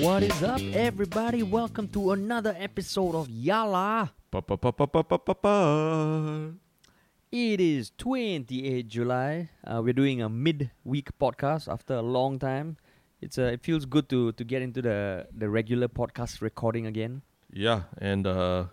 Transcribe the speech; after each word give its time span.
What 0.00 0.22
is 0.22 0.42
up, 0.42 0.60
everybody? 0.72 1.42
Welcome 1.42 1.88
to 1.88 2.12
another 2.12 2.54
episode 2.58 3.14
of 3.14 3.28
Yala. 3.28 4.10
It 7.32 7.60
is 7.60 7.92
28 7.98 8.88
July. 8.88 9.50
Uh, 9.64 9.80
we're 9.84 9.92
doing 9.92 10.22
a 10.22 10.28
mid-week 10.28 11.10
podcast 11.20 11.70
after 11.70 11.94
a 11.94 12.02
long 12.02 12.38
time. 12.38 12.76
It's 13.20 13.38
uh, 13.38 13.52
it 13.54 13.62
feels 13.62 13.84
good 13.84 14.08
to 14.08 14.32
to 14.32 14.44
get 14.44 14.62
into 14.62 14.80
the 14.82 15.26
the 15.36 15.48
regular 15.48 15.88
podcast 15.88 16.40
recording 16.40 16.86
again. 16.86 17.22
Yeah, 17.52 17.82
and 17.98 18.26
uh, 18.26 18.64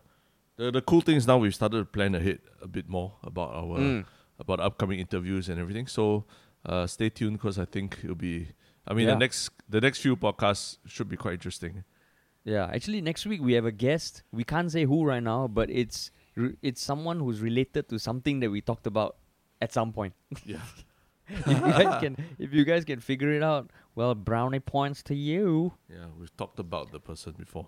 the 0.55 0.71
the 0.71 0.81
cool 0.81 1.01
thing 1.01 1.17
is 1.17 1.27
now 1.27 1.37
we've 1.37 1.55
started 1.55 1.79
to 1.79 1.85
plan 1.85 2.15
ahead 2.15 2.39
a 2.61 2.67
bit 2.67 2.87
more 2.89 3.13
about 3.23 3.53
our 3.53 3.77
Mm. 3.79 4.05
about 4.39 4.59
upcoming 4.59 4.99
interviews 4.99 5.49
and 5.49 5.59
everything. 5.59 5.87
So 5.87 6.25
uh, 6.65 6.87
stay 6.87 7.09
tuned 7.09 7.37
because 7.37 7.59
I 7.59 7.65
think 7.65 7.99
it'll 8.03 8.15
be. 8.15 8.49
I 8.87 8.93
mean, 8.93 9.07
Yeah. 9.07 9.13
the 9.13 9.19
next 9.19 9.49
the 9.69 9.81
next 9.81 9.99
few 9.99 10.15
podcasts 10.15 10.77
should 10.85 11.09
be 11.09 11.17
quite 11.17 11.33
interesting. 11.33 11.83
Yeah, 12.43 12.65
actually, 12.73 13.01
next 13.01 13.25
week 13.25 13.41
we 13.41 13.53
have 13.53 13.65
a 13.65 13.71
guest. 13.73 14.23
We 14.31 14.43
can't 14.45 14.71
say 14.71 14.85
who 14.85 15.03
right 15.03 15.23
now, 15.23 15.47
but 15.47 15.69
it's 15.69 16.11
it's 16.61 16.81
someone 16.81 17.19
who's 17.19 17.41
related 17.41 17.89
to 17.89 17.99
something 17.99 18.39
that 18.39 18.49
we 18.49 18.61
talked 18.61 18.87
about 18.87 19.17
at 19.61 19.73
some 19.73 19.91
point. 19.91 20.13
Yeah. 20.45 20.61
if 21.27 21.47
you 21.47 21.55
guys 21.59 21.99
can 22.01 22.15
if 22.39 22.53
you 22.53 22.63
guys 22.63 22.85
can 22.85 22.99
figure 23.01 23.31
it 23.33 23.43
out, 23.43 23.69
well, 23.95 24.15
brownie 24.15 24.61
points 24.61 25.03
to 25.03 25.15
you. 25.15 25.73
Yeah, 25.89 26.05
we've 26.17 26.35
talked 26.37 26.59
about 26.59 26.91
the 26.93 27.01
person 27.01 27.33
before, 27.37 27.67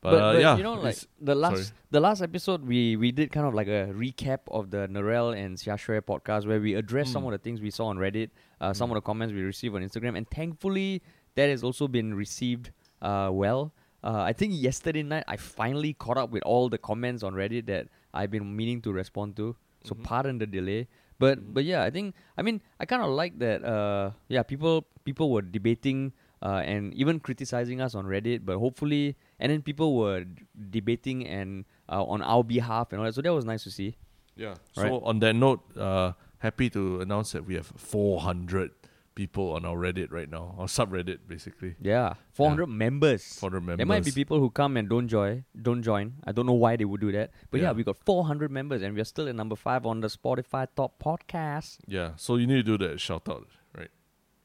But, 0.00 0.10
but, 0.12 0.22
uh, 0.22 0.32
but 0.32 0.40
yeah, 0.40 0.56
you 0.56 0.62
know, 0.62 0.74
like 0.74 0.96
the 1.20 1.34
last 1.34 1.56
sorry. 1.56 1.78
the 1.90 2.00
last 2.00 2.22
episode, 2.22 2.64
we 2.64 2.96
we 2.96 3.12
did 3.12 3.30
kind 3.30 3.46
of 3.46 3.52
like 3.52 3.68
a 3.68 3.92
recap 3.92 4.40
of 4.48 4.70
the 4.70 4.88
Narelle 4.88 5.36
and 5.36 5.58
Xiaxue 5.58 6.00
podcast 6.00 6.46
where 6.46 6.60
we 6.60 6.72
addressed 6.74 7.12
some 7.12 7.24
Mm. 7.24 7.26
of 7.26 7.32
the 7.32 7.38
things 7.44 7.60
we 7.60 7.70
saw 7.70 7.86
on 7.92 7.98
Reddit, 7.98 8.30
uh, 8.64 8.72
some 8.72 8.90
of 8.90 8.96
the 8.96 9.04
comments 9.10 9.32
we 9.36 9.42
received 9.42 9.74
on 9.76 9.82
Instagram, 9.88 10.16
and 10.18 10.26
thankfully 10.30 11.02
that 11.36 11.48
has 11.54 11.62
also 11.68 11.86
been 11.88 12.14
received 12.14 12.70
uh, 13.02 13.28
well. 13.32 13.72
Uh, 14.02 14.20
I 14.30 14.32
think 14.32 14.52
yesterday 14.68 15.02
night 15.02 15.24
I 15.28 15.36
finally 15.36 15.92
caught 16.04 16.18
up 16.22 16.30
with 16.30 16.42
all 16.44 16.68
the 16.68 16.78
comments 16.78 17.22
on 17.22 17.32
Reddit 17.34 17.66
that 17.72 17.88
I've 18.12 18.30
been 18.30 18.46
meaning 18.56 18.80
to 18.86 18.92
respond 18.92 19.36
to. 19.40 19.56
So 19.88 19.94
Mhm. 19.94 20.02
pardon 20.10 20.34
the 20.42 20.46
delay, 20.46 20.88
but 21.18 21.36
Mhm. 21.38 21.54
but 21.54 21.64
yeah, 21.70 21.80
I 21.88 21.90
think 21.90 22.14
I 22.38 22.42
mean 22.46 22.60
I 22.80 22.84
kind 22.92 23.02
of 23.02 23.10
like 23.22 23.38
that. 23.44 23.64
Uh, 23.64 24.12
yeah, 24.28 24.42
people 24.52 24.84
people 25.08 25.28
were 25.34 25.42
debating 25.56 26.12
uh, 26.44 26.60
and 26.72 26.92
even 27.02 27.16
criticizing 27.20 27.80
us 27.80 27.94
on 27.94 28.04
Reddit, 28.04 28.44
but 28.44 28.56
hopefully, 28.60 29.16
and 29.40 29.48
then 29.52 29.60
people 29.64 29.96
were 29.96 30.24
d- 30.24 30.44
debating 30.76 31.24
and 31.26 31.64
uh, 31.88 32.04
on 32.04 32.20
our 32.20 32.44
behalf 32.44 32.92
and 32.92 33.00
all 33.00 33.06
that. 33.08 33.14
So 33.16 33.22
that 33.24 33.32
was 33.32 33.44
nice 33.48 33.64
to 33.64 33.72
see. 33.72 33.96
Yeah. 34.36 34.56
Right. 34.76 34.92
So 34.92 35.00
on 35.08 35.20
that 35.24 35.32
note, 35.36 35.60
uh, 35.76 36.12
happy 36.44 36.68
to 36.76 37.00
announce 37.00 37.32
that 37.32 37.44
we 37.48 37.54
have 37.60 37.66
400 37.76 38.70
people 39.14 39.52
on 39.56 39.64
our 39.64 39.76
Reddit 39.84 40.10
right 40.10 40.28
now, 40.28 40.54
our 40.58 40.66
subreddit 40.66 41.18
basically. 41.28 41.74
Yeah, 41.80 42.14
400 42.32 42.66
members. 42.66 43.22
400 43.38 43.60
members. 43.60 43.76
There 43.78 43.86
might 43.86 44.04
be 44.04 44.10
people 44.10 44.38
who 44.40 44.50
come 44.50 44.76
and 44.76 44.88
don't 44.88 45.08
join. 45.08 45.44
Don't 45.68 45.82
join. 45.82 46.14
I 46.24 46.32
don't 46.32 46.46
know 46.46 46.58
why 46.64 46.76
they 46.76 46.84
would 46.84 47.00
do 47.00 47.12
that, 47.12 47.30
but 47.50 47.60
yeah, 47.60 47.68
Yeah. 47.68 47.72
we 47.78 47.84
got 47.84 47.96
400 47.96 48.50
members, 48.50 48.82
and 48.82 48.94
we're 48.96 49.04
still 49.14 49.28
at 49.28 49.36
number 49.36 49.56
five 49.56 49.86
on 49.86 50.00
the 50.00 50.08
Spotify 50.08 50.66
top 50.76 50.98
podcast. 51.02 51.78
Yeah. 51.86 52.10
So 52.16 52.36
you 52.36 52.46
need 52.46 52.66
to 52.66 52.76
do 52.76 52.78
that 52.86 53.00
shout 53.00 53.28
out, 53.28 53.46
right? 53.78 53.90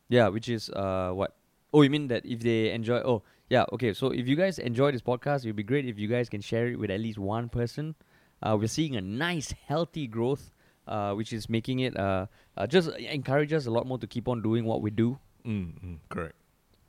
Yeah, 0.07 0.27
which 0.29 0.47
is 0.49 0.69
uh 0.69 1.11
what? 1.13 1.35
Oh, 1.73 1.81
you 1.83 1.89
mean 1.89 2.07
that 2.09 2.25
if 2.25 2.39
they 2.39 2.71
enjoy? 2.71 2.97
Oh, 3.11 3.21
yeah. 3.49 3.65
Okay, 3.73 3.93
so 3.93 4.11
if 4.21 4.27
you 4.27 4.35
guys 4.35 4.57
enjoy 4.59 4.91
this 4.91 5.01
podcast, 5.01 5.45
it'd 5.45 5.55
be 5.55 5.63
great 5.73 5.85
if 5.85 5.97
you 5.99 6.07
guys 6.07 6.29
can 6.29 6.41
share 6.41 6.67
it 6.67 6.77
with 6.79 6.89
at 6.91 6.99
least 6.99 7.17
one 7.19 7.49
person. 7.49 7.95
Uh, 8.41 8.55
we're 8.59 8.67
seeing 8.79 8.95
a 8.95 9.01
nice, 9.01 9.53
healthy 9.67 10.07
growth, 10.07 10.51
uh, 10.89 11.13
which 11.13 11.31
is 11.31 11.47
making 11.47 11.79
it 11.79 11.95
uh, 11.97 12.25
uh 12.57 12.67
just 12.67 12.89
encourage 12.97 13.53
us 13.53 13.65
a 13.65 13.71
lot 13.71 13.85
more 13.85 13.97
to 13.97 14.07
keep 14.07 14.27
on 14.27 14.41
doing 14.41 14.65
what 14.65 14.81
we 14.81 14.89
do. 14.89 15.17
Mm, 15.45 15.79
mm, 15.79 15.97
correct. 16.09 16.35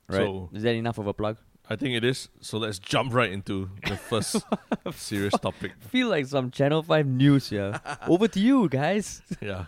Right? 0.09 0.25
So 0.25 0.49
is 0.51 0.63
that 0.63 0.75
enough 0.75 0.97
of 0.97 1.07
a 1.07 1.13
plug? 1.13 1.37
I 1.69 1.77
think 1.77 1.95
it 1.95 2.03
is. 2.03 2.27
So 2.41 2.57
let's 2.57 2.79
jump 2.79 3.13
right 3.13 3.31
into 3.31 3.69
the 3.87 3.95
first 3.95 4.43
serious 4.91 5.33
topic. 5.39 5.71
Feel 5.79 6.09
like 6.09 6.25
some 6.25 6.51
Channel 6.51 6.83
Five 6.83 7.07
news 7.07 7.49
here. 7.49 7.79
Over 8.07 8.27
to 8.27 8.39
you 8.39 8.67
guys. 8.67 9.21
Yeah. 9.39 9.65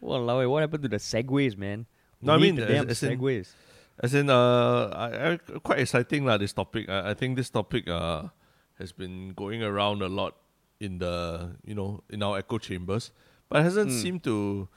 Well, 0.00 0.50
what 0.50 0.60
happened 0.60 0.82
to 0.82 0.88
the 0.88 0.98
segways, 1.00 1.56
man? 1.56 1.86
No, 2.20 2.34
I 2.34 2.38
mean, 2.38 2.56
the 2.56 2.66
damn 2.66 2.90
as 2.90 3.02
in- 3.02 3.18
segways. 3.18 3.48
As 3.98 4.12
in, 4.12 4.28
uh, 4.28 4.92
I, 4.92 5.32
I, 5.32 5.36
quite 5.64 5.78
exciting 5.78 6.26
lah. 6.26 6.36
This 6.36 6.52
topic, 6.52 6.90
I, 6.90 7.10
I 7.10 7.14
think 7.14 7.36
this 7.36 7.48
topic 7.48 7.88
uh 7.88 8.28
has 8.76 8.92
been 8.92 9.32
going 9.32 9.62
around 9.62 10.02
a 10.02 10.08
lot 10.08 10.36
in 10.80 10.98
the 10.98 11.56
you 11.64 11.74
know 11.74 12.04
in 12.10 12.22
our 12.22 12.36
echo 12.36 12.58
chambers, 12.58 13.10
but 13.48 13.62
hasn't 13.62 13.90
Mm. 13.90 14.02
seemed 14.02 14.22
to 14.24 14.68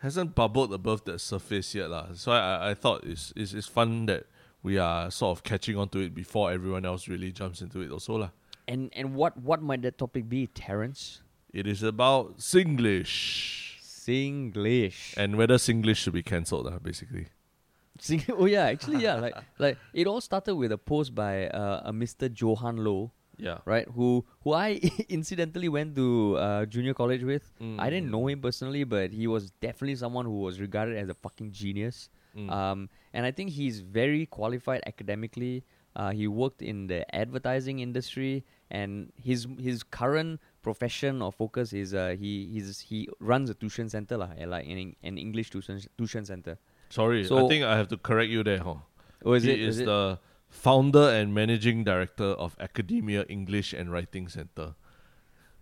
hasn't 0.00 0.34
bubbled 0.34 0.72
above 0.72 1.04
the 1.04 1.18
surface 1.18 1.74
yet 1.74 1.88
lah. 1.90 2.12
So 2.14 2.32
I, 2.32 2.70
I 2.70 2.74
thought 2.74 3.04
it's, 3.04 3.32
it's 3.36 3.52
it's 3.54 3.66
fun 3.68 4.06
that 4.06 4.26
we 4.62 4.78
are 4.78 5.10
sort 5.10 5.38
of 5.38 5.42
catching 5.44 5.76
on 5.76 5.88
to 5.90 6.00
it 6.00 6.14
before 6.14 6.50
everyone 6.50 6.84
else 6.84 7.06
really 7.08 7.30
jumps 7.32 7.60
into 7.62 7.80
it 7.82 7.90
also 7.90 8.16
lah. 8.18 8.30
And 8.66 8.90
and 8.94 9.14
what 9.14 9.36
what 9.38 9.62
might 9.62 9.82
that 9.82 9.98
topic 9.98 10.28
be, 10.28 10.46
Terence? 10.46 11.22
It 11.52 11.66
is 11.66 11.82
about 11.82 12.38
Singlish 12.38 13.78
Singlish. 13.82 15.14
and 15.16 15.36
whether 15.36 15.54
Singlish 15.56 15.96
should 15.98 16.14
be 16.14 16.22
cancelled 16.22 16.66
lah. 16.66 16.78
Basically, 16.78 17.26
Sing- 17.98 18.24
oh 18.38 18.46
yeah, 18.46 18.66
actually 18.66 19.02
yeah, 19.02 19.16
like 19.16 19.34
like 19.58 19.78
it 19.94 20.06
all 20.06 20.20
started 20.20 20.54
with 20.56 20.72
a 20.72 20.78
post 20.78 21.14
by 21.14 21.46
uh, 21.48 21.82
a 21.84 21.92
Mr. 21.92 22.26
Johann 22.32 22.78
Loh, 22.82 23.10
yeah. 23.38 23.58
right? 23.64 23.86
Who 23.94 24.24
who 24.42 24.52
I 24.52 24.80
incidentally 25.08 25.68
went 25.68 25.96
to 25.96 26.36
uh, 26.36 26.66
junior 26.66 26.94
college 26.94 27.22
with. 27.22 27.52
Mm, 27.60 27.80
I 27.80 27.90
didn't 27.90 28.10
know 28.10 28.26
him 28.26 28.40
personally, 28.40 28.84
but 28.84 29.12
he 29.12 29.26
was 29.26 29.50
definitely 29.60 29.96
someone 29.96 30.26
who 30.26 30.40
was 30.40 30.60
regarded 30.60 30.96
as 30.96 31.08
a 31.08 31.14
fucking 31.14 31.52
genius. 31.52 32.08
mm. 32.36 32.50
Um, 32.50 32.88
and 33.12 33.26
I 33.26 33.30
think 33.30 33.50
he's 33.50 33.80
very 33.80 34.26
qualified 34.26 34.82
academically. 34.86 35.64
Uh, 35.94 36.10
he 36.10 36.26
worked 36.26 36.62
in 36.62 36.86
the 36.86 37.04
advertising 37.14 37.80
industry, 37.80 38.44
and 38.70 39.12
his 39.22 39.46
his 39.58 39.82
current 39.82 40.40
profession 40.62 41.20
or 41.20 41.30
focus 41.30 41.72
is 41.72 41.92
uh, 41.92 42.16
he 42.18 42.48
he's, 42.52 42.80
he 42.80 43.08
runs 43.20 43.50
a 43.50 43.54
tuition 43.54 43.88
center 43.88 44.16
lah, 44.16 44.30
like 44.46 44.66
an, 44.66 44.96
an 45.02 45.18
English 45.18 45.50
tuition 45.50 45.80
tuition 45.98 46.24
center. 46.24 46.58
Sorry, 46.88 47.24
so, 47.24 47.44
I 47.44 47.48
think 47.48 47.64
I 47.64 47.76
have 47.76 47.88
to 47.88 47.96
correct 47.96 48.30
you 48.30 48.42
there, 48.42 48.58
huh? 48.58 48.76
Oh, 49.24 49.32
is 49.32 49.44
he 49.44 49.52
it? 49.52 49.60
is 49.60 49.80
it? 49.80 49.86
the 49.86 50.18
founder 50.52 51.08
and 51.10 51.32
managing 51.32 51.82
director 51.82 52.36
of 52.36 52.54
Academia 52.60 53.24
English 53.28 53.72
and 53.72 53.88
Writing 53.90 54.28
Center. 54.28 54.76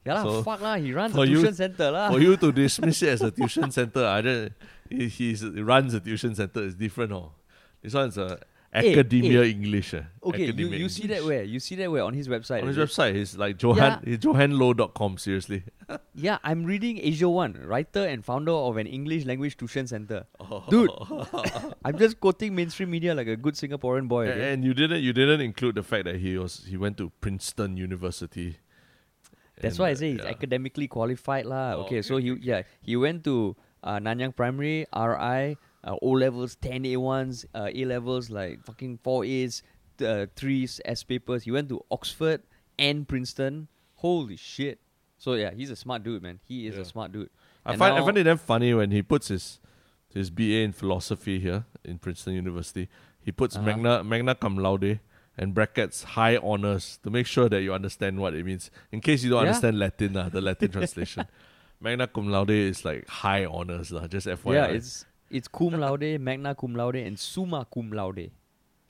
yeah 0.05 0.25
so 0.27 0.43
fuck 0.43 0.61
lah. 0.61 0.77
He 0.77 0.91
runs 0.93 1.15
a 1.15 1.23
you- 1.25 1.39
tuition 1.41 1.55
center 1.55 1.89
lah. 1.95 2.11
For 2.11 2.19
you 2.21 2.35
to 2.37 2.51
dismiss 2.51 3.01
it 3.07 3.15
as 3.15 3.23
a 3.23 3.31
tuition 3.31 3.71
center, 3.71 4.03
I 4.05 4.21
don't, 4.21 4.53
he 4.91 5.07
he 5.09 5.37
runs 5.63 5.95
a 5.95 6.01
tuition 6.01 6.35
center. 6.35 6.65
It's 6.67 6.75
different, 6.75 7.13
huh? 7.15 7.31
This 7.85 7.95
one's 7.95 8.19
a 8.19 8.41
Academia 8.73 9.43
eh. 9.43 9.51
English. 9.51 9.95
eh. 9.95 10.03
Okay, 10.23 10.43
you, 10.43 10.49
Academia 10.55 10.79
you 10.79 10.89
see 10.89 11.07
that 11.09 11.25
where? 11.25 11.43
You 11.43 11.59
see 11.59 11.75
that 11.75 11.91
where 11.91 12.05
on 12.05 12.15
his 12.15 12.29
website? 12.29 12.63
On 12.63 12.69
his 12.69 12.79
it? 12.79 12.87
website, 12.87 13.15
he's 13.17 13.37
like 13.37 13.61
Johann, 13.61 14.01
he's 14.05 14.19
johanlow.com, 14.19 15.19
seriously. 15.19 15.63
Yeah, 16.15 16.39
I'm 16.45 16.63
reading 16.65 16.99
Asia 17.03 17.29
One, 17.29 17.59
writer 17.67 18.07
and 18.07 18.25
founder 18.25 18.53
of 18.53 18.77
an 18.77 18.87
English 18.87 19.25
language 19.27 19.57
tuition 19.57 19.89
center. 19.89 20.25
Dude. 20.71 20.89
I'm 21.85 21.99
just 21.99 22.21
quoting 22.21 22.55
mainstream 22.55 22.93
media 22.93 23.13
like 23.13 23.27
a 23.27 23.35
good 23.35 23.55
Singaporean 23.55 24.07
boy. 24.07 24.29
and, 24.31 24.41
and 24.41 24.65
you 24.65 24.73
didn't 24.73 25.03
you 25.03 25.13
didn't 25.13 25.41
include 25.41 25.75
the 25.75 25.83
fact 25.83 26.05
that 26.05 26.23
he 26.23 26.39
was 26.39 26.63
he 26.69 26.77
went 26.77 26.97
to 26.99 27.11
Princeton 27.21 27.77
University. 27.77 28.59
That's 29.59 29.75
And, 29.75 29.83
why 29.83 29.89
I 29.89 29.93
uh, 29.93 29.95
say 29.97 30.11
he's 30.13 30.21
yeah. 30.23 30.31
academically 30.31 30.87
qualified 30.87 31.47
lah. 31.47 31.75
Oh, 31.75 31.91
okay, 31.91 31.99
okay, 31.99 32.03
so 32.07 32.19
he 32.23 32.39
yeah 32.39 32.63
he 32.81 32.95
went 32.95 33.25
to 33.25 33.57
uh, 33.83 33.99
Nanyang 33.99 34.31
Primary, 34.37 34.87
RI, 34.95 35.59
uh, 35.85 35.97
O 36.03 36.11
levels, 36.11 36.57
ten 36.57 36.85
A 36.87 36.97
ones, 36.97 37.47
uh, 37.55 37.71
A 37.75 37.85
levels 37.85 38.31
like 38.31 38.65
fucking 38.65 38.99
four 39.03 39.25
A's, 39.25 39.63
uh, 40.05 40.27
threes, 40.37 40.81
S 40.85 41.03
papers. 41.03 41.45
He 41.45 41.51
went 41.51 41.69
to 41.71 41.81
Oxford 41.91 42.43
and 42.79 43.07
Princeton. 43.09 43.69
Holy 43.97 44.37
shit! 44.37 44.79
So 45.19 45.35
yeah, 45.35 45.53
he's 45.53 45.71
a 45.71 45.77
smart 45.77 46.03
dude, 46.03 46.23
man. 46.23 46.41
He 46.45 46.67
is 46.67 46.77
Yeah. 46.77 46.83
a 46.83 46.85
smart 46.85 47.13
dude. 47.13 47.31
I 47.65 47.71
And 47.73 47.79
find 47.79 47.99
I 47.99 48.05
find 48.05 48.17
it 48.19 48.25
damn 48.25 48.39
funny 48.39 48.73
when 48.75 48.91
he 48.91 49.03
puts 49.03 49.29
his 49.29 49.61
his 50.09 50.31
BA 50.31 50.63
in 50.65 50.73
philosophy 50.73 51.39
here 51.39 51.65
in 51.85 51.99
Princeton 51.99 52.35
University. 52.35 52.89
He 53.21 53.31
puts 53.33 53.57
Uh-huh. 53.57 53.65
magna 53.67 54.03
magna 54.03 54.35
cum 54.35 54.57
laude 54.57 55.01
and 55.39 55.55
brackets 55.55 56.03
high 56.03 56.37
honors 56.39 56.99
to 57.03 57.11
make 57.11 57.27
sure 57.27 57.49
that 57.49 57.63
you 57.63 57.73
understand 57.73 58.19
what 58.21 58.35
it 58.35 58.45
means. 58.45 58.71
In 58.91 59.01
case 59.01 59.23
you 59.23 59.31
don't 59.31 59.43
Yeah. 59.43 59.49
understand 59.49 59.79
Latin, 59.79 60.17
uh, 60.17 60.29
the 60.29 60.41
Latin 60.41 60.71
translation. 60.79 61.27
Magna 61.81 62.07
cum 62.07 62.29
laude 62.29 62.51
is 62.51 62.85
like 62.85 63.07
high 63.09 63.45
honors, 63.45 63.93
uh, 63.93 64.07
just 64.09 64.27
FYI. 64.27 64.55
Yeah, 64.55 64.67
it's 64.67 65.05
it's 65.31 65.49
cum 65.49 65.79
laude, 65.79 66.21
magna 66.21 66.55
cum 66.55 66.75
laude, 66.75 66.97
and 66.97 67.19
summa 67.19 67.67
cum 67.73 67.93
laude. 67.93 68.31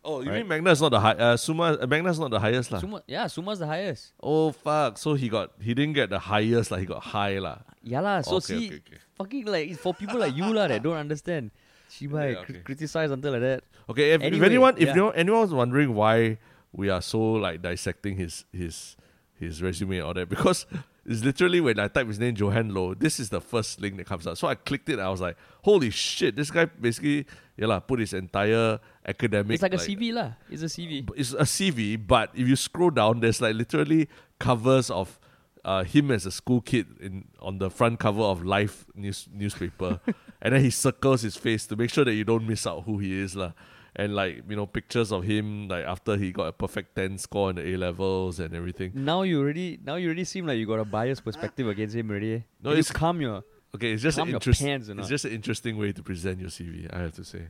oh, 0.03 0.23
you 0.23 0.31
right. 0.31 0.39
mean 0.39 0.49
magna 0.49 0.71
is 0.71 0.81
not 0.81 0.89
the 0.89 1.01
high? 1.01 1.13
Uh, 1.13 1.37
summa 1.37 1.77
uh, 1.81 1.87
magna 1.87 2.11
is 2.11 2.19
not 2.19 2.31
the 2.31 2.41
highest, 2.41 2.73
lah. 2.73 2.81
Summa, 2.81 3.03
yeah, 3.07 3.27
summa's 3.27 3.59
the 3.59 3.67
highest. 3.67 4.13
Oh 4.23 4.51
fuck! 4.53 4.97
So 4.99 5.15
he 5.15 5.29
got 5.29 5.53
he 5.61 5.75
didn't 5.75 5.95
get 5.95 6.09
the 6.11 6.19
highest, 6.19 6.71
like 6.71 6.81
he 6.81 6.87
got 6.87 7.03
high, 7.03 7.39
lah. 7.39 7.59
Yeah 7.83 8.01
lah. 8.01 8.23
So 8.23 8.37
okay, 8.37 8.47
see, 8.47 8.67
okay, 8.67 8.77
okay. 8.77 8.99
fucking 9.17 9.45
like 9.45 9.69
it's 9.71 9.81
for 9.81 9.93
people 9.93 10.19
like 10.19 10.35
you 10.37 10.53
lah 10.53 10.69
that 10.69 10.83
don't 10.83 10.97
understand. 10.97 11.51
She 11.91 12.07
might 12.07 12.31
Yeah, 12.31 12.45
cri- 12.45 12.55
okay. 12.55 12.63
criticize 12.65 13.11
until 13.11 13.33
like 13.33 13.43
that. 13.43 13.65
Okay, 13.89 14.13
if, 14.13 14.23
if 14.23 14.43
anyone 14.43 14.77
if 14.79 14.89
yeah. 14.89 14.95
you 14.95 15.11
anyone's 15.11 15.53
wondering 15.53 15.93
why 15.95 16.39
we 16.73 16.89
are 16.89 17.03
so 17.03 17.19
like 17.19 17.61
dissecting 17.63 18.17
his 18.17 18.45
his 18.53 18.97
his 19.35 19.61
resume 19.61 19.99
and 19.99 20.07
all 20.07 20.15
that, 20.15 20.29
because 20.29 20.67
It's 21.11 21.25
literally 21.25 21.61
when 21.61 21.81
I 21.81 21.89
type 21.89 22.07
his 22.07 22.21
name, 22.21 22.37
Johann 22.37 22.73
Loh, 22.73 22.95
this 22.95 23.19
is 23.19 23.31
the 23.31 23.41
first 23.41 23.81
link 23.81 23.97
that 23.97 24.07
comes 24.07 24.29
up. 24.29 24.39
So 24.39 24.47
I 24.47 24.55
clicked 24.55 24.89
it. 24.89 25.01
I 25.01 25.09
was 25.09 25.21
like, 25.21 25.37
holy 25.65 25.91
shit, 25.91 26.37
this 26.37 26.53
guy 26.53 26.67
basically, 26.67 27.27
yeah, 27.57 27.67
la, 27.67 27.81
put 27.81 27.99
his 27.99 28.15
entire 28.15 28.79
academic. 29.05 29.55
It's 29.55 29.63
like, 29.63 29.75
a 29.75 29.79
CV 29.79 30.13
lah. 30.13 30.35
It's 30.49 30.63
a 30.63 30.67
CV. 30.67 31.11
It's 31.17 31.33
a 31.33 31.39
CV, 31.39 31.99
but 32.07 32.31
if 32.33 32.47
you 32.47 32.55
scroll 32.55 32.91
down, 32.91 33.19
there's 33.19 33.41
like 33.41 33.57
literally 33.57 34.09
covers 34.39 34.89
of 34.89 35.19
uh, 35.65 35.83
him 35.83 36.13
as 36.13 36.27
a 36.27 36.31
school 36.31 36.61
kid 36.61 36.87
in 37.01 37.25
on 37.41 37.59
the 37.59 37.71
front 37.71 37.99
cover 37.99 38.23
of 38.23 38.45
Life 38.45 38.87
news 38.95 39.29
newspaper, 39.33 39.99
and 40.41 40.55
then 40.55 40.63
he 40.63 40.71
circles 40.71 41.23
his 41.23 41.37
face 41.37 41.67
to 41.67 41.75
make 41.75 41.91
sure 41.91 42.05
that 42.05 42.15
you 42.15 42.23
don't 42.23 42.47
miss 42.47 42.69
out 42.69 42.85
who 42.85 42.99
he 42.99 43.21
is 43.21 43.35
lah. 43.35 43.51
And 43.97 44.15
like 44.15 44.43
you 44.49 44.57
know 44.57 44.67
pictures 44.67 45.11
of 45.13 45.25
him 45.25 45.69
like 45.69 45.85
after 45.85 46.17
he 46.17 46.31
got 46.33 46.47
a 46.47 46.53
perfect 46.53 46.95
ten 46.95 47.19
score 47.19 47.51
in 47.51 47.57
the 47.57 47.75
A 47.75 47.77
levels 47.77 48.39
and 48.41 48.55
everything. 48.55 48.93
Now 48.95 49.23
you 49.23 49.41
already 49.41 49.79
now 49.85 49.97
you 49.97 50.07
already 50.07 50.25
seem 50.25 50.47
like 50.47 50.59
you 50.59 50.67
got 50.67 50.79
a 50.79 50.85
biased 50.85 51.25
perspective 51.25 51.67
against 51.69 51.95
him 51.97 52.11
already. 52.11 52.45
No, 52.63 52.71
Can 52.71 52.77
you 52.77 52.81
it's- 52.81 52.93
calm 52.93 53.21
your 53.21 53.43
Okay, 53.75 53.93
it's 53.93 54.03
just 54.03 54.19
an 54.19 54.27
your 54.27 54.35
interest, 54.37 54.63
pants 54.63 54.89
or 54.89 54.93
It's 54.93 55.01
not? 55.03 55.09
just 55.09 55.25
an 55.25 55.33
interesting 55.33 55.77
way 55.79 55.93
to 55.93 56.03
present 56.03 56.41
your 56.41 56.51
CV. 56.51 56.89
I 56.93 56.99
have 57.01 57.13
to 57.15 57.25
say. 57.25 57.49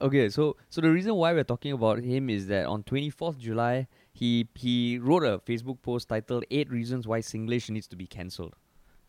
Okay, 0.00 0.28
so 0.30 0.56
so 0.68 0.80
the 0.80 0.90
reason 0.90 1.14
why 1.14 1.32
we're 1.32 1.44
talking 1.44 1.72
about 1.72 1.98
him 2.00 2.28
is 2.28 2.46
that 2.48 2.66
on 2.66 2.82
24th 2.82 3.38
July, 3.38 3.86
he 4.12 4.48
he 4.54 4.98
wrote 4.98 5.24
a 5.24 5.38
Facebook 5.38 5.80
post 5.82 6.08
titled 6.08 6.44
Eight 6.50 6.70
Reasons 6.70 7.06
Why 7.06 7.20
Singlish 7.20 7.70
Needs 7.70 7.86
to 7.88 7.96
Be 7.96 8.06
Cancelled. 8.06 8.56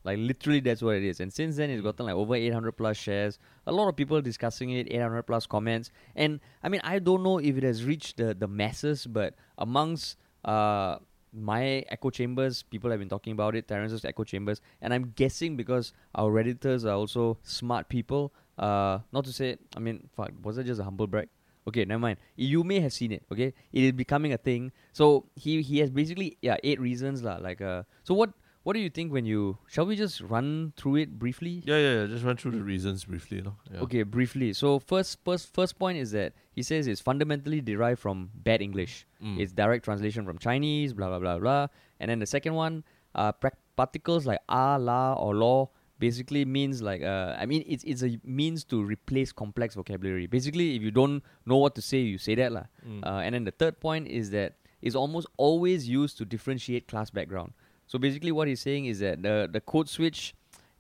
Like 0.04 0.18
literally 0.20 0.60
that's 0.60 0.82
what 0.82 0.96
it 0.96 1.04
is. 1.04 1.20
And 1.20 1.32
since 1.32 1.56
then 1.56 1.70
it's 1.70 1.82
gotten 1.82 2.06
like 2.06 2.16
over 2.16 2.36
800 2.36 2.74
plus 2.74 2.98
shares. 2.98 3.40
A 3.66 3.72
lot 3.72 3.88
of 3.88 3.96
people 3.96 4.22
discussing 4.22 4.72
it, 4.72 4.92
800 4.92 5.24
plus 5.24 5.46
comments. 5.46 5.92
And 6.16 6.40
I 6.62 6.70
mean, 6.70 6.82
I 6.84 7.00
don't 7.00 7.24
know 7.24 7.40
if 7.40 7.58
it 7.58 7.64
has 7.64 7.84
reached 7.84 8.18
the 8.18 8.34
the 8.34 8.48
masses, 8.48 9.06
but 9.06 9.36
amongst 9.58 10.18
uh 10.44 10.98
my 11.34 11.84
echo 11.90 12.10
chambers, 12.10 12.64
people 12.64 12.92
have 12.92 13.00
been 13.00 13.10
talking 13.10 13.34
about 13.34 13.56
it, 13.56 13.68
Terence's 13.68 14.06
echo 14.06 14.24
chambers, 14.24 14.62
and 14.82 14.94
I'm 14.94 15.14
guessing 15.16 15.58
because 15.58 15.94
our 16.14 16.30
redditors 16.30 16.86
are 16.86 16.94
also 16.94 17.40
smart 17.42 17.90
people. 17.90 18.34
Uh, 18.58 19.00
not 19.12 19.26
to 19.26 19.34
say, 19.34 19.58
I 19.76 19.80
mean, 19.80 20.10
fuck, 20.16 20.32
was 20.44 20.58
that 20.58 20.66
just 20.66 20.80
a 20.80 20.84
humble 20.84 21.08
brag? 21.08 21.30
Okay, 21.68 21.86
never 21.86 22.00
mind. 22.00 22.18
You 22.36 22.64
may 22.64 22.80
have 22.82 22.94
seen 22.94 23.12
it. 23.12 23.24
Okay, 23.32 23.54
it 23.72 23.84
is 23.84 23.94
becoming 23.94 24.34
a 24.34 24.38
thing. 24.38 24.72
So 24.92 25.26
he 25.36 25.62
he 25.62 25.80
has 25.80 25.90
basically 25.90 26.38
yeah 26.42 26.58
eight 26.64 26.80
reasons 26.80 27.24
lah. 27.24 27.38
Like 27.38 27.62
uh, 27.62 27.84
so 28.04 28.14
what 28.14 28.32
what 28.64 28.74
do 28.74 28.80
you 28.80 28.90
think 28.90 29.12
when 29.12 29.26
you 29.26 29.58
shall 29.68 29.86
we 29.86 29.96
just 29.96 30.22
run 30.22 30.74
through 30.78 30.96
it 30.96 31.20
briefly? 31.20 31.62
Yeah, 31.66 31.78
yeah. 31.78 32.02
yeah, 32.02 32.08
Just 32.08 32.24
run 32.24 32.38
through 32.38 32.52
the 32.52 32.64
reasons 32.64 33.06
briefly, 33.06 33.42
no? 33.42 33.56
Yeah. 33.72 33.82
Okay, 33.82 34.04
briefly. 34.04 34.54
So 34.54 34.80
first 34.80 35.20
first 35.24 35.54
first 35.54 35.78
point 35.78 35.98
is 35.98 36.12
that 36.12 36.34
he 36.52 36.64
says 36.64 36.88
it's 36.88 37.02
fundamentally 37.02 37.62
derived 37.62 38.00
from 38.00 38.32
bad 38.34 38.62
English. 38.62 39.06
Mm. 39.22 39.40
It's 39.40 39.52
direct 39.52 39.84
translation 39.86 40.26
from 40.26 40.38
Chinese, 40.38 40.94
blah 40.94 41.10
blah 41.10 41.20
blah 41.20 41.40
blah. 41.40 41.68
And 42.00 42.10
then 42.10 42.20
the 42.20 42.26
second 42.26 42.54
one, 42.56 42.84
uh, 43.16 43.32
prac- 43.34 43.60
particles 43.76 44.26
like 44.26 44.40
ah, 44.50 44.78
la, 44.78 45.14
or 45.14 45.36
law 45.36 45.70
basically 46.00 46.44
means 46.46 46.82
like 46.82 47.02
uh, 47.02 47.36
I 47.38 47.46
mean 47.46 47.64
it's 47.68 47.84
it's 47.84 48.04
a 48.04 48.20
means 48.24 48.64
to 48.66 48.84
replace 48.84 49.32
complex 49.32 49.76
vocabulary. 49.76 50.28
Basically, 50.28 50.76
if 50.76 50.82
you 50.82 50.92
don't 50.92 51.24
know 51.46 51.58
what 51.58 51.76
to 51.76 51.82
say, 51.82 52.00
you 52.00 52.18
say 52.18 52.36
that 52.36 52.52
lah. 52.52 52.66
Mm. 52.88 53.04
Uh, 53.06 53.20
and 53.20 53.36
then 53.36 53.44
the 53.44 53.52
third 53.52 53.80
point 53.80 54.08
is 54.08 54.32
that 54.32 54.56
it's 54.82 54.96
almost 54.96 55.28
always 55.38 55.88
used 55.88 56.18
to 56.18 56.26
differentiate 56.26 56.88
class 56.88 57.10
background. 57.10 57.54
So 57.88 58.00
basically, 58.00 58.32
what 58.32 58.48
he's 58.48 58.62
saying 58.62 58.86
is 58.86 59.00
that 59.00 59.22
the 59.22 59.50
the 59.52 59.62
code 59.62 59.90
switch. 59.90 60.34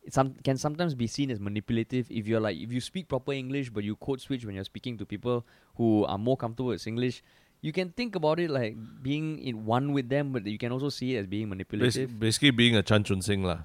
It 0.05 0.13
some, 0.13 0.33
can 0.43 0.57
sometimes 0.57 0.95
be 0.95 1.07
seen 1.07 1.31
as 1.31 1.39
manipulative 1.39 2.07
if 2.11 2.27
you're 2.27 2.41
like 2.41 2.57
if 2.59 2.73
you 2.73 2.81
speak 2.81 3.07
proper 3.07 3.31
English 3.31 3.69
but 3.69 3.85
you 3.85 3.95
code 3.95 4.19
switch 4.19 4.43
when 4.43 4.53
you're 4.53 4.65
speaking 4.65 4.97
to 4.97 5.05
people 5.05 5.45
who 5.79 6.03
are 6.03 6.17
more 6.17 6.35
comfortable 6.35 6.71
with 6.75 6.85
English 6.85 7.23
you 7.61 7.71
can 7.71 7.87
think 7.95 8.17
about 8.17 8.37
it 8.37 8.49
like 8.49 8.75
being 9.01 9.39
in 9.39 9.63
one 9.65 9.93
with 9.93 10.09
them, 10.09 10.33
but 10.33 10.45
you 10.45 10.57
can 10.57 10.73
also 10.73 10.89
see 10.89 11.15
it 11.15 11.19
as 11.19 11.25
being 11.25 11.45
Bas- 11.47 11.51
manipulative. 11.55 12.19
basically 12.19 12.51
being 12.51 12.75
a 12.75 12.83
Chan 12.83 13.05
Chun 13.05 13.21
Sing 13.21 13.43
lah. 13.47 13.59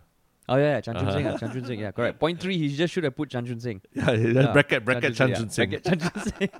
oh 0.49 0.55
yeah, 0.55 0.75
yeah 0.79 0.81
Chan 0.81 0.95
Chun 0.95 1.09
Uh-huh. 1.09 1.17
Sing, 1.19 1.39
Chan 1.41 1.51
Chun 1.57 1.65
Sing, 1.65 1.81
yeah, 1.81 1.91
correct. 1.91 2.21
Point 2.25 2.39
three, 2.39 2.57
he 2.57 2.69
just 2.71 2.95
should 2.95 3.03
have 3.03 3.17
put 3.17 3.31
Chan 3.31 3.45
Chun 3.47 3.59
Sing. 3.59 3.83
Yeah, 3.93 4.13
yeah, 4.13 4.29
Yeah, 4.43 4.53
bracket 4.53 4.85
bracket 4.85 5.17
Chan 5.19 5.35
Chun 5.35 5.51
yeah, 5.51 5.51
Sing. 5.51 5.71
bracket 5.71 5.85
Chan 5.91 5.99
Chun 5.99 6.23
Sing. 6.39 6.51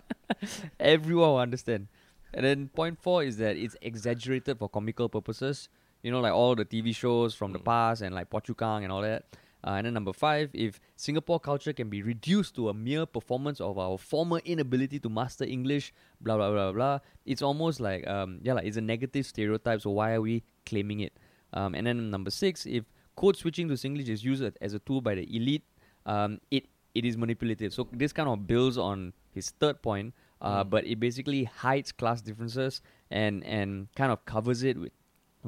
Everyone 0.80 1.28
will 1.28 1.38
understand. 1.38 1.88
And 2.32 2.44
then 2.44 2.68
point 2.68 2.98
four 2.98 3.22
is 3.22 3.36
that 3.38 3.56
it's 3.56 3.76
exaggerated 3.82 4.58
for 4.58 4.68
comical 4.70 5.10
purposes. 5.10 5.68
You 6.02 6.10
know, 6.12 6.20
like 6.20 6.32
all 6.32 6.54
the 6.54 6.64
TV 6.64 6.94
shows 6.94 7.34
from 7.34 7.52
the 7.52 7.58
Mm. 7.58 7.64
past 7.64 8.02
and 8.02 8.14
like 8.14 8.30
Phua 8.30 8.42
Chu 8.42 8.54
Kang 8.54 8.84
and 8.84 8.92
all 8.92 9.02
that. 9.02 9.24
Uh, 9.64 9.70
and 9.70 9.86
then 9.86 9.92
number 9.94 10.12
five, 10.12 10.50
if 10.54 10.78
Singapore 10.94 11.40
culture 11.40 11.72
can 11.72 11.88
be 11.90 12.00
reduced 12.00 12.54
to 12.54 12.68
a 12.68 12.74
mere 12.74 13.04
performance 13.06 13.60
of 13.60 13.76
our 13.76 13.98
former 13.98 14.38
inability 14.44 15.00
to 15.00 15.08
master 15.08 15.44
English, 15.44 15.92
blah 16.20 16.36
blah 16.36 16.50
blah 16.52 16.70
blah, 16.72 16.98
it's 17.26 17.42
almost 17.42 17.80
like 17.80 18.06
um 18.06 18.38
yeah, 18.42 18.52
like 18.52 18.66
it's 18.66 18.76
a 18.76 18.80
negative 18.80 19.26
stereotype. 19.26 19.80
So 19.80 19.90
why 19.90 20.12
are 20.12 20.20
we 20.20 20.44
claiming 20.64 21.00
it? 21.00 21.12
Um, 21.52 21.74
and 21.74 21.86
then 21.86 22.10
number 22.10 22.30
six, 22.30 22.66
if 22.66 22.84
code 23.16 23.36
switching 23.36 23.66
to 23.68 23.74
Singlish 23.74 24.08
is 24.08 24.22
used 24.22 24.44
as 24.60 24.74
a 24.74 24.78
tool 24.78 25.00
by 25.00 25.16
the 25.16 25.26
elite, 25.36 25.64
um, 26.06 26.40
it 26.52 26.66
it 26.94 27.04
is 27.04 27.16
manipulative. 27.16 27.74
So 27.74 27.88
this 27.92 28.12
kind 28.12 28.28
of 28.28 28.46
builds 28.46 28.78
on 28.78 29.12
his 29.34 29.50
third 29.50 29.82
point, 29.82 30.14
uh, 30.40 30.62
Mm. 30.64 30.70
but 30.70 30.86
it 30.86 31.00
basically 31.00 31.44
hides 31.44 31.90
class 31.90 32.20
differences 32.22 32.80
and 33.10 33.42
and 33.44 33.88
kind 33.96 34.12
of 34.12 34.24
covers 34.24 34.62
it 34.62 34.76
with 34.78 34.92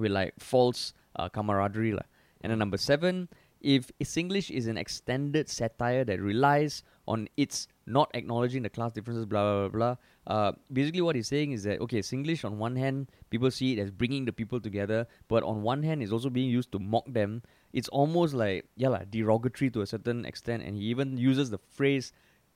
with 0.00 0.12
like 0.12 0.34
false 0.38 0.92
uh, 1.16 1.28
camaraderie. 1.28 1.92
lah. 1.92 2.08
And 2.40 2.50
then 2.50 2.58
number 2.58 2.78
seven, 2.78 3.28
if 3.60 3.90
Singlish 4.02 4.50
is 4.50 4.66
an 4.66 4.78
extended 4.78 5.48
satire 5.48 6.04
that 6.04 6.20
relies 6.20 6.82
on 7.06 7.28
its 7.36 7.68
not 7.86 8.08
acknowledging 8.14 8.62
the 8.62 8.70
class 8.70 8.92
differences, 8.92 9.26
blah 9.26 9.42
blah 9.42 9.68
blah 9.68 9.78
blah. 9.78 9.94
Uh, 10.26 10.52
basically, 10.72 11.02
what 11.02 11.16
he's 11.16 11.28
saying 11.28 11.52
is 11.52 11.64
that 11.64 11.80
okay, 11.80 12.00
Singlish 12.00 12.44
on 12.44 12.56
one 12.56 12.76
hand, 12.76 13.10
people 13.28 13.50
see 13.50 13.74
it 13.74 13.78
as 13.78 13.90
bringing 13.90 14.24
the 14.24 14.32
people 14.32 14.60
together, 14.60 15.06
but 15.28 15.42
on 15.42 15.60
one 15.62 15.82
hand, 15.82 16.02
it's 16.02 16.12
also 16.12 16.30
being 16.30 16.48
used 16.48 16.72
to 16.72 16.78
mock 16.78 17.04
them. 17.12 17.42
It's 17.72 17.88
almost 17.88 18.32
like 18.32 18.64
yeah, 18.76 18.88
lah, 18.88 19.04
derogatory 19.04 19.70
to 19.76 19.82
a 19.82 19.86
certain 19.86 20.24
extent, 20.24 20.62
and 20.62 20.76
he 20.76 20.84
even 20.84 21.18
uses 21.18 21.50
the 21.50 21.58
phrase 21.58 22.12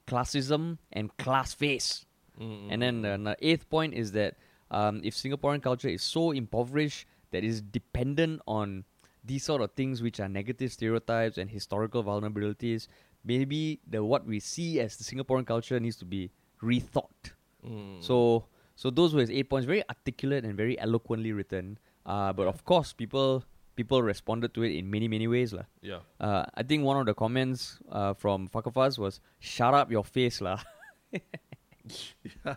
classism 0.07 0.79
and 0.93 1.15
class 1.19 1.53
face. 1.53 2.07
Mm, 2.41 2.69
And 2.71 2.83
then 2.83 3.05
uh, 3.05 3.17
the 3.17 3.37
eighth 3.41 3.69
point 3.69 3.95
is 3.95 4.13
that 4.13 4.37
um, 4.71 5.01
if 5.05 5.15
Singaporean 5.15 5.63
culture 5.63 5.89
is 5.89 6.03
so 6.03 6.31
impoverished 6.33 7.07
that 7.35 7.43
is 7.43 7.61
dependent 7.61 8.41
on 8.47 8.85
these 9.25 9.43
sort 9.43 9.61
of 9.61 9.73
things, 9.73 10.03
which 10.03 10.21
are 10.21 10.29
negative 10.29 10.71
stereotypes 10.71 11.37
and 11.37 11.51
historical 11.51 12.05
vulnerabilities, 12.05 12.87
maybe 13.25 13.81
the 13.87 14.05
what 14.05 14.25
we 14.27 14.39
see 14.39 14.79
as 14.79 14.97
the 14.97 15.05
Singaporean 15.05 15.47
culture 15.47 15.81
needs 15.81 15.97
to 15.97 16.05
be 16.05 16.31
rethought. 16.63 17.33
mm. 17.67 17.99
So, 17.99 18.45
so 18.77 18.91
those 18.91 19.15
were 19.15 19.21
his 19.21 19.31
eight 19.31 19.51
points, 19.51 19.67
very 19.67 19.83
articulate 19.89 20.45
and 20.45 20.57
very 20.57 20.79
eloquently 20.79 21.33
written. 21.33 21.79
Uh, 22.07 22.33
but 22.33 22.47
of 22.47 22.65
course, 22.65 22.93
people 22.93 23.43
people 23.75 24.03
responded 24.03 24.55
to 24.55 24.63
it 24.63 24.77
in 24.79 24.91
many 24.91 25.09
many 25.09 25.27
ways, 25.27 25.53
lah. 25.53 25.67
yeah. 25.83 26.07
Uh, 26.21 26.45
I 26.55 26.63
think 26.63 26.85
one 26.85 27.01
of 27.01 27.07
the 27.07 27.15
comments 27.15 27.79
uh, 27.91 28.15
from 28.15 28.47
Fakafaz 28.49 28.99
was 28.99 29.21
"Shut 29.41 29.75
up 29.75 29.91
your 29.91 30.05
face, 30.05 30.41
lah." 30.41 30.61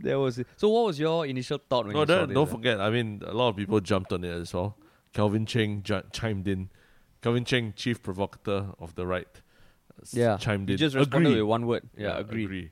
there 0.00 0.18
was 0.18 0.40
so. 0.56 0.68
What 0.68 0.86
was 0.86 0.98
your 0.98 1.26
initial 1.26 1.58
thought 1.68 1.86
when 1.86 1.94
No, 1.94 2.00
you 2.00 2.06
saw 2.06 2.14
don't, 2.20 2.28
this? 2.28 2.34
don't 2.34 2.48
ah? 2.48 2.50
forget. 2.52 2.80
I 2.80 2.90
mean, 2.90 3.22
a 3.26 3.34
lot 3.34 3.48
of 3.50 3.56
people 3.56 3.80
jumped 3.80 4.12
on 4.12 4.24
it 4.24 4.30
as 4.30 4.54
well. 4.54 4.76
Calvin 5.12 5.46
Cheng 5.46 5.82
ju- 5.82 6.02
chimed 6.12 6.46
in. 6.48 6.70
Calvin 7.22 7.44
Cheng, 7.44 7.72
chief 7.74 8.02
provocateur 8.02 8.74
of 8.78 8.94
the 8.94 9.06
right, 9.06 9.26
s- 10.02 10.14
Yeah, 10.14 10.36
chimed 10.36 10.68
He 10.68 10.74
in. 10.74 10.78
just 10.78 10.94
responded 10.94 11.30
Agree. 11.30 11.40
with 11.42 11.48
one 11.48 11.66
word. 11.66 11.88
Yeah, 11.96 12.16
agree. 12.18 12.44
agree. 12.44 12.70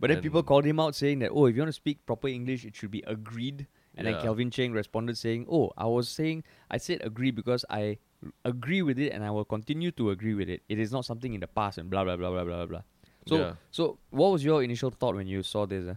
But 0.00 0.08
then 0.10 0.20
people 0.20 0.42
called 0.42 0.64
him 0.64 0.80
out 0.80 0.96
saying 0.96 1.20
that, 1.20 1.30
oh, 1.30 1.46
if 1.46 1.54
you 1.54 1.60
want 1.62 1.68
to 1.68 1.72
speak 1.74 2.04
proper 2.06 2.26
English, 2.26 2.64
it 2.64 2.74
should 2.74 2.90
be 2.90 3.04
agreed. 3.06 3.68
And 3.94 4.06
then 4.06 4.14
Yeah. 4.14 4.22
Calvin 4.22 4.50
Cheng 4.50 4.72
responded 4.72 5.16
saying, 5.18 5.46
oh, 5.48 5.70
I 5.76 5.86
was 5.86 6.08
saying, 6.08 6.42
I 6.70 6.78
said 6.78 7.02
agree 7.04 7.30
because 7.30 7.64
I 7.70 7.98
agree 8.44 8.80
with 8.82 8.98
it 8.98 9.12
and 9.12 9.22
I 9.22 9.30
will 9.30 9.44
continue 9.44 9.90
to 9.92 10.10
agree 10.10 10.34
with 10.34 10.48
it. 10.48 10.62
It 10.68 10.78
is 10.80 10.90
not 10.90 11.04
something 11.04 11.34
in 11.34 11.40
the 11.40 11.46
past 11.46 11.76
and 11.78 11.88
blah, 11.90 12.02
blah, 12.02 12.16
blah, 12.16 12.30
blah, 12.30 12.42
blah, 12.44 12.66
blah. 12.66 12.82
So, 13.28 13.36
Yeah. 13.38 13.52
so 13.70 13.98
what 14.10 14.32
was 14.32 14.44
your 14.44 14.62
initial 14.62 14.90
thought 14.90 15.14
when 15.14 15.26
you 15.26 15.42
saw 15.42 15.66
this? 15.66 15.84
ah? 15.88 15.96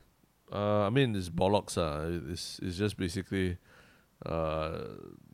Uh, 0.56 0.88
I 0.88 0.90
mean, 0.92 1.16
it's 1.16 1.30
bollocks. 1.30 1.78
Uh. 1.78 2.32
It's, 2.32 2.60
it's 2.62 2.78
just 2.78 2.98
basically, 2.98 3.58
uh, 4.26 4.80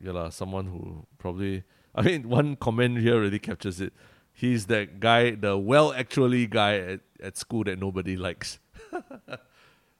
yeah, 0.02 0.28
someone 0.30 0.66
who 0.66 1.06
probably. 1.18 1.64
I 1.94 2.02
mean, 2.02 2.28
one 2.38 2.56
comment 2.56 2.98
here 2.98 3.20
really 3.20 3.38
captures 3.38 3.80
it. 3.80 3.92
He's 4.32 4.66
that 4.66 4.98
guy, 5.00 5.32
the 5.32 5.58
well 5.58 5.92
actually 5.92 6.46
guy 6.46 6.78
at, 6.78 7.00
at 7.22 7.36
school 7.36 7.64
that 7.64 7.78
nobody 7.78 8.16
likes. 8.16 8.58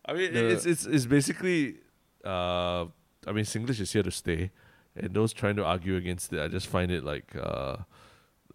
I 0.05 0.13
mean, 0.15 0.33
The- 0.33 0.49
it's, 0.53 0.67
it's, 0.67 0.87
it's 0.87 1.07
basically. 1.07 1.77
Uh, 2.25 2.87
I 3.27 3.33
mean, 3.33 3.45
Singlish 3.45 3.81
is 3.81 3.93
here 3.93 4.03
to 4.03 4.11
stay. 4.11 4.51
And 4.97 5.15
those 5.15 5.33
trying 5.33 5.57
to 5.57 5.65
argue 5.65 5.97
against 5.97 6.33
it, 6.33 6.41
I 6.41 6.49
just 6.49 6.67
find 6.67 6.91
it 6.91 7.05
like. 7.05 7.35
Uh, 7.37 7.77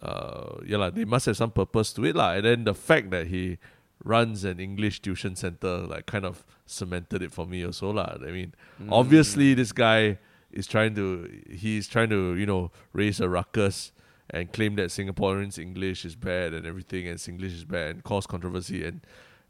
uh, 0.02 0.58
yeah, 0.64 0.76
lah, 0.78 0.90
they 0.90 1.04
must 1.04 1.26
have 1.26 1.36
some 1.36 1.50
purpose 1.50 1.92
to 1.94 2.04
it. 2.04 2.14
lah. 2.16 2.32
And 2.34 2.44
then 2.44 2.64
the 2.64 2.74
fact 2.74 3.10
that 3.10 3.26
he 3.28 3.58
runs 4.04 4.44
an 4.44 4.60
English 4.60 5.00
tuition 5.02 5.34
center 5.34 5.78
like 5.78 6.06
kind 6.06 6.24
of 6.24 6.44
cemented 6.66 7.20
it 7.22 7.32
for 7.32 7.46
me 7.46 7.64
also 7.64 7.90
lah. 7.90 8.16
I 8.22 8.30
mean, 8.30 8.54
Mm. 8.80 8.88
obviously 8.92 9.54
this 9.54 9.72
guy 9.72 10.18
is 10.52 10.66
trying 10.66 10.94
to 10.94 11.28
he's 11.50 11.88
trying 11.88 12.10
to, 12.10 12.34
you 12.36 12.46
know, 12.46 12.70
raise 12.92 13.20
a 13.20 13.28
ruckus 13.28 13.90
and 14.30 14.52
claim 14.52 14.76
that 14.76 14.90
Singaporeans 14.90 15.58
English 15.58 16.04
is 16.04 16.14
bad 16.14 16.52
and 16.54 16.64
everything 16.66 17.08
and 17.08 17.18
Singlish 17.18 17.54
is 17.54 17.64
bad 17.64 17.90
and 17.96 18.04
cause 18.04 18.26
controversy 18.26 18.84
and 18.84 19.00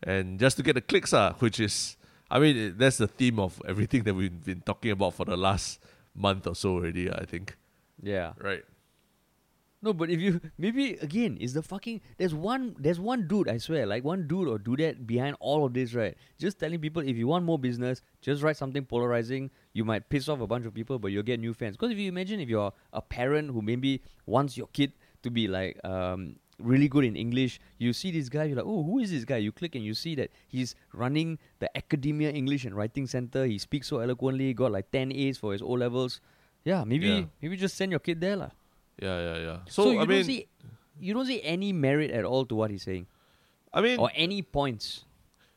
and 0.02 0.38
just 0.40 0.56
to 0.56 0.62
get 0.62 0.74
the 0.74 0.80
clicks 0.80 1.12
ah, 1.12 1.34
which 1.40 1.60
is 1.60 1.96
I 2.30 2.38
mean 2.38 2.56
it- 2.56 2.78
that's 2.78 2.96
the 2.96 3.06
theme 3.08 3.38
of 3.38 3.60
everything 3.68 4.04
that 4.04 4.14
we've 4.14 4.44
been 4.44 4.62
talking 4.62 4.92
about 4.92 5.12
for 5.14 5.26
the 5.26 5.36
last 5.36 5.78
month 6.14 6.46
or 6.46 6.54
so 6.54 6.74
already. 6.80 7.10
I 7.12 7.24
think. 7.26 7.56
Yeah. 8.02 8.32
Right. 8.40 8.64
No, 9.80 9.92
but 9.92 10.10
if 10.10 10.20
you 10.20 10.40
maybe 10.58 10.94
again 10.94 11.36
is 11.36 11.52
the 11.54 11.62
fucking 11.62 12.00
there's 12.16 12.34
one 12.34 12.74
there's 12.80 12.98
one 12.98 13.28
dude 13.28 13.48
I 13.48 13.58
swear 13.58 13.86
like 13.86 14.02
one 14.02 14.26
dude 14.26 14.48
or 14.48 14.58
dudette 14.58 15.06
behind 15.06 15.36
all 15.38 15.64
of 15.64 15.72
this 15.72 15.94
right? 15.94 16.16
Just 16.36 16.58
telling 16.58 16.80
people 16.80 17.00
if 17.02 17.16
you 17.16 17.28
want 17.28 17.44
more 17.44 17.58
business 17.60 18.02
just 18.20 18.42
write 18.42 18.56
something 18.56 18.84
polarizing. 18.84 19.50
You 19.74 19.84
might 19.84 20.08
piss 20.08 20.28
off 20.28 20.40
a 20.40 20.48
bunch 20.48 20.66
of 20.66 20.74
people 20.74 20.98
but 20.98 21.12
you'll 21.12 21.22
get 21.22 21.38
new 21.38 21.54
fans. 21.54 21.76
Because 21.76 21.92
if 21.92 21.98
you 21.98 22.08
imagine 22.08 22.40
if 22.40 22.48
you're 22.48 22.72
a 22.92 23.00
parent 23.00 23.52
who 23.52 23.62
maybe 23.62 24.02
wants 24.26 24.56
your 24.56 24.66
kid 24.72 24.92
to 25.22 25.30
be 25.30 25.46
like 25.46 25.78
um 25.84 26.34
really 26.58 26.88
good 26.88 27.04
in 27.04 27.14
English 27.14 27.60
you 27.78 27.92
see 27.92 28.10
this 28.10 28.28
guy 28.28 28.42
you're 28.50 28.56
like 28.56 28.66
oh 28.66 28.82
who 28.82 28.98
is 28.98 29.12
this 29.12 29.24
guy? 29.24 29.36
You 29.36 29.52
click 29.52 29.76
and 29.76 29.84
you 29.84 29.94
see 29.94 30.16
that 30.16 30.32
he's 30.48 30.74
running 30.92 31.38
the 31.60 31.70
academia 31.76 32.30
English 32.32 32.64
and 32.64 32.74
writing 32.74 33.06
center. 33.06 33.44
He 33.46 33.58
speaks 33.58 33.86
so 33.86 34.00
eloquently 34.00 34.52
got 34.54 34.72
like 34.72 34.90
10 34.90 35.12
A's 35.12 35.38
for 35.38 35.52
his 35.52 35.62
O 35.62 35.70
levels 35.78 36.20
yeah 36.64 36.82
maybe 36.82 37.06
Yeah. 37.06 37.24
maybe 37.40 37.56
just 37.56 37.76
send 37.76 37.92
your 37.92 38.00
kid 38.02 38.20
there 38.20 38.34
lah. 38.34 38.50
Yeah, 39.00 39.18
yeah, 39.20 39.38
yeah. 39.38 39.58
So, 39.68 39.84
So, 39.84 39.90
you 39.92 39.96
I 39.98 40.00
don't 40.00 40.08
mean, 40.08 40.24
see 40.24 40.46
you 41.00 41.14
don't 41.14 41.26
see 41.26 41.42
any 41.42 41.72
merit 41.72 42.10
at 42.10 42.24
all 42.24 42.44
to 42.46 42.54
what 42.54 42.70
he's 42.70 42.82
saying 42.82 43.06
I 43.72 43.80
mean, 43.80 43.98
or 43.98 44.10
any 44.14 44.42
points. 44.42 45.04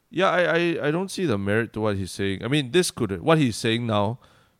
Yeah, 0.09 0.29
I, 0.29 0.41
I, 0.43 0.87
I 0.87 0.91
don't 0.91 1.09
see 1.09 1.25
the 1.25 1.37
merit 1.37 1.71
to 1.73 1.81
what 1.81 1.95
he's 1.95 2.11
saying. 2.11 2.43
I 2.43 2.47
mean, 2.49 2.71
this 2.71 2.91
could 2.91 3.21
what 3.21 3.37
he's 3.37 3.55
saying 3.55 3.87
now 3.87 4.19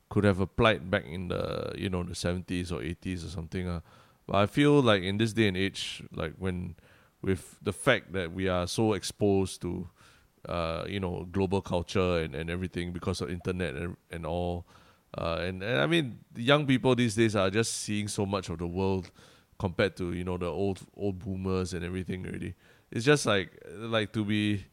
could 0.10 0.24
have 0.24 0.40
applied 0.40 0.90
back 0.90 1.06
in 1.06 1.28
the 1.28 1.74
you 1.78 1.90
know 1.90 2.04
the 2.04 2.16
seventies 2.16 2.72
or 2.72 2.82
eighties 2.82 3.24
or 3.26 3.30
something. 3.30 3.68
Uh. 3.68 3.82
But 4.28 4.38
I 4.38 4.46
feel 4.46 4.82
like 4.82 5.04
in 5.04 5.18
this 5.18 5.34
day 5.34 5.48
and 5.48 5.58
age, 5.58 6.04
like 6.14 6.34
when 6.38 6.76
with 7.22 7.58
the 7.62 7.74
fact 7.74 8.14
that 8.14 8.32
we 8.34 8.48
are 8.48 8.66
so 8.66 8.94
exposed 8.94 9.62
to 9.62 9.90
uh, 10.48 10.86
you 10.88 11.00
know 11.00 11.28
global 11.32 11.62
culture 11.62 12.20
and, 12.20 12.34
and 12.34 12.50
everything 12.50 12.92
because 12.94 13.20
of 13.22 13.30
internet 13.30 13.76
and, 13.76 13.98
and 14.10 14.26
all, 14.26 14.66
uh, 15.18 15.38
and, 15.42 15.62
and 15.64 15.82
I 15.82 15.86
mean 15.88 16.20
young 16.36 16.66
people 16.66 16.96
these 16.96 17.16
days 17.16 17.36
are 17.36 17.50
just 17.50 17.74
seeing 17.82 18.08
so 18.08 18.26
much 18.26 18.50
of 18.50 18.60
the 18.60 18.68
world 18.68 19.12
compared 19.60 19.96
to 19.98 20.14
you 20.14 20.24
know 20.24 20.38
the 20.38 20.48
old 20.48 20.80
old 20.96 21.20
boomers 21.20 21.74
and 21.74 21.84
everything 21.86 22.26
already. 22.26 22.56
It's 22.92 23.06
just 23.06 23.26
like 23.26 23.52
like 23.78 24.12
to 24.14 24.24
be 24.26 24.66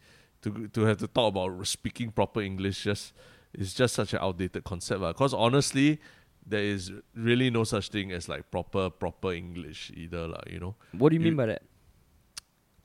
to 0.43 0.69
to 0.69 0.81
have 0.83 0.99
to 0.99 1.07
talk 1.09 1.29
about 1.35 1.67
speaking 1.67 2.11
proper 2.13 2.41
English 2.41 2.85
just 2.85 3.13
is 3.55 3.75
just 3.75 3.95
such 3.95 4.13
an 4.15 4.21
outdated 4.23 4.65
concept. 4.65 5.01
Because 5.01 5.35
honestly, 5.35 6.01
there 6.47 6.63
is 6.63 6.93
really 7.15 7.51
no 7.51 7.65
such 7.65 7.89
thing 7.91 8.13
as 8.13 8.29
like 8.29 8.51
proper 8.51 8.91
proper 8.91 9.33
English 9.33 9.91
either. 9.95 10.29
lah. 10.29 10.41
you 10.51 10.59
know. 10.61 10.75
What 10.93 11.11
do 11.11 11.17
you, 11.17 11.21
You- 11.21 11.27
mean 11.31 11.37
by 11.37 11.47
that? 11.47 11.63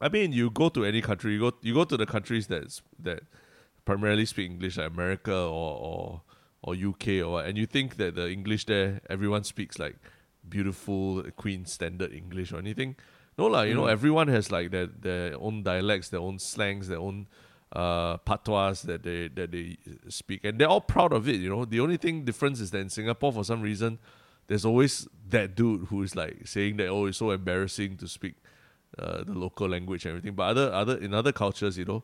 I 0.02 0.10
mean, 0.10 0.34
you 0.34 0.50
go 0.50 0.68
to 0.70 0.84
any 0.84 1.02
country, 1.02 1.34
you 1.34 1.40
go 1.40 1.54
you 1.62 1.74
go 1.74 1.84
to 1.86 1.96
the 1.98 2.06
countries 2.06 2.48
that's 2.48 2.82
that 3.00 3.24
primarily 3.86 4.26
speak 4.26 4.50
English, 4.52 4.78
like 4.78 4.92
America 4.92 5.34
or 5.34 5.72
or 5.80 6.22
or 6.64 6.74
UK 6.76 7.08
or 7.24 7.32
what, 7.34 7.46
and 7.46 7.58
you 7.58 7.66
think 7.66 7.98
that 7.98 8.16
the 8.16 8.30
English 8.32 8.66
there 8.66 9.02
everyone 9.10 9.44
speaks 9.44 9.78
like 9.78 9.98
beautiful 10.48 11.24
Queen 11.36 11.66
standard 11.66 12.14
English 12.14 12.52
or 12.52 12.58
anything. 12.58 12.96
No 13.38 13.48
lah, 13.48 13.64
you 13.64 13.74
know, 13.74 13.84
Mm. 13.84 13.92
everyone 13.92 14.28
has 14.30 14.52
like 14.52 14.72
their 14.72 14.88
their 14.88 15.36
own 15.40 15.64
dialects, 15.64 16.10
their 16.10 16.20
own 16.22 16.40
slangs, 16.40 16.88
their 16.88 17.00
own 17.00 17.28
uh 17.74 18.18
patois 18.18 18.82
that 18.84 19.02
they 19.04 19.28
that 19.30 19.52
they 19.52 19.78
speak, 20.10 20.44
and 20.46 20.60
they're 20.60 20.70
all 20.70 20.82
proud 20.82 21.12
of 21.14 21.28
it. 21.28 21.38
You 21.42 21.50
know, 21.50 21.66
the 21.66 21.80
only 21.80 21.98
thing 21.98 22.24
difference 22.26 22.60
is 22.60 22.70
that 22.72 22.80
in 22.80 22.90
Singapore, 22.90 23.34
for 23.34 23.44
some 23.44 23.62
reason, 23.62 23.98
there's 24.48 24.64
always 24.66 25.08
that 25.30 25.56
dude 25.56 25.88
who 25.88 26.04
is 26.04 26.16
like 26.16 26.46
saying 26.48 26.78
that 26.78 26.88
oh, 26.88 27.08
it's 27.08 27.18
so 27.18 27.32
embarrassing 27.32 27.98
to 27.98 28.08
speak 28.08 28.36
uh, 29.00 29.24
the 29.24 29.34
local 29.34 29.68
language 29.68 30.06
and 30.06 30.12
everything. 30.12 30.36
But 30.36 30.44
other 30.56 30.72
other 30.72 30.98
in 30.98 31.14
other 31.16 31.32
cultures, 31.32 31.78
you 31.78 31.86
know, 31.86 32.04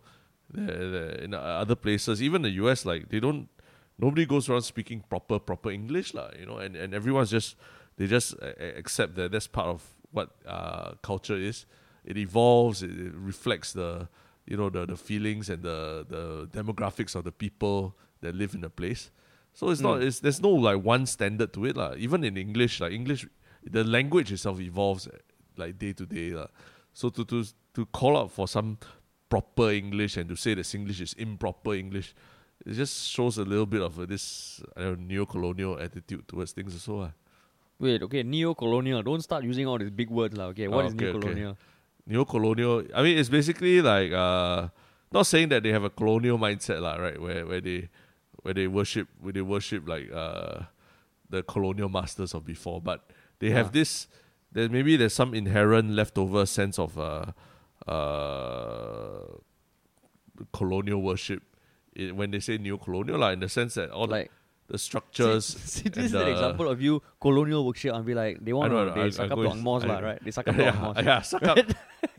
they're- 0.52 0.90
they're 0.90 1.16
in 1.26 1.34
other 1.36 1.76
places, 1.76 2.24
even 2.24 2.42
the 2.42 2.50
US, 2.66 2.84
like 2.86 3.10
they 3.10 3.20
don't. 3.20 3.48
Nobody 4.00 4.26
goes 4.26 4.50
around 4.50 4.64
speaking 4.64 5.04
proper 5.10 5.40
proper 5.40 5.70
English, 5.72 6.14
lah. 6.14 6.32
You 6.40 6.46
know, 6.46 6.58
and, 6.58 6.76
and 6.76 6.94
everyone's 6.94 7.30
just 7.32 7.56
they 7.98 8.08
just 8.08 8.36
accept 8.42 9.16
that 9.16 9.32
that's 9.32 9.48
part 9.48 9.68
of 9.68 9.84
what 10.12 10.30
uh, 10.48 10.94
culture 11.04 11.36
is. 11.36 11.66
It 12.06 12.18
evolves. 12.18 12.82
It, 12.82 12.92
it 12.92 13.14
reflects 13.14 13.74
the 13.74 14.08
you 14.48 14.58
know 14.58 14.70
the 14.70 14.86
the 14.86 14.98
feelings 14.98 15.50
and 15.50 15.64
the 15.64 16.06
the 16.08 16.48
demographics 16.52 17.14
of 17.16 17.24
the 17.24 17.32
people 17.32 17.94
that 18.22 18.36
live 18.36 18.56
in 18.56 18.62
the 18.62 18.70
place. 18.70 19.12
So 19.54 19.70
it's 19.70 19.82
not 19.82 20.00
Mm. 20.00 20.08
it's 20.08 20.20
there's 20.22 20.42
no 20.42 20.50
like 20.50 20.80
one 20.84 21.06
standard 21.06 21.52
to 21.54 21.66
it 21.66 21.76
lah. 21.76 21.94
Even 21.98 22.24
in 22.24 22.38
English, 22.38 22.80
like 22.80 22.94
English, 22.94 23.28
the 23.68 23.84
language 23.84 24.32
itself 24.32 24.62
evolves 24.62 25.08
eh, 25.08 25.20
like 25.58 25.78
day 25.78 25.92
to 25.94 26.06
day 26.06 26.32
lah. 26.32 26.48
So 26.94 27.10
to 27.10 27.26
to 27.26 27.44
to 27.76 27.86
call 27.92 28.16
out 28.16 28.32
for 28.32 28.48
some 28.48 28.78
proper 29.30 29.70
English 29.70 30.18
and 30.18 30.30
to 30.30 30.36
say 30.36 30.56
that 30.56 30.66
Singlish 30.66 31.02
is 31.02 31.14
improper 31.14 31.76
English, 31.76 32.16
it 32.66 32.74
just 32.74 33.08
shows 33.10 33.38
a 33.38 33.44
little 33.44 33.66
bit 33.66 33.82
of 33.82 34.00
uh, 34.00 34.06
this 34.06 34.62
I 34.76 34.82
don't 34.82 35.00
know, 35.00 35.06
neo-colonial 35.08 35.80
attitude 35.80 36.28
towards 36.28 36.52
things 36.52 36.74
also. 36.74 37.04
ah. 37.08 37.12
Wait, 37.80 38.04
okay, 38.04 38.24
neo-colonial. 38.24 39.02
Don't 39.04 39.22
start 39.22 39.44
using 39.46 39.66
all 39.66 39.78
these 39.78 39.90
big 39.90 40.10
words, 40.10 40.36
lah. 40.36 40.48
Okay, 40.52 40.68
what 40.68 40.84
Oh, 40.84 40.88
is 40.88 40.94
okay, 40.94 41.06
okay. 41.08 41.14
neo-colonial? 41.18 41.58
Neo-colonial. 42.06 42.84
I 42.94 43.04
mean, 43.04 43.18
it's 43.18 43.30
basically 43.30 43.82
like 43.82 44.12
uh, 44.12 44.68
not 45.12 45.24
saying 45.28 45.50
that 45.50 45.64
they 45.64 45.72
have 45.72 45.84
a 45.84 45.90
colonial 45.90 46.38
mindset, 46.38 46.82
lah, 46.82 46.96
right? 46.96 47.20
Where 47.22 47.46
where 47.48 47.62
they 47.62 47.88
where 48.44 48.54
they 48.54 48.68
worship 48.68 49.08
where 49.22 49.32
they 49.32 49.42
worship 49.42 49.88
like 49.88 50.12
uh, 50.12 50.64
the 51.30 51.44
colonial 51.44 51.88
masters 51.88 52.34
of 52.34 52.44
before, 52.46 52.82
but 52.82 53.08
they 53.40 53.52
have 53.52 53.68
Ah. 53.68 53.80
this. 53.80 54.08
There 54.52 54.68
maybe 54.68 54.98
there's 54.98 55.14
some 55.14 55.34
inherent 55.34 55.92
leftover 55.96 56.46
sense 56.46 56.80
of 56.80 56.98
uh, 57.00 57.32
uh, 57.88 59.40
colonial 60.52 61.02
worship 61.02 61.44
i- 61.98 62.12
when 62.12 62.32
they 62.32 62.40
say 62.40 62.58
neo-colonial, 62.58 63.18
lah, 63.20 63.30
in 63.32 63.40
the 63.40 63.50
sense 63.50 63.76
that 63.76 63.90
all 63.92 64.08
the- 64.08 64.14
Like, 64.14 64.32
the 64.68 64.78
structures. 64.78 65.46
see, 65.46 65.86
and 65.86 65.94
this 65.96 66.06
is 66.06 66.14
an 66.14 66.28
example 66.28 66.70
of 66.70 66.80
you 66.80 67.02
colonial 67.20 67.66
workship 67.66 67.94
and 67.96 68.06
be 68.06 68.14
like, 68.14 68.38
they 68.44 68.54
want 68.54 68.72
to, 68.72 68.78
I- 68.78 68.94
they 68.94 69.02
I 69.02 69.10
suck 69.10 69.32
up 69.32 69.38
go 69.38 69.44
to 69.44 69.50
is- 69.50 69.84
I 69.86 70.02
right? 70.02 70.20
They 70.24 70.32
suck 70.32 70.48
up 70.48 70.56
to 70.56 70.62
yeah, 70.62 70.72
Angmos. 70.72 71.04
yeah, 71.04 71.22
suck 71.22 71.44
up. 71.44 71.58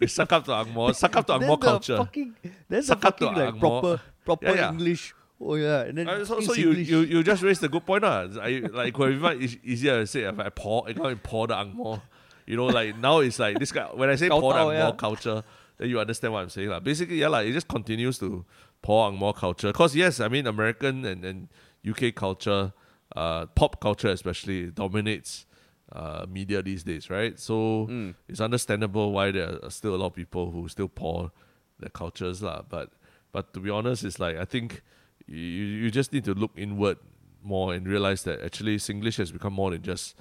they 0.01 0.07
suck 0.07 0.33
up 0.33 0.45
to 0.45 0.51
Angmo, 0.51 0.95
suck 0.95 1.17
up 1.17 1.27
to 1.27 1.39
the 1.39 1.57
culture. 1.57 1.97
Fucking, 1.99 2.35
that's 2.69 2.87
Suck 2.89 3.01
the 3.01 3.07
up 3.09 3.19
to 3.19 3.27
fucking 3.27 3.43
like 3.45 3.61
proper 3.61 4.01
proper 4.25 4.47
Yeah, 4.47 4.55
yeah. 4.55 4.71
English. 4.73 5.15
Oh 5.41 5.55
yeah, 5.55 5.83
and 5.89 5.97
then 5.97 6.09
Uh, 6.09 6.25
so 6.25 6.41
so 6.41 6.53
you, 6.53 6.73
you 6.73 6.99
you 7.01 7.23
just 7.23 7.43
raised 7.43 7.63
a 7.65 7.69
good 7.69 7.87
point, 7.87 8.03
lah. 8.03 8.27
I 8.43 8.61
like 8.73 8.93
been 8.99 9.41
e- 9.41 9.61
easier 9.65 10.01
to 10.01 10.07
say 10.07 10.23
if 10.29 10.39
I 10.39 10.51
pour, 10.51 10.87
I 10.87 10.93
can't 10.93 11.23
pour 11.23 11.47
the 11.47 11.55
angmo. 11.55 12.03
You 12.47 12.57
know, 12.57 12.67
like 12.67 12.99
now 12.99 13.21
it's 13.21 13.39
like 13.39 13.59
this 13.59 13.73
guy. 13.73 13.87
When 13.95 14.11
I 14.11 14.17
say 14.17 14.29
pour 14.29 14.53
the 14.53 14.59
angmo 14.59 14.91
yeah. 14.91 14.91
culture, 14.99 15.43
then 15.79 15.89
you 15.89 15.99
understand 15.99 16.35
what 16.35 16.41
I'm 16.43 16.51
saying, 16.51 16.69
lah. 16.69 16.81
Basically, 16.81 17.17
yeah, 17.23 17.29
like 17.29 17.47
it 17.47 17.53
just 17.55 17.69
continues 17.69 18.19
to 18.19 18.45
pour 18.83 19.11
angmo 19.11 19.35
culture. 19.35 19.73
Cause 19.73 19.95
yes, 19.95 20.21
I 20.21 20.29
mean 20.29 20.47
American 20.47 21.05
and, 21.05 21.25
and 21.25 21.49
UK 21.87 22.15
culture, 22.15 22.73
uh, 23.17 23.47
pop 23.47 23.81
culture 23.81 24.09
especially 24.09 24.67
dominates 24.71 25.47
uh, 25.93 26.25
media 26.29 26.63
these 26.63 26.83
days, 26.85 27.11
right? 27.11 27.39
So 27.39 27.87
Mm. 27.91 28.15
it's 28.29 28.41
understandable 28.41 29.13
why 29.13 29.31
there 29.33 29.59
are 29.65 29.71
still 29.71 29.95
a 29.95 29.99
lot 29.99 30.07
of 30.07 30.15
people 30.15 30.51
who 30.51 30.69
still 30.69 30.89
pour 30.89 31.33
their 31.79 31.91
cultures, 31.91 32.43
lah. 32.43 32.63
But 32.69 32.91
but 33.33 33.53
to 33.55 33.61
be 33.61 33.71
honest, 33.71 34.05
it's 34.05 34.19
like 34.21 34.37
I 34.37 34.45
think 34.45 34.83
you 35.27 35.37
you 35.37 35.91
just 35.91 36.13
need 36.13 36.25
to 36.25 36.35
look 36.35 36.53
inward 36.57 36.99
more 37.43 37.75
and 37.75 37.87
realize 37.89 38.23
that 38.25 38.41
actually 38.43 38.77
Singlish 38.77 39.17
has 39.17 39.33
become 39.33 39.55
more 39.55 39.71
than 39.71 39.83
just 39.83 40.15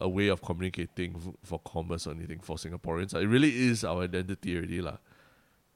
a 0.00 0.08
way 0.08 0.28
of 0.28 0.42
communicating 0.42 1.14
for 1.42 1.58
commerce 1.60 2.06
or 2.06 2.10
anything 2.10 2.40
for 2.40 2.56
Singaporeans. 2.56 3.14
It 3.14 3.26
really 3.26 3.54
is 3.68 3.84
our 3.84 4.02
identity 4.02 4.56
already, 4.56 4.82
lah. 4.82 4.98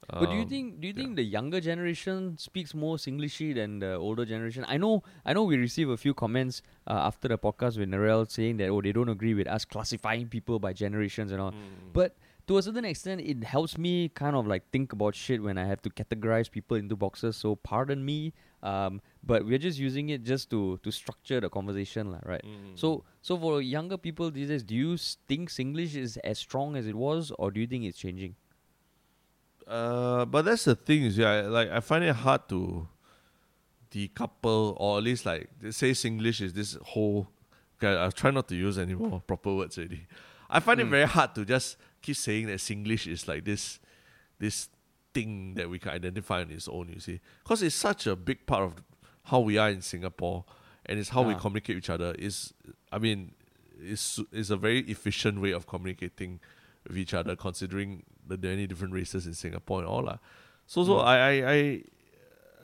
But 0.09 0.31
do 0.31 0.35
you 0.35 0.43
Um, 0.43 0.49
think 0.49 0.81
do 0.81 0.89
you 0.89 0.95
yeah. 0.97 1.03
think 1.03 1.17
the 1.17 1.23
younger 1.23 1.61
generation 1.61 2.37
speaks 2.39 2.75
more 2.75 2.99
Singlishy 2.99 3.53
than 3.53 3.79
the 3.79 3.95
older 3.95 4.25
generation? 4.25 4.65
I 4.67 4.77
know 4.77 5.03
I 5.25 5.33
know 5.35 5.45
we 5.45 5.57
receive 5.57 5.89
a 5.89 5.97
few 5.97 6.15
comments 6.15 6.63
uh, 6.87 6.95
after 7.11 7.29
the 7.29 7.39
podcast 7.39 7.79
with 7.79 7.89
Narelle 7.91 8.29
saying 8.29 8.57
that 8.59 8.69
oh 8.71 8.81
they 8.81 8.93
don't 8.93 9.09
agree 9.11 9.35
with 9.35 9.47
us 9.47 9.65
classifying 9.65 10.27
people 10.29 10.59
by 10.59 10.73
generations 10.73 11.31
and 11.31 11.41
all. 11.41 11.53
Mm. 11.53 11.93
But 11.93 12.17
to 12.49 12.59
a 12.59 12.63
certain 12.63 12.85
extent, 12.85 13.21
it 13.21 13.45
helps 13.45 13.79
me 13.79 14.09
kind 14.09 14.35
of 14.35 14.47
like 14.49 14.69
think 14.73 14.93
about 14.93 15.15
shit 15.15 15.41
when 15.43 15.57
I 15.59 15.67
have 15.67 15.81
to 15.83 15.91
categorize 15.91 16.51
people 16.51 16.77
into 16.77 16.97
boxes. 16.97 17.37
So 17.37 17.55
pardon 17.55 18.05
me, 18.05 18.33
um, 18.65 19.01
but 19.23 19.45
we're 19.47 19.59
just 19.63 19.79
using 19.79 20.09
it 20.09 20.25
just 20.25 20.51
to 20.51 20.79
to 20.83 20.91
structure 20.91 21.39
the 21.41 21.49
conversation, 21.49 22.11
lah, 22.11 22.19
right? 22.25 22.43
Mm. 22.43 22.75
So 22.75 23.05
so 23.23 23.39
for 23.39 23.63
younger 23.63 23.97
people 23.99 24.33
these 24.33 24.49
days, 24.49 24.65
do 24.65 24.75
you 24.75 24.97
think 25.29 25.51
Singlish 25.51 25.95
is 25.95 26.17
as 26.25 26.39
strong 26.41 26.75
as 26.75 26.89
it 26.89 26.97
was, 26.97 27.31
or 27.39 27.53
do 27.53 27.61
you 27.61 27.69
think 27.69 27.85
it's 27.85 27.99
changing? 27.99 28.35
Uh, 29.71 30.25
but 30.25 30.43
that's 30.45 30.65
the 30.65 30.75
thing 30.75 31.05
is, 31.05 31.17
yeah, 31.17 31.43
like 31.43 31.71
I 31.71 31.79
find 31.81 32.03
it 32.03 32.15
hard 32.17 32.49
to 32.49 32.89
decouple 33.93 34.75
or 34.79 34.99
at 34.99 35.05
least 35.05 35.27
like 35.27 35.49
say 35.71 35.93
Singlish 35.93 36.41
is 36.41 36.53
this 36.53 36.77
whole. 36.83 37.29
Okay, 37.83 38.01
I 38.03 38.11
try 38.11 38.31
not 38.31 38.49
to 38.49 38.57
use 38.57 38.79
any 38.79 38.95
more 38.95 39.21
proper 39.21 39.55
words 39.55 39.79
already. 39.79 40.07
I 40.51 40.61
find 40.61 40.81
it 40.81 40.87
Mm. 40.87 40.91
very 40.91 41.07
hard 41.07 41.35
to 41.37 41.45
just 41.45 41.77
keep 42.03 42.17
saying 42.17 42.47
that 42.49 42.59
Singlish 42.59 43.07
is 43.07 43.27
like 43.29 43.45
this, 43.45 43.79
this 44.39 44.69
thing 45.15 45.55
that 45.55 45.71
we 45.71 45.79
can 45.79 45.93
identify 45.93 46.41
on 46.41 46.51
its 46.51 46.69
own. 46.69 46.89
You 46.93 47.01
see, 47.01 47.21
because 47.43 47.63
it's 47.63 47.75
such 47.77 48.07
a 48.07 48.17
big 48.17 48.47
part 48.47 48.63
of 48.65 48.75
how 49.25 49.41
we 49.41 49.57
are 49.57 49.71
in 49.71 49.81
Singapore, 49.83 50.45
and 50.87 50.99
it's 50.99 51.11
how 51.11 51.23
we 51.23 51.35
Ah. 51.35 51.39
communicate 51.39 51.77
with 51.77 51.85
each 51.85 51.91
other. 51.91 52.15
Is 52.19 52.53
I 52.93 52.99
mean, 52.99 53.33
it's 53.81 54.19
it's 54.33 54.51
a 54.51 54.57
very 54.57 54.81
efficient 54.91 55.41
way 55.41 55.53
of 55.53 55.67
communicating 55.67 56.41
with 56.87 56.99
each 56.99 57.15
other, 57.15 57.35
considering 57.37 58.03
that 58.29 58.43
there 58.43 58.53
are 58.53 58.55
many 58.55 58.67
different 58.67 58.93
races 58.95 59.27
in 59.27 59.35
Singapore 59.35 59.81
and 59.81 59.89
all 59.89 60.03
lah. 60.03 60.19
So 60.67 60.85
so 60.85 60.95
Mm. 60.99 61.05
I, 61.05 61.17
I 61.17 61.33
I 61.53 61.59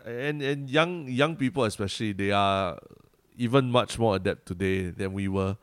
and 0.07 0.43
and 0.43 0.71
young 0.71 1.09
young 1.09 1.37
people 1.37 1.65
especially 1.65 2.13
they 2.13 2.31
are 2.31 2.79
even 3.37 3.71
much 3.71 3.99
more 3.99 4.17
adept 4.17 4.47
today 4.47 4.91
than 4.91 5.13
we 5.13 5.29
were 5.29 5.57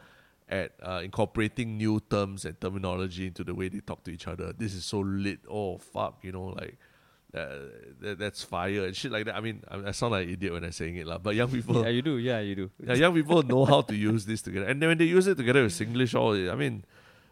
at 0.50 0.74
uh, 0.84 1.02
incorporating 1.04 1.78
new 1.78 2.00
terms 2.12 2.46
and 2.46 2.60
terminology 2.60 3.26
into 3.28 3.44
the 3.44 3.56
way 3.56 3.70
they 3.70 3.80
talk 3.80 4.04
to 4.04 4.12
each 4.12 4.28
other. 4.28 4.54
This 4.54 4.76
is 4.76 4.86
so 4.86 5.00
lit. 5.00 5.40
Oh 5.50 5.78
fuck, 5.78 6.20
you 6.22 6.32
know, 6.32 6.54
like 6.54 6.78
uh, 7.34 7.72
that, 8.02 8.20
that's 8.20 8.44
fire 8.44 8.86
and 8.86 8.96
shit 8.96 9.12
like 9.12 9.26
that. 9.26 9.36
I 9.36 9.42
mean, 9.42 9.64
I, 9.68 9.90
I 9.90 9.92
sound 9.92 10.12
like 10.12 10.28
an 10.28 10.34
idiot 10.34 10.54
when 10.54 10.64
I'm 10.64 10.72
saying 10.72 10.98
it, 10.98 11.08
lah. 11.08 11.18
But 11.18 11.34
young 11.34 11.50
people, 11.50 11.82
yeah, 11.82 11.90
you 11.90 12.02
do. 12.04 12.18
Yeah, 12.18 12.40
you 12.42 12.56
do. 12.56 12.70
yeah, 12.84 12.94
young 12.94 13.16
people 13.16 13.42
know 13.42 13.66
how 13.66 13.82
to 13.82 13.96
use 13.96 14.26
this 14.26 14.42
together, 14.44 14.68
and 14.68 14.82
then 14.82 14.90
when 14.90 14.98
they 15.00 15.06
use 15.10 15.26
it 15.26 15.38
together 15.38 15.64
with 15.64 15.74
Singlish, 15.74 16.14
all 16.14 16.36
I 16.36 16.54
mean, 16.54 16.84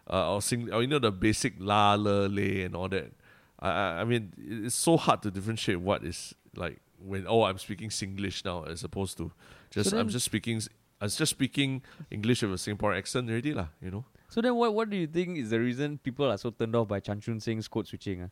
uh, 0.10 0.34
or 0.34 0.41
sing, 0.41 0.72
or 0.72 0.81
you 0.81 0.88
know 0.88 1.00
the 1.00 1.12
basic 1.12 1.53
la, 1.60 1.96
le, 1.96 2.27
le, 2.27 2.65
and 2.65 2.75
all 2.75 2.89
that. 2.89 3.12
I, 3.60 3.70
I, 3.70 4.01
I 4.01 4.03
mean, 4.03 4.34
it's 4.38 4.75
so 4.75 4.98
hard 4.98 5.22
to 5.24 5.31
differentiate 5.31 5.79
what 5.79 6.03
is 6.03 6.34
like 6.55 6.79
when 7.00 7.25
oh 7.27 7.43
I'm 7.43 7.58
speaking 7.58 7.89
Singlish 7.89 8.46
now 8.46 8.63
as 8.63 8.84
opposed 8.84 9.17
to 9.17 9.31
just 9.70 9.89
So 9.89 10.00
I'm 10.00 10.10
just 10.10 10.25
speaking 10.25 10.62
I 11.00 11.05
was 11.05 11.15
just 11.15 11.31
speaking 11.31 11.81
English 12.12 12.43
with 12.43 12.53
a 12.53 12.58
Singapore 12.58 12.93
accent 12.93 13.29
already 13.29 13.53
lah. 13.53 13.67
You 13.81 13.91
know. 13.91 14.05
So 14.29 14.41
then, 14.41 14.55
what 14.55 14.74
what 14.74 14.89
do 14.89 14.98
you 14.98 15.08
think 15.08 15.38
is 15.38 15.50
the 15.50 15.60
reason 15.60 15.98
people 15.98 16.29
are 16.29 16.38
so 16.38 16.51
turned 16.51 16.75
off 16.75 16.88
by 16.88 17.00
Chan 17.00 17.20
Chun 17.22 17.39
Sing's 17.39 17.67
code 17.67 17.88
switching? 17.88 18.24
ah? 18.24 18.29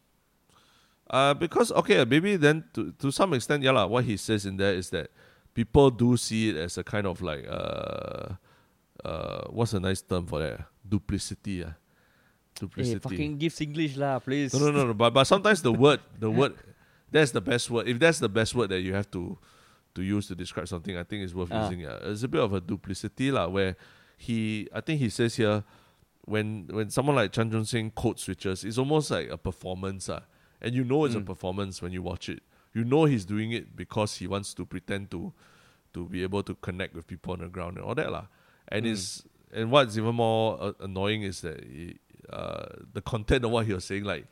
Uh, 1.09 1.33
because 1.33 1.71
okay, 1.71 2.05
maybe 2.05 2.38
then 2.38 2.63
to 2.73 2.93
to 2.99 3.11
some 3.11 3.33
extent, 3.33 3.63
yeah, 3.63 3.71
lah, 3.71 3.88
what 3.88 4.05
he 4.05 4.15
says 4.15 4.45
in 4.45 4.57
there 4.57 4.73
is 4.75 4.91
that 4.91 5.09
people 5.53 5.89
do 5.89 6.15
see 6.15 6.49
it 6.49 6.55
as 6.55 6.77
a 6.77 6.83
kind 6.83 7.07
of 7.07 7.21
like 7.21 7.45
uh, 7.49 8.38
uh, 9.03 9.43
what's 9.49 9.73
a 9.73 9.79
nice 9.79 10.01
term 10.01 10.27
for 10.27 10.39
that? 10.39 10.61
Duplicity, 10.89 11.62
Hey, 11.63 11.74
duplicity. 12.60 13.00
fucking 13.00 13.38
give 13.38 13.62
English 13.62 13.96
lah, 13.96 14.19
please. 14.19 14.53
no, 14.53 14.60
no, 14.60 14.72
no, 14.72 14.88
no. 14.88 14.93
But 14.93 15.13
but 15.13 15.24
sometimes 15.25 15.62
the 15.62 15.72
word, 15.72 16.00
the 16.19 16.29
word, 16.39 16.55
that's 17.12 17.31
the 17.31 17.41
best 17.41 17.69
word. 17.69 17.88
If 17.88 18.00
that's 18.00 18.19
the 18.19 18.29
best 18.29 18.55
word 18.55 18.69
that 18.69 18.81
you 18.81 18.93
have 18.93 19.10
to 19.12 19.38
to 19.96 20.01
use 20.01 20.27
to 20.27 20.36
describe 20.36 20.67
something, 20.67 20.98
I 20.98 21.03
think 21.03 21.24
it's 21.24 21.34
worth 21.34 21.51
Ah. 21.51 21.63
using. 21.63 21.81
Yeah, 21.81 21.98
it's 22.01 22.24
a 22.24 22.27
bit 22.27 22.41
of 22.41 22.53
a 22.53 22.60
duplicity, 22.62 23.31
lah, 23.31 23.48
where 23.48 23.75
he, 24.17 24.67
I 24.74 24.81
think 24.81 25.00
he 25.00 25.10
says 25.10 25.36
here, 25.38 25.63
when 26.25 26.67
when 26.72 26.89
someone 26.89 27.15
like 27.15 27.31
Chan 27.31 27.50
Chun 27.51 27.65
Sing 27.65 27.91
code 27.91 28.19
switches, 28.19 28.63
it's 28.63 28.77
almost 28.77 29.12
like 29.12 29.29
a 29.29 29.38
performance, 29.38 30.10
ah, 30.10 30.22
and 30.62 30.74
you 30.75 30.84
know 30.84 31.05
it's 31.05 31.15
a 31.15 31.19
Mm. 31.22 31.25
performance 31.25 31.81
when 31.81 31.91
you 31.93 32.01
watch 32.01 32.27
it. 32.29 32.41
You 32.74 32.84
know 32.84 33.05
he's 33.05 33.25
doing 33.25 33.51
it 33.51 33.75
because 33.75 34.17
he 34.17 34.27
wants 34.27 34.53
to 34.55 34.65
pretend 34.65 35.10
to 35.12 35.34
to 35.93 36.05
be 36.05 36.22
able 36.22 36.43
to 36.43 36.53
connect 36.55 36.93
with 36.93 37.08
people 37.08 37.34
on 37.34 37.39
the 37.39 37.48
ground 37.48 37.77
and 37.77 37.86
all 37.86 37.96
that, 37.96 38.12
lah. 38.12 38.25
And 38.67 38.86
Mm. 38.86 38.91
it's 38.93 39.24
and 39.53 39.72
what's 39.72 39.98
even 39.98 40.15
more 40.15 40.58
uh, 40.62 40.74
annoying 40.79 41.24
is 41.24 41.41
that 41.41 41.63
he, 41.63 41.98
uh, 42.32 42.65
the 42.94 43.01
content 43.01 43.46
of 43.46 43.51
what 43.51 43.65
he 43.65 43.74
was 43.74 43.86
saying, 43.86 44.03
like 44.03 44.27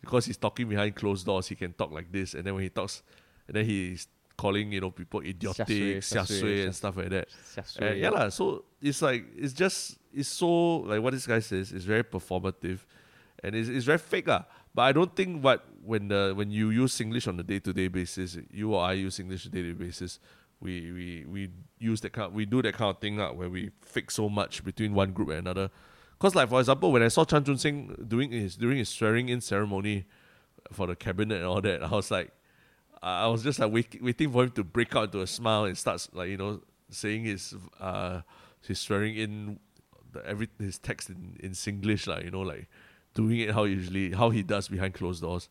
because 0.00 0.26
he's 0.26 0.36
talking 0.36 0.68
behind 0.68 0.94
closed 0.94 1.26
doors, 1.26 1.48
he 1.48 1.54
can 1.54 1.72
talk 1.72 1.90
like 1.90 2.10
this, 2.12 2.34
and 2.34 2.44
then 2.44 2.54
when 2.54 2.62
he 2.62 2.68
talks, 2.70 3.02
and 3.46 3.56
then 3.56 3.64
he's 3.64 4.06
calling 4.36 4.70
you 4.70 4.80
know 4.80 4.90
people 4.90 5.20
idiotic, 5.20 5.66
xiasui, 5.98 6.64
and 6.64 6.74
stuff 6.74 6.96
like 6.96 7.10
that. 7.10 7.28
And 7.88 7.98
yeah, 7.98 8.10
lah. 8.10 8.28
So 8.28 8.64
it's 8.80 9.02
like 9.02 9.24
it's 9.36 9.52
just 9.52 9.98
it's 10.14 10.28
so 10.28 10.78
like 10.78 11.02
what 11.02 11.12
this 11.12 11.26
guy 11.26 11.40
says 11.40 11.72
is 11.72 11.84
very 11.84 12.04
performative, 12.04 12.80
and 13.42 13.54
it's, 13.54 13.68
it's 13.68 13.84
very 13.84 13.98
fake, 13.98 14.28
lah. 14.28 14.44
But 14.74 14.82
I 14.82 14.92
don't 14.92 15.14
think 15.14 15.42
what 15.42 15.64
when 15.82 16.08
the 16.08 16.32
when 16.36 16.50
you 16.50 16.70
use 16.70 17.00
English 17.00 17.26
on 17.26 17.40
a 17.40 17.42
day 17.42 17.58
to 17.58 17.72
day 17.72 17.88
basis, 17.88 18.38
you 18.50 18.74
or 18.74 18.84
I 18.84 18.92
use 18.92 19.18
English 19.18 19.46
on 19.46 19.52
a 19.52 19.54
day 19.56 19.62
to 19.62 19.72
day 19.72 19.84
basis, 19.84 20.20
we 20.60 20.92
we 20.92 21.24
we 21.28 21.50
use 21.78 22.00
that 22.00 22.12
kind 22.12 22.32
we 22.32 22.44
do 22.46 22.62
that 22.62 22.74
kind 22.74 22.90
of 22.90 22.98
thing 23.00 23.16
lah, 23.16 23.32
where 23.32 23.48
we 23.48 23.70
fix 23.80 24.14
so 24.14 24.28
much 24.28 24.64
between 24.64 24.94
one 24.94 25.12
group 25.12 25.28
and 25.30 25.38
another. 25.38 25.70
Cause 26.18 26.34
like 26.34 26.48
for 26.48 26.58
example, 26.60 26.90
when 26.90 27.02
I 27.02 27.08
saw 27.08 27.24
Chan 27.24 27.44
Chun 27.44 27.58
Sing 27.58 27.94
doing 28.08 28.30
his 28.32 28.56
during 28.56 28.78
his 28.78 28.88
swearing 28.88 29.28
in 29.28 29.40
ceremony 29.40 30.04
for 30.72 30.86
the 30.88 30.96
cabinet 30.96 31.36
and 31.36 31.44
all 31.46 31.60
that, 31.60 31.82
I 31.82 31.90
was 31.90 32.10
like, 32.10 32.32
I 33.02 33.28
was 33.28 33.44
just 33.44 33.58
like 33.60 33.72
wait, 33.72 34.02
waiting 34.02 34.32
for 34.32 34.42
him 34.44 34.50
to 34.52 34.64
break 34.64 34.96
out 34.96 35.04
into 35.04 35.20
a 35.20 35.26
smile 35.28 35.64
and 35.64 35.78
starts 35.78 36.08
like 36.12 36.28
you 36.28 36.36
know 36.36 36.60
saying 36.90 37.24
his 37.24 37.54
uh 37.78 38.22
his 38.66 38.80
swearing 38.80 39.14
in 39.16 39.60
the 40.12 40.26
every 40.26 40.48
his 40.58 40.78
text 40.78 41.08
in 41.10 41.36
in 41.38 41.52
Singlish 41.52 42.08
like 42.08 42.24
you 42.24 42.32
know 42.32 42.40
like 42.40 42.66
doing 43.14 43.38
it 43.38 43.54
how 43.54 43.64
usually 43.64 44.10
how 44.12 44.30
he 44.30 44.42
does 44.42 44.66
behind 44.66 44.94
closed 44.94 45.22
doors, 45.22 45.48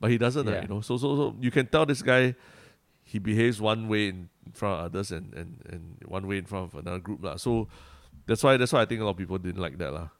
but 0.00 0.10
he 0.10 0.16
doesn't 0.16 0.46
Yeah. 0.48 0.62
you 0.62 0.68
know 0.68 0.80
so 0.80 0.96
so 0.96 1.14
so 1.16 1.36
you 1.40 1.50
can 1.50 1.66
tell 1.66 1.84
this 1.84 2.00
guy 2.00 2.34
he 3.06 3.22
behaves 3.22 3.62
one 3.62 3.86
way 3.86 4.10
in 4.10 4.28
front 4.52 4.82
of 4.82 4.90
others 4.90 5.14
and 5.14 5.30
and 5.38 5.62
and 5.70 5.82
one 6.10 6.26
way 6.26 6.38
in 6.42 6.44
front 6.50 6.66
of 6.66 6.74
another 6.74 6.98
group 6.98 7.22
lah. 7.22 7.38
So 7.38 7.70
that's 8.26 8.42
why 8.42 8.58
that's 8.58 8.74
why 8.74 8.82
I 8.82 8.86
think 8.90 9.00
a 9.00 9.04
lot 9.06 9.14
of 9.14 9.20
people 9.22 9.38
didn't 9.38 9.62
like 9.62 9.78
that 9.78 9.94
lah. 9.94 10.10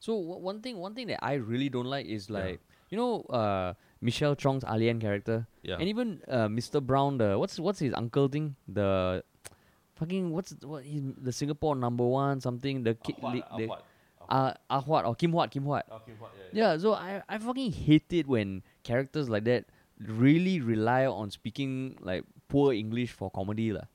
So 0.00 0.16
w- 0.16 0.40
one 0.40 0.62
thing, 0.64 0.78
one 0.80 0.94
thing 0.96 1.06
that 1.12 1.20
I 1.20 1.34
really 1.36 1.68
don't 1.68 1.84
like 1.90 2.06
is 2.08 2.30
like 2.32 2.64
you 2.88 2.96
know 2.96 3.28
uh, 3.28 3.74
Michelle 4.00 4.32
Chong's 4.34 4.64
Alien 4.64 4.96
character, 5.04 5.44
Yeah. 5.62 5.76
and 5.76 5.84
even 5.92 6.22
uh, 6.26 6.48
Mr. 6.48 6.80
Brown. 6.80 7.18
The 7.20 7.36
what's 7.36 7.60
what's 7.60 7.78
his 7.84 7.92
uncle 7.92 8.28
thing? 8.32 8.56
The 8.64 9.20
fucking 10.00 10.30
what's 10.32 10.54
what? 10.64 10.84
The 10.86 11.32
Singapore 11.32 11.76
number 11.76 12.06
one 12.06 12.40
something. 12.40 12.84
The 12.88 12.94
ki- 12.94 13.16
the, 13.20 13.42
the 13.58 13.66
uh, 14.28 14.54
Ah 14.70 14.80
Huat 14.82 15.04
or 15.04 15.14
Kim 15.14 15.32
Huat 15.32 15.50
Kim 15.50 15.64
Huat. 15.66 15.82
Yeah, 16.52 16.78
so 16.78 16.94
I 16.94 17.20
I 17.28 17.36
fucking 17.38 17.72
hate 17.72 18.08
it 18.12 18.26
when 18.26 18.62
characters 18.84 19.28
like 19.28 19.44
that 19.44 19.66
really 20.06 20.60
rely 20.60 21.06
on 21.06 21.30
speaking 21.30 21.96
like 22.00 22.24
poor 22.48 22.72
English 22.72 23.12
for 23.12 23.30
comedy 23.30 23.72
lah. 23.72 23.86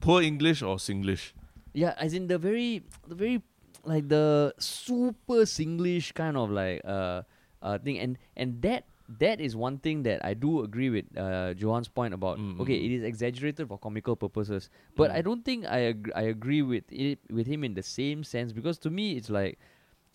Poor 0.00 0.22
English 0.22 0.62
or 0.62 0.76
Singlish? 0.76 1.32
Yeah, 1.74 1.94
as 1.98 2.14
in 2.14 2.26
the 2.26 2.38
very 2.38 2.82
the 3.06 3.14
very 3.14 3.42
like 3.84 4.08
the 4.08 4.54
super 4.58 5.44
Singlish 5.44 6.14
kind 6.14 6.36
of 6.36 6.50
like 6.50 6.80
uh 6.84 7.22
uh 7.62 7.78
thing 7.78 7.98
and 7.98 8.18
and 8.36 8.60
that 8.62 8.84
that 9.18 9.40
is 9.40 9.56
one 9.56 9.78
thing 9.78 10.02
that 10.04 10.24
I 10.24 10.34
do 10.34 10.62
agree 10.62 10.88
with 10.88 11.04
uh 11.18 11.52
Johann's 11.54 11.88
point 11.88 12.14
about 12.14 12.38
Mm, 12.38 12.60
okay 12.60 12.78
it 12.78 12.90
is 12.92 13.02
exaggerated 13.02 13.68
for 13.68 13.76
comical 13.78 14.16
purposes 14.16 14.70
but 14.96 15.10
I 15.10 15.20
Mm. 15.20 15.24
don't 15.24 15.44
think 15.44 15.66
I 15.66 15.78
ag- 15.92 16.12
I 16.14 16.22
agree 16.30 16.62
with 16.62 16.84
it 16.90 17.18
with 17.28 17.46
him 17.46 17.64
in 17.64 17.74
the 17.74 17.82
same 17.82 18.22
sense 18.24 18.52
because 18.52 18.78
to 18.86 18.90
me 18.90 19.16
it's 19.18 19.28
like 19.28 19.58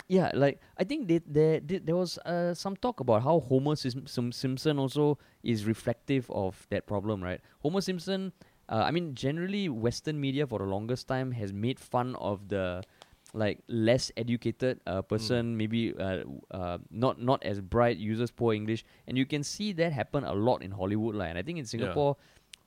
yeah 0.07 0.31
like 0.33 0.59
I 0.77 0.83
think 0.83 1.07
they, 1.07 1.19
there 1.25 1.59
there 1.59 1.79
there 1.79 1.95
was 1.95 2.17
uh, 2.19 2.53
some 2.53 2.75
talk 2.75 2.99
about 2.99 3.23
how 3.23 3.39
Homer 3.39 3.75
Sim- 3.75 4.07
Sim- 4.07 4.31
Simpson 4.31 4.77
also 4.79 5.17
is 5.43 5.65
reflective 5.65 6.29
of 6.31 6.67
that 6.69 6.85
problem 6.85 7.23
right? 7.23 7.41
Homer 7.59 7.81
Simpson 7.81 8.31
uh, 8.69 8.83
I 8.85 8.91
mean 8.91 9.15
generally 9.15 9.69
Western 9.69 10.19
media 10.19 10.45
for 10.45 10.59
the 10.59 10.65
longest 10.65 11.07
time 11.07 11.31
has 11.31 11.53
made 11.53 11.79
fun 11.79 12.15
of 12.15 12.49
the 12.49 12.83
like 13.33 13.59
less 13.67 14.11
educated 14.15 14.79
uh, 14.87 15.01
person 15.01 15.57
maybe 15.57 15.93
uh, 15.99 16.23
uh, 16.51 16.77
not 16.89 17.21
not 17.21 17.43
as 17.43 17.59
bright 17.59 17.97
uses 17.97 18.31
poor 18.31 18.53
English. 18.53 18.85
And 19.07 19.17
you 19.17 19.25
can 19.25 19.43
see 19.43 19.73
that 19.73 19.91
happen 19.91 20.23
a 20.23 20.33
lot 20.33 20.61
in 20.63 20.71
Hollywood 20.71 21.15
like, 21.15 21.29
and 21.29 21.37
I 21.37 21.41
think 21.41 21.59
in 21.59 21.65
Singapore 21.65 22.15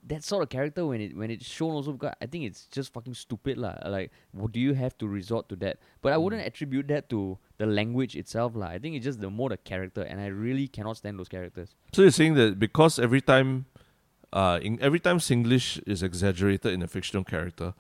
that 0.07 0.25
sort 0.25 0.43
of 0.43 0.49
character 0.49 0.87
when 0.87 1.01
it 1.01 1.17
when 1.17 1.31
it's 1.31 1.47
shown 1.47 1.73
also 1.73 1.93
because 1.93 2.15
I 2.21 2.27
think 2.27 2.45
it's 2.45 2.67
just 2.67 2.93
fucking 2.93 3.15
stupid 3.15 3.59
lah. 3.59 3.75
Like, 3.87 4.11
what 4.33 4.53
do 4.53 4.61
you 4.61 4.75
have 4.75 4.97
to 4.99 5.09
resort 5.09 5.49
to 5.51 5.57
that? 5.57 5.79
But 6.03 6.13
I 6.13 6.17
wouldn't 6.17 6.47
attribute 6.47 6.89
that 6.89 7.11
to 7.11 7.39
the 7.59 7.67
language 7.67 8.17
itself 8.17 8.55
lah. 8.55 8.69
I 8.69 8.79
think 8.79 8.97
it's 8.97 9.05
just 9.05 9.21
the 9.21 9.31
more 9.31 9.49
the 9.49 9.57
character, 9.57 10.03
and 10.03 10.21
I 10.21 10.27
really 10.27 10.69
cannot 10.69 10.97
stand 10.97 11.19
those 11.19 11.29
characters. 11.29 11.75
So 11.93 12.03
you're 12.03 12.11
saying 12.11 12.35
that 12.35 12.59
because 12.59 12.99
every 12.99 13.21
time, 13.21 13.67
uh, 14.33 14.61
in 14.63 14.79
every 14.81 15.01
time 15.01 15.19
Singlish 15.19 15.83
is 15.87 16.03
exaggerated 16.03 16.73
in 16.73 16.83
a 16.83 16.89
fictional 16.89 17.25
character, 17.25 17.75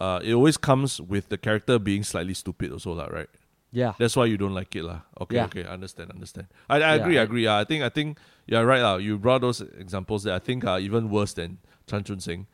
uh, 0.00 0.20
it 0.22 0.34
always 0.34 0.56
comes 0.56 1.00
with 1.00 1.28
the 1.28 1.38
character 1.38 1.78
being 1.78 2.02
slightly 2.02 2.34
stupid 2.34 2.72
also, 2.72 2.92
lah, 2.92 3.06
right? 3.06 3.28
Yeah, 3.72 3.94
That's 3.98 4.14
why 4.16 4.26
you 4.26 4.36
don't 4.36 4.52
like 4.54 4.76
it, 4.76 4.84
lah. 4.84 5.00
Okay, 5.18 5.36
Yeah. 5.36 5.46
okay, 5.48 5.64
understand, 5.64 6.10
understand. 6.12 6.46
I, 6.68 6.76
I 6.76 6.78
Yeah, 6.78 6.94
agree, 7.00 7.16
I 7.18 7.22
agree. 7.22 7.44
Yeah, 7.44 7.56
I 7.56 7.64
think, 7.64 7.82
I 7.82 7.88
think 7.88 8.18
you're 8.46 8.66
right, 8.66 8.82
lah. 8.82 8.96
You 9.00 9.16
brought 9.18 9.40
those 9.40 9.62
examples 9.62 10.24
that 10.24 10.34
I 10.34 10.38
think 10.44 10.64
are 10.66 10.78
even 10.78 11.08
worse 11.08 11.32
than 11.32 11.56
Chan 11.88 12.04
Chun 12.04 12.20
Sing. 12.20 12.46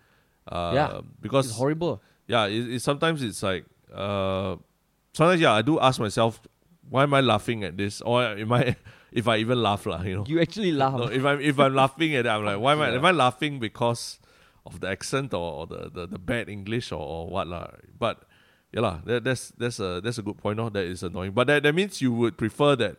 Uh, 0.47 0.73
Yeah, 0.75 1.01
because 1.21 1.47
it's 1.51 1.57
horrible. 1.59 2.01
yeah, 2.31 2.47
it, 2.47 2.71
it 2.79 2.81
sometimes 2.83 3.23
it's 3.23 3.43
like 3.43 3.67
uh, 3.93 4.57
sometimes 5.13 5.41
yeah, 5.41 5.53
I 5.59 5.63
do 5.63 5.81
ask 5.81 5.99
myself, 5.99 6.41
why 6.89 7.03
am 7.03 7.13
I 7.15 7.21
laughing 7.21 7.65
at 7.65 7.77
this, 7.77 8.01
or 8.01 8.23
am 8.39 8.53
I, 8.53 8.77
if 9.11 9.27
I 9.27 9.39
even 9.39 9.59
laugh, 9.61 9.87
lah, 9.87 10.03
you 10.03 10.17
know? 10.23 10.25
You 10.29 10.41
actually 10.41 10.71
laugh. 10.71 10.95
No, 11.03 11.09
if 11.11 11.25
I'm 11.25 11.41
if 11.41 11.59
I'm 11.59 11.75
laughing 11.75 12.15
at 12.15 12.27
it, 12.27 12.29
I'm 12.31 12.45
like, 12.45 12.61
why 12.61 12.73
am 12.79 12.81
I? 12.81 12.95
Am 12.95 13.05
I 13.05 13.11
laughing 13.11 13.59
because 13.59 14.21
of 14.65 14.79
the 14.81 14.89
accent 14.89 15.35
or, 15.35 15.53
or 15.59 15.67
the, 15.67 15.91
the, 15.91 16.07
the 16.07 16.19
bad 16.19 16.49
English 16.49 16.93
or, 16.93 17.01
or 17.03 17.27
what 17.29 17.49
lah? 17.49 17.69
But 17.99 18.23
yeah 18.73 18.81
lah, 18.81 19.01
that, 19.05 19.25
that's 19.25 19.51
that's 19.57 19.79
a 19.81 20.01
that's 20.01 20.19
a 20.19 20.23
good 20.23 20.39
point. 20.39 20.57
No, 20.57 20.69
that 20.69 20.85
is 20.85 21.03
annoying. 21.03 21.33
But 21.33 21.47
that, 21.49 21.63
that 21.63 21.75
means 21.75 22.01
you 22.01 22.13
would 22.13 22.37
prefer 22.37 22.77
that 22.77 22.97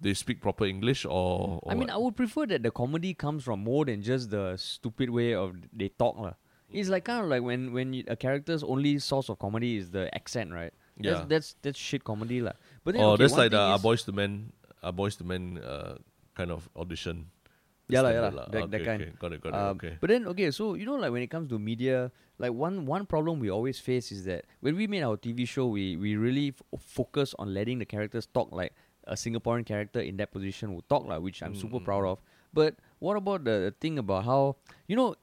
they 0.00 0.12
speak 0.12 0.40
proper 0.40 0.64
English 0.66 1.04
or, 1.04 1.60
or 1.62 1.72
I 1.72 1.74
mean, 1.74 1.88
what? 1.88 1.90
I 1.90 1.96
would 1.96 2.16
prefer 2.16 2.46
that 2.46 2.62
the 2.62 2.70
comedy 2.70 3.14
comes 3.14 3.44
from 3.44 3.60
more 3.60 3.84
than 3.84 4.02
just 4.02 4.30
the 4.30 4.56
stupid 4.56 5.10
way 5.10 5.34
of 5.34 5.54
they 5.72 5.88
talk 5.88 6.18
lah. 6.18 6.34
It's 6.68 6.88
like 6.88 7.04
kind 7.04 7.22
of 7.22 7.30
like 7.30 7.42
when 7.42 7.72
when 7.72 7.94
you, 7.94 8.04
a 8.08 8.16
character's 8.16 8.62
only 8.64 8.98
source 8.98 9.28
of 9.30 9.38
comedy 9.38 9.76
is 9.76 9.90
the 9.90 10.12
accent, 10.14 10.52
right? 10.52 10.72
Yeah. 10.98 11.12
That's 11.12 11.26
that's, 11.28 11.48
that's 11.62 11.78
shit 11.78 12.04
comedy 12.04 12.40
lah. 12.40 12.52
But 12.84 12.94
then 12.94 13.04
or 13.04 13.14
okay, 13.14 13.22
that's 13.24 13.36
like 13.36 13.52
the 13.52 13.74
is- 13.74 13.82
boys 13.82 14.02
to 14.04 14.12
men, 14.12 14.52
uh, 14.82 14.92
boys 14.92 15.16
to 15.16 15.24
men 15.24 15.58
uh, 15.62 15.96
kind 16.34 16.50
of 16.50 16.68
audition. 16.76 17.30
Yeah 17.88 18.02
lah, 18.02 18.10
yeah 18.10 18.20
lah. 18.20 18.50
that- 18.50 18.66
okay, 18.66 18.70
that 18.74 18.84
kind. 18.84 19.00
Okay, 19.02 19.12
got 19.14 19.32
it, 19.32 19.40
got 19.40 19.54
it. 19.54 19.62
Um, 19.62 19.76
okay. 19.78 19.94
But 20.00 20.10
then 20.10 20.26
okay, 20.34 20.50
so 20.50 20.74
you 20.74 20.84
know, 20.84 20.96
like 20.98 21.12
when 21.14 21.22
it 21.22 21.30
comes 21.30 21.48
to 21.54 21.58
media, 21.58 22.10
like 22.38 22.52
one 22.52 22.84
one 22.86 23.06
problem 23.06 23.40
we 23.40 23.50
always 23.50 23.78
face 23.78 24.12
is 24.12 24.24
that 24.24 24.44
when 24.60 24.76
we 24.76 24.86
made 24.86 25.02
our 25.02 25.16
TV 25.16 25.46
show, 25.46 25.66
we 25.66 25.96
we 25.96 26.16
really 26.16 26.48
f- 26.48 26.80
focus 26.80 27.34
on 27.38 27.54
letting 27.54 27.78
the 27.78 27.86
characters 27.86 28.26
talk 28.26 28.52
like 28.52 28.72
a 29.04 29.14
Singaporean 29.14 29.64
character 29.64 30.00
in 30.00 30.16
that 30.18 30.32
position 30.32 30.74
would 30.74 30.88
talk 30.88 31.06
like, 31.06 31.20
which 31.22 31.42
I'm 31.42 31.54
super 31.54 31.78
Mm, 31.80 31.84
proud 31.84 32.04
mm. 32.04 32.10
of. 32.12 32.18
But 32.52 32.74
what 32.98 33.16
about 33.16 33.44
the, 33.44 33.50
the 33.70 33.74
thing 33.80 33.98
about 33.98 34.24
how 34.24 34.56
you 34.88 34.96
know, 34.96 35.14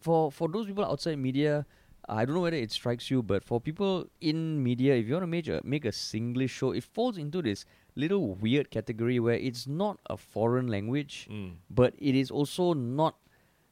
for 0.00 0.30
for 0.32 0.48
those 0.48 0.66
people 0.66 0.84
outside 0.84 1.18
media, 1.18 1.66
I 2.08 2.24
don't 2.24 2.34
know 2.34 2.40
whether 2.42 2.56
it 2.56 2.70
strikes 2.70 3.10
you, 3.10 3.22
but 3.22 3.42
for 3.44 3.60
people 3.60 4.06
in 4.20 4.62
media, 4.62 4.94
if 4.94 5.06
you 5.08 5.14
want 5.14 5.24
to 5.24 5.26
make 5.26 5.48
a 5.48 5.60
make 5.64 5.84
a 5.84 5.92
Singlish 5.92 6.50
show, 6.50 6.70
it 6.72 6.84
falls 6.84 7.18
into 7.18 7.42
this 7.42 7.64
little 7.96 8.34
weird 8.34 8.70
category 8.70 9.18
where 9.20 9.34
it's 9.36 9.66
not 9.66 9.98
a 10.08 10.16
foreign 10.16 10.68
language, 10.68 11.26
Mm. 11.30 11.56
but 11.70 11.94
it 11.98 12.14
is 12.14 12.30
also 12.30 12.72
not 12.74 13.16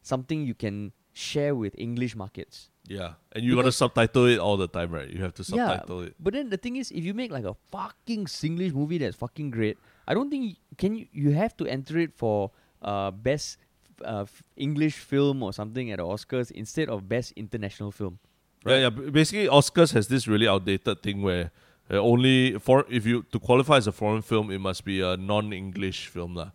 something 0.02 0.44
you 0.44 0.54
can 0.54 0.92
share 1.12 1.54
with 1.54 1.74
English 1.78 2.16
markets. 2.16 2.68
Yeah, 2.88 3.14
and 3.30 3.44
you 3.44 3.54
got 3.54 3.62
to 3.62 3.72
subtitle 3.72 4.26
it 4.26 4.38
all 4.38 4.56
the 4.56 4.66
time, 4.66 4.90
right? 4.90 5.08
You 5.08 5.22
have 5.22 5.34
to 5.34 5.44
Yeah, 5.46 5.66
subtitle 5.68 6.00
it. 6.02 6.14
But 6.18 6.34
then 6.34 6.50
the 6.50 6.56
thing 6.56 6.76
is, 6.76 6.90
if 6.90 7.04
you 7.04 7.14
make 7.14 7.30
like 7.30 7.44
a 7.44 7.54
fucking 7.70 8.26
Singlish 8.26 8.74
movie 8.74 8.98
that's 8.98 9.16
fucking 9.16 9.50
great, 9.50 9.78
I 10.06 10.14
don't 10.14 10.30
think 10.30 10.44
you, 10.44 10.54
can 10.76 10.96
you 10.98 11.06
you 11.12 11.30
have 11.30 11.56
to 11.58 11.66
enter 11.66 11.98
it 11.98 12.12
for 12.12 12.50
uh 12.82 13.10
best 13.14 13.58
uh, 14.04 14.26
f- 14.26 14.42
English 14.56 14.98
film 14.98 15.42
or 15.42 15.52
something 15.52 15.92
at 15.94 15.98
the 15.98 16.04
Oscars 16.04 16.50
instead 16.50 16.88
of 16.90 17.08
best 17.08 17.32
international 17.36 17.92
film. 17.92 18.18
Yeah, 18.66 18.78
yeah. 18.86 18.90
Basically, 18.90 19.46
Oscars 19.46 19.92
has 19.94 20.08
this 20.08 20.26
really 20.26 20.48
outdated 20.48 21.02
thing 21.02 21.22
where 21.22 21.50
uh, 21.90 21.98
only 22.02 22.58
for 22.58 22.84
if 22.90 23.06
you 23.06 23.22
to 23.30 23.38
qualify 23.38 23.76
as 23.78 23.86
a 23.86 23.92
foreign 23.92 24.22
film, 24.22 24.50
it 24.50 24.58
must 24.58 24.84
be 24.84 25.00
a 25.00 25.16
non-English 25.16 26.08
film, 26.08 26.34
lah. 26.34 26.50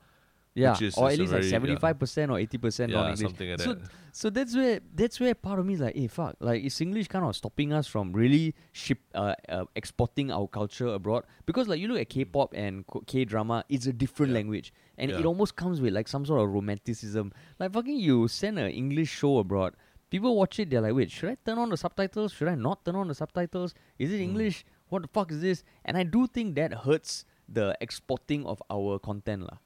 Yeah, 0.58 0.74
is- 0.82 0.98
or 0.98 1.10
at 1.10 1.20
least 1.20 1.32
like 1.32 1.42
very- 1.42 1.46
yeah. 1.46 1.50
seventy 1.52 1.76
five 1.78 2.00
percent 2.00 2.32
or 2.32 2.40
eighty 2.40 2.58
percent 2.58 2.92
Yeah, 2.92 2.98
non-English. 2.98 3.28
something 3.30 3.50
like 3.52 3.62
so, 3.62 3.74
that. 3.76 3.90
so 4.12 4.30
that's 4.30 4.56
where 4.56 4.80
that's 4.96 5.20
where 5.20 5.36
part 5.36 5.60
of 5.60 5.66
me 5.66 5.74
is 5.76 5.82
like, 5.82 5.96
hey, 5.96 6.08
fuck, 6.08 6.36
like 6.40 6.64
is 6.64 6.82
English 6.82 7.08
kind 7.10 7.24
of 7.26 7.36
stopping 7.36 7.74
us 7.74 7.86
from 7.86 8.12
really 8.12 8.56
ship 8.72 9.00
uh, 9.14 9.36
uh, 9.50 9.66
exporting 9.76 10.32
our 10.32 10.48
culture 10.48 10.88
abroad? 10.88 11.26
Because 11.46 11.68
like 11.68 11.80
you 11.80 11.88
look 11.88 12.00
at 12.02 12.10
K-pop 12.10 12.54
and 12.58 12.84
K 13.06 13.24
drama, 13.26 13.64
it's 13.70 13.86
a 13.86 13.94
different 13.94 14.32
Yeah. 14.32 14.40
language, 14.42 14.74
and 14.98 15.12
it 15.12 15.26
almost 15.26 15.56
comes 15.56 15.80
with 15.80 15.94
like 15.94 16.08
some 16.08 16.26
sort 16.26 16.42
of 16.42 16.50
romanticism. 16.54 17.32
Like 17.60 17.72
fucking, 17.74 18.00
you 18.00 18.28
send 18.28 18.58
an 18.58 18.72
English 18.72 19.10
show 19.10 19.38
abroad. 19.38 19.76
People 20.10 20.36
watch 20.38 20.58
it, 20.58 20.70
they're 20.72 20.82
like, 20.82 20.96
wait, 20.96 21.12
should 21.12 21.30
I 21.30 21.38
turn 21.46 21.58
on 21.60 21.70
the 21.70 21.76
subtitles? 21.78 22.32
Should 22.32 22.48
I 22.48 22.56
not 22.56 22.86
turn 22.86 22.96
on 22.96 23.10
the 23.10 23.14
subtitles? 23.14 23.76
Is 24.00 24.12
it 24.12 24.22
English? 24.22 24.64
What 24.88 25.02
the 25.02 25.10
fuck 25.10 25.32
is 25.34 25.42
this? 25.42 25.64
And 25.84 25.98
I 25.98 26.04
do 26.04 26.28
think 26.28 26.56
that 26.56 26.74
hurts 26.74 27.26
the 27.50 27.78
exporting 27.82 28.46
of 28.46 28.64
our 28.72 29.00
content, 29.00 29.44
lah. 29.44 29.58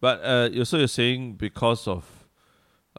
But 0.00 0.20
uh, 0.20 0.64
so 0.64 0.78
you're 0.78 0.88
saying 0.88 1.34
because 1.36 1.88
of 1.88 2.04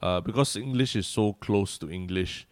uh, 0.01 0.21
because 0.21 0.55
English 0.55 0.95
is 0.95 1.07
so 1.07 1.33
close 1.33 1.77
to 1.79 1.89
English 1.89 2.47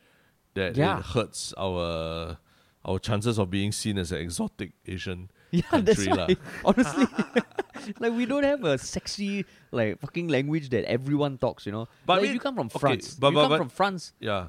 that 0.54 0.76
Yeah. 0.78 1.00
it 1.00 1.06
hurts 1.06 1.54
our 1.58 2.38
our 2.86 3.00
chances 3.00 3.40
of 3.40 3.50
being 3.50 3.72
seen 3.72 3.98
as 3.98 4.12
an 4.12 4.20
exotic 4.20 4.74
Asian. 4.88 5.30
Yeah, 5.52 5.62
country 5.62 6.08
right. 6.08 6.38
Honestly, 6.66 7.06
like 8.00 8.12
we 8.14 8.26
don't 8.26 8.44
have 8.44 8.64
a 8.66 8.78
sexy 8.78 9.46
like 9.72 10.00
fucking 10.00 10.28
language 10.28 10.70
that 10.70 10.84
everyone 10.86 11.38
talks. 11.38 11.66
You 11.66 11.72
know, 11.72 11.88
But 12.06 12.14
I 12.14 12.16
like, 12.18 12.24
if 12.24 12.28
mean, 12.30 12.34
you 12.36 12.40
come 12.42 12.56
from 12.56 12.68
okay, 12.68 12.80
France, 12.80 13.16
but- 13.16 13.28
if 13.28 13.32
you 13.32 13.36
but- 13.38 13.42
come 13.44 13.50
but- 13.50 13.58
from 13.58 13.70
France. 13.70 14.14
Yeah, 14.20 14.48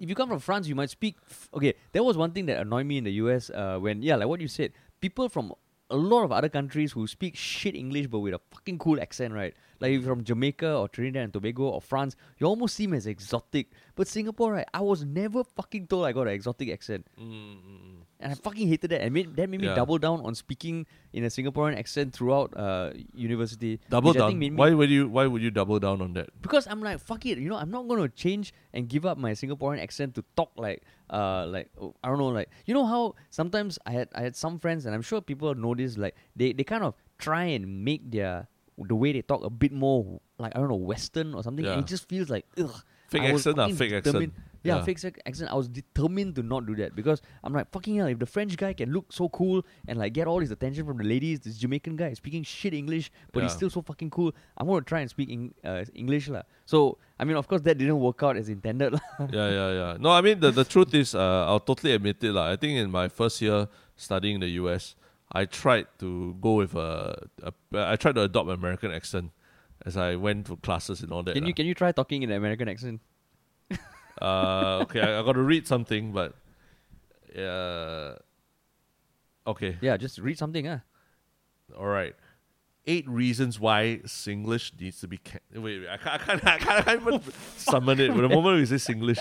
If 0.00 0.08
you 0.08 0.14
come 0.14 0.28
from 0.28 0.40
France, 0.40 0.66
you 0.68 0.74
might 0.74 0.90
speak. 0.90 1.16
F- 1.30 1.48
okay, 1.54 1.74
there 1.92 2.02
was 2.02 2.16
one 2.16 2.30
thing 2.32 2.46
that 2.46 2.58
annoyed 2.60 2.86
me 2.86 2.98
in 2.98 3.04
the 3.04 3.12
US 3.24 3.50
uh, 3.50 3.78
when 3.78 4.02
yeah, 4.02 4.16
like 4.16 4.28
what 4.28 4.40
you 4.40 4.48
said, 4.48 4.72
people 5.00 5.28
from 5.28 5.52
a 5.90 5.96
lot 5.96 6.22
of 6.24 6.32
other 6.32 6.48
countries 6.50 6.92
who 6.92 7.06
speak 7.06 7.34
shit 7.34 7.74
English 7.74 8.06
but 8.08 8.18
with 8.20 8.34
a 8.34 8.40
fucking 8.50 8.78
cool 8.78 9.00
accent, 9.00 9.32
right? 9.32 9.54
Like 9.80 9.92
if 9.92 10.02
you're 10.02 10.14
from 10.14 10.24
Jamaica 10.24 10.76
or 10.76 10.88
Trinidad 10.88 11.22
and 11.24 11.32
Tobago 11.32 11.68
or 11.68 11.80
France, 11.80 12.16
you 12.38 12.46
almost 12.46 12.74
seem 12.74 12.92
as 12.92 13.06
exotic. 13.06 13.70
But 13.94 14.08
Singapore, 14.08 14.52
right? 14.52 14.66
I 14.74 14.80
was 14.82 15.04
never 15.04 15.44
fucking 15.44 15.86
told 15.86 16.04
I 16.04 16.12
got 16.12 16.22
an 16.26 16.34
exotic 16.34 16.68
accent. 16.70 17.06
Mm, 17.18 18.02
And 18.20 18.32
I 18.32 18.34
fucking 18.34 18.66
hated 18.68 18.90
that. 18.90 19.00
And 19.02 19.14
made, 19.14 19.36
that 19.36 19.48
made 19.48 19.60
me 19.60 19.68
Yeah. 19.68 19.76
double 19.76 19.96
down 19.98 20.20
on 20.26 20.34
speaking 20.34 20.84
in 21.12 21.22
a 21.24 21.28
Singaporean 21.28 21.78
accent 21.78 22.12
throughout 22.12 22.52
uh, 22.56 22.90
university. 23.14 23.80
double 23.88 24.12
down. 24.12 24.34
Why 24.56 24.74
would 24.74 24.90
you 24.90 25.08
Why 25.08 25.26
would 25.26 25.40
you 25.42 25.50
double 25.50 25.78
down 25.78 26.02
on 26.02 26.12
that? 26.14 26.30
because 26.42 26.66
I'm 26.66 26.82
like, 26.82 26.98
fuck 27.00 27.24
it, 27.26 27.38
you 27.38 27.48
know, 27.48 27.56
I'm 27.56 27.70
not 27.70 27.86
gonna 27.88 28.08
change 28.08 28.52
and 28.74 28.88
give 28.88 29.06
up 29.06 29.16
my 29.16 29.32
Singaporean 29.32 29.80
accent 29.80 30.14
to 30.16 30.24
talk 30.36 30.50
like, 30.56 30.82
uh, 31.10 31.46
like 31.46 31.68
oh, 31.80 31.94
I 32.02 32.08
don't 32.08 32.18
know, 32.18 32.28
like 32.28 32.50
you 32.66 32.74
know 32.74 32.86
how 32.86 33.14
sometimes 33.30 33.78
I 33.86 33.92
had 33.92 34.08
I 34.14 34.22
had 34.22 34.36
some 34.36 34.58
friends, 34.58 34.86
and 34.86 34.94
I'm 34.94 35.02
sure 35.02 35.20
people 35.20 35.54
know 35.54 35.74
this, 35.74 35.96
like 35.96 36.14
they 36.36 36.52
they 36.52 36.64
kind 36.64 36.84
of 36.84 36.94
try 37.18 37.44
and 37.44 37.84
make 37.84 38.10
their 38.10 38.46
the 38.78 38.94
way 38.94 39.12
they 39.12 39.22
talk 39.22 39.42
a 39.44 39.50
bit 39.50 39.72
more 39.72 40.20
like 40.38 40.54
I 40.54 40.60
don't 40.60 40.68
know 40.68 40.76
Western 40.76 41.34
or 41.34 41.42
something, 41.42 41.64
and 41.74 41.80
it 41.84 41.86
just 41.88 42.08
feels 42.08 42.28
like 42.30 42.46
ugh. 42.58 42.70
Fake 43.08 43.22
I 43.22 43.32
accent, 43.32 43.56
fucking 43.56 43.76
fake 43.76 43.92
accent. 43.92 44.32
Yeah, 44.64 44.76
Yeah. 44.76 44.82
fake 44.82 44.98
accent. 45.26 45.50
I 45.50 45.54
was 45.54 45.68
determined 45.68 46.34
to 46.36 46.42
not 46.42 46.66
do 46.66 46.74
that 46.76 46.94
because 46.96 47.22
I'm 47.44 47.52
like 47.52 47.70
fucking 47.70 47.96
hell. 47.96 48.06
If 48.08 48.18
the 48.18 48.26
French 48.26 48.56
guy 48.56 48.72
can 48.72 48.92
look 48.92 49.12
so 49.12 49.28
cool 49.28 49.64
and 49.86 49.98
like 49.98 50.12
get 50.12 50.26
all 50.26 50.40
his 50.40 50.50
attention 50.50 50.84
from 50.84 50.98
the 50.98 51.04
ladies, 51.04 51.40
this 51.40 51.56
Jamaican 51.58 51.96
guy 51.96 52.08
is 52.08 52.18
speaking 52.18 52.42
shit 52.42 52.74
English, 52.74 53.10
but 53.32 53.42
he's 53.42 53.52
still 53.52 53.70
so 53.70 53.82
fucking 53.82 54.10
cool. 54.10 54.32
I'm 54.56 54.66
gonna 54.66 54.82
try 54.82 55.00
and 55.00 55.10
speak 55.10 55.30
in, 55.30 55.54
uh, 55.64 55.84
English 55.94 56.28
lah. 56.28 56.42
So 56.66 56.98
I 57.18 57.24
mean, 57.24 57.36
of 57.36 57.46
course, 57.46 57.62
that 57.62 57.78
didn't 57.78 58.00
work 58.00 58.22
out 58.22 58.36
as 58.36 58.48
intended 58.48 58.92
lah. 58.94 59.00
yeah, 59.32 59.50
yeah, 59.50 59.70
yeah. 59.72 59.96
No, 59.98 60.10
I 60.10 60.20
mean 60.20 60.40
the 60.40 60.50
the 60.50 60.64
truth 60.64 60.92
is, 60.94 61.14
uh, 61.14 61.46
I'll 61.46 61.60
totally 61.60 61.92
admit 61.92 62.22
it. 62.22 62.32
Like, 62.32 62.52
I 62.52 62.56
think 62.56 62.78
in 62.78 62.90
my 62.90 63.08
first 63.08 63.40
year 63.40 63.68
studying 63.96 64.36
in 64.36 64.40
the 64.40 64.52
US, 64.62 64.94
I 65.30 65.44
tried 65.44 65.86
to 65.98 66.34
go 66.40 66.54
with 66.54 66.74
a, 66.74 67.28
a 67.42 67.52
I 67.74 67.96
tried 67.96 68.14
to 68.16 68.22
adopt 68.22 68.48
an 68.48 68.54
American 68.54 68.90
accent 68.92 69.30
as 69.86 69.96
I 69.96 70.16
went 70.16 70.46
to 70.46 70.56
classes 70.56 71.02
and 71.02 71.12
all 71.12 71.22
that. 71.22 71.34
can 71.34 71.44
lah. 71.44 71.48
you 71.48 71.54
can 71.54 71.66
you 71.66 71.74
try 71.74 71.92
talking 71.92 72.22
in 72.22 72.30
an 72.30 72.36
American 72.36 72.68
accent? 72.68 73.00
Uh, 74.20 74.80
okay, 74.82 75.00
I, 75.00 75.20
I 75.20 75.22
got 75.22 75.32
to 75.32 75.42
read 75.42 75.66
something, 75.66 76.12
but 76.12 76.34
uh, 77.38 78.14
okay, 79.46 79.76
Yeah, 79.80 79.96
just 79.96 80.18
read 80.18 80.38
something, 80.38 80.66
ah. 80.68 80.80
all 81.78 81.86
right. 81.86 82.14
Eight 82.86 83.06
reasons 83.08 83.60
why 83.60 84.00
Singlish 84.06 84.72
needs 84.80 85.00
to 85.00 85.08
be. 85.08 85.18
Ca- 85.18 85.40
wait, 85.54 85.80
wait, 85.80 85.88
I 85.90 85.98
can't, 85.98 86.14
I 86.14 86.18
can't, 86.18 86.46
I 86.46 86.58
can't, 86.58 86.70
I 86.70 86.82
can't 86.96 87.00
even 87.02 87.22
summon 87.56 88.00
it. 88.00 88.14
But 88.14 88.22
The 88.22 88.28
moment 88.30 88.56
we 88.56 88.64
say 88.66 88.76
Singlish, 88.76 89.18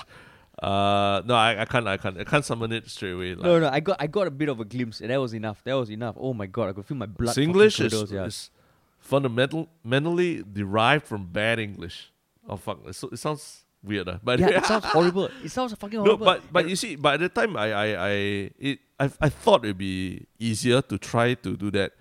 uh, 0.64 1.22
no, 1.26 1.36
I, 1.36 1.62
I 1.62 1.66
can't, 1.66 1.86
I 1.86 1.98
can't, 1.98 2.18
I 2.18 2.24
can't 2.24 2.46
summon 2.46 2.72
it 2.72 2.90
straight 2.90 3.12
away. 3.12 3.36
Like, 3.36 3.44
No, 3.44 3.60
no, 3.60 3.70
I 3.70 3.82
got 3.82 3.98
I 4.00 4.08
got 4.08 4.26
a 4.26 4.32
bit 4.32 4.48
of 4.48 4.62
a 4.62 4.66
glimpse, 4.66 5.02
and 5.02 5.10
that 5.10 5.20
was 5.20 5.34
enough. 5.34 5.62
That 5.66 5.74
was 5.74 5.92
enough. 5.92 6.16
Oh 6.18 6.34
my 6.34 6.46
god, 6.46 6.70
I 6.70 6.74
could 6.74 6.86
feel 6.86 6.96
my 6.98 7.08
blood. 7.08 7.36
fucking 7.36 7.54
Singlish 7.54 7.80
is, 7.86 7.92
curdles, 7.92 8.12
yeah. 8.14 8.24
is 8.26 8.52
fundamental, 9.00 9.68
mentally 9.84 10.44
derived 10.50 11.06
from 11.06 11.26
bad 11.26 11.60
English. 11.60 12.14
Oh 12.48 12.56
fuck, 12.56 12.80
it, 12.88 12.96
so, 12.96 13.10
it 13.10 13.18
sounds 13.18 13.66
weird, 13.84 14.08
uh, 14.10 14.20
but 14.24 14.40
yeah, 14.40 14.50
it 14.60 14.66
sounds 14.72 14.86
horrible. 14.86 15.30
It 15.44 15.50
sounds 15.50 15.74
fucking 15.74 16.00
horrible. 16.00 16.20
No, 16.20 16.26
but 16.26 16.42
but 16.52 16.60
And- 16.62 16.70
you 16.70 16.76
see, 16.76 16.96
by 16.96 17.18
the 17.18 17.30
time 17.30 17.56
I 17.58 17.72
I 17.74 17.88
I 18.10 18.12
it 18.60 18.80
I 19.00 19.10
I 19.22 19.30
thought 19.30 19.64
it'd 19.66 19.78
be 19.78 20.26
easier 20.40 20.82
to 20.82 20.98
try 20.98 21.34
to 21.36 21.56
do 21.58 21.72
that 21.72 21.94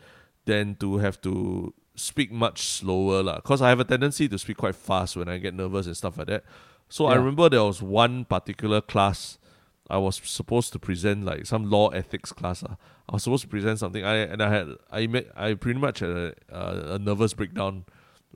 than 0.45 0.75
to 0.77 0.99
have 0.99 1.21
to 1.23 1.75
speak 1.95 2.31
much 2.31 2.63
slower 2.63 3.23
lah. 3.23 3.41
Cause 3.41 3.63
I 3.63 3.69
have 3.71 3.81
a 3.81 3.85
tendency 3.85 4.29
to 4.29 4.39
speak 4.39 4.59
quite 4.59 4.77
fast 4.77 5.17
when 5.17 5.29
I 5.29 5.39
get 5.39 5.55
nervous 5.55 5.87
and 5.87 5.97
stuff 5.97 6.19
like 6.19 6.27
that. 6.29 6.45
So 6.89 7.07
I 7.07 7.15
remember 7.15 7.49
there 7.49 7.65
was 7.65 7.83
one 7.83 8.25
particular 8.27 8.81
class 8.81 9.39
I 9.89 9.99
was 9.99 10.21
supposed 10.25 10.73
to 10.75 10.79
present 10.79 11.25
like 11.25 11.47
some 11.47 11.71
law 11.71 11.89
ethics 11.89 12.33
class. 12.33 12.63
Uh. 12.63 12.75
I 13.09 13.15
was 13.15 13.23
supposed 13.25 13.43
to 13.43 13.49
present 13.49 13.79
something. 13.79 14.05
I 14.05 14.17
and 14.17 14.43
I 14.43 14.51
had 14.51 14.69
I 14.91 15.07
met 15.07 15.27
I 15.37 15.55
pretty 15.55 15.81
much 15.81 16.01
had 16.01 16.11
a, 16.11 16.35
a, 16.51 16.95
a 16.95 16.99
nervous 16.99 17.35
breakdown 17.35 17.85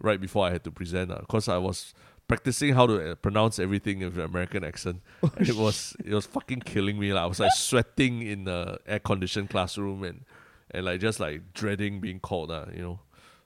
right 0.00 0.20
before 0.20 0.46
I 0.46 0.50
had 0.50 0.64
to 0.64 0.70
present. 0.72 1.10
Uh, 1.12 1.20
Cause 1.28 1.46
I 1.48 1.58
was 1.58 1.92
practicing 2.30 2.74
how 2.78 2.86
to 2.86 2.96
uh, 3.10 3.14
pronounce 3.26 3.58
everything 3.58 4.00
with 4.06 4.16
an 4.18 4.24
American 4.32 4.62
accent. 4.64 4.98
and 5.36 5.48
it 5.52 5.56
was 5.56 5.96
it 6.04 6.14
was 6.14 6.26
fucking 6.26 6.60
killing 6.72 6.96
me. 7.02 7.12
Like 7.12 7.24
I 7.24 7.26
was 7.26 7.40
like 7.40 7.52
sweating 7.68 8.22
in 8.22 8.44
the 8.44 8.78
air 8.86 9.00
conditioned 9.00 9.50
classroom 9.50 10.04
and 10.04 10.18
and 10.70 10.84
like 10.86 11.00
just 11.00 11.18
like 11.20 11.52
dreading 11.52 12.00
being 12.00 12.20
called. 12.20 12.50
Uh, 12.50 12.66
you 12.74 12.82
know. 12.82 12.98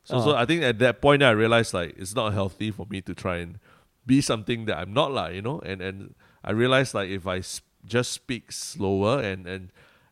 So 0.04 0.20
so 0.20 0.30
Oh. 0.32 0.36
I 0.36 0.44
think 0.44 0.62
at 0.62 0.78
that 0.84 1.00
point 1.00 1.22
I 1.22 1.30
realized 1.32 1.72
like 1.74 1.94
it's 1.98 2.14
not 2.14 2.32
healthy 2.34 2.70
for 2.70 2.86
me 2.90 3.00
to 3.08 3.14
try 3.14 3.36
and 3.38 3.58
be 4.06 4.20
something 4.20 4.66
that 4.68 4.76
I'm 4.78 4.92
not 4.92 5.10
lah, 5.12 5.28
you 5.28 5.40
know. 5.42 5.60
And 5.64 5.80
and 5.80 6.14
I 6.44 6.52
realized 6.52 6.92
like 6.94 7.08
if 7.08 7.26
I 7.26 7.38
s- 7.38 7.62
just 7.86 8.12
speak 8.12 8.52
slower 8.52 9.20
and 9.30 9.46
and 9.46 9.70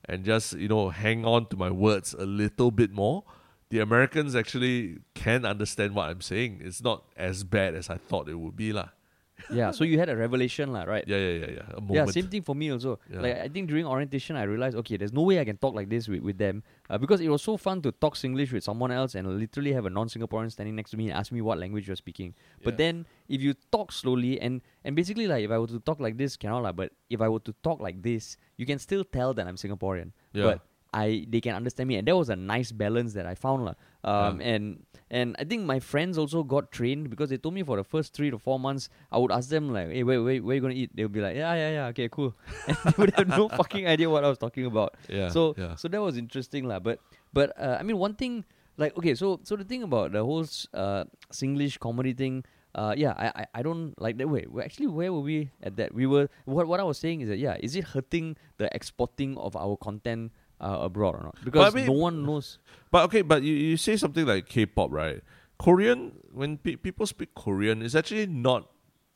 and 0.08 0.24
just 0.24 0.54
you 0.56 0.68
know 0.68 0.88
hang 0.90 1.24
on 1.26 1.46
to 1.52 1.56
my 1.56 1.70
words 1.70 2.14
a 2.16 2.24
little 2.24 2.70
bit 2.70 2.90
more, 2.90 3.24
the 3.72 3.80
Americans 3.80 4.37
actually 4.37 4.98
can 5.14 5.46
understand 5.46 5.94
what 5.94 6.11
I'm 6.11 6.20
saying. 6.20 6.61
It's 6.62 6.82
not 6.82 7.04
as 7.16 7.42
bad 7.42 7.74
as 7.74 7.88
I 7.88 7.96
thought 7.96 8.28
it 8.28 8.38
would 8.38 8.54
be 8.54 8.70
lah. 8.70 8.88
yeah, 9.50 9.70
so 9.70 9.82
you 9.82 9.98
had 9.98 10.11
a 10.11 10.14
revelation, 10.14 10.72
lah, 10.74 10.82
right? 10.82 11.02
Yeah, 11.08 11.16
yeah, 11.16 11.37
yeah, 11.42 11.50
yeah. 11.56 11.78
A 11.78 11.80
moment. 11.80 11.94
Yeah, 11.96 12.04
same 12.04 12.28
thing 12.28 12.42
for 12.42 12.54
me 12.54 12.70
also. 12.70 13.00
Yeah. 13.11 13.22
Like 13.22 13.37
I 13.40 13.48
think 13.48 13.70
during 13.70 13.87
orientation, 13.87 14.37
I 14.37 14.42
realized 14.42 14.76
okay, 14.76 14.98
there's 14.98 15.14
no 15.14 15.22
way 15.22 15.40
I 15.40 15.46
can 15.48 15.56
talk 15.56 15.74
like 15.74 15.88
this 15.88 16.06
with, 16.06 16.20
with 16.20 16.37
them 16.37 16.62
uh, 16.90 16.98
because 16.98 17.22
it 17.22 17.30
was 17.30 17.40
so 17.40 17.56
fun 17.56 17.80
to 17.82 17.92
talk 17.92 18.14
Singlish 18.14 18.52
with 18.52 18.62
someone 18.62 18.92
else 18.92 19.14
and 19.14 19.26
literally 19.26 19.72
have 19.72 19.87
a 19.87 19.90
non-Singaporean 19.90 20.52
standing 20.52 20.76
next 20.76 20.90
to 20.90 20.98
me 21.00 21.08
and 21.08 21.16
ask 21.18 21.32
me 21.32 21.40
what 21.40 21.58
language 21.58 21.88
you're 21.88 21.96
speaking. 21.96 22.35
But 22.62 22.74
Yeah. 22.74 22.85
then 22.85 23.06
if 23.26 23.40
you 23.40 23.54
talk 23.72 23.90
slowly 23.90 24.38
and 24.38 24.61
and 24.85 24.94
basically 24.94 25.26
like 25.26 25.42
if 25.48 25.50
I 25.50 25.58
were 25.58 25.66
to 25.68 25.80
talk 25.80 25.98
like 25.98 26.18
this, 26.18 26.37
cannot 26.37 26.62
lah. 26.62 26.72
But 26.72 26.92
if 27.08 27.22
I 27.24 27.28
were 27.32 27.40
to 27.48 27.54
talk 27.64 27.80
like 27.80 28.02
this, 28.02 28.37
you 28.58 28.66
can 28.66 28.78
still 28.78 29.02
tell 29.02 29.32
that 29.35 29.48
I'm 29.48 29.56
Singaporean. 29.56 30.12
Yeah. 30.35 30.44
But 30.44 30.61
I 30.92 31.26
they 31.28 31.40
can 31.40 31.55
understand 31.57 31.88
me, 31.88 31.96
and 31.96 32.07
that 32.07 32.16
was 32.16 32.28
a 32.28 32.37
nice 32.37 32.70
balance 32.72 33.12
that 33.14 33.26
I 33.26 33.35
found 33.35 33.64
lah. 33.64 33.74
Um, 34.05 34.40
Yeah. 34.40 34.48
and 34.55 34.64
and 35.12 35.37
I 35.38 35.44
think 35.44 35.64
my 35.68 35.78
friends 35.81 36.16
also 36.16 36.42
got 36.42 36.72
trained 36.72 37.09
because 37.12 37.28
they 37.28 37.37
told 37.37 37.55
me 37.55 37.62
for 37.62 37.76
the 37.76 37.85
first 37.85 38.14
three 38.14 38.31
to 38.31 38.38
four 38.38 38.59
months, 38.61 38.88
I 39.12 39.18
would 39.18 39.33
ask 39.33 39.48
them 39.48 39.72
like, 39.72 39.88
"Hey, 39.92 40.02
where 40.05 40.22
where 40.22 40.40
where 40.40 40.57
you 40.57 40.62
gonna 40.64 40.74
eat?" 40.76 40.90
They 40.94 41.05
would 41.05 41.12
be 41.12 41.20
like, 41.24 41.37
"Yeah, 41.37 41.52
yeah, 41.55 41.70
yeah, 41.78 41.87
okay, 41.96 42.09
cool," 42.09 42.35
and 42.68 42.76
they 42.85 42.92
would 42.98 43.14
have 43.16 43.28
no 43.28 43.48
fucking 43.48 43.87
idea 43.87 44.09
what 44.09 44.24
I 44.24 44.28
was 44.28 44.38
talking 44.38 44.64
about. 44.66 44.96
yeah. 45.09 45.28
so 45.28 45.55
yeah. 45.57 45.76
so 45.76 45.88
that 45.88 46.00
was 46.00 46.16
interesting 46.16 46.64
lah. 46.68 46.81
But 46.81 47.00
but 47.33 47.52
uh, 47.61 47.76
I 47.81 47.83
mean 47.85 47.96
one 47.96 48.14
thing 48.16 48.44
like 48.76 48.96
okay, 48.96 49.14
so 49.14 49.40
so 49.44 49.57
the 49.57 49.64
thing 49.68 49.83
about 49.85 50.12
the 50.12 50.24
whole 50.24 50.44
uh, 50.72 51.05
Singlish 51.33 51.78
comedy 51.78 52.12
thing. 52.12 52.44
uh, 52.72 52.94
yeah, 52.96 53.12
I, 53.20 53.26
I, 53.44 53.44
I 53.59 53.62
don't 53.62 53.92
like 54.00 54.16
that 54.16 54.33
way. 54.33 54.48
Well, 54.48 54.64
actually, 54.64 54.88
where 54.88 55.12
were 55.12 55.20
we 55.20 55.52
at 55.61 55.76
that? 55.76 55.92
We 55.92 56.09
were 56.09 56.33
what 56.48 56.64
what 56.64 56.81
I 56.81 56.87
was 56.88 56.96
saying 56.96 57.20
is 57.20 57.28
that 57.28 57.37
yeah, 57.37 57.61
is 57.61 57.76
it 57.76 57.85
hurting 57.92 58.33
the 58.57 58.72
exporting 58.72 59.37
of 59.37 59.52
our 59.61 59.76
content 59.76 60.33
uh, 60.62 60.79
abroad 60.83 61.16
or 61.16 61.22
not? 61.25 61.37
Because 61.44 61.75
mean- 61.75 61.87
no 61.87 61.92
one 61.92 62.25
knows. 62.25 62.59
But 62.90 63.05
okay, 63.05 63.22
but 63.22 63.42
you, 63.42 63.55
you 63.55 63.77
say 63.77 63.96
something 63.96 64.27
like 64.27 64.46
K-pop, 64.48 64.90
right? 64.92 65.22
Korean, 65.59 66.12
when 66.33 66.59
pe- 66.59 66.77
people 66.77 67.07
speak 67.07 67.35
Korean, 67.35 67.83
it's 67.83 67.94
actually 67.94 68.27
not 68.27 68.68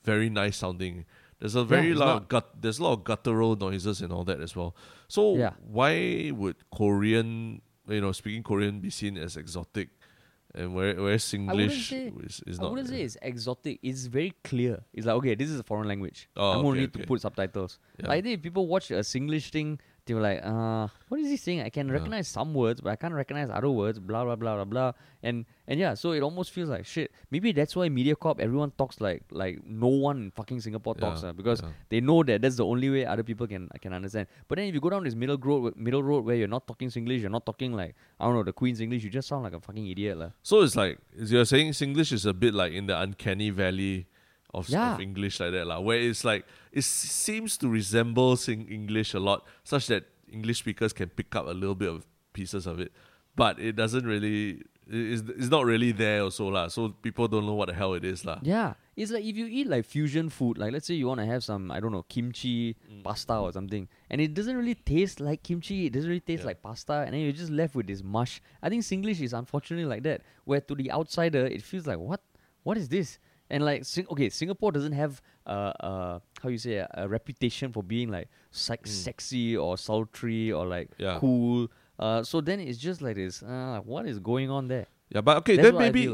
very 0.04 0.30
nice 0.30 0.56
sounding. 0.59 1.04
There's 1.40 1.54
a 1.54 1.64
very 1.64 1.90
it's 1.90 2.00
loud 2.00 2.28
gut. 2.28 2.62
There's 2.62 2.78
a 2.78 2.85
lot 2.85 2.92
of 2.94 3.04
guttural 3.04 3.56
noises 3.56 4.00
and 4.00 4.12
all 4.12 4.24
that 4.24 4.40
as 4.40 4.56
well. 4.56 4.74
So 5.09 5.37
Yeah. 5.37 5.52
why 5.68 6.30
would 6.35 6.56
Korean, 6.74 7.61
you 7.88 8.00
know, 8.00 8.12
speaking 8.12 8.42
Korean 8.42 8.80
be 8.80 8.88
seen 8.90 9.18
as 9.18 9.37
exotic, 9.37 9.90
and 10.54 10.74
where 10.74 10.94
whereas 10.94 11.35
English 11.35 11.90
say- 11.90 12.12
is, 12.24 12.40
is 12.46 12.59
I 12.59 12.62
not? 12.62 12.70
wouldn't 12.70 12.88
say 12.88 13.02
it's 13.02 13.18
exotic. 13.20 13.80
It's 13.82 14.06
very 14.06 14.32
clear. 14.44 14.82
It's 14.94 15.04
like 15.06 15.16
okay, 15.16 15.35
this 15.35 15.50
is 15.50 15.61
a 15.61 15.64
foreign 15.64 15.88
language. 15.88 16.30
Oh, 16.37 16.52
I'm 16.52 16.56
gonna 16.62 16.68
okay, 16.70 16.80
need 16.80 16.90
okay. 16.96 17.00
to 17.02 17.06
put 17.06 17.20
subtitles. 17.20 17.78
Yeah. 17.98 18.09
Like, 18.09 18.18
I 18.18 18.20
think 18.22 18.35
if 18.38 18.42
people 18.42 18.66
watch 18.66 18.90
a 18.90 19.00
Singlish 19.04 19.50
thing, 19.50 19.78
they 20.06 20.14
were 20.14 20.20
like, 20.20 20.40
uh, 20.44 20.86
what 21.08 21.20
is 21.20 21.28
he 21.28 21.36
saying? 21.36 21.62
I 21.62 21.68
can 21.68 21.90
recognize 21.90 22.28
some 22.28 22.54
words, 22.54 22.80
but 22.80 22.90
I 22.90 22.96
can't 22.96 23.12
recognize 23.12 23.50
other 23.50 23.70
words. 23.70 23.98
Blah 23.98 24.24
blah 24.24 24.36
blah 24.36 24.54
blah 24.54 24.64
blah. 24.64 24.92
And 25.22 25.44
and 25.66 25.80
yeah, 25.80 25.94
so 25.94 26.12
it 26.12 26.22
almost 26.22 26.52
feels 26.52 26.68
like 26.68 26.86
shit. 26.86 27.10
Maybe 27.30 27.52
that's 27.52 27.74
why 27.74 27.88
MediaCorp 27.88 28.38
everyone 28.38 28.70
talks 28.78 29.00
like 29.00 29.24
like 29.30 29.60
no 29.66 29.88
one 29.88 30.16
in 30.16 30.30
fucking 30.30 30.60
Singapore 30.60 30.94
talks 30.94 31.22
Yeah, 31.22 31.30
uh, 31.30 31.32
because 31.32 31.60
yeah. 31.60 31.70
they 31.88 32.00
know 32.00 32.22
that 32.22 32.40
that's 32.40 32.56
the 32.56 32.64
only 32.64 32.88
way 32.88 33.04
other 33.04 33.24
people 33.24 33.46
can 33.46 33.68
can 33.80 33.92
understand. 33.92 34.28
But 34.46 34.58
then 34.58 34.68
if 34.68 34.74
you 34.74 34.80
go 34.80 34.90
down 34.90 35.02
this 35.02 35.16
middle 35.16 35.38
road, 35.38 35.76
middle 35.76 36.02
road 36.02 36.24
where 36.24 36.36
you're 36.36 36.48
not 36.48 36.66
talking 36.66 36.88
Singlish, 36.88 37.20
you're 37.20 37.30
not 37.30 37.44
talking 37.44 37.72
like 37.72 37.96
I 38.20 38.26
don't 38.26 38.34
know 38.34 38.44
the 38.44 38.52
Queen's 38.52 38.80
English, 38.80 39.02
you 39.02 39.10
just 39.10 39.28
sound 39.28 39.42
like 39.42 39.54
a 39.54 39.60
fucking 39.60 39.86
idiot 39.88 40.18
lah. 40.18 40.30
So 40.42 40.62
it's 40.62 40.76
like 40.76 40.98
you're 41.18 41.44
saying 41.44 41.72
Singlish 41.72 42.12
is 42.12 42.26
a 42.26 42.32
bit 42.32 42.54
like 42.54 42.72
in 42.72 42.86
the 42.86 42.98
uncanny 42.98 43.50
valley 43.50 44.06
of, 44.56 44.68
Yeah. 44.68 44.94
of 44.94 45.00
English 45.00 45.38
like 45.40 45.52
that, 45.52 45.66
lah, 45.66 45.78
where 45.80 46.00
it's 46.00 46.24
like 46.24 46.44
it 46.72 46.84
seems 46.84 47.56
to 47.58 47.68
resemble 47.68 48.36
Sing 48.36 48.66
English 48.68 49.14
a 49.14 49.20
lot, 49.20 49.44
such 49.64 49.86
that 49.92 50.04
English 50.32 50.58
speakers 50.64 50.92
can 50.92 51.08
pick 51.08 51.34
up 51.36 51.46
a 51.46 51.52
little 51.52 51.74
bit 51.76 51.88
of 51.92 52.06
pieces 52.32 52.66
of 52.66 52.80
it, 52.80 52.90
but 53.36 53.58
it 53.58 53.76
doesn't 53.76 54.04
really. 54.06 54.62
It's, 54.88 55.22
it's 55.34 55.50
not 55.50 55.64
really 55.66 55.90
there 55.90 56.22
also 56.22 56.46
lah. 56.46 56.68
So 56.70 56.90
people 57.02 57.26
don't 57.26 57.42
know 57.44 57.58
what 57.58 57.66
the 57.66 57.74
hell 57.74 57.94
it 57.98 58.04
is 58.06 58.22
lah. 58.24 58.38
Yeah, 58.46 58.74
it's 58.94 59.10
like 59.10 59.24
if 59.26 59.34
you 59.36 59.46
eat 59.50 59.66
like 59.66 59.82
fusion 59.84 60.30
food, 60.30 60.58
like 60.62 60.70
let's 60.70 60.86
say 60.86 60.94
you 60.94 61.08
want 61.10 61.18
to 61.18 61.26
have 61.26 61.42
some 61.42 61.72
I 61.74 61.80
don't 61.82 61.90
know 61.90 62.04
kimchi 62.06 62.76
Mm. 62.86 63.02
pasta 63.02 63.34
or 63.34 63.50
something, 63.50 63.88
and 64.10 64.20
it 64.22 64.30
doesn't 64.32 64.54
really 64.54 64.76
taste 64.78 65.18
like 65.18 65.42
kimchi. 65.42 65.86
It 65.86 65.92
doesn't 65.92 66.06
really 66.06 66.22
taste 66.22 66.46
Yeah. 66.46 66.54
like 66.54 66.62
pasta, 66.62 67.02
and 67.02 67.10
then 67.14 67.20
you're 67.26 67.34
just 67.34 67.50
left 67.50 67.74
with 67.74 67.88
this 67.90 68.04
mush. 68.06 68.38
I 68.62 68.68
think 68.70 68.84
Singlish 68.86 69.18
is 69.26 69.34
unfortunately 69.34 69.90
like 69.90 70.04
that, 70.06 70.22
where 70.46 70.60
to 70.62 70.74
the 70.78 70.92
outsider 70.94 71.46
it 71.50 71.62
feels 71.66 71.86
like 71.90 71.98
what, 71.98 72.22
what 72.62 72.78
is 72.78 72.86
this? 72.88 73.18
And 73.50 73.64
like, 73.64 73.85
Sing- 73.85 74.06
okay, 74.11 74.28
Singapore 74.30 74.72
doesn't 74.72 74.92
have 74.92 75.22
uh, 75.46 75.72
uh 75.80 76.18
how 76.42 76.48
you 76.48 76.59
say 76.59 76.74
a, 76.76 76.88
a 76.94 77.09
reputation 77.09 77.72
for 77.72 77.82
being 77.82 78.09
like 78.11 78.28
sex- 78.50 78.90
Mm. 78.90 79.04
sexy 79.04 79.56
or 79.56 79.78
sultry 79.78 80.50
or 80.52 80.66
like 80.66 80.90
Yeah. 80.98 81.18
cool. 81.20 81.68
Uh, 81.98 82.22
so 82.22 82.40
then 82.40 82.61
it's 82.61 82.78
just 82.78 83.00
like 83.00 83.16
this. 83.16 83.42
Uh, 83.42 83.80
what 83.85 84.06
is 84.06 84.18
going 84.18 84.50
on 84.50 84.68
there? 84.68 84.87
Yeah, 85.09 85.20
but 85.20 85.37
okay, 85.38 85.56
That's 85.56 85.68
then 85.70 85.78
maybe 85.78 86.12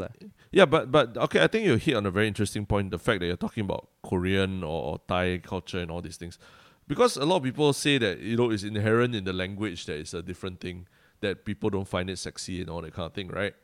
yeah, 0.50 0.66
but 0.66 0.90
but 0.92 1.16
okay, 1.16 1.42
I 1.42 1.46
think 1.46 1.64
you 1.64 1.76
hit 1.76 1.96
on 1.96 2.04
a 2.04 2.10
very 2.10 2.28
interesting 2.28 2.66
point. 2.66 2.90
The 2.90 2.98
fact 2.98 3.20
that 3.20 3.26
you're 3.26 3.38
talking 3.38 3.64
about 3.64 3.88
Korean 4.02 4.62
or, 4.62 4.82
or 4.84 5.00
Thai 5.08 5.38
culture 5.38 5.78
and 5.78 5.90
all 5.90 6.02
these 6.02 6.18
things, 6.18 6.38
because 6.86 7.16
a 7.16 7.24
lot 7.24 7.36
of 7.38 7.42
people 7.42 7.72
say 7.72 7.96
that 7.98 8.18
you 8.20 8.36
know 8.36 8.50
it's 8.50 8.62
inherent 8.62 9.14
in 9.14 9.24
the 9.24 9.32
language 9.32 9.86
that 9.86 9.96
it's 9.98 10.12
a 10.12 10.22
different 10.22 10.60
thing 10.60 10.86
that 11.20 11.46
people 11.46 11.70
don't 11.70 11.88
find 11.88 12.10
it 12.10 12.18
sexy 12.18 12.60
and 12.60 12.68
all 12.68 12.82
that 12.82 12.92
kind 12.92 13.06
of 13.06 13.14
thing, 13.14 13.28
right? 13.28 13.54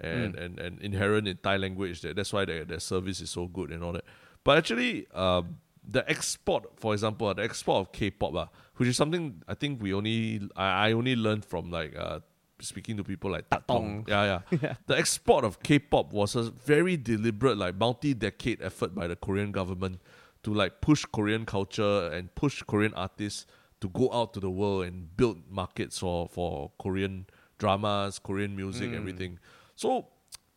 And 0.00 0.34
Mm. 0.34 0.44
and, 0.44 0.58
and 0.60 0.80
inherent 0.80 1.26
in 1.26 1.36
Thai 1.38 1.56
language 1.56 2.02
that 2.02 2.14
that's 2.16 2.32
why 2.32 2.44
their, 2.44 2.64
their 2.64 2.78
service 2.80 3.20
is 3.20 3.30
so 3.30 3.46
good 3.48 3.70
and 3.72 3.82
all 3.82 3.92
that. 3.92 4.04
But 4.44 4.58
actually, 4.58 5.06
um, 5.12 5.56
the 5.82 6.08
export, 6.08 6.78
for 6.78 6.92
example, 6.92 7.32
the 7.34 7.42
export 7.42 7.80
of 7.80 7.92
K-pop, 7.92 8.34
uh, 8.34 8.46
which 8.76 8.88
is 8.88 8.96
something 8.96 9.42
I 9.48 9.54
think 9.54 9.82
we 9.82 9.92
only 9.92 10.40
I, 10.54 10.88
I 10.88 10.92
only 10.92 11.16
learned 11.16 11.44
from 11.44 11.70
like 11.72 11.96
uh, 11.96 12.20
speaking 12.60 12.96
to 12.98 13.04
people 13.04 13.30
like 13.32 13.48
Tak 13.50 13.66
Tong. 13.66 14.04
Tong. 14.04 14.04
Yeah, 14.08 14.40
yeah. 14.62 14.74
The 14.86 14.96
export 14.96 15.44
of 15.44 15.62
K-pop 15.62 16.12
was 16.12 16.36
a 16.36 16.42
very 16.50 16.96
deliberate, 16.96 17.56
like 17.58 17.74
multi-decade 17.76 18.62
effort 18.62 18.94
by 18.94 19.06
the 19.08 19.16
Korean 19.16 19.50
government 19.52 20.00
to 20.44 20.54
like 20.54 20.80
push 20.80 21.04
Korean 21.12 21.44
culture 21.44 22.08
and 22.12 22.32
push 22.36 22.62
Korean 22.62 22.94
artists 22.94 23.46
to 23.80 23.88
go 23.88 24.12
out 24.12 24.32
to 24.34 24.40
the 24.40 24.50
world 24.50 24.84
and 24.86 25.16
build 25.16 25.38
markets 25.50 25.98
for 25.98 26.28
for 26.28 26.70
Korean 26.78 27.26
dramas, 27.58 28.18
Korean 28.20 28.54
music, 28.54 28.92
everything. 28.92 29.38
So, 29.78 30.06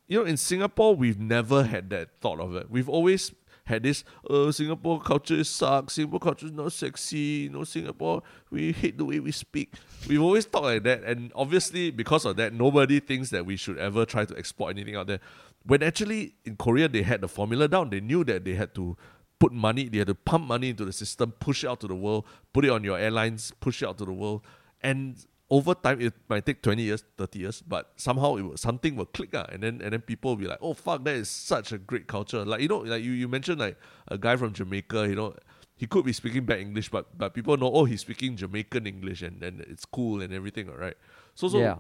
you 0.08 0.18
know, 0.18 0.26
in 0.26 0.36
Singapore, 0.36 0.96
we've 0.96 1.20
never 1.20 1.64
had 1.64 1.92
that 1.92 2.10
thought 2.22 2.40
of 2.40 2.56
it. 2.56 2.72
We've 2.72 2.90
always 2.90 3.32
had 3.66 3.84
this, 3.84 4.04
uh, 4.28 4.52
Singapore 4.52 5.00
culture 5.00 5.36
is 5.36 5.48
sucks, 5.48 5.94
Singapore 5.94 6.20
culture 6.20 6.48
is 6.48 6.52
not 6.52 6.74
sexy, 6.74 7.44
you 7.44 7.50
know, 7.52 7.64
Singapore, 7.64 8.24
we 8.50 8.72
hate 8.72 8.98
the 8.98 9.06
way 9.06 9.20
we 9.20 9.32
speak. 9.32 9.76
We've 10.10 10.24
always 10.24 10.48
talked 10.48 10.66
like 10.66 10.84
that, 10.86 11.04
and 11.04 11.32
obviously, 11.36 11.92
because 11.92 12.26
of 12.26 12.36
that, 12.38 12.52
nobody 12.52 13.00
thinks 13.00 13.30
that 13.30 13.46
we 13.46 13.58
should 13.58 13.78
ever 13.78 14.08
try 14.08 14.26
to 14.26 14.36
export 14.36 14.76
anything 14.76 14.96
out 14.96 15.06
there. 15.06 15.20
When 15.68 15.84
actually, 15.84 16.34
in 16.44 16.56
Korea, 16.56 16.88
they 16.88 17.04
had 17.04 17.22
the 17.22 17.28
formula 17.28 17.68
down. 17.68 17.92
They 17.92 18.02
knew 18.02 18.24
that 18.24 18.44
they 18.44 18.56
had 18.56 18.74
to 18.74 18.98
put 19.38 19.54
money, 19.54 19.88
they 19.88 20.00
had 20.00 20.08
to 20.08 20.16
pump 20.16 20.48
money 20.48 20.70
into 20.70 20.84
the 20.84 20.94
system, 20.94 21.32
push 21.34 21.64
it 21.64 21.68
out 21.68 21.80
to 21.82 21.88
the 21.88 21.96
world, 21.96 22.26
put 22.54 22.66
it 22.66 22.72
on 22.72 22.84
your 22.84 22.98
airlines, 22.98 23.54
push 23.60 23.84
it 23.84 23.88
out 23.88 24.00
to 24.00 24.06
the 24.06 24.14
world. 24.14 24.42
And 24.82 25.24
over 25.52 25.74
time, 25.76 26.00
it 26.00 26.14
might 26.30 26.46
take 26.46 26.62
20 26.62 26.82
years, 26.82 27.04
30 27.18 27.40
years, 27.40 27.62
but 27.62 27.92
somehow 27.98 28.36
it 28.38 28.42
will, 28.44 28.58
something 28.58 28.96
will 28.96 29.06
click. 29.06 29.36
Uh, 29.36 29.46
and 29.52 29.62
then 29.62 29.82
and 29.84 29.92
then 29.92 30.00
people 30.02 30.32
will 30.32 30.38
be 30.38 30.48
like, 30.48 30.60
oh, 30.62 30.74
fuck, 30.74 31.04
that 31.04 31.14
is 31.16 31.30
such 31.30 31.74
a 31.74 31.78
great 31.78 32.08
culture. 32.08 32.46
Like, 32.46 32.62
you 32.62 32.70
know, 32.70 32.80
like 32.80 33.04
you, 33.04 33.12
you 33.12 33.28
mentioned 33.28 33.60
like 33.60 33.78
a 34.08 34.18
guy 34.18 34.38
from 34.38 34.54
Jamaica, 34.54 35.10
you 35.10 35.16
know, 35.16 35.36
he 35.76 35.88
could 35.88 36.06
be 36.06 36.14
speaking 36.14 36.46
bad 36.46 36.60
English, 36.60 36.90
but 36.90 37.18
but 37.18 37.34
people 37.34 37.58
know, 37.58 37.70
oh, 37.70 37.84
he's 37.84 38.00
speaking 38.02 38.38
Jamaican 38.38 38.88
English 38.88 39.22
and, 39.22 39.44
and 39.44 39.60
it's 39.62 39.84
cool 39.86 40.22
and 40.22 40.34
everything, 40.34 40.70
all 40.70 40.78
right? 40.78 40.96
So, 41.36 41.50
so 41.50 41.60
Yeah. 41.60 41.76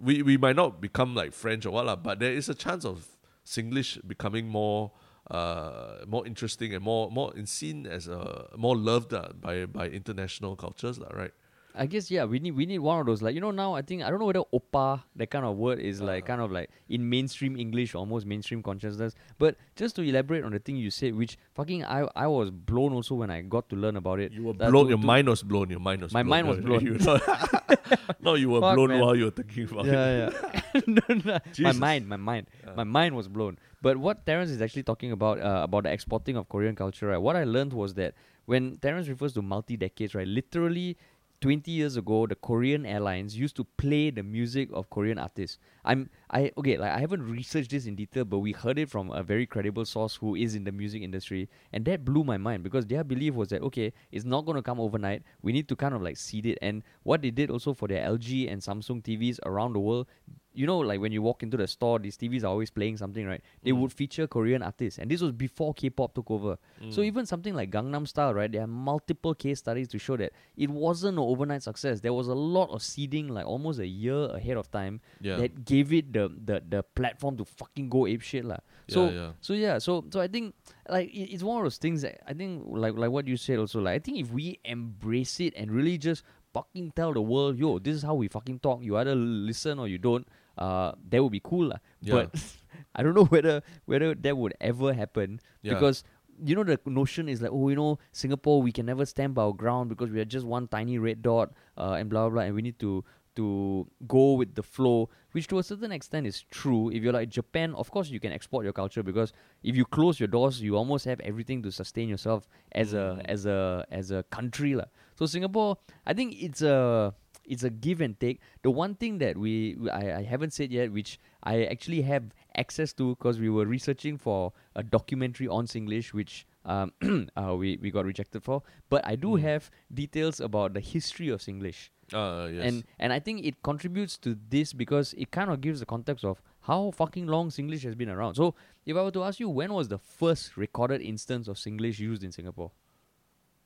we, 0.00 0.22
we 0.22 0.36
might 0.36 0.56
not 0.56 0.80
become 0.80 1.14
like 1.14 1.32
French 1.32 1.64
or 1.66 1.70
what, 1.70 1.86
lah, 1.86 1.96
but 1.96 2.18
there 2.18 2.32
is 2.32 2.48
a 2.48 2.54
chance 2.54 2.84
of 2.84 3.06
Singlish 3.46 4.00
becoming 4.08 4.48
more 4.48 4.90
uh, 5.30 6.04
more 6.06 6.26
interesting 6.26 6.74
and 6.74 6.82
more 6.82 7.10
more 7.10 7.32
in 7.36 7.46
seen 7.46 7.86
as 7.86 8.08
a 8.08 8.48
more 8.56 8.76
loved 8.76 9.14
uh, 9.14 9.28
by 9.40 9.66
by 9.66 9.88
international 9.88 10.56
cultures, 10.56 10.98
lah, 10.98 11.08
right? 11.14 11.32
I 11.76 11.86
guess 11.86 12.08
yeah, 12.08 12.24
we 12.24 12.38
need 12.38 12.52
we 12.52 12.66
need 12.66 12.78
one 12.78 13.00
of 13.00 13.06
those 13.06 13.20
like 13.20 13.34
you 13.34 13.40
know 13.40 13.50
now 13.50 13.74
I 13.74 13.82
think 13.82 14.02
I 14.04 14.10
don't 14.10 14.20
know 14.20 14.26
whether 14.26 14.42
oppa 14.54 15.02
that 15.16 15.26
kind 15.30 15.44
of 15.44 15.56
word 15.56 15.80
is 15.80 16.00
like 16.00 16.22
Uh. 16.24 16.26
kind 16.28 16.40
of 16.40 16.52
like 16.52 16.70
in 16.88 17.08
mainstream 17.10 17.56
English 17.56 17.96
almost 17.96 18.26
mainstream 18.26 18.62
consciousness. 18.62 19.14
But 19.38 19.56
just 19.74 19.96
to 19.96 20.02
elaborate 20.02 20.44
on 20.44 20.52
the 20.52 20.60
thing 20.60 20.76
you 20.76 20.90
said, 20.90 21.16
which 21.16 21.36
fucking 21.54 21.84
I 21.84 22.06
I 22.14 22.28
was 22.28 22.50
blown 22.50 22.92
also 22.92 23.16
when 23.16 23.30
I 23.30 23.40
got 23.42 23.68
to 23.70 23.76
learn 23.76 23.96
about 23.96 24.20
it. 24.20 24.30
You 24.32 24.44
were 24.44 24.52
That 24.52 24.70
blown. 24.70 24.84
to- 24.84 24.90
your 24.90 24.98
to- 25.00 25.06
mind 25.06 25.28
was 25.28 25.42
blown. 25.42 25.68
Your 25.70 25.80
mind 25.80 26.02
was. 26.02 26.12
My 26.12 26.22
blown. 26.22 26.30
mind 26.30 26.48
was 26.48 26.60
blown. 26.66 26.86
You 26.86 26.96
no, 28.20 28.34
you 28.34 28.50
were 28.50 28.60
Fuck, 28.60 28.74
blown 28.76 28.88
man. 28.90 29.00
while 29.00 29.16
you 29.16 29.24
were 29.26 29.30
thinking 29.30 29.64
about 29.70 29.86
it. 29.86 29.92
Yeah, 29.92 30.30
yeah. 30.74 30.80
no, 30.86 31.02
no, 31.24 31.38
my 31.60 31.72
mind, 31.72 32.08
my 32.08 32.16
mind, 32.16 32.46
my 32.76 32.84
mind 32.84 33.16
was 33.16 33.28
blown. 33.28 33.58
But 33.82 33.96
what 33.96 34.24
Terence 34.26 34.50
is 34.50 34.62
actually 34.62 34.82
talking 34.84 35.12
about 35.12 35.40
uh, 35.40 35.62
about 35.64 35.84
the 35.84 35.92
exporting 35.92 36.36
of 36.36 36.48
Korean 36.48 36.74
culture, 36.74 37.08
right? 37.08 37.18
What 37.18 37.36
I 37.36 37.44
learned 37.44 37.72
was 37.72 37.94
that 37.94 38.14
when 38.46 38.76
Terence 38.76 39.08
refers 39.08 39.32
to 39.34 39.42
multi 39.42 39.76
decades, 39.76 40.14
right? 40.14 40.26
Literally. 40.26 40.96
20 41.44 41.70
years 41.70 41.98
ago 41.98 42.26
the 42.26 42.34
Korean 42.34 42.86
airlines 42.86 43.36
used 43.36 43.54
to 43.56 43.64
play 43.76 44.08
the 44.08 44.22
music 44.22 44.70
of 44.72 44.88
Korean 44.88 45.18
artists. 45.18 45.58
I'm 45.84 46.08
I 46.30 46.50
okay, 46.56 46.78
like 46.78 46.90
I 46.90 46.98
haven't 46.98 47.30
researched 47.30 47.70
this 47.70 47.84
in 47.84 47.96
detail, 47.96 48.24
but 48.24 48.38
we 48.38 48.52
heard 48.52 48.78
it 48.78 48.88
from 48.88 49.10
a 49.10 49.22
very 49.22 49.44
credible 49.44 49.84
source 49.84 50.16
who 50.16 50.36
is 50.36 50.54
in 50.54 50.64
the 50.64 50.72
music 50.72 51.02
industry, 51.02 51.50
and 51.70 51.84
that 51.84 52.02
blew 52.02 52.24
my 52.24 52.38
mind 52.38 52.62
because 52.62 52.86
their 52.86 53.04
belief 53.04 53.34
was 53.34 53.50
that 53.50 53.60
okay, 53.60 53.92
it's 54.10 54.24
not 54.24 54.46
going 54.46 54.56
to 54.56 54.62
come 54.62 54.80
overnight. 54.80 55.22
We 55.42 55.52
need 55.52 55.68
to 55.68 55.76
kind 55.76 55.94
of 55.94 56.00
like 56.00 56.16
seed 56.16 56.46
it. 56.46 56.56
And 56.62 56.82
what 57.02 57.20
they 57.20 57.30
did 57.30 57.50
also 57.50 57.74
for 57.74 57.88
their 57.88 58.08
LG 58.08 58.50
and 58.50 58.62
Samsung 58.62 59.02
TVs 59.02 59.38
around 59.44 59.74
the 59.74 59.80
world, 59.80 60.06
you 60.54 60.66
know, 60.66 60.78
like 60.78 61.00
when 61.00 61.10
you 61.12 61.20
walk 61.20 61.42
into 61.42 61.56
the 61.56 61.66
store, 61.66 61.98
these 61.98 62.16
TVs 62.16 62.44
are 62.44 62.46
always 62.46 62.70
playing 62.70 62.96
something, 62.96 63.26
right? 63.26 63.42
They 63.62 63.72
Mm. 63.72 63.80
would 63.80 63.92
feature 63.92 64.26
Korean 64.26 64.62
artists, 64.62 64.98
and 65.00 65.10
this 65.10 65.20
was 65.20 65.32
before 65.32 65.74
K-pop 65.74 66.14
took 66.14 66.30
over. 66.30 66.58
So 66.90 67.00
Mm. 67.02 67.06
even 67.06 67.26
something 67.26 67.54
like 67.54 67.70
Gangnam 67.70 68.06
Style, 68.06 68.32
right? 68.34 68.50
There 68.50 68.62
are 68.62 68.66
multiple 68.68 69.34
case 69.34 69.58
studies 69.58 69.88
to 69.88 69.98
show 69.98 70.16
that 70.16 70.32
it 70.56 70.70
wasn't 70.70 71.18
an 71.18 71.24
overnight 71.24 71.62
success. 71.62 72.00
There 72.00 72.12
was 72.14 72.28
a 72.28 72.34
lot 72.34 72.70
of 72.70 72.82
seeding, 72.82 73.28
like 73.28 73.46
almost 73.46 73.80
a 73.80 73.86
year 73.86 74.26
ahead 74.32 74.56
of 74.56 74.70
time, 74.70 75.00
Yeah. 75.20 75.36
that 75.38 75.64
gave 75.64 75.92
it 75.92 76.12
the 76.12 76.28
the, 76.44 76.62
the 76.68 76.82
platform 76.82 77.36
to 77.38 77.44
fucking 77.44 77.88
go 77.90 78.06
ape 78.06 78.22
shit, 78.22 78.44
lah. 78.44 78.58
So 78.88 79.06
yeah, 79.06 79.12
yeah. 79.12 79.32
so 79.40 79.52
yeah, 79.54 79.78
so 79.78 80.04
so 80.10 80.20
I 80.20 80.28
think 80.28 80.54
like 80.88 81.08
it, 81.12 81.32
it's 81.34 81.42
one 81.42 81.58
of 81.58 81.64
those 81.64 81.78
things 81.78 82.02
that 82.02 82.20
I 82.30 82.34
think 82.34 82.62
like 82.68 82.94
like 82.94 83.10
what 83.10 83.26
you 83.26 83.36
said 83.36 83.58
also. 83.58 83.80
Like 83.80 83.96
I 83.96 83.98
think 83.98 84.18
if 84.18 84.30
we 84.30 84.60
embrace 84.64 85.40
it 85.40 85.54
and 85.56 85.70
really 85.70 85.98
just 85.98 86.22
fucking 86.52 86.92
tell 86.94 87.12
the 87.12 87.20
world, 87.22 87.58
yo, 87.58 87.78
this 87.80 87.96
is 87.96 88.02
how 88.04 88.14
we 88.14 88.28
fucking 88.28 88.60
talk. 88.60 88.82
You 88.84 88.96
either 88.96 89.14
listen 89.16 89.78
or 89.80 89.88
you 89.88 89.98
don't. 89.98 90.26
Uh, 90.58 90.92
that 91.10 91.22
would 91.22 91.32
be 91.32 91.40
cool, 91.42 91.68
lah. 91.68 91.78
Yeah. 92.00 92.14
But 92.14 92.54
I 92.94 93.02
don't 93.02 93.14
know 93.14 93.24
whether 93.26 93.62
whether 93.86 94.14
that 94.14 94.36
would 94.36 94.54
ever 94.60 94.92
happen 94.94 95.40
Yeah. 95.62 95.74
because 95.74 96.04
you 96.42 96.54
know 96.54 96.64
the 96.64 96.78
notion 96.86 97.28
is 97.28 97.42
like 97.42 97.50
oh 97.54 97.68
you 97.70 97.76
know 97.76 97.98
Singapore 98.12 98.60
we 98.62 98.72
can 98.72 98.86
never 98.86 99.06
stand 99.06 99.34
by 99.34 99.42
our 99.42 99.52
ground 99.52 99.88
because 99.88 100.10
we 100.10 100.18
are 100.20 100.24
just 100.24 100.44
one 100.46 100.66
tiny 100.66 100.98
red 100.98 101.22
dot 101.22 101.52
uh, 101.78 101.94
and 101.98 102.10
blah 102.10 102.22
blah 102.26 102.30
blah 102.38 102.42
and 102.42 102.54
we 102.54 102.62
need 102.62 102.78
to 102.78 103.04
to 103.34 103.86
go 104.06 104.34
with 104.34 104.54
the 104.54 104.62
flow, 104.62 105.10
which 105.32 105.48
to 105.48 105.58
a 105.58 105.62
certain 105.64 105.90
extent 105.90 106.24
is 106.24 106.42
true. 106.54 106.88
If 106.94 107.02
you're 107.02 107.12
like 107.12 107.30
Japan, 107.30 107.74
of 107.74 107.90
course 107.90 108.08
you 108.08 108.20
can 108.20 108.30
export 108.30 108.62
your 108.62 108.72
culture 108.72 109.02
because 109.02 109.32
if 109.64 109.74
you 109.74 109.84
close 109.84 110.20
your 110.20 110.28
doors, 110.28 110.62
you 110.62 110.76
almost 110.76 111.04
have 111.06 111.18
everything 111.18 111.60
to 111.66 111.72
sustain 111.72 112.08
yourself 112.08 112.46
as 112.70 112.94
a 112.94 113.18
Mm. 113.18 113.26
as 113.26 113.46
a 113.46 113.84
as 113.90 114.12
a 114.12 114.22
country 114.30 114.76
lah. 114.78 114.86
So 115.18 115.26
Singapore, 115.26 115.78
I 116.06 116.14
think 116.14 116.38
it's 116.38 116.62
a 116.62 117.10
it's 117.46 117.62
a 117.64 117.70
give 117.70 118.00
and 118.00 118.18
take. 118.18 118.40
The 118.62 118.70
one 118.70 118.94
thing 118.94 119.18
that 119.18 119.36
we 119.36 119.76
I, 119.92 120.18
I 120.18 120.22
haven't 120.22 120.52
said 120.52 120.72
yet, 120.72 120.92
which 120.92 121.18
I 121.42 121.64
actually 121.64 122.02
have 122.02 122.24
access 122.56 122.92
to 122.94 123.14
because 123.16 123.38
we 123.40 123.50
were 123.50 123.66
researching 123.66 124.16
for 124.18 124.52
a 124.74 124.82
documentary 124.82 125.48
on 125.48 125.66
Singlish, 125.66 126.12
which 126.12 126.46
um, 126.64 126.92
uh, 127.36 127.54
we 127.56 127.78
we 127.80 127.90
got 127.90 128.04
rejected 128.04 128.42
for. 128.42 128.62
But 128.88 129.06
I 129.06 129.16
do 129.16 129.28
Mm. 129.36 129.40
have 129.40 129.70
details 129.92 130.40
about 130.40 130.74
the 130.74 130.80
history 130.80 131.28
of 131.28 131.40
Singlish. 131.40 131.90
Uh, 132.12 132.48
yes. 132.52 132.64
And 132.64 132.84
and 132.98 133.12
I 133.12 133.18
think 133.18 133.44
it 133.44 133.62
contributes 133.62 134.18
to 134.18 134.36
this 134.48 134.72
because 134.72 135.14
it 135.14 135.30
kind 135.30 135.50
of 135.50 135.60
gives 135.60 135.80
the 135.80 135.86
context 135.86 136.24
of 136.24 136.42
how 136.60 136.90
fucking 136.92 137.26
long 137.26 137.48
Singlish 137.50 137.82
has 137.84 137.94
been 137.94 138.08
around. 138.10 138.34
So 138.34 138.54
if 138.86 138.96
I 138.96 139.02
were 139.02 139.10
to 139.12 139.24
ask 139.24 139.40
you, 139.40 139.48
when 139.48 139.72
was 139.72 139.88
the 139.88 139.98
first 139.98 140.56
recorded 140.56 141.00
instance 141.02 141.48
of 141.48 141.56
Singlish 141.56 141.98
used 141.98 142.22
in 142.24 142.32
Singapore? 142.32 142.70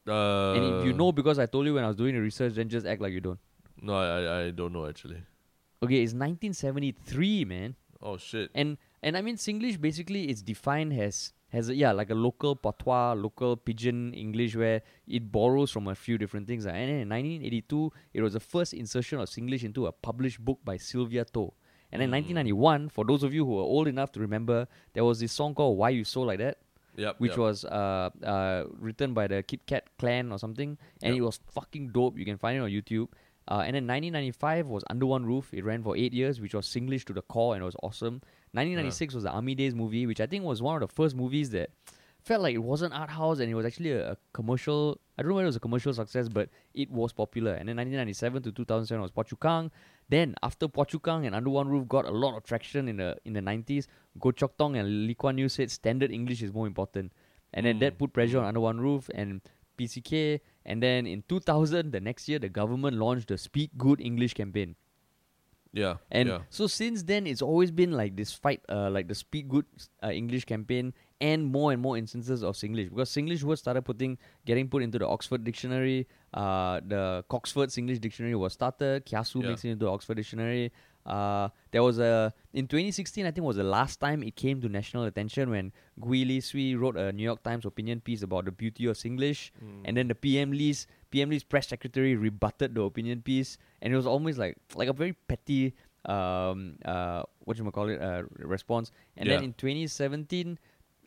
uh, 0.07 0.53
and 0.55 0.65
if 0.65 0.85
you 0.85 0.93
know 0.93 1.13
because 1.13 1.39
I 1.39 1.47
told 1.47 1.67
you 1.67 1.75
when 1.75 1.85
I 1.85 1.89
was 1.89 1.97
doing 1.97 2.15
the 2.15 2.21
research, 2.21 2.55
then 2.55 2.69
just 2.69 2.87
act 2.87 3.01
like 3.01 3.13
you 3.13 3.21
don't. 3.21 3.39
No, 3.83 3.95
I, 3.95 4.47
I 4.47 4.51
don't 4.51 4.73
know 4.73 4.87
actually. 4.87 5.23
Okay, 5.83 6.03
it's 6.03 6.13
1973, 6.15 7.45
man. 7.45 7.75
Oh 8.03 8.17
shit. 8.17 8.51
And 8.55 8.79
and 9.03 9.17
I 9.17 9.21
mean 9.23 9.37
Singlish 9.37 9.81
basically 9.81 10.29
is 10.31 10.43
defined 10.43 10.93
as 10.93 11.33
has 11.51 11.69
a, 11.69 11.75
yeah 11.75 11.93
like 11.93 12.11
a 12.11 12.15
local 12.15 12.55
patois, 12.57 13.15
local 13.15 13.57
pidgin 13.57 14.13
English 14.15 14.55
where 14.57 14.83
it 15.07 15.31
borrows 15.33 15.71
from 15.71 15.89
a 15.89 15.95
few 15.95 16.19
different 16.19 16.47
things. 16.47 16.67
ah. 16.67 16.71
And 16.71 16.89
then 16.91 17.01
in 17.01 17.09
1982, 17.09 17.93
it 18.15 18.23
was 18.23 18.33
the 18.35 18.41
first 18.41 18.75
insertion 18.75 19.19
of 19.21 19.29
Singlish 19.29 19.65
into 19.65 19.87
a 19.87 19.93
published 19.93 20.41
book 20.45 20.59
by 20.65 20.77
Sylvia 20.77 21.25
Toh. 21.25 21.55
And 21.91 22.03
then 22.03 22.11
Mm. 22.11 22.21
1991, 22.37 22.89
for 22.91 23.05
those 23.05 23.23
of 23.23 23.33
you 23.33 23.47
who 23.47 23.57
are 23.59 23.63
old 23.63 23.89
enough 23.89 24.13
to 24.13 24.21
remember, 24.21 24.69
there 24.93 25.05
was 25.05 25.21
this 25.21 25.33
song 25.33 25.55
called 25.55 25.79
"Why 25.79 25.91
You 25.91 26.05
So 26.05 26.21
Like 26.23 26.39
That," 26.39 26.59
Yep. 26.97 27.15
which 27.19 27.31
yep. 27.33 27.39
was 27.39 27.65
uh, 27.65 28.11
uh, 28.23 28.65
written 28.79 29.15
by 29.15 29.27
the 29.27 29.43
Kit 29.43 29.65
Kat 29.67 29.89
Clan 29.99 30.31
or 30.31 30.39
something, 30.39 30.77
and 31.03 31.15
Yep. 31.15 31.19
it 31.19 31.25
was 31.25 31.41
fucking 31.51 31.89
dope. 31.93 32.19
You 32.19 32.27
can 32.27 32.37
find 32.37 32.59
it 32.59 32.61
on 32.61 32.71
YouTube. 32.71 33.09
Uh, 33.51 33.65
and 33.65 33.75
then 33.75 33.87
1995 33.87 34.67
was 34.67 34.85
Under 34.91 35.07
One 35.07 35.25
Roof. 35.25 35.53
It 35.55 35.65
ran 35.65 35.83
for 35.83 35.97
eight 35.97 36.13
years, 36.13 36.41
which 36.41 36.55
was 36.55 36.67
Singlish 36.67 37.05
to 37.05 37.15
the 37.15 37.23
core, 37.23 37.55
and 37.55 37.63
it 37.63 37.65
was 37.65 37.77
awesome. 37.83 38.21
1996 38.53 39.15
was 39.15 39.25
the 39.25 39.31
Army 39.31 39.55
Days 39.55 39.75
movie, 39.75 40.07
which 40.07 40.21
I 40.21 40.27
think 40.27 40.45
was 40.45 40.61
one 40.61 40.75
of 40.75 40.87
the 40.87 40.95
first 40.95 41.17
movies 41.17 41.51
that 41.51 41.71
felt 42.23 42.43
like 42.43 42.55
it 42.55 42.59
wasn't 42.59 42.93
art 42.93 43.09
house 43.09 43.39
and 43.39 43.51
it 43.51 43.55
was 43.55 43.65
actually 43.65 43.93
a, 43.93 44.13
a 44.13 44.17
commercial. 44.35 45.01
I 45.17 45.23
don't 45.23 45.31
know 45.31 45.37
whether 45.37 45.47
it 45.47 45.49
was 45.49 45.57
a 45.57 45.61
commercial 45.61 45.95
success, 45.95 46.29
but 46.29 46.51
it 46.75 46.91
was 46.91 47.13
popular. 47.13 47.53
And 47.53 47.69
then 47.69 47.77
1997 47.77 48.43
to 48.43 48.53
2007 48.53 49.01
was 49.01 49.11
Phua 49.11 49.27
Chu 49.27 49.37
Kang. 49.37 49.71
Then 50.09 50.35
after 50.43 50.69
Phua 50.69 50.87
Chu 50.87 50.99
Kang 50.99 51.27
and 51.27 51.35
Under 51.35 51.51
One 51.51 51.69
Roof 51.69 51.89
got 51.89 52.05
a 52.05 52.11
lot 52.11 52.37
of 52.37 52.45
traction 52.45 52.89
in 52.89 52.99
the 52.99 53.17
in 53.25 53.33
the 53.33 53.41
90s, 53.41 53.87
Goh 54.21 54.35
Chok 54.35 54.59
Tong 54.59 54.77
and 54.77 55.07
Lee 55.07 55.15
Kuan 55.15 55.39
Yew 55.39 55.49
said 55.49 55.71
standard 55.71 56.11
English 56.11 56.43
is 56.43 56.53
more 56.53 56.67
important. 56.67 57.13
And 57.55 57.65
then 57.65 57.79
that 57.79 57.95
Mm, 57.95 57.99
put 57.99 58.13
pressure 58.13 58.39
on 58.39 58.45
mm. 58.45 58.49
Under 58.49 58.61
One 58.61 58.81
Roof 58.81 59.09
and 59.15 59.41
PCK. 59.79 60.41
And 60.69 60.83
then 60.85 61.07
in 61.09 61.25
2000, 61.29 61.93
the 61.93 62.01
next 62.01 62.29
year, 62.29 62.39
the 62.39 62.51
government 62.51 62.99
launched 62.99 63.29
the 63.29 63.39
Speak 63.39 63.71
Good 63.79 64.01
English 64.05 64.35
campaign. 64.35 64.77
yeah. 65.73 65.97
And 66.11 66.29
yeah. 66.29 66.39
so 66.51 66.67
since 66.67 67.03
then, 67.03 67.27
it's 67.27 67.41
always 67.41 67.71
been 67.71 67.93
like 67.93 68.17
this 68.17 68.33
fight, 68.33 68.61
uh, 68.69 68.91
like 68.91 69.09
the 69.09 69.15
Speak 69.15 69.49
Good 69.49 69.65
uh, 70.05 70.11
English 70.11 70.45
campaign, 70.45 70.93
and 71.21 71.47
more 71.47 71.73
and 71.73 71.81
more 71.81 71.97
instances 71.97 72.45
of 72.45 72.55
Singlish 72.55 72.91
because 72.91 73.11
Singlish 73.11 73.43
words 73.43 73.61
started 73.61 73.83
putting 73.83 74.19
getting 74.47 74.69
put 74.69 74.83
into 74.83 74.99
the 74.99 75.07
Oxford 75.09 75.43
Dictionary. 75.43 76.07
Uh, 76.33 76.81
the 76.87 77.25
Coxford 77.29 77.71
Singlish 77.71 78.01
Dictionary 78.01 78.35
was 78.35 78.53
started. 78.53 79.05
Kiasu 79.07 79.43
Yeah. 79.43 79.49
makes 79.49 79.65
it 79.65 79.71
into 79.71 79.87
the 79.87 79.91
Oxford 79.91 80.17
Dictionary. 80.17 80.71
Uh, 81.09 81.49
there 81.71 81.83
was 81.83 81.99
a 81.99 82.33
in 82.53 82.67
2016, 82.69 83.25
I 83.25 83.31
think 83.31 83.45
was 83.47 83.57
the 83.57 83.65
last 83.65 83.99
time 83.99 84.23
it 84.23 84.37
came 84.37 84.61
to 84.61 84.69
national 84.69 85.05
attention 85.05 85.49
when 85.51 85.73
Gwee 85.99 86.25
Li 86.27 86.41
Sui 86.41 86.75
wrote 86.77 86.97
a 86.97 87.13
New 87.13 87.23
York 87.23 87.43
Times 87.43 87.65
opinion 87.65 88.01
piece 88.01 88.23
about 88.23 88.45
the 88.45 88.53
beauty 88.53 88.85
of 88.87 88.97
Singlish, 88.97 89.51
Mm. 89.65 89.83
and 89.87 89.97
then 89.97 90.09
the 90.09 90.15
PM 90.15 90.53
Lee's 90.53 90.87
PM 91.11 91.31
Lee's 91.31 91.45
press 91.45 91.69
secretary 91.69 92.15
rebutted 92.15 92.75
the 92.75 92.83
opinion 92.83 93.23
piece, 93.23 93.57
and 93.81 93.93
it 93.93 93.97
was 93.97 94.07
almost 94.07 94.37
like 94.39 94.57
like 94.75 94.89
a 94.89 94.93
very 94.93 95.15
petty 95.33 95.73
um 96.05 96.77
uh 96.85 97.23
what 97.45 97.57
you 97.59 97.71
call 97.71 97.89
it 97.89 98.01
uh 98.01 98.23
response. 98.39 98.93
And 99.17 99.29
then 99.31 99.45
in 99.45 99.53
2017. 99.55 100.59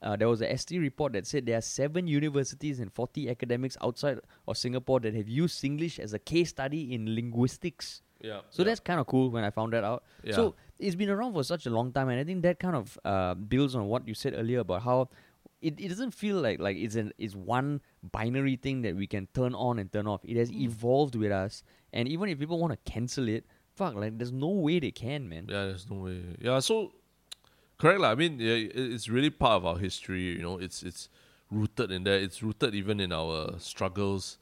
Uh, 0.03 0.15
there 0.15 0.27
was 0.27 0.41
a 0.41 0.57
ST 0.57 0.81
report 0.81 1.13
that 1.13 1.27
said 1.27 1.45
there 1.45 1.59
are 1.59 1.61
seven 1.61 2.07
universities 2.07 2.79
and 2.79 2.91
40 2.91 3.29
academics 3.29 3.77
outside 3.85 4.17
of 4.47 4.57
Singapore 4.57 4.99
that 4.99 5.13
have 5.13 5.29
used 5.29 5.61
Singlish 5.63 5.99
as 5.99 6.11
a 6.15 6.17
case 6.17 6.49
study 6.49 6.91
in 6.91 7.13
linguistics. 7.13 8.01
Yeah. 8.23 8.41
So 8.49 8.61
yeah. 8.61 8.67
that's 8.67 8.79
kind 8.79 8.99
of 8.99 9.07
cool 9.07 9.29
when 9.29 9.43
I 9.43 9.49
found 9.49 9.73
that 9.73 9.83
out. 9.83 10.03
Yeah. 10.23 10.35
So 10.35 10.55
it's 10.79 10.95
been 10.95 11.09
around 11.09 11.33
for 11.33 11.43
such 11.43 11.65
a 11.65 11.69
long 11.69 11.91
time, 11.91 12.09
and 12.09 12.19
I 12.19 12.23
think 12.23 12.41
that 12.43 12.59
kind 12.59 12.75
of 12.75 12.97
uh, 13.05 13.33
builds 13.35 13.75
on 13.75 13.85
what 13.85 14.07
you 14.07 14.13
said 14.13 14.33
earlier 14.35 14.59
about 14.59 14.83
how 14.83 15.09
it, 15.61 15.79
it 15.79 15.89
doesn't 15.89 16.11
feel 16.11 16.37
like 16.37 16.59
like 16.59 16.77
it's 16.77 16.95
an 16.95 17.11
it's 17.17 17.35
one 17.35 17.81
binary 18.01 18.55
thing 18.55 18.81
that 18.81 18.95
we 18.95 19.05
can 19.07 19.27
turn 19.33 19.53
on 19.53 19.79
and 19.79 19.91
turn 19.91 20.07
off. 20.07 20.21
It 20.23 20.37
has 20.37 20.49
Hmm. 20.49 20.61
evolved 20.61 21.15
with 21.15 21.31
us, 21.31 21.63
and 21.93 22.07
even 22.07 22.29
if 22.29 22.39
people 22.39 22.59
want 22.59 22.73
to 22.73 22.91
cancel 22.91 23.27
it, 23.27 23.45
fuck, 23.75 23.95
like 23.95 24.17
there's 24.17 24.31
no 24.33 24.49
way 24.49 24.79
they 24.79 24.91
can, 24.91 25.29
man. 25.29 25.45
Yeah, 25.49 25.65
there's 25.65 25.89
no 25.89 25.97
way. 25.97 26.21
Yeah, 26.39 26.59
so 26.59 26.93
correct 27.77 27.99
lah. 27.99 28.11
I 28.11 28.15
mean, 28.15 28.39
yeah, 28.39 28.55
it's 28.73 29.07
really 29.09 29.29
part 29.29 29.57
of 29.57 29.65
our 29.65 29.77
history. 29.77 30.21
You 30.21 30.41
know, 30.41 30.57
it's 30.57 30.81
it's 30.83 31.09
rooted 31.51 31.91
in 31.91 32.03
there. 32.05 32.17
It's 32.17 32.41
rooted 32.41 32.73
even 32.73 32.99
in 32.99 33.11
our 33.13 33.59
struggles 33.59 34.37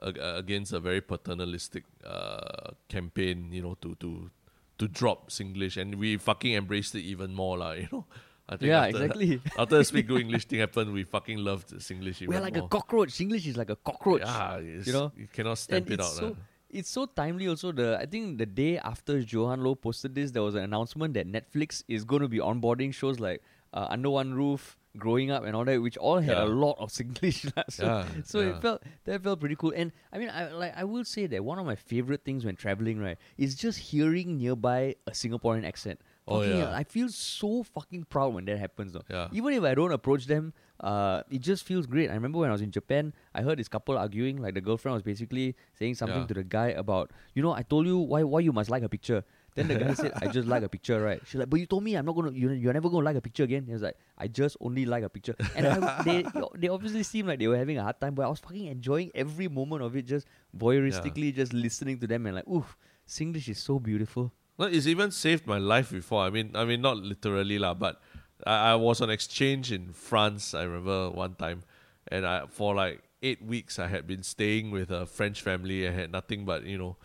against 0.00 0.72
a 0.72 0.80
very 0.80 1.00
paternalistic 1.00 1.84
uh, 2.04 2.70
campaign. 2.88 3.50
You 3.52 3.62
know, 3.62 3.74
to 3.80 3.94
to 3.96 4.30
to 4.78 4.88
drop 4.88 5.30
Singlish, 5.30 5.76
and 5.80 5.96
we 5.96 6.16
fucking 6.16 6.54
embraced 6.54 6.94
it 6.94 7.02
even 7.02 7.34
more, 7.34 7.58
lah. 7.58 7.72
You 7.82 7.88
know. 7.92 8.04
I 8.48 8.56
think 8.56 8.68
Yeah, 8.68 8.82
after, 8.82 9.02
exactly. 9.02 9.40
After 9.58 9.78
the 9.78 9.84
Speak 9.84 10.06
Good 10.06 10.20
English 10.20 10.44
thing 10.44 10.60
happened, 10.60 10.92
we 10.92 11.02
fucking 11.02 11.38
loved 11.38 11.70
Singlish 11.78 12.22
even 12.22 12.32
We're 12.32 12.40
like 12.40 12.54
more. 12.54 12.66
a 12.66 12.68
cockroach. 12.68 13.08
Singlish 13.08 13.44
is 13.44 13.56
like 13.56 13.70
a 13.70 13.76
cockroach. 13.76 14.20
Yeah, 14.20 14.58
you 14.58 14.92
know? 14.92 15.10
you 15.16 15.26
cannot 15.32 15.58
stamp 15.58 15.86
and 15.86 15.94
it 15.94 16.00
out. 16.00 16.12
so 16.12 16.36
it's 16.70 16.88
so 16.88 17.06
timely 17.06 17.48
also 17.48 17.72
the 17.72 17.98
I 18.00 18.06
think 18.06 18.38
the 18.38 18.46
day 18.46 18.78
after 18.78 19.18
Johann 19.18 19.62
Loh 19.64 19.74
posted 19.74 20.14
this 20.14 20.30
there 20.30 20.42
was 20.42 20.54
an 20.54 20.62
announcement 20.62 21.14
that 21.14 21.26
Netflix 21.26 21.82
is 21.88 22.04
going 22.04 22.22
to 22.22 22.28
be 22.28 22.38
onboarding 22.38 22.94
shows 22.94 23.18
like 23.18 23.42
uh, 23.74 23.88
Under 23.90 24.10
One 24.10 24.32
Roof 24.34 24.76
Growing 24.98 25.30
Up 25.30 25.44
and 25.44 25.54
all 25.54 25.64
that 25.64 25.80
which 25.80 25.96
all 25.96 26.18
had 26.18 26.36
Yeah. 26.36 26.44
a 26.44 26.46
lot 26.46 26.76
of 26.78 26.90
Singlish 26.96 27.50
so, 27.70 27.84
Yeah, 27.84 28.06
so 28.24 28.40
yeah. 28.40 28.48
it 28.56 28.62
felt 28.62 28.82
that 29.04 29.22
felt 29.22 29.40
pretty 29.40 29.56
cool 29.56 29.72
and 29.76 29.92
I 30.12 30.18
mean 30.18 30.30
I 30.30 30.50
like 30.52 30.74
I 30.76 30.84
will 30.84 31.04
say 31.04 31.26
that 31.26 31.44
one 31.44 31.58
of 31.58 31.66
my 31.66 31.76
favorite 31.76 32.24
things 32.24 32.44
when 32.44 32.56
traveling 32.56 32.98
right 32.98 33.18
is 33.36 33.54
just 33.54 33.78
hearing 33.78 34.36
nearby 34.38 34.96
a 35.06 35.10
Singaporean 35.12 35.64
accent 35.64 36.00
Oh, 36.28 36.42
yeah. 36.42 36.56
hell, 36.56 36.72
I 36.74 36.82
feel 36.82 37.08
so 37.08 37.62
fucking 37.62 38.06
proud 38.10 38.34
when 38.34 38.46
that 38.46 38.58
happens 38.58 38.94
though. 38.94 39.04
Yeah. 39.08 39.28
Even 39.30 39.52
if 39.54 39.62
I 39.62 39.76
don't 39.76 39.92
approach 39.92 40.26
them, 40.26 40.54
uh, 40.80 41.22
it 41.30 41.38
just 41.40 41.62
feels 41.62 41.86
great. 41.86 42.10
I 42.10 42.14
remember 42.14 42.38
when 42.40 42.48
I 42.48 42.52
was 42.52 42.62
in 42.62 42.72
Japan, 42.72 43.12
I 43.32 43.42
heard 43.42 43.60
this 43.60 43.68
couple 43.68 43.96
arguing. 43.96 44.42
Like 44.42 44.54
the 44.54 44.60
girlfriend 44.60 44.94
was 44.94 45.04
basically 45.04 45.54
saying 45.78 45.94
something 45.94 46.22
Yeah. 46.22 46.26
to 46.26 46.34
the 46.34 46.42
guy 46.42 46.74
about, 46.74 47.12
you 47.34 47.42
know, 47.44 47.52
I 47.52 47.62
told 47.62 47.86
you 47.86 47.98
why 47.98 48.24
why 48.24 48.40
you 48.40 48.50
must 48.52 48.68
like 48.70 48.82
a 48.82 48.88
picture. 48.88 49.22
Then 49.56 49.68
the 49.68 49.74
guy 49.74 49.94
said, 49.94 50.12
I 50.20 50.28
just 50.28 50.46
like 50.46 50.62
a 50.62 50.68
picture, 50.68 51.00
right? 51.02 51.20
She's 51.26 51.40
like, 51.40 51.48
but 51.48 51.58
you 51.58 51.66
told 51.66 51.82
me 51.82 51.96
I'm 51.96 52.04
not 52.04 52.14
gonna, 52.14 52.30
you 52.30 52.50
you're 52.50 52.72
never 52.72 52.88
gonna 52.88 53.04
like 53.04 53.16
a 53.16 53.20
picture 53.20 53.44
again. 53.44 53.64
He 53.66 53.72
was 53.72 53.82
like, 53.82 53.96
I 54.16 54.28
just 54.28 54.56
only 54.60 54.84
like 54.84 55.02
a 55.02 55.08
picture. 55.08 55.34
And 55.56 55.66
I, 55.66 56.02
they 56.04 56.24
they 56.54 56.68
obviously 56.68 57.02
seemed 57.02 57.28
like 57.28 57.40
they 57.40 57.48
were 57.48 57.56
having 57.56 57.78
a 57.78 57.82
hard 57.82 57.98
time, 57.98 58.14
but 58.14 58.26
I 58.26 58.28
was 58.28 58.38
fucking 58.38 58.66
enjoying 58.66 59.10
every 59.14 59.48
moment 59.48 59.82
of 59.82 59.96
it, 59.96 60.06
just 60.06 60.26
voyeuristically, 60.56 61.34
just 61.34 61.52
listening 61.52 61.98
to 62.00 62.06
them 62.06 62.26
and 62.26 62.36
like, 62.36 62.48
oof, 62.48 62.76
Singlish 63.08 63.48
is 63.48 63.58
so 63.58 63.78
beautiful. 63.78 64.32
No, 64.58 64.66
it's 64.66 64.86
even 64.86 65.10
saved 65.10 65.46
my 65.46 65.58
life 65.58 65.90
before. 65.90 66.22
I 66.22 66.30
mean, 66.30 66.52
I 66.54 66.64
mean, 66.64 66.80
not 66.80 66.98
literally 66.98 67.58
lah, 67.58 67.74
but 67.74 68.00
I, 68.46 68.72
I 68.72 68.74
was 68.76 69.00
on 69.00 69.10
exchange 69.10 69.72
in 69.72 69.92
France. 69.92 70.54
I 70.54 70.64
remember 70.64 71.10
one 71.10 71.34
time, 71.34 71.62
and 72.08 72.26
I 72.26 72.46
for 72.48 72.74
like 72.74 73.02
eight 73.22 73.42
weeks 73.42 73.78
I 73.78 73.88
had 73.88 74.06
been 74.06 74.22
staying 74.22 74.70
with 74.70 74.90
a 74.90 75.06
French 75.06 75.40
family. 75.40 75.88
I 75.88 75.92
had 75.92 76.12
nothing 76.12 76.44
but 76.44 76.64
you 76.64 76.76
know, 76.76 76.96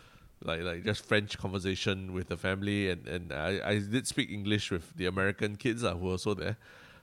like 0.44 0.62
like 0.62 0.84
just 0.84 1.04
French 1.04 1.38
conversation 1.38 2.12
with 2.12 2.28
the 2.28 2.36
family, 2.36 2.90
and 2.90 3.06
and 3.06 3.32
I, 3.32 3.60
I 3.64 3.78
did 3.78 4.06
speak 4.06 4.30
English 4.30 4.70
with 4.70 4.94
the 4.96 5.06
American 5.06 5.56
kids 5.56 5.84
uh, 5.84 5.94
who 5.94 6.06
were 6.06 6.12
also 6.12 6.34
there, 6.34 6.56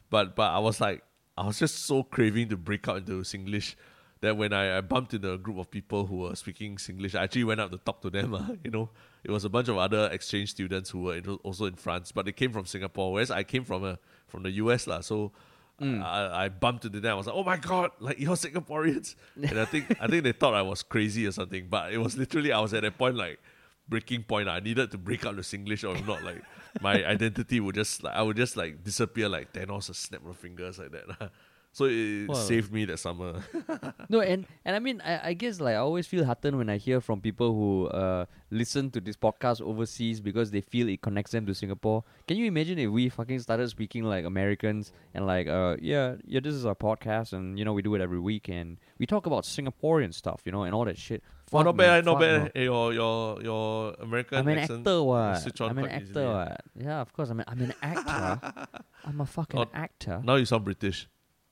but 0.09 0.35
but 0.35 0.51
I 0.51 0.59
was 0.59 0.81
like 0.81 1.03
I 1.37 1.45
was 1.45 1.59
just 1.59 1.85
so 1.85 2.03
craving 2.03 2.49
to 2.49 2.57
break 2.57 2.87
out 2.87 2.97
into 2.97 3.21
Singlish 3.21 3.75
that 4.21 4.35
when 4.35 4.51
I, 4.51 4.77
I 4.77 4.81
bumped 4.81 5.13
into 5.13 5.31
a 5.31 5.37
group 5.37 5.57
of 5.57 5.71
people 5.71 6.05
who 6.05 6.17
were 6.17 6.35
speaking 6.35 6.75
Singlish, 6.75 7.15
I 7.15 7.23
actually 7.23 7.45
went 7.45 7.61
out 7.61 7.71
to 7.71 7.77
talk 7.77 8.01
to 8.01 8.09
them. 8.09 8.33
Uh, 8.33 8.45
you 8.63 8.71
know, 8.71 8.89
it 9.23 9.31
was 9.31 9.45
a 9.45 9.49
bunch 9.49 9.69
of 9.69 9.77
other 9.77 10.09
exchange 10.11 10.51
students 10.51 10.89
who 10.89 11.03
were 11.03 11.15
in, 11.15 11.25
also 11.43 11.65
in 11.65 11.75
France, 11.75 12.11
but 12.11 12.25
they 12.25 12.33
came 12.33 12.51
from 12.51 12.65
Singapore, 12.65 13.13
whereas 13.13 13.31
I 13.31 13.43
came 13.43 13.63
from 13.63 13.85
a 13.85 13.99
from 14.27 14.43
the 14.43 14.51
US 14.51 14.85
lah. 14.85 14.99
So 14.99 15.31
Mm. 15.81 16.03
I, 16.03 16.45
I 16.45 16.49
bumped 16.49 16.85
into 16.85 16.99
them. 16.99 17.11
I 17.11 17.15
was 17.15 17.27
like, 17.27 17.35
"Oh 17.35 17.43
my 17.43 17.57
god, 17.57 17.91
like 17.99 18.19
you're 18.19 18.35
Singaporeans!" 18.35 19.15
and 19.35 19.59
I 19.59 19.65
think 19.65 19.95
I 19.99 20.07
think 20.07 20.23
they 20.23 20.31
thought 20.31 20.53
I 20.53 20.61
was 20.61 20.83
crazy 20.83 21.25
or 21.25 21.31
something. 21.31 21.67
But 21.69 21.93
it 21.93 21.97
was 21.97 22.17
literally 22.17 22.51
I 22.51 22.59
was 22.59 22.73
at 22.73 22.83
a 22.83 22.91
point 22.91 23.15
like 23.15 23.39
breaking 23.87 24.23
point. 24.23 24.49
I 24.49 24.59
needed 24.59 24.91
to 24.91 24.97
break 24.97 25.25
out 25.25 25.35
the 25.35 25.41
Singlish, 25.41 25.87
or 25.87 25.95
if 25.95 26.05
not, 26.05 26.23
like 26.23 26.43
my 26.81 27.03
identity 27.05 27.59
would 27.59 27.75
just 27.75 28.03
like 28.03 28.15
I 28.15 28.21
would 28.21 28.37
just 28.37 28.57
like 28.57 28.83
disappear 28.83 29.29
like 29.29 29.53
Thanos, 29.53 29.89
a 29.89 29.93
snap 29.93 30.25
of 30.25 30.37
fingers 30.37 30.79
like 30.79 30.91
that. 30.91 31.31
So 31.79 31.85
it 31.87 32.27
Wow. 32.27 32.35
saved 32.35 32.69
me 32.75 32.83
that 32.91 32.99
summer. 32.99 33.39
No, 34.11 34.19
and 34.31 34.45
and 34.65 34.75
I 34.75 34.79
mean, 34.79 34.99
I, 35.11 35.29
I 35.29 35.33
guess 35.33 35.61
like 35.63 35.75
I 35.79 35.81
always 35.87 36.07
feel 36.11 36.25
heartened 36.29 36.57
when 36.59 36.69
I 36.69 36.75
hear 36.75 36.99
from 36.99 37.21
people 37.21 37.49
who 37.59 37.87
uh 37.87 38.25
listen 38.51 38.91
to 38.95 38.99
this 38.99 39.15
podcast 39.15 39.61
overseas 39.71 40.19
because 40.19 40.51
they 40.51 40.59
feel 40.73 40.89
it 40.89 40.99
connects 41.01 41.31
them 41.31 41.45
to 41.47 41.53
Singapore. 41.55 42.03
Can 42.27 42.35
you 42.35 42.45
imagine 42.51 42.77
if 42.79 42.89
we 42.91 43.07
fucking 43.07 43.39
started 43.47 43.69
speaking 43.69 44.03
like 44.03 44.25
Americans 44.25 44.91
and 45.13 45.23
like 45.33 45.47
uh 45.47 45.77
yeah 45.91 46.15
yeah 46.33 46.41
this 46.43 46.53
is 46.53 46.65
our 46.65 46.75
podcast 46.75 47.31
and 47.31 47.57
you 47.57 47.63
know 47.63 47.71
we 47.71 47.81
do 47.81 47.95
it 47.95 48.01
every 48.01 48.19
week 48.19 48.49
and 48.49 48.77
we 48.99 49.05
talk 49.05 49.25
about 49.31 49.43
Singaporean 49.45 50.11
stuff 50.13 50.41
you 50.45 50.51
know 50.51 50.63
and 50.67 50.73
all 50.75 50.83
that 50.85 50.97
shit. 50.97 51.21
oh, 51.23 51.49
Fuck, 51.51 51.65
not 51.65 51.75
man, 51.77 51.87
bad, 51.87 52.05
not 52.05 52.13
fuck, 52.15 52.21
bad. 52.21 52.41
no. 52.43 52.49
Eh, 52.61 52.63
your 52.69 52.93
your 52.93 53.41
your 53.49 53.69
American 54.07 54.37
I'm 54.39 54.47
an 54.49 54.57
accent. 54.59 54.79
actor, 54.85 55.01
what? 55.01 55.61
I'm 55.69 55.77
an 55.77 55.87
actor, 55.87 56.21
eh? 56.21 56.33
what? 56.33 56.61
Yeah, 56.75 56.99
of 57.05 57.09
course. 57.15 57.29
I'm 57.31 57.39
an, 57.39 57.45
I'm 57.47 57.61
an 57.61 57.73
actor. 57.81 58.27
I'm 59.07 59.19
a 59.21 59.25
fucking 59.25 59.59
Oh, 59.59 59.65
actor. 59.73 60.21
Now 60.23 60.35
you 60.35 60.45
sound 60.45 60.65
British. 60.65 61.07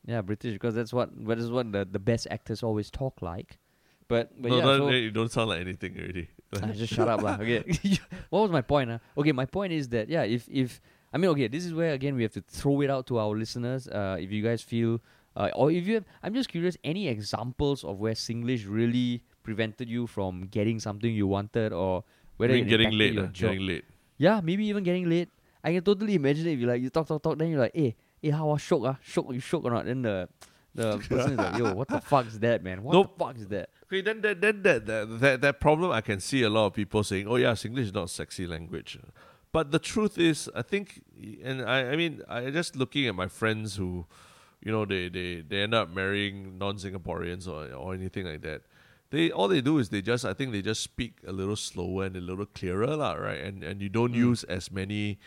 Yeah, 0.07 0.21
British 0.21 0.53
because 0.53 0.73
that's 0.73 0.93
what 0.93 1.09
that 1.27 1.37
is 1.37 1.51
what 1.51 1.71
the, 1.71 1.85
the 1.85 1.99
best 1.99 2.27
actors 2.31 2.63
always 2.63 2.89
talk 2.89 3.21
like. 3.21 3.59
But 4.07 4.41
but 4.41 4.49
no, 4.49 4.57
yeah, 4.57 4.63
no, 4.63 4.77
so, 4.77 4.87
eh, 4.87 4.95
you 4.95 5.11
don't 5.11 5.29
sound 5.29 5.49
like 5.49 5.61
anything 5.61 5.95
already. 5.99 6.29
Ah, 6.63 6.67
just 6.71 6.93
shut 6.93 7.09
up, 7.09 7.21
lah. 7.21 7.35
Okay. 7.43 7.59
what 8.29 8.39
was 8.47 8.51
my 8.51 8.61
point? 8.61 8.89
Uh? 8.89 8.99
Okay, 9.17 9.33
my 9.33 9.43
point 9.43 9.73
is 9.73 9.89
that 9.89 10.07
yeah, 10.07 10.23
if 10.23 10.47
if 10.47 10.79
I 11.11 11.17
mean 11.17 11.29
okay, 11.31 11.49
this 11.49 11.65
is 11.65 11.73
where 11.73 11.91
again 11.91 12.15
we 12.15 12.23
have 12.23 12.31
to 12.39 12.41
throw 12.47 12.79
it 12.79 12.89
out 12.89 13.05
to 13.07 13.19
our 13.19 13.35
listeners. 13.35 13.89
Uh, 13.89 14.15
if 14.17 14.31
you 14.31 14.41
guys 14.41 14.61
feel, 14.63 15.03
uh, 15.35 15.51
or 15.53 15.71
if 15.71 15.85
you 15.85 15.95
have, 15.95 16.05
I'm 16.23 16.33
just 16.33 16.47
curious, 16.47 16.77
any 16.85 17.09
examples 17.09 17.83
of 17.83 17.99
where 17.99 18.13
Singlish 18.13 18.63
really 18.63 19.23
prevented 19.43 19.89
you 19.89 20.07
from 20.07 20.47
getting 20.47 20.79
something 20.79 21.11
you 21.11 21.27
wanted, 21.27 21.73
or 21.73 22.05
whether 22.37 22.53
Being 22.53 22.67
it 22.67 22.69
getting 22.69 22.91
late, 22.95 23.11
your 23.11 23.27
job? 23.27 23.51
getting 23.51 23.67
late. 23.67 23.83
Yeah, 24.17 24.39
maybe 24.39 24.65
even 24.71 24.87
getting 24.87 25.09
late. 25.09 25.27
I 25.65 25.73
can 25.73 25.83
totally 25.83 26.15
imagine 26.15 26.47
it 26.47 26.53
if 26.53 26.59
you 26.59 26.67
like 26.67 26.81
you 26.81 26.89
talk 26.89 27.07
talk 27.11 27.21
talk, 27.21 27.37
then 27.37 27.51
you're 27.51 27.59
like, 27.59 27.75
hey, 27.75 27.97
hey, 28.21 28.29
how 28.31 28.47
was 28.47 28.61
shook 28.61 28.83
ah, 28.85 28.97
shook 29.03 29.27
you 29.31 29.39
shook 29.39 29.63
or 29.65 29.71
not? 29.71 29.85
Then 29.85 30.01
the 30.01 30.29
the 30.75 30.97
person 31.09 31.33
is 31.33 31.39
like, 31.39 31.57
yo, 31.57 31.73
what 31.73 31.87
the 31.87 31.99
fuck 32.01 32.27
is 32.27 32.39
that, 32.39 32.63
man? 32.63 32.83
What 32.83 32.93
Nope. 32.93 33.17
the 33.17 33.25
fuck 33.25 33.37
is 33.37 33.47
that? 33.47 33.69
Okay, 33.85 34.01
then 34.01 34.21
then 34.21 34.39
then 34.39 34.61
that, 34.63 34.85
that 34.85 35.19
that 35.19 35.41
that 35.41 35.59
problem 35.59 35.91
I 35.91 36.01
can 36.01 36.19
see 36.19 36.43
a 36.43 36.49
lot 36.49 36.67
of 36.67 36.73
people 36.73 37.03
saying, 37.03 37.27
"Oh 37.27 37.35
yeah, 37.37 37.53
Singlish 37.53 37.85
is 37.89 37.93
not 37.93 38.05
a 38.05 38.07
sexy 38.09 38.45
language," 38.45 38.99
but 39.51 39.71
the 39.71 39.79
truth 39.79 40.17
is, 40.17 40.49
I 40.53 40.61
think, 40.61 41.01
and 41.43 41.61
I 41.63 41.91
I 41.91 41.95
mean, 41.95 42.21
I 42.27 42.49
just 42.51 42.75
looking 42.75 43.07
at 43.07 43.15
my 43.15 43.27
friends 43.27 43.77
who, 43.77 44.05
you 44.61 44.71
know, 44.71 44.83
they 44.85 45.07
they 45.09 45.41
they 45.41 45.61
end 45.63 45.73
up 45.73 45.89
marrying 45.89 46.57
non-Singaporeans 46.57 47.47
or 47.47 47.73
or 47.73 47.93
anything 47.93 48.25
like 48.25 48.41
that. 48.41 48.61
They 49.09 49.31
all 49.31 49.47
they 49.47 49.61
do 49.61 49.77
is 49.79 49.87
they 49.87 50.01
just 50.01 50.25
I 50.25 50.33
think 50.33 50.51
they 50.51 50.61
just 50.61 50.83
speak 50.83 51.19
a 51.25 51.31
little 51.31 51.55
slower 51.55 52.03
and 52.05 52.15
a 52.17 52.19
little 52.21 52.45
clearer, 52.45 52.93
lah, 52.97 53.13
right? 53.13 53.39
And 53.39 53.63
and 53.63 53.81
you 53.81 53.87
don't 53.89 54.11
Mm. 54.11 54.17
use 54.29 54.43
as 54.43 54.69
many 54.69 55.17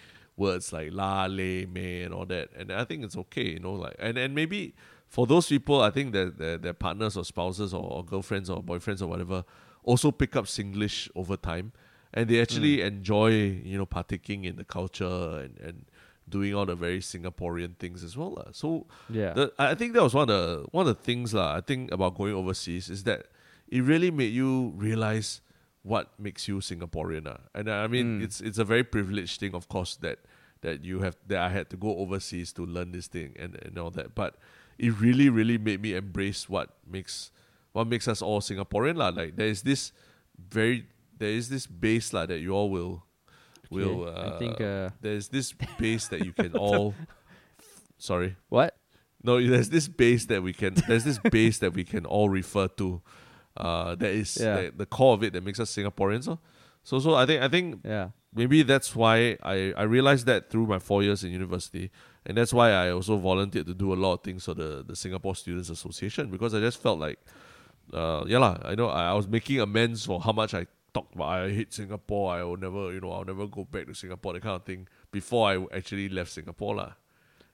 words 0.45 0.73
like 0.77 0.89
la, 1.01 1.27
le, 1.39 1.51
me, 1.77 2.03
and 2.05 2.13
all 2.17 2.27
that. 2.35 2.47
And 2.59 2.67
I 2.73 2.85
think 2.89 3.05
it's 3.07 3.17
okay, 3.25 3.49
you 3.55 3.61
know, 3.67 3.75
like 3.85 3.97
and 4.07 4.17
and 4.19 4.35
maybe 4.35 4.75
for 5.17 5.27
those 5.33 5.47
people, 5.55 5.77
I 5.89 5.91
think 5.97 6.13
that 6.17 6.39
their, 6.39 6.57
their 6.65 6.75
partners 6.87 7.17
or 7.21 7.25
spouses 7.25 7.75
or, 7.75 7.85
or 7.95 8.01
girlfriends 8.13 8.49
or 8.49 8.63
boyfriends 8.63 9.03
or 9.03 9.09
whatever 9.13 9.45
also 9.83 10.11
pick 10.23 10.33
up 10.37 10.47
Singlish 10.47 11.09
over 11.15 11.37
time, 11.51 11.67
and 12.17 12.29
they 12.31 12.39
actually 12.45 12.79
Mm. 12.79 12.87
enjoy 12.93 13.31
you 13.73 13.77
know 13.79 13.87
partaking 13.99 14.45
in 14.51 14.55
the 14.61 14.65
culture 14.79 15.19
and 15.45 15.55
and 15.69 15.77
doing 16.35 16.55
all 16.55 16.67
the 16.73 16.77
very 16.87 17.01
Singaporean 17.03 17.73
things 17.83 18.05
as 18.09 18.15
well. 18.17 18.33
lah. 18.39 18.49
So 18.53 18.87
Yeah. 19.21 19.33
the, 19.39 19.45
I 19.59 19.75
think 19.75 19.95
that 19.99 20.03
was 20.09 20.15
one 20.15 20.31
of 20.31 20.37
the 20.37 20.67
one 20.79 20.87
of 20.87 20.95
the 20.97 21.03
things 21.11 21.35
lah. 21.35 21.49
I 21.59 21.61
think 21.71 21.91
about 21.97 22.15
going 22.21 22.35
overseas 22.43 22.87
is 22.97 23.03
that 23.11 23.27
it 23.77 23.83
really 23.93 24.11
made 24.21 24.33
you 24.41 24.51
realize 24.79 25.41
what 25.83 26.07
makes 26.27 26.47
you 26.47 26.57
Singaporean. 26.63 27.25
lah. 27.27 27.41
And 27.59 27.67
I 27.69 27.87
mean, 27.95 28.07
Mm. 28.21 28.25
it's 28.27 28.39
it's 28.49 28.61
a 28.63 28.69
very 28.75 28.85
privileged 28.97 29.41
thing, 29.43 29.55
of 29.59 29.67
course, 29.75 29.93
that 30.07 30.19
that 30.63 30.85
you 30.85 31.01
have 31.01 31.17
that 31.27 31.39
I 31.39 31.49
had 31.49 31.71
to 31.71 31.77
go 31.77 31.97
overseas 31.99 32.53
to 32.55 32.67
learn 32.67 32.93
this 32.93 33.07
thing 33.09 33.35
and, 33.39 33.57
and 33.63 33.79
all 33.79 33.91
that. 33.93 34.15
But 34.15 34.37
it 34.79 34.99
really, 35.01 35.29
really 35.29 35.59
made 35.59 35.81
me 35.83 35.95
embrace 35.95 36.49
what 36.49 36.71
makes 36.87 37.31
what 37.73 37.87
makes 37.87 38.09
us 38.09 38.21
all 38.23 38.41
Singaporean. 38.41 38.97
lah. 38.97 39.09
Like 39.11 39.37
there 39.37 39.49
is 39.49 39.63
this 39.63 39.93
very 40.37 40.87
there 41.19 41.31
is 41.31 41.49
this 41.49 41.67
base 41.67 42.13
lah 42.13 42.27
that 42.27 42.39
you 42.41 42.53
all 42.53 42.71
will 42.71 43.05
will 43.71 44.09
uh, 44.09 44.35
I 44.35 44.39
think 44.39 44.61
uh, 44.61 44.91
there's 45.01 45.29
this 45.29 45.53
base 45.79 46.09
that 46.09 46.25
you 46.25 46.33
can 46.33 46.57
all 46.57 46.95
sorry 47.99 48.37
what? 48.49 48.77
no 49.23 49.37
there's 49.41 49.69
this 49.69 49.87
base 49.89 50.25
that 50.27 50.43
we 50.43 50.53
can 50.53 50.75
there's 50.89 51.05
this 51.05 51.19
base 51.31 51.59
that 51.59 51.75
we 51.75 51.85
can 51.85 52.07
all 52.07 52.29
refer 52.31 52.69
to 52.69 53.03
uh 53.57 53.95
that 53.97 54.11
is 54.11 54.39
Yeah. 54.41 54.57
that- 54.57 54.79
the 54.79 54.87
core 54.87 55.13
of 55.15 55.23
it 55.23 55.35
that 55.35 55.45
makes 55.45 55.61
us 55.61 55.71
singaporeans 55.75 56.27
oh. 56.27 56.39
so 56.83 56.99
so 56.99 57.15
i 57.15 57.27
think 57.27 57.43
i 57.43 57.49
think 57.49 57.81
Yeah. 57.85 58.11
Maybe 58.35 58.63
that's 58.63 58.95
why 58.95 59.37
I, 59.43 59.73
I 59.77 59.83
realized 59.83 60.27
that 60.27 60.51
through 60.51 60.67
my 60.67 60.79
four 60.79 61.03
years 61.03 61.25
in 61.25 61.33
university. 61.33 61.91
And 62.27 62.37
that's 62.37 62.53
why 62.53 62.73
I 62.73 62.91
also 62.91 63.17
volunteered 63.17 63.67
to 63.67 63.75
do 63.75 63.93
a 63.93 63.95
lot 63.97 64.15
of 64.15 64.21
things 64.23 64.45
for 64.45 64.55
the, 64.55 64.85
the 64.87 64.95
Singapore 64.95 65.35
Students 65.35 65.71
Association 65.71 66.31
because 66.31 66.55
I 66.55 66.61
just 66.61 66.83
felt 66.83 66.99
like, 66.99 67.19
uh, 67.93 68.25
yeah, 68.27 68.39
lah, 68.39 68.59
I 68.65 68.75
know 68.75 68.89
I, 68.89 69.11
I 69.11 69.15
was 69.15 69.27
making 69.27 69.61
amends 69.61 70.05
for 70.05 70.21
how 70.21 70.33
much 70.33 70.55
I 70.55 70.67
talked 70.93 71.15
about 71.15 71.29
I 71.29 71.51
hate 71.51 71.73
Singapore. 71.73 72.35
I 72.35 72.43
will 72.45 72.57
never, 72.57 72.93
you 72.93 73.01
know, 73.01 73.13
I'll 73.13 73.25
never 73.25 73.47
go 73.47 73.65
back 73.65 73.87
to 73.87 73.95
Singapore, 73.95 74.35
that 74.35 74.43
kind 74.43 74.57
of 74.57 74.65
thing, 74.65 74.87
before 75.11 75.49
I 75.51 75.77
actually 75.77 76.09
left 76.09 76.31
Singapore. 76.31 76.75
lah. 76.75 76.93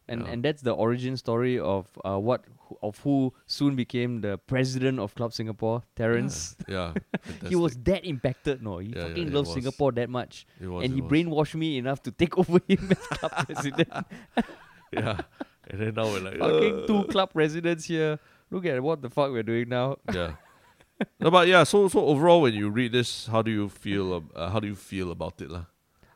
And 0.09 0.23
Yeah. 0.23 0.31
and 0.33 0.39
that's 0.45 0.63
the 0.63 0.71
origin 0.71 1.17
story 1.19 1.59
of 1.59 1.87
uh, 2.05 2.19
what 2.19 2.45
of 2.83 2.99
who 3.03 3.33
soon 3.47 3.75
became 3.75 4.21
the 4.23 4.39
president 4.39 4.99
of 5.03 5.15
Club 5.15 5.33
Singapore, 5.35 5.83
Terence. 5.99 6.55
Yeah. 6.69 6.95
he 7.51 7.55
was 7.59 7.75
that 7.91 8.05
impacted. 8.07 8.63
No, 8.63 8.79
he 8.79 8.91
Yeah, 8.95 8.99
yeah, 9.03 9.09
fucking 9.09 9.33
loves. 9.35 9.51
Singapore 9.53 9.91
that 9.99 10.09
much, 10.11 10.47
was, 10.61 10.85
and 10.85 10.95
he 10.95 11.01
was. 11.03 11.11
brainwashed 11.11 11.55
me 11.59 11.79
enough 11.79 12.03
to 12.07 12.11
take 12.15 12.39
over 12.43 12.61
him 12.69 12.87
as 12.91 13.03
club 13.19 13.33
president. 13.47 13.91
Yeah. 14.93 15.21
And 15.71 15.81
then 15.83 15.95
now 15.99 16.07
we're 16.07 16.21
like, 16.23 16.39
fucking 16.39 16.75
uh, 16.83 16.87
two 16.87 17.05
club 17.11 17.33
presidents 17.35 17.87
here. 17.91 18.19
Look 18.51 18.65
at 18.67 18.79
what 18.83 19.03
the 19.03 19.11
fuck 19.11 19.31
we're 19.35 19.43
doing 19.43 19.69
now. 19.69 19.99
yeah. 20.15 20.39
no, 21.19 21.31
but 21.31 21.49
yeah. 21.51 21.65
So 21.67 21.89
so 21.89 22.07
overall, 22.07 22.41
when 22.43 22.55
you 22.55 22.71
read 22.71 22.93
this, 22.93 23.27
how 23.27 23.43
do 23.43 23.51
you 23.51 23.69
feel? 23.69 24.23
Uh, 24.35 24.51
how 24.51 24.61
do 24.63 24.69
you 24.71 24.79
feel 24.79 25.11
about 25.11 25.43
it, 25.43 25.51
lah? 25.51 25.67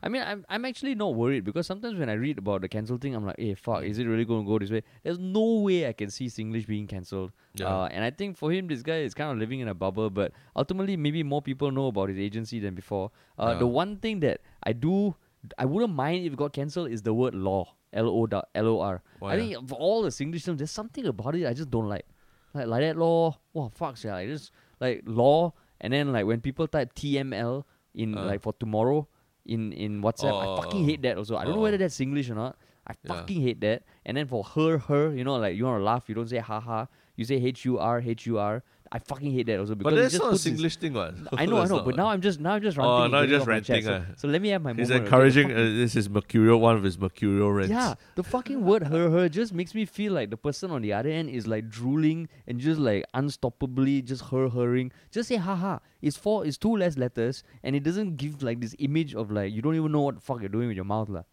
I 0.03 0.09
mean, 0.09 0.23
I'm 0.23 0.45
I'm 0.49 0.65
actually 0.65 0.95
not 0.95 1.15
worried 1.15 1.43
because 1.43 1.67
sometimes 1.67 1.99
when 1.99 2.09
I 2.09 2.13
read 2.13 2.37
about 2.39 2.61
the 2.61 2.67
cancel 2.69 2.97
thing, 2.97 3.13
I'm 3.15 3.25
like, 3.25 3.35
hey, 3.39 3.53
fuck, 3.53 3.83
is 3.83 3.99
it 3.99 4.05
really 4.05 4.25
going 4.25 4.43
to 4.45 4.47
go 4.51 4.57
this 4.59 4.71
way? 4.71 4.81
There's 5.03 5.19
no 5.19 5.59
way 5.61 5.87
I 5.87 5.93
can 5.93 6.09
see 6.09 6.25
Singlish 6.27 6.65
being 6.67 6.87
cancelled. 6.87 7.31
Yeah. 7.55 7.67
Uh, 7.67 7.85
and 7.91 8.03
I 8.03 8.09
think 8.11 8.37
for 8.37 8.51
him, 8.51 8.67
this 8.67 8.81
guy 8.81 8.99
is 9.01 9.13
kind 9.13 9.31
of 9.31 9.37
living 9.37 9.59
in 9.59 9.67
a 9.67 9.73
bubble, 9.75 10.09
but 10.09 10.31
ultimately, 10.55 10.97
maybe 10.97 11.21
more 11.23 11.41
people 11.41 11.69
know 11.71 11.87
about 11.87 12.09
his 12.09 12.17
agency 12.17 12.59
than 12.59 12.73
before. 12.75 13.11
Uh, 13.37 13.51
Yeah. 13.53 13.59
The 13.59 13.67
one 13.67 13.97
thing 13.97 14.21
that 14.21 14.41
I 14.63 14.73
do, 14.73 15.15
I 15.57 15.65
wouldn't 15.65 15.93
mind 15.93 16.25
if 16.25 16.33
it 16.33 16.37
got 16.37 16.53
cancelled 16.53 16.89
is 16.89 17.03
the 17.03 17.13
word 17.13 17.35
law. 17.35 17.75
L 17.93 18.07
O 18.07 18.25
L 18.55 18.67
O 18.67 18.79
R. 18.79 19.01
I 19.21 19.37
think 19.37 19.67
for 19.67 19.75
all 19.75 20.01
the 20.01 20.09
Singlish 20.09 20.45
terms, 20.45 20.59
there's 20.59 20.71
something 20.71 21.05
about 21.05 21.35
it 21.35 21.45
I 21.45 21.53
just 21.53 21.69
don't 21.69 21.89
like. 21.89 22.05
Like 22.53 22.67
like 22.67 22.81
that 22.81 22.97
law, 22.97 23.37
wow, 23.53 23.69
fuck 23.75 24.01
yeah, 24.03 24.13
like 24.13 24.27
just 24.29 24.51
like 24.79 25.03
law, 25.05 25.53
and 25.79 25.93
then 25.93 26.11
like 26.11 26.25
when 26.25 26.41
people 26.41 26.67
type 26.67 26.93
TML 26.95 27.63
in 27.93 28.17
Uh. 28.17 28.23
like 28.25 28.41
for 28.41 28.53
tomorrow 28.53 29.07
in 29.45 29.71
in 29.73 30.01
WhatsApp, 30.01 30.33
I 30.33 30.61
fucking 30.61 30.83
Oh. 30.83 30.85
hate 30.85 31.01
that 31.03 31.17
also. 31.17 31.35
I 31.37 31.43
don't 31.45 31.53
know 31.53 31.59
Oh. 31.59 31.63
whether 31.63 31.77
that's 31.77 31.99
English 31.99 32.29
or 32.29 32.35
not. 32.35 32.55
I 32.87 32.93
Yeah. 33.03 33.13
fucking 33.13 33.41
hate 33.41 33.61
that. 33.61 33.83
And 34.05 34.17
then 34.17 34.25
for 34.27 34.43
her, 34.43 34.77
her, 34.77 35.13
you 35.13 35.23
know, 35.23 35.35
like 35.35 35.55
you 35.55 35.65
want 35.65 35.79
to 35.79 35.83
laugh, 35.83 36.09
you 36.09 36.15
don't 36.15 36.27
say 36.27 36.39
haha, 36.39 36.85
you 37.15 37.25
say 37.25 37.35
H 37.35 37.65
U 37.65 37.77
R 37.77 38.01
H 38.01 38.25
U 38.27 38.37
R. 38.39 38.63
I 38.93 38.99
fucking 38.99 39.31
hate 39.31 39.45
that 39.47 39.57
also 39.57 39.73
because 39.73 39.93
But 39.93 40.01
that's 40.01 40.11
just 40.13 40.23
not 40.23 40.33
a 40.33 40.35
Singlish 40.35 40.75
thing, 40.75 40.93
what? 40.93 41.15
I 41.37 41.45
know, 41.45 41.59
I 41.59 41.65
know, 41.65 41.79
but 41.79 41.95
now 41.95 42.07
I'm 42.07 42.19
just 42.19 42.41
now 42.41 42.51
I'm 42.55 42.61
just 42.61 42.75
ranting. 42.77 42.91
Oh, 42.91 42.99
ranting. 43.03 43.11
now 43.31 43.37
just 43.37 43.47
ranting, 43.47 43.83
So, 43.85 44.03
ah. 44.09 44.13
so 44.17 44.27
let 44.27 44.41
me 44.41 44.49
have 44.49 44.61
my 44.61 44.73
He's 44.73 44.89
moment. 44.89 44.91
okay? 44.91 45.05
Encouraging. 45.05 45.47
fucking- 45.47 45.63
Uh, 45.75 45.77
this 45.83 45.95
is 45.95 46.09
mercurial. 46.09 46.59
One 46.59 46.75
of 46.75 46.83
his 46.83 46.97
mercurial 46.99 47.53
rants. 47.53 47.71
yeah, 47.71 47.93
the 48.15 48.23
fucking 48.23 48.65
word 48.65 48.83
her 48.87 49.09
her 49.09 49.29
just 49.29 49.53
makes 49.53 49.73
me 49.73 49.85
feel 49.85 50.11
like 50.11 50.29
the 50.29 50.35
person 50.35 50.71
on 50.71 50.81
the 50.81 50.91
other 50.91 51.07
end 51.09 51.29
is 51.29 51.47
like 51.47 51.69
drooling 51.69 52.27
and 52.47 52.59
just 52.59 52.81
like 52.81 53.05
unstoppably 53.15 54.03
just 54.03 54.25
her 54.31 54.49
herring. 54.49 54.91
Just 55.09 55.29
say 55.29 55.37
haha. 55.37 55.79
It's 56.01 56.17
four 56.17 56.45
it's 56.45 56.57
two 56.57 56.75
less 56.75 56.97
letters 56.97 57.43
and 57.63 57.75
it 57.77 57.83
doesn't 57.83 58.17
give 58.17 58.43
like 58.43 58.59
this 58.59 58.75
image 58.79 59.15
of 59.15 59.31
like 59.31 59.53
you 59.53 59.61
don't 59.61 59.75
even 59.75 59.91
know 59.93 60.01
what 60.01 60.15
the 60.15 60.21
fuck 60.21 60.41
you're 60.41 60.49
doing 60.49 60.67
with 60.67 60.75
your 60.75 60.85
mouth 60.85 61.07
lah. 61.07 61.23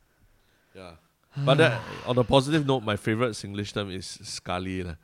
Yeah. 0.77 0.93
But 1.45 1.59
that, 1.59 1.81
on 2.07 2.19
a 2.19 2.25
positive 2.25 2.67
note, 2.67 2.83
my 2.83 2.97
favorite 2.97 3.33
Singlish 3.33 3.73
term 3.73 3.91
is 3.91 4.07
skali. 4.23 4.85
lah. 4.85 4.95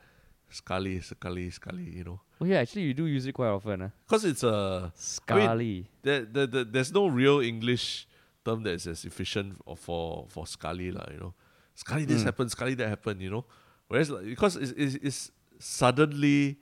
Skali, 0.55 1.03
skali, 1.03 1.51
skali, 1.51 1.97
you 1.99 2.05
know. 2.05 2.21
Oh 2.41 2.45
yeah, 2.47 2.61
actually 2.63 2.83
you 2.83 2.95
do 2.95 3.07
use 3.07 3.27
it 3.27 3.33
quite 3.33 3.49
often. 3.49 3.83
Uh. 3.83 3.91
Because 4.07 4.25
it's 4.25 4.45
a. 4.45 4.93
Scali. 4.95 5.87
There, 6.03 6.23
there, 6.25 6.47
there, 6.47 6.65
there's 6.65 6.93
no 6.95 7.09
real 7.09 7.41
English 7.41 8.07
term 8.45 8.63
that 8.63 8.75
is 8.79 8.87
as 8.87 9.05
efficient 9.05 9.59
for 9.77 10.27
for, 10.29 10.45
skali, 10.47 10.95
lah, 10.95 11.07
you 11.11 11.19
know. 11.19 11.35
Skali 11.77 12.07
this 12.07 12.23
Mm. 12.23 12.27
happened, 12.31 12.51
that 12.79 12.89
happened, 12.89 13.21
you 13.21 13.31
know. 13.31 13.45
Whereas, 13.89 14.11
like, 14.11 14.25
because 14.27 14.55
it's, 14.57 14.73
it's, 14.79 14.95
it's 15.03 15.21
suddenly 15.59 16.59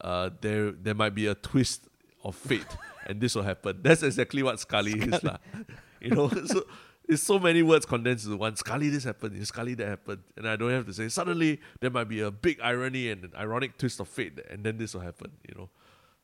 uh, 0.00 0.30
there 0.40 0.70
there 0.72 0.94
might 0.94 1.14
be 1.14 1.26
a 1.26 1.34
twist 1.34 1.88
of 2.24 2.36
fate 2.36 2.66
and 3.06 3.20
this 3.20 3.34
will 3.34 3.42
happen. 3.42 3.80
That's 3.82 4.02
exactly 4.02 4.42
what 4.42 4.56
skali 4.56 4.94
is, 5.12 5.22
lah. 5.24 5.38
You 6.02 6.10
know, 6.10 6.28
so 6.28 6.64
it's 7.08 7.22
so 7.22 7.38
many 7.38 7.62
words 7.62 7.84
condensed 7.84 8.24
into 8.26 8.36
one. 8.36 8.54
Scully 8.56 8.88
this 8.88 9.04
happened, 9.04 9.46
Scully 9.46 9.74
that 9.74 9.86
happened, 9.88 10.22
and 10.36 10.48
I 10.48 10.56
don't 10.56 10.70
have 10.70 10.86
to 10.86 10.92
say. 10.92 11.08
Suddenly 11.08 11.60
there 11.80 11.90
might 11.90 12.08
be 12.08 12.20
a 12.20 12.30
big 12.30 12.60
irony 12.62 13.10
and 13.10 13.24
an 13.24 13.32
ironic 13.36 13.76
twist 13.78 14.00
of 14.00 14.08
fate, 14.08 14.38
and 14.50 14.64
then 14.64 14.78
this 14.78 14.94
will 14.94 15.02
happen. 15.02 15.32
You 15.48 15.54
know. 15.56 15.70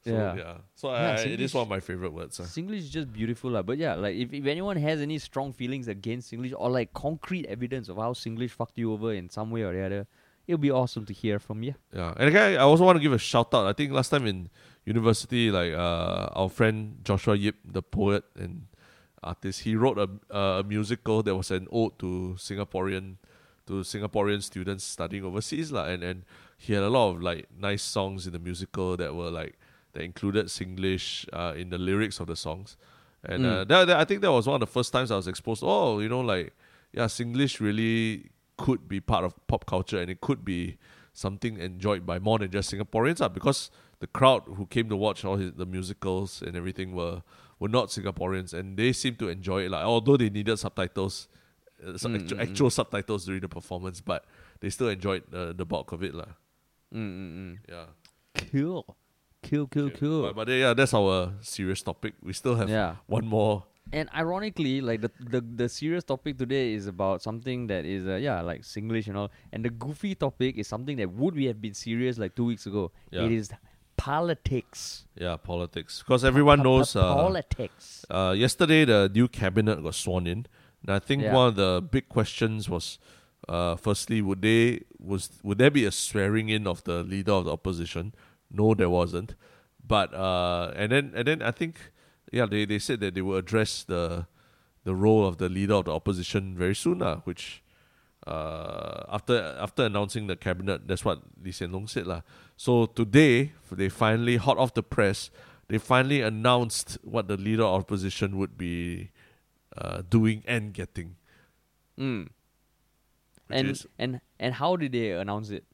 So, 0.04 0.10
Yeah. 0.12 0.36
yeah. 0.36 0.54
So 0.76 0.92
Yeah, 0.92 1.16
I, 1.18 1.22
it 1.22 1.40
is 1.40 1.52
one 1.52 1.62
of 1.62 1.68
my 1.68 1.80
favorite 1.80 2.12
words. 2.12 2.38
ah. 2.38 2.44
Singlish 2.44 2.78
is 2.86 2.90
just 2.90 3.12
beautiful, 3.12 3.50
lah. 3.50 3.62
But 3.62 3.78
yeah, 3.78 3.94
like 3.96 4.14
if, 4.14 4.32
if 4.32 4.46
anyone 4.46 4.76
has 4.76 5.00
any 5.00 5.18
strong 5.18 5.52
feelings 5.52 5.88
against 5.88 6.30
Singlish 6.30 6.54
or 6.56 6.70
like 6.70 6.92
concrete 6.94 7.46
evidence 7.46 7.88
of 7.88 7.96
how 7.96 8.12
Singlish 8.12 8.50
fucked 8.52 8.78
you 8.78 8.92
over 8.92 9.12
in 9.12 9.28
some 9.28 9.50
way 9.50 9.62
or 9.62 9.72
the 9.74 9.82
other, 9.84 10.06
it'll 10.46 10.56
be 10.62 10.70
awesome 10.70 11.04
to 11.04 11.12
hear 11.12 11.40
from 11.40 11.64
you. 11.64 11.74
Yeah, 11.92 12.14
and 12.16 12.28
again, 12.28 12.52
I 12.54 12.62
also 12.62 12.84
want 12.84 12.96
to 12.96 13.02
give 13.02 13.12
a 13.12 13.18
shout 13.18 13.52
out. 13.52 13.66
I 13.66 13.72
think 13.74 13.90
last 13.90 14.10
time 14.10 14.24
in 14.24 14.48
university, 14.86 15.50
like 15.50 15.74
uh, 15.74 16.30
our 16.32 16.48
friend 16.48 17.02
Joshua 17.02 17.34
Yip, 17.36 17.56
the 17.66 17.82
poet 17.82 18.22
and 18.38 18.67
artist, 19.22 19.60
he 19.62 19.74
wrote 19.76 19.98
a 19.98 20.08
a 20.36 20.62
musical 20.64 21.22
that 21.22 21.34
was 21.34 21.50
an 21.50 21.66
ode 21.72 21.98
to 21.98 22.34
Singaporean 22.38 23.16
to 23.66 23.82
Singaporean 23.84 24.42
students 24.42 24.84
studying 24.84 25.24
overseas, 25.24 25.70
lah. 25.72 25.84
And 25.86 26.02
and 26.02 26.22
he 26.56 26.72
had 26.74 26.82
a 26.82 26.88
lot 26.90 27.10
of 27.14 27.22
like 27.22 27.46
nice 27.58 27.82
songs 27.82 28.26
in 28.26 28.32
the 28.32 28.38
musical 28.38 28.96
that 28.96 29.14
were 29.14 29.30
like 29.30 29.58
that 29.92 30.02
included 30.02 30.46
Singlish 30.46 31.26
uh, 31.32 31.54
in 31.56 31.70
the 31.70 31.78
lyrics 31.78 32.20
of 32.20 32.26
the 32.26 32.36
songs. 32.36 32.76
And 33.24 33.44
uh, 33.44 33.64
Mm. 33.64 33.68
that, 33.68 33.84
that- 33.86 33.96
I 34.00 34.04
think 34.04 34.20
that 34.22 34.30
was 34.32 34.46
one 34.46 34.54
of 34.54 34.60
the 34.60 34.66
first 34.72 34.92
times 34.92 35.10
I 35.10 35.16
was 35.16 35.26
exposed. 35.28 35.62
Oh, 35.64 35.98
you 36.00 36.08
know, 36.08 36.20
like 36.20 36.54
yeah, 36.92 37.06
Singlish 37.06 37.60
really 37.60 38.30
could 38.56 38.88
be 38.88 39.00
part 39.00 39.24
of 39.24 39.34
pop 39.46 39.66
culture, 39.66 40.00
and 40.00 40.10
it 40.10 40.20
could 40.20 40.44
be 40.44 40.78
something 41.12 41.58
enjoyed 41.58 42.06
by 42.06 42.18
more 42.18 42.38
than 42.38 42.50
just 42.50 42.72
Singaporeans. 42.72 43.20
Uh, 43.20 43.28
because 43.28 43.70
the 44.00 44.06
crowd 44.06 44.42
who 44.56 44.66
came 44.66 44.88
to 44.88 44.96
watch 44.96 45.24
all 45.24 45.36
his, 45.36 45.52
the 45.54 45.66
musicals 45.66 46.42
and 46.42 46.56
everything 46.56 46.94
were 46.94 47.22
were 47.58 47.68
not 47.68 47.88
Singaporeans, 47.88 48.52
and 48.54 48.76
they 48.76 48.92
seemed 48.92 49.18
to 49.18 49.28
enjoy 49.28 49.62
it. 49.64 49.70
Like 49.70 49.84
although 49.84 50.16
they 50.16 50.30
needed 50.30 50.58
subtitles, 50.58 51.28
uh, 51.86 51.96
some 51.98 52.14
Mm, 52.14 52.22
actu- 52.22 52.34
mm, 52.36 52.38
mm. 52.38 52.50
actual 52.50 52.70
subtitles 52.70 53.24
during 53.26 53.40
the 53.40 53.48
performance, 53.48 54.00
but 54.00 54.24
they 54.60 54.70
still 54.70 54.88
enjoyed 54.88 55.22
uh, 55.34 55.52
the 55.52 55.64
bulk 55.64 55.92
of 55.92 56.02
it, 56.02 56.14
lah. 56.14 56.32
Mm-mm-mm. 56.94 57.58
Yeah. 57.68 57.86
Cool, 58.50 58.96
cool, 59.42 59.66
cool, 59.66 59.90
cool. 59.90 60.22
But, 60.22 60.36
but 60.36 60.48
yeah, 60.48 60.74
that's 60.74 60.94
our 60.94 61.32
serious 61.40 61.82
topic. 61.82 62.14
We 62.22 62.32
still 62.32 62.54
have 62.56 62.68
yeah. 62.68 62.96
one 63.06 63.26
more. 63.26 63.64
And 63.90 64.08
ironically, 64.14 64.82
like 64.82 65.00
the, 65.00 65.10
the 65.18 65.40
the 65.40 65.68
serious 65.68 66.04
topic 66.04 66.36
today 66.36 66.74
is 66.74 66.86
about 66.86 67.22
something 67.22 67.68
that 67.68 67.86
is 67.86 68.06
uh, 68.06 68.16
yeah 68.16 68.42
like 68.42 68.60
Singlish 68.60 69.08
and 69.08 69.16
all, 69.16 69.30
and 69.50 69.64
the 69.64 69.70
goofy 69.70 70.14
topic 70.14 70.58
is 70.58 70.68
something 70.68 70.98
that 70.98 71.10
would 71.10 71.34
we 71.34 71.46
have 71.46 71.60
been 71.60 71.72
serious 71.72 72.18
like 72.18 72.34
two 72.36 72.44
weeks 72.44 72.66
ago. 72.66 72.92
Yeah. 73.10 73.24
It 73.24 73.32
is 73.32 73.50
politics. 73.98 75.04
Yeah, 75.14 75.36
politics. 75.36 76.02
Because 76.02 76.24
everyone 76.24 76.62
knows. 76.62 76.96
Uh, 76.96 77.14
politics. 77.14 78.06
uh, 78.08 78.34
yesterday, 78.36 78.84
the 78.84 79.10
new 79.12 79.28
cabinet 79.28 79.82
got 79.82 79.94
sworn 79.94 80.26
in, 80.26 80.46
and 80.82 80.90
I 80.96 80.98
think 81.00 81.22
Yeah. 81.22 81.34
one 81.34 81.48
of 81.48 81.56
the 81.56 81.82
big 81.82 82.08
questions 82.08 82.68
was, 82.70 82.98
uh, 83.48 83.76
firstly, 83.76 84.22
would 84.22 84.40
they 84.42 84.82
was 84.98 85.28
would 85.42 85.58
there 85.58 85.70
be 85.70 85.84
a 85.84 85.90
swearing 85.90 86.48
in 86.48 86.66
of 86.66 86.82
the 86.84 87.02
leader 87.02 87.32
of 87.32 87.44
the 87.44 87.52
opposition? 87.52 88.14
No, 88.50 88.74
there 88.74 88.88
wasn't. 88.90 89.34
But 89.86 90.14
uh, 90.14 90.72
and 90.76 90.92
then 90.92 91.12
and 91.14 91.26
then 91.28 91.42
I 91.42 91.50
think 91.50 91.74
yeah, 92.32 92.46
they, 92.46 92.64
they 92.66 92.78
said 92.78 93.00
that 93.00 93.14
they 93.14 93.22
will 93.22 93.36
address 93.36 93.84
the 93.84 94.26
the 94.84 94.94
role 94.94 95.26
of 95.26 95.36
the 95.38 95.48
leader 95.48 95.74
of 95.74 95.84
the 95.86 95.92
opposition 95.92 96.56
very 96.56 96.74
soon, 96.74 96.98
lah, 97.00 97.16
which 97.24 97.62
uh, 98.28 99.04
after 99.08 99.56
after 99.58 99.84
announcing 99.84 100.26
the 100.26 100.36
cabinet, 100.36 100.86
that's 100.86 101.04
what 101.04 101.22
Lee 101.42 101.50
Hsien 101.50 101.72
Loong 101.72 101.88
said, 101.88 102.06
lah. 102.06 102.20
So 102.56 102.84
today, 102.86 103.52
they 103.72 103.88
finally 103.88 104.36
hot 104.36 104.58
off 104.58 104.74
the 104.74 104.82
press, 104.82 105.30
they 105.68 105.78
finally 105.78 106.20
announced 106.20 106.98
what 107.02 107.28
the 107.28 107.36
leader 107.36 107.64
of 107.64 107.80
opposition 107.80 108.36
would 108.36 108.58
be 108.58 109.10
uh, 109.76 110.02
doing 110.08 110.42
and 110.46 110.74
getting. 110.74 111.16
Mm. 111.98 112.28
And 113.50 113.68
is, 113.68 113.86
and 113.98 114.20
and 114.38 114.54
how 114.54 114.76
did 114.76 114.92
they 114.92 115.12
announce 115.12 115.48
it? 115.48 115.64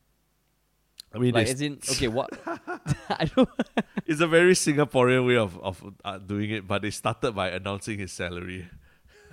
I 1.13 1.19
mean, 1.19 1.35
Like 1.35 1.49
as 1.49 1.61
in 1.61 1.79
okay, 1.91 2.09
what? 2.09 2.31
I 3.11 3.25
don't. 3.35 3.49
it's 4.07 4.21
a 4.21 4.27
very 4.27 4.55
Singaporean 4.55 5.27
way 5.27 5.37
of 5.37 5.59
of 5.59 5.83
uh, 6.05 6.19
doing 6.19 6.51
it, 6.51 6.69
but 6.69 6.83
they 6.83 6.91
started 6.91 7.33
by 7.33 7.51
announcing 7.51 7.99
his 7.99 8.13
salary. 8.13 8.69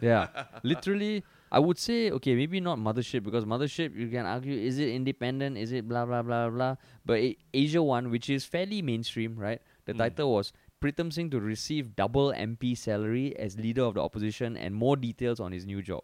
Yeah, 0.01 0.30
literally, 0.63 1.24
I 1.51 1.59
would 1.59 1.77
say 1.77 2.11
okay, 2.11 2.33
maybe 2.35 2.59
not 2.61 2.77
mothership 2.79 3.23
because 3.23 3.43
mothership 3.45 3.93
you 3.95 4.07
can 4.07 4.25
argue 4.25 4.55
is 4.57 4.79
it 4.79 4.89
independent, 4.89 5.57
is 5.57 5.71
it 5.73 5.87
blah 5.87 6.05
blah 6.05 6.21
blah 6.21 6.49
blah. 6.49 6.75
But 7.05 7.19
A- 7.19 7.37
Asia 7.53 7.83
One, 7.83 8.09
which 8.09 8.29
is 8.29 8.45
fairly 8.45 8.81
mainstream, 8.81 9.35
right? 9.35 9.61
The 9.85 9.93
Mm. 9.93 9.97
title 9.97 10.31
was 10.33 10.53
Pritam 10.81 11.11
Singh 11.11 11.29
to 11.31 11.39
receive 11.41 11.95
double 11.95 12.31
MP 12.31 12.73
salary 12.75 13.35
as 13.37 13.57
leader 13.59 13.83
of 13.83 13.95
the 13.95 14.01
opposition 14.01 14.55
and 14.55 14.73
more 14.73 14.95
details 14.95 15.39
on 15.39 15.51
his 15.51 15.65
new 15.65 15.81
job. 15.81 16.03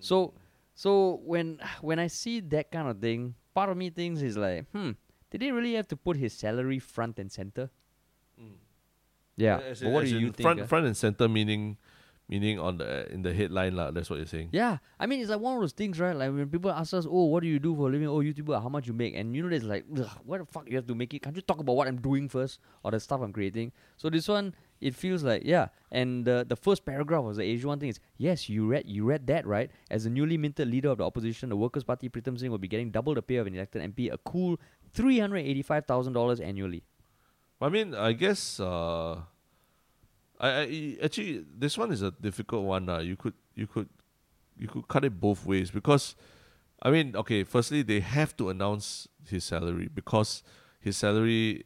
So, 0.00 0.34
so 0.74 1.20
when 1.24 1.58
when 1.80 1.98
I 1.98 2.08
see 2.08 2.40
that 2.40 2.70
kind 2.70 2.88
of 2.88 2.98
thing, 3.00 3.34
part 3.54 3.70
of 3.70 3.76
me 3.76 3.88
thinks 3.90 4.20
is 4.20 4.36
like, 4.36 4.66
hmm, 4.72 4.90
did 5.30 5.40
they 5.40 5.50
really 5.52 5.74
have 5.74 5.88
to 5.88 5.96
put 5.96 6.16
his 6.16 6.32
salary 6.34 6.78
front 6.78 7.18
and 7.18 7.30
center? 7.32 7.70
Mm. 8.40 8.58
Yeah, 9.36 9.58
As 9.58 9.80
but 9.80 9.86
in- 9.88 9.92
what 9.94 10.04
as 10.04 10.10
do 10.10 10.18
you 10.18 10.26
in 10.28 10.32
think? 10.32 10.44
Front, 10.44 10.60
ah? 10.60 10.66
front 10.66 10.86
and 10.86 10.96
center 10.96 11.28
meaning, 11.28 11.78
meaning 12.28 12.58
on 12.58 12.78
the 12.78 13.10
in 13.12 13.22
the 13.22 13.32
headline 13.32 13.76
lah. 13.76 13.90
That's 13.90 14.10
what 14.10 14.16
you're 14.16 14.26
saying. 14.26 14.50
Yeah, 14.52 14.78
I 14.98 15.06
mean 15.06 15.20
it's 15.20 15.30
like 15.30 15.40
one 15.40 15.54
of 15.54 15.60
those 15.60 15.72
things, 15.72 15.98
right? 16.00 16.16
Like 16.16 16.32
when 16.32 16.48
people 16.48 16.70
ask 16.70 16.94
us, 16.94 17.06
"Oh, 17.08 17.26
what 17.26 17.42
do 17.42 17.48
you 17.48 17.58
do 17.58 17.74
for 17.74 17.88
a 17.88 17.92
living?" 17.92 18.08
Oh, 18.08 18.20
YouTuber, 18.20 18.60
how 18.62 18.68
much 18.68 18.86
you 18.86 18.92
make? 18.92 19.14
And 19.14 19.34
you 19.34 19.42
know, 19.42 19.48
there's 19.48 19.64
like, 19.64 19.84
what 20.24 20.38
the 20.38 20.46
fuck 20.46 20.68
you 20.68 20.76
have 20.76 20.86
to 20.86 20.94
make 20.94 21.14
it? 21.14 21.22
Can't 21.22 21.36
you 21.36 21.42
talk 21.42 21.58
about 21.58 21.76
what 21.76 21.88
I'm 21.88 22.00
doing 22.00 22.28
first 22.28 22.60
or 22.82 22.90
the 22.90 23.00
stuff 23.00 23.20
I'm 23.20 23.32
creating? 23.32 23.72
So 23.96 24.10
this 24.10 24.28
one, 24.28 24.54
it 24.80 24.94
feels 24.94 25.22
like 25.22 25.42
yeah. 25.44 25.68
And 25.92 26.24
the 26.24 26.44
the 26.48 26.56
first 26.56 26.84
paragraph 26.84 27.24
was 27.24 27.36
the 27.36 27.44
Asia 27.44 27.68
one 27.68 27.78
thing 27.78 27.90
is 27.90 28.00
yes, 28.18 28.48
you 28.48 28.66
read 28.66 28.84
you 28.86 29.04
read 29.04 29.26
that 29.28 29.46
right? 29.46 29.70
As 29.90 30.04
the 30.04 30.10
newly 30.10 30.36
minted 30.36 30.68
leader 30.68 30.90
of 30.90 30.98
the 30.98 31.04
opposition, 31.04 31.48
the 31.48 31.56
Workers' 31.56 31.84
Party, 31.84 32.08
Pritam 32.08 32.38
Singh 32.38 32.50
will 32.50 32.58
be 32.58 32.68
getting 32.68 32.90
double 32.90 33.14
the 33.14 33.22
pay 33.22 33.36
of 33.36 33.46
an 33.46 33.54
elected 33.54 33.82
MP, 33.82 34.12
a 34.12 34.18
cool 34.18 34.58
three 34.92 35.18
hundred 35.18 35.38
eighty-five 35.38 35.86
thousand 35.86 36.12
dollars 36.12 36.40
annually. 36.40 36.82
I 37.60 37.70
mean, 37.70 37.94
I 37.94 38.12
guess 38.12 38.60
uh, 38.60 39.20
I, 40.40 40.48
I 40.48 40.96
actually 41.02 41.44
this 41.58 41.78
one 41.78 41.92
is 41.92 42.02
a 42.02 42.10
difficult 42.10 42.64
one. 42.64 42.88
Uh. 42.88 42.98
You 42.98 43.16
could 43.16 43.34
you 43.54 43.66
could 43.66 43.88
you 44.58 44.68
could 44.68 44.88
cut 44.88 45.04
it 45.04 45.20
both 45.20 45.44
ways 45.46 45.70
because 45.70 46.14
I 46.82 46.90
mean, 46.90 47.16
okay, 47.16 47.44
firstly 47.44 47.82
they 47.82 48.00
have 48.00 48.36
to 48.36 48.50
announce 48.50 49.08
his 49.28 49.44
salary 49.44 49.88
because 49.92 50.42
his 50.80 50.96
salary 50.96 51.64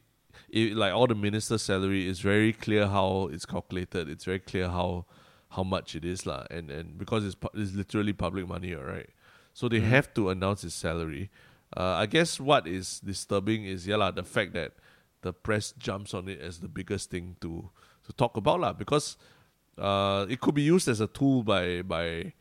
it, 0.49 0.75
like 0.75 0.93
all 0.93 1.07
the 1.07 1.15
ministers' 1.15 1.61
salary 1.61 2.07
is 2.07 2.19
very 2.21 2.53
clear 2.53 2.87
how 2.87 3.29
it's 3.31 3.45
calculated. 3.45 4.09
It's 4.09 4.25
very 4.25 4.39
clear 4.39 4.69
how 4.69 5.05
how 5.49 5.63
much 5.63 5.95
it 5.95 6.05
is 6.05 6.25
lah, 6.25 6.45
and 6.49 6.71
and 6.71 6.97
because 6.97 7.25
it's 7.25 7.35
it's 7.53 7.73
literally 7.73 8.13
public 8.13 8.47
money, 8.47 8.73
alright. 8.75 9.09
So 9.53 9.67
they 9.67 9.79
Mhm. 9.81 9.89
have 9.89 10.13
to 10.13 10.29
announce 10.29 10.61
his 10.61 10.73
salary. 10.73 11.29
Uh, 11.75 11.95
I 12.03 12.05
guess 12.05 12.39
what 12.39 12.67
is 12.67 12.99
disturbing 13.01 13.65
is 13.65 13.85
yeah 13.87 13.97
lah, 13.97 14.11
the 14.11 14.23
fact 14.23 14.53
that 14.53 14.73
the 15.21 15.33
press 15.33 15.73
jumps 15.77 16.13
on 16.13 16.27
it 16.29 16.39
as 16.39 16.59
the 16.59 16.67
biggest 16.67 17.09
thing 17.11 17.35
to 17.41 17.69
to 18.05 18.13
talk 18.13 18.37
about 18.37 18.59
lah, 18.59 18.73
because 18.73 19.17
uh, 19.77 20.25
it 20.29 20.39
could 20.41 20.55
be 20.55 20.63
used 20.63 20.87
as 20.87 21.01
a 21.01 21.07
tool 21.07 21.43
by 21.43 21.81
by 21.81 22.33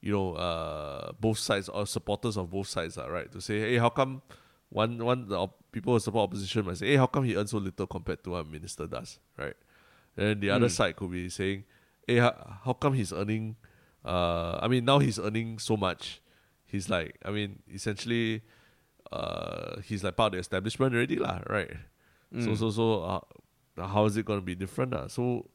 you 0.00 0.12
know 0.12 0.34
uh, 0.34 1.12
both 1.20 1.38
sides 1.38 1.68
or 1.68 1.86
supporters 1.86 2.36
of 2.36 2.50
both 2.50 2.68
sides 2.68 2.96
lah, 2.96 3.06
right? 3.06 3.30
To 3.32 3.40
say 3.40 3.60
hey, 3.60 3.76
how 3.78 3.88
come 3.90 4.22
one 4.70 4.98
one 5.04 5.28
the 5.28 5.36
op- 5.36 5.58
people 5.72 5.92
who 5.92 6.00
support 6.00 6.30
opposition 6.30 6.64
might 6.66 6.76
say 6.78 6.88
hey, 6.88 6.96
how 6.96 7.06
come 7.06 7.24
he 7.24 7.36
earns 7.36 7.50
so 7.50 7.58
little 7.58 7.86
compared 7.86 8.22
to 8.24 8.30
what 8.30 8.46
a 8.46 8.48
minister 8.48 8.86
does, 8.86 9.18
right? 9.36 9.56
And 10.16 10.40
the 10.40 10.50
other 10.50 10.66
Mm. 10.66 10.70
side 10.70 10.96
could 10.96 11.10
be 11.10 11.28
saying 11.28 11.64
hey, 12.06 12.16
how, 12.18 12.34
how 12.64 12.72
come 12.72 12.94
he's 12.94 13.12
earning? 13.12 13.56
Uh, 14.04 14.58
I 14.62 14.68
mean 14.68 14.84
now 14.84 14.98
he's 14.98 15.18
earning 15.18 15.58
so 15.58 15.76
much. 15.76 16.20
He's 16.64 16.88
like, 16.90 17.16
I 17.24 17.30
mean, 17.30 17.60
essentially, 17.72 18.42
uh, 19.10 19.80
he's 19.84 20.04
like 20.04 20.16
part 20.16 20.28
of 20.28 20.32
the 20.36 20.38
establishment 20.40 20.94
already, 20.94 21.16
lah, 21.16 21.40
right? 21.48 21.70
So 22.38 22.52
Mm. 22.52 22.58
so 22.60 22.70
so 22.70 22.86
uh, 23.04 23.20
how 23.86 24.04
is 24.06 24.16
it 24.16 24.24
gonna 24.26 24.40
be 24.40 24.54
different? 24.54 24.94
Uh? 24.94 25.08
So 25.08 25.48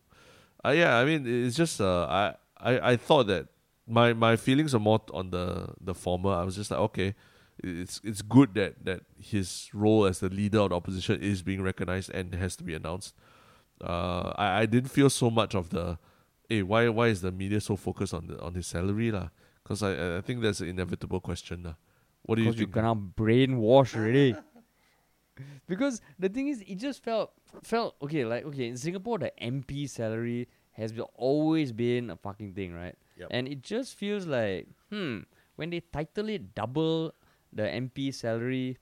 uh, 0.65 0.69
yeah, 0.69 0.97
I 0.97 1.05
mean 1.05 1.25
it's 1.27 1.55
just 1.55 1.81
uh, 1.81 2.05
I, 2.09 2.35
I 2.57 2.91
I 2.91 2.95
thought 2.97 3.27
that 3.27 3.47
my 3.87 4.13
my 4.13 4.35
feelings 4.35 4.73
are 4.73 4.79
more 4.79 5.01
on 5.13 5.31
the 5.31 5.73
the 5.81 5.93
former. 5.93 6.31
I 6.31 6.43
was 6.43 6.55
just 6.55 6.71
like 6.71 6.79
okay, 6.79 7.15
it's 7.63 7.99
it's 8.03 8.21
good 8.21 8.53
that 8.55 8.85
that 8.85 9.01
his 9.19 9.69
role 9.73 10.05
as 10.05 10.19
the 10.19 10.29
leader 10.29 10.59
of 10.59 10.69
the 10.69 10.75
opposition 10.75 11.21
is 11.21 11.41
being 11.43 11.61
recognized 11.61 12.09
and 12.11 12.33
has 12.35 12.55
to 12.57 12.63
be 12.63 12.73
announced. 12.73 13.13
Uh, 13.81 14.31
I 14.37 14.61
I 14.61 14.65
didn't 14.65 14.89
feel 14.89 15.09
so 15.09 15.29
much 15.29 15.55
of 15.55 15.69
the, 15.69 15.97
hey 16.47 16.63
why 16.63 16.87
why 16.89 17.07
is 17.07 17.21
the 17.21 17.31
media 17.31 17.59
so 17.59 17.75
focused 17.75 18.13
on 18.13 18.27
the 18.27 18.39
on 18.39 18.53
his 18.53 18.67
salary 18.67 19.11
lah? 19.11 19.29
Because 19.63 19.83
I 19.83 20.17
I 20.17 20.21
think 20.21 20.41
that's 20.41 20.61
an 20.61 20.69
inevitable 20.69 21.19
question 21.19 21.63
lah. 21.63 21.75
What 22.23 22.35
do 22.35 22.41
you 22.43 22.51
Because 22.51 22.59
you 22.59 22.67
think? 22.67 22.75
gonna 22.75 22.95
brainwash 22.95 23.95
already. 23.97 24.35
because 25.67 26.01
the 26.19 26.29
thing 26.29 26.47
is, 26.47 26.63
it 26.67 26.75
just 26.75 27.03
felt 27.03 27.33
felt 27.63 27.95
okay. 28.01 28.25
Like 28.25 28.45
okay, 28.45 28.67
in 28.67 28.77
Singapore, 28.77 29.19
the 29.19 29.31
MP 29.41 29.89
salary 29.89 30.47
has 30.71 30.91
been, 30.91 31.05
always 31.15 31.71
been 31.71 32.09
a 32.09 32.15
fucking 32.17 32.53
thing, 32.53 32.73
right? 32.73 32.95
Yep. 33.17 33.27
And 33.31 33.47
it 33.47 33.61
just 33.61 33.95
feels 33.95 34.25
like 34.25 34.67
hmm, 34.89 35.19
when 35.55 35.69
they 35.69 35.81
title 35.81 36.29
it 36.29 36.55
double 36.55 37.13
the 37.51 37.63
MP 37.63 38.13
salary. 38.13 38.77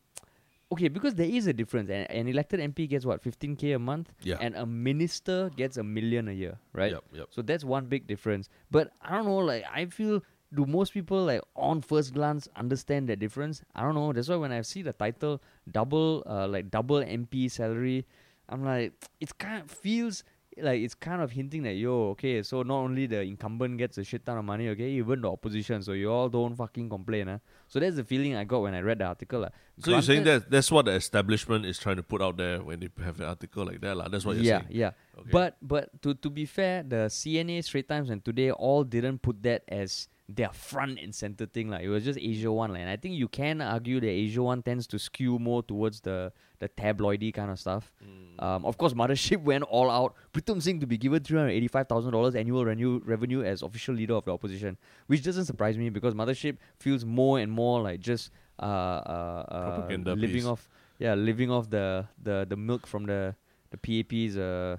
Okay, 0.71 0.87
because 0.87 1.15
there 1.15 1.27
is 1.27 1.47
a 1.47 1.53
difference. 1.53 1.89
An, 1.89 2.03
an 2.05 2.29
elected 2.29 2.61
MP 2.61 2.87
gets 2.87 3.05
what, 3.05 3.21
15k 3.21 3.75
a 3.75 3.79
month? 3.79 4.13
Yeah. 4.21 4.37
And 4.39 4.55
a 4.55 4.65
minister 4.65 5.51
gets 5.57 5.75
a 5.75 5.83
million 5.83 6.29
a 6.29 6.31
year, 6.31 6.57
right? 6.71 6.93
Yep, 6.93 7.03
yep. 7.11 7.27
So 7.29 7.41
that's 7.41 7.65
one 7.65 7.87
big 7.87 8.07
difference. 8.07 8.47
But 8.71 8.91
I 9.01 9.17
don't 9.17 9.25
know, 9.25 9.39
like 9.39 9.65
I 9.69 9.85
feel 9.87 10.23
do 10.53 10.65
most 10.65 10.93
people 10.93 11.25
like 11.25 11.41
on 11.55 11.81
first 11.81 12.13
glance 12.13 12.47
understand 12.55 13.07
that 13.09 13.19
difference? 13.19 13.63
I 13.75 13.81
don't 13.81 13.95
know. 13.95 14.11
That's 14.13 14.29
why 14.29 14.35
when 14.35 14.51
I 14.51 14.61
see 14.61 14.81
the 14.81 14.93
title 14.93 15.41
double 15.69 16.23
uh 16.25 16.47
like 16.47 16.69
double 16.69 17.01
MP 17.01 17.49
salary, 17.49 18.05
I'm 18.49 18.63
like 18.63 18.93
it 19.19 19.37
kind 19.37 19.61
of 19.63 19.71
feels 19.71 20.23
like 20.57 20.81
it's 20.81 20.93
kind 20.93 21.21
of 21.21 21.31
hinting 21.31 21.63
that 21.63 21.73
yo, 21.73 22.09
okay, 22.09 22.43
so 22.43 22.61
not 22.63 22.79
only 22.79 23.05
the 23.05 23.21
incumbent 23.21 23.77
gets 23.77 23.97
a 23.97 24.03
shit 24.03 24.25
ton 24.25 24.37
of 24.37 24.45
money, 24.45 24.67
okay, 24.69 24.89
even 24.89 25.21
the 25.21 25.31
opposition, 25.31 25.81
so 25.81 25.93
you 25.93 26.11
all 26.11 26.27
don't 26.27 26.55
fucking 26.55 26.89
complain, 26.89 27.27
huh? 27.27 27.37
So 27.67 27.79
that's 27.79 27.95
the 27.95 28.03
feeling 28.03 28.35
I 28.35 28.43
got 28.43 28.61
when 28.61 28.73
I 28.73 28.81
read 28.81 28.99
the 28.99 29.05
article. 29.05 29.45
Uh. 29.45 29.49
So 29.79 29.91
you're 29.91 30.01
saying 30.01 30.23
that 30.25 30.51
that's 30.51 30.71
what 30.71 30.85
the 30.85 30.91
establishment 30.91 31.65
is 31.65 31.79
trying 31.79 31.95
to 31.95 32.03
put 32.03 32.21
out 32.21 32.37
there 32.37 32.61
when 32.61 32.79
they 32.79 32.89
have 33.03 33.19
an 33.19 33.27
article 33.27 33.65
like 33.65 33.81
that, 33.81 33.95
lah. 33.95 34.09
That's 34.09 34.25
what 34.25 34.35
you're 34.35 34.45
yeah, 34.45 34.59
saying. 34.59 34.71
yeah. 34.71 34.91
Okay. 35.17 35.29
But 35.31 35.57
but 35.61 36.01
to 36.01 36.13
to 36.15 36.29
be 36.29 36.45
fair, 36.45 36.83
the 36.83 37.07
CNA, 37.07 37.63
Straits 37.63 37.87
Times, 37.87 38.09
and 38.09 38.23
Today 38.23 38.51
all 38.51 38.83
didn't 38.83 39.21
put 39.21 39.41
that 39.43 39.63
as 39.67 40.07
their 40.35 40.51
front 40.51 40.99
and 40.99 41.13
center 41.13 41.45
thing. 41.45 41.69
Like 41.69 41.83
it 41.83 41.89
was 41.89 42.03
just 42.03 42.19
Asia 42.19 42.51
One. 42.51 42.71
Like, 42.71 42.81
and 42.81 42.89
I 42.89 42.97
think 42.97 43.15
you 43.15 43.27
can 43.27 43.61
argue 43.61 43.99
that 43.99 44.07
Asia 44.07 44.41
One 44.43 44.61
tends 44.61 44.87
to 44.87 44.99
skew 44.99 45.39
more 45.39 45.63
towards 45.63 46.01
the 46.01 46.31
the 46.59 46.69
tabloidy 46.69 47.33
kind 47.33 47.51
of 47.51 47.59
stuff. 47.59 47.91
Mm. 48.03 48.43
Um, 48.43 48.65
of 48.65 48.77
course, 48.77 48.93
Mothership 48.93 49.41
went 49.51 49.63
all 49.63 49.89
out. 49.89 50.15
Pritam 50.33 50.61
Singh 50.61 50.79
to 50.79 50.87
be 50.87 50.97
given 50.97 51.23
three 51.23 51.37
hundred 51.37 51.51
eighty-five 51.51 51.87
thousand 51.87 52.11
dollars 52.13 52.35
annual 52.35 52.65
renew, 52.65 53.01
revenue 53.05 53.43
as 53.43 53.61
official 53.61 53.95
leader 53.95 54.13
of 54.13 54.25
the 54.25 54.33
opposition, 54.33 54.77
which 55.07 55.23
doesn't 55.23 55.45
surprise 55.45 55.77
me 55.77 55.89
because 55.89 56.13
Mothership 56.13 56.57
feels 56.77 57.05
more 57.05 57.39
and 57.39 57.51
more 57.51 57.81
like 57.81 57.99
just 57.99 58.31
uh, 58.59 58.65
uh, 58.65 59.87
uh 59.89 60.13
living 60.15 60.45
off 60.45 60.69
yeah 60.99 61.15
living 61.15 61.49
off 61.49 61.69
the 61.69 62.05
the 62.21 62.45
the 62.47 62.55
milk 62.55 62.85
from 62.85 63.05
the 63.05 63.35
the 63.71 63.77
PAP's 63.77 64.37
uh 64.37 64.77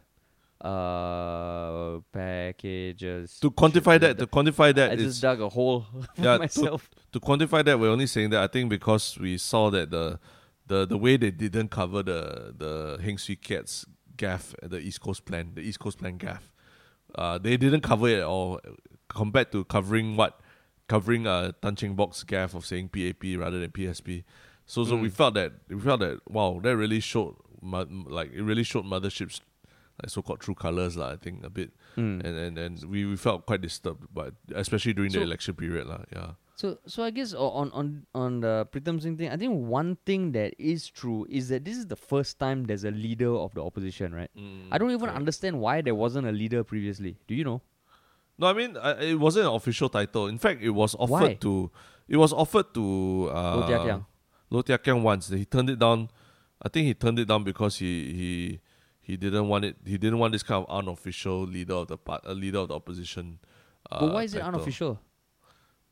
uh 0.64 1.98
packages. 2.12 3.38
To 3.40 3.50
quantify 3.50 3.98
that, 4.00 4.18
to 4.18 4.26
quantify 4.26 4.74
that 4.74 4.90
I 4.92 4.94
is 4.94 5.02
just 5.04 5.22
dug 5.22 5.40
a 5.40 5.48
hole 5.48 5.86
for 6.14 6.22
Yeah, 6.22 6.34
to- 6.34 6.38
myself. 6.38 6.90
to 7.12 7.20
quantify 7.20 7.64
that, 7.64 7.78
we're 7.78 7.90
only 7.90 8.06
saying 8.06 8.30
that 8.30 8.42
I 8.42 8.46
think 8.46 8.70
because 8.70 9.18
we 9.18 9.38
saw 9.38 9.70
that 9.70 9.90
the 9.90 10.18
the 10.66 10.86
the 10.86 10.96
way 10.98 11.16
they 11.16 11.30
didn't 11.30 11.70
cover 11.70 12.02
the 12.02 12.54
the 12.56 12.98
Heng 13.02 13.18
Swee 13.18 13.36
Keat's 13.36 13.84
gaff 14.16 14.54
the 14.62 14.78
East 14.78 15.00
Coast 15.00 15.24
plan, 15.24 15.52
the 15.54 15.62
East 15.62 15.78
Coast 15.80 15.98
plan 15.98 16.16
gaff, 16.16 16.52
uh, 17.14 17.38
they 17.38 17.56
didn't 17.56 17.80
cover 17.82 18.08
it 18.08 18.18
at 18.18 18.24
all 18.24 18.60
compared 19.08 19.50
to 19.52 19.64
covering 19.64 20.16
what 20.16 20.40
covering 20.88 21.26
uh 21.26 21.52
Tan 21.60 21.76
Cheng 21.76 21.94
Bock's 21.94 22.22
gaff 22.22 22.54
of 22.54 22.64
saying 22.64 22.88
PAP 22.88 23.22
rather 23.38 23.58
than 23.60 23.70
PSP. 23.70 24.24
So 24.66 24.84
so 24.84 24.96
we 24.96 25.08
Mm. 25.08 25.12
felt 25.12 25.34
that 25.34 25.52
we 25.68 25.80
felt 25.80 26.00
that 26.00 26.20
wow, 26.28 26.60
that 26.62 26.76
really 26.76 27.00
showed 27.00 27.34
like 27.62 28.32
it 28.32 28.42
really 28.42 28.62
showed 28.64 28.84
mothership's 28.84 29.40
like 30.02 30.10
so 30.10 30.20
called 30.22 30.40
true 30.40 30.54
colors 30.54 30.96
lah. 30.96 31.12
I 31.12 31.16
think 31.16 31.44
a 31.44 31.50
bit 31.50 31.70
Mm. 31.96 32.24
and 32.24 32.34
and 32.36 32.58
and 32.58 32.84
we, 32.88 33.04
we 33.04 33.16
felt 33.16 33.44
quite 33.46 33.60
disturbed, 33.60 34.06
but 34.12 34.34
especially 34.54 34.92
during 34.94 35.10
So- 35.12 35.18
the 35.20 35.24
election 35.24 35.54
period 35.54 35.86
lah. 35.86 36.04
Yeah. 36.12 36.32
So, 36.54 36.78
so 36.86 37.02
I 37.02 37.10
guess 37.10 37.32
on 37.34 37.72
on 37.72 38.06
on 38.14 38.40
the 38.40 38.68
Pritam 38.70 39.00
Singh 39.02 39.16
thing, 39.16 39.30
I 39.30 39.36
think 39.36 39.56
one 39.66 39.96
thing 40.06 40.30
that 40.32 40.54
is 40.58 40.86
true 40.86 41.26
is 41.28 41.48
that 41.48 41.64
this 41.64 41.76
is 41.76 41.86
the 41.88 41.96
first 41.96 42.38
time 42.38 42.64
there's 42.70 42.84
a 42.84 42.92
leader 42.92 43.32
of 43.34 43.54
the 43.54 43.64
opposition, 43.64 44.14
right? 44.14 44.30
I 44.70 44.78
don't 44.78 44.90
even 44.92 45.00
correct. 45.10 45.16
understand 45.16 45.58
why 45.58 45.80
there 45.80 45.94
wasn't 45.96 46.28
a 46.28 46.30
leader 46.30 46.62
previously. 46.62 47.16
Do 47.26 47.34
you 47.34 47.42
know? 47.42 47.62
No, 48.38 48.46
I 48.46 48.52
mean 48.52 48.76
it 49.00 49.18
wasn't 49.18 49.46
an 49.48 49.54
official 49.54 49.88
title. 49.88 50.28
In 50.28 50.38
fact, 50.38 50.62
it 50.62 50.70
was 50.70 50.94
offered 50.94 51.34
Why? 51.34 51.34
to 51.46 51.70
it 52.06 52.16
was 52.16 52.32
offered 52.32 52.72
to 52.74 52.84
uh, 53.32 53.56
Low 53.56 53.66
Thia 54.62 54.78
Khiang. 54.78 54.84
Khiang 54.84 55.02
once. 55.02 55.28
He 55.28 55.44
turned 55.44 55.70
it 55.70 55.78
down. 55.80 56.08
I 56.62 56.68
think 56.68 56.86
he 56.86 56.94
turned 56.94 57.18
it 57.18 57.26
down 57.26 57.42
because 57.42 57.78
he 57.78 57.90
he 58.12 58.60
he 59.02 59.16
didn't 59.16 59.48
want 59.48 59.64
it. 59.64 59.76
He 59.84 59.98
didn't 59.98 60.18
want 60.18 60.32
this 60.32 60.42
kind 60.42 60.64
of 60.64 60.70
unofficial 60.78 61.42
leader 61.42 61.74
of 61.74 61.88
the 61.88 61.98
part, 61.98 62.22
a 62.24 62.32
leader 62.34 62.58
of 62.58 62.68
the 62.68 62.74
opposition. 62.76 63.38
Uh, 63.90 64.00
but 64.00 64.14
why 64.14 64.22
is 64.22 64.34
it 64.34 64.40
unofficial? 64.42 64.98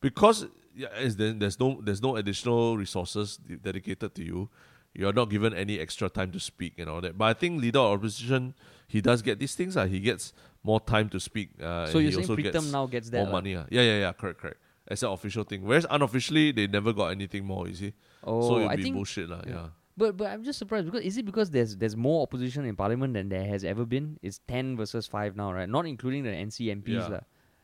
Because 0.00 0.46
yeah, 0.74 0.88
then 1.16 1.38
there's 1.38 1.58
no 1.60 1.80
there's 1.82 2.00
no 2.02 2.16
additional 2.16 2.76
resources 2.76 3.36
dedicated 3.36 4.14
to 4.14 4.24
you. 4.24 4.48
You're 4.94 5.12
not 5.12 5.30
given 5.30 5.54
any 5.54 5.78
extra 5.78 6.08
time 6.08 6.32
to 6.32 6.40
speak 6.40 6.74
and 6.78 6.88
all 6.90 7.00
that. 7.02 7.16
But 7.16 7.24
I 7.26 7.32
think 7.34 7.60
leader 7.60 7.78
of 7.78 7.98
opposition, 8.00 8.54
he 8.88 9.00
does 9.00 9.22
get 9.22 9.38
these 9.38 9.54
things. 9.54 9.76
Uh, 9.76 9.86
he 9.86 10.00
gets 10.00 10.32
more 10.64 10.80
time 10.80 11.08
to 11.10 11.20
speak. 11.20 11.50
Uh, 11.62 11.86
so 11.86 11.98
you're 11.98 12.10
he 12.10 12.12
saying 12.16 12.24
also 12.30 12.36
Pritam 12.36 12.52
gets 12.52 12.72
now 12.72 12.86
gets 12.86 13.10
that? 13.10 13.22
more 13.22 13.30
money. 13.32 13.54
Uh. 13.54 13.64
Yeah, 13.70 13.82
yeah, 13.82 13.98
yeah. 14.00 14.12
Correct, 14.12 14.40
correct. 14.40 14.56
As 14.88 15.02
an 15.04 15.10
official 15.10 15.44
thing. 15.44 15.62
Whereas 15.64 15.86
unofficially, 15.88 16.50
they 16.50 16.66
never 16.66 16.92
got 16.92 17.08
anything 17.08 17.44
more. 17.44 17.68
You 17.68 17.74
see, 17.74 17.92
Oh, 18.24 18.48
so 18.48 18.56
it'd 18.58 18.70
I 18.72 18.76
be 18.76 18.82
think. 18.84 18.96
bullshit, 18.96 19.28
lah. 19.28 19.42
yeah. 19.46 19.52
Yeah. 19.52 19.66
But 20.00 20.16
but 20.16 20.26
I'm 20.32 20.42
just 20.48 20.58
surprised 20.58 20.86
because 20.88 21.04
is 21.04 21.16
it 21.20 21.26
because 21.28 21.48
there's 21.52 21.76
there's 21.76 21.96
more 22.08 22.22
opposition 22.26 22.64
in 22.64 22.74
parliament 22.74 23.12
than 23.14 23.28
there 23.28 23.44
has 23.54 23.62
ever 23.72 23.84
been? 23.84 24.06
It's 24.24 24.40
ten 24.48 24.76
versus 24.80 25.04
five 25.06 25.36
now, 25.36 25.52
right? 25.52 25.68
Not 25.68 25.84
including 25.86 26.24
the 26.24 26.32
NC 26.32 26.72
MPs, 26.80 27.04
Yeah. 27.10 27.20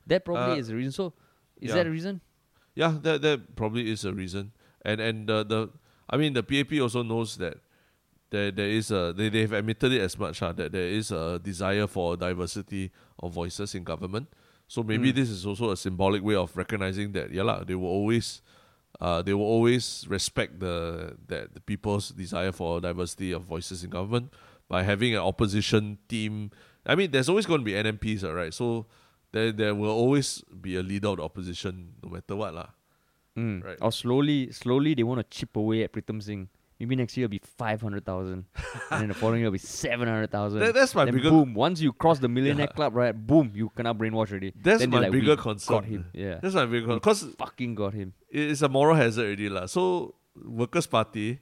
That 0.07 0.24
probably 0.28 0.57
Uh, 0.57 0.62
is 0.62 0.68
the 0.68 0.76
reason. 0.76 0.93
So, 0.93 1.05
is 1.59 1.70
yeah. 1.70 1.76
that 1.80 1.87
a 1.89 1.91
reason? 1.91 2.20
Yeah, 2.76 2.93
that 3.03 3.22
that 3.26 3.39
probably 3.57 3.89
is 3.91 4.05
a 4.05 4.12
reason. 4.12 4.53
And 4.84 5.01
and 5.01 5.16
the 5.26 5.39
the 5.53 5.61
I 6.12 6.20
mean 6.20 6.32
the 6.39 6.45
PAP 6.45 6.76
also 6.84 7.03
knows 7.03 7.37
that 7.43 7.57
there 8.30 8.51
there 8.53 8.68
is 8.68 8.91
a 8.93 9.14
they 9.16 9.28
they've 9.32 9.53
admitted 9.57 9.93
it 9.97 10.03
as 10.05 10.14
much 10.18 10.43
uh, 10.45 10.53
that 10.61 10.70
there 10.76 10.89
is 11.01 11.11
a 11.11 11.41
desire 11.43 11.87
for 11.89 12.16
diversity 12.20 12.93
of 13.18 13.32
voices 13.32 13.74
in 13.74 13.82
government. 13.82 14.28
So 14.68 14.82
maybe 14.82 15.09
Mm. 15.11 15.14
this 15.24 15.30
is 15.30 15.47
also 15.47 15.70
a 15.70 15.76
symbolic 15.76 16.22
way 16.22 16.34
of 16.37 16.53
recognizing 16.57 17.12
that 17.16 17.32
yeah 17.32 17.45
lah, 17.49 17.64
they 17.64 17.74
will 17.74 17.89
always 17.99 18.43
uh, 19.01 19.22
they 19.22 19.34
will 19.34 19.44
always 19.44 20.07
respect 20.09 20.61
the 20.61 21.16
that 21.28 21.55
the 21.55 21.61
people's 21.61 22.11
desire 22.11 22.53
for 22.53 22.80
diversity 22.80 23.32
of 23.32 23.42
voices 23.42 23.84
in 23.84 23.90
government 23.90 24.32
by 24.68 24.82
having 24.82 25.14
an 25.14 25.20
opposition 25.20 25.99
team. 26.09 26.51
I 26.86 26.94
mean, 26.94 27.11
there's 27.11 27.28
always 27.28 27.47
going 27.47 27.61
to 27.61 27.64
be 27.64 27.72
NMPs, 27.72 28.24
uh, 28.24 28.32
right? 28.32 28.55
So 28.55 28.86
there 29.32 29.53
there 29.53 29.74
will 29.74 29.90
always 29.90 30.42
be 30.49 30.76
a 30.76 30.82
leader 30.82 31.09
of 31.09 31.16
the 31.18 31.24
opposition, 31.24 31.94
no 32.03 32.11
matter 32.11 32.36
what, 32.36 32.55
lah. 32.55 32.70
Mm. 33.36 33.64
Right. 33.64 33.78
Or 33.82 33.92
slowly, 33.92 34.51
slowly 34.51 34.94
they 34.94 35.03
want 35.03 35.20
to 35.20 35.26
chip 35.28 35.57
away 35.57 35.84
at 35.84 35.92
Pritam 35.92 36.22
Singh. 36.22 36.49
Maybe 36.79 36.95
next 36.95 37.16
year 37.16 37.24
it'll 37.24 37.31
be 37.31 37.41
five 37.57 37.81
hundred 37.81 38.05
thousand, 38.05 38.45
and 38.91 39.01
then 39.01 39.09
the 39.09 39.14
following 39.14 39.41
year 39.41 39.47
it'll 39.47 39.53
be 39.53 39.59
seven 39.59 40.07
hundred 40.09 40.31
thousand. 40.31 40.61
That- 40.61 40.74
that's 40.74 40.95
my 40.95 41.07
then 41.07 41.14
bigger- 41.14 41.31
boom. 41.31 41.55
Once 41.55 41.81
you 41.81 41.93
cross 41.93 42.18
the 42.18 42.29
millionaire 42.29 42.66
Yeah. 42.68 42.77
club, 42.77 42.95
right? 42.95 43.12
Boom, 43.16 43.51
you 43.55 43.70
cannot 43.74 43.97
brainwash 43.97 44.31
already. 44.31 44.53
That's 44.55 44.81
then 44.81 44.91
my 44.91 45.01
like, 45.01 45.12
bigger 45.12 45.37
concern. 45.37 45.74
Got 45.77 45.85
him. 45.87 46.05
Yeah, 46.12 46.39
That's 46.43 46.55
my 46.55 46.66
bigger 46.66 46.87
concern. 46.87 46.99
because 46.99 47.35
fucking 47.39 47.74
got 47.77 47.95
him. 47.95 48.12
it's 48.29 48.61
a 48.61 48.68
moral 48.68 48.95
hazard 48.95 49.24
already, 49.24 49.49
lah. 49.49 49.64
So 49.66 50.14
Workers' 50.37 50.87
Party, 50.87 51.41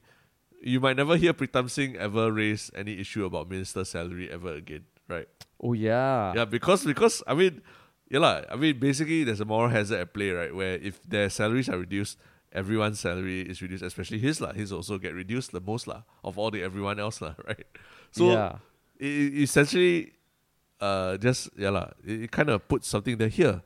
you 0.63 0.79
might 0.79 0.97
never 0.97 1.17
hear 1.17 1.33
Pritam 1.35 1.69
Singh 1.69 1.97
ever 1.97 2.31
raise 2.31 2.71
any 2.77 3.01
issue 3.01 3.25
about 3.25 3.51
minister 3.51 3.85
salary 3.85 4.31
ever 4.31 4.55
again, 4.55 4.85
right? 5.09 5.27
Oh 5.61 5.73
yeah. 5.73 6.33
Yeah, 6.37 6.45
because 6.45 6.85
because 6.85 7.25
I 7.27 7.35
mean, 7.35 7.61
yeah 8.09 8.21
lah. 8.21 8.43
I 8.49 8.55
mean, 8.55 8.79
basically, 8.79 9.25
there's 9.25 9.41
a 9.41 9.45
moral 9.45 9.69
hazard 9.71 9.99
at 9.99 10.15
play, 10.15 10.31
right? 10.31 10.55
Where 10.55 10.75
if 10.79 11.03
their 11.03 11.29
salaries 11.29 11.69
are 11.69 11.79
reduced, 11.79 12.19
everyone's 12.55 13.01
salary 13.01 13.43
is 13.43 13.61
reduced, 13.61 13.83
especially 13.83 14.19
his 14.19 14.41
lah. 14.41 14.53
His 14.53 14.73
also 14.73 14.99
get 14.99 15.13
reduced 15.15 15.53
the 15.53 15.61
most 15.61 15.87
lah 15.87 16.03
of 16.23 16.39
all 16.39 16.51
the 16.51 16.63
everyone 16.63 16.99
else 17.01 17.21
lah, 17.21 17.35
right? 17.49 17.67
So 18.13 18.31
yeah. 18.33 18.59
it, 18.99 19.35
essentially, 19.43 20.13
uh, 20.81 21.17
just 21.19 21.51
yeah 21.59 21.71
lah. 21.71 21.91
It, 22.07 22.23
it 22.23 22.31
kind 22.31 22.49
of 22.51 22.67
puts 22.69 22.89
something 22.89 23.19
there 23.19 23.29
here. 23.29 23.63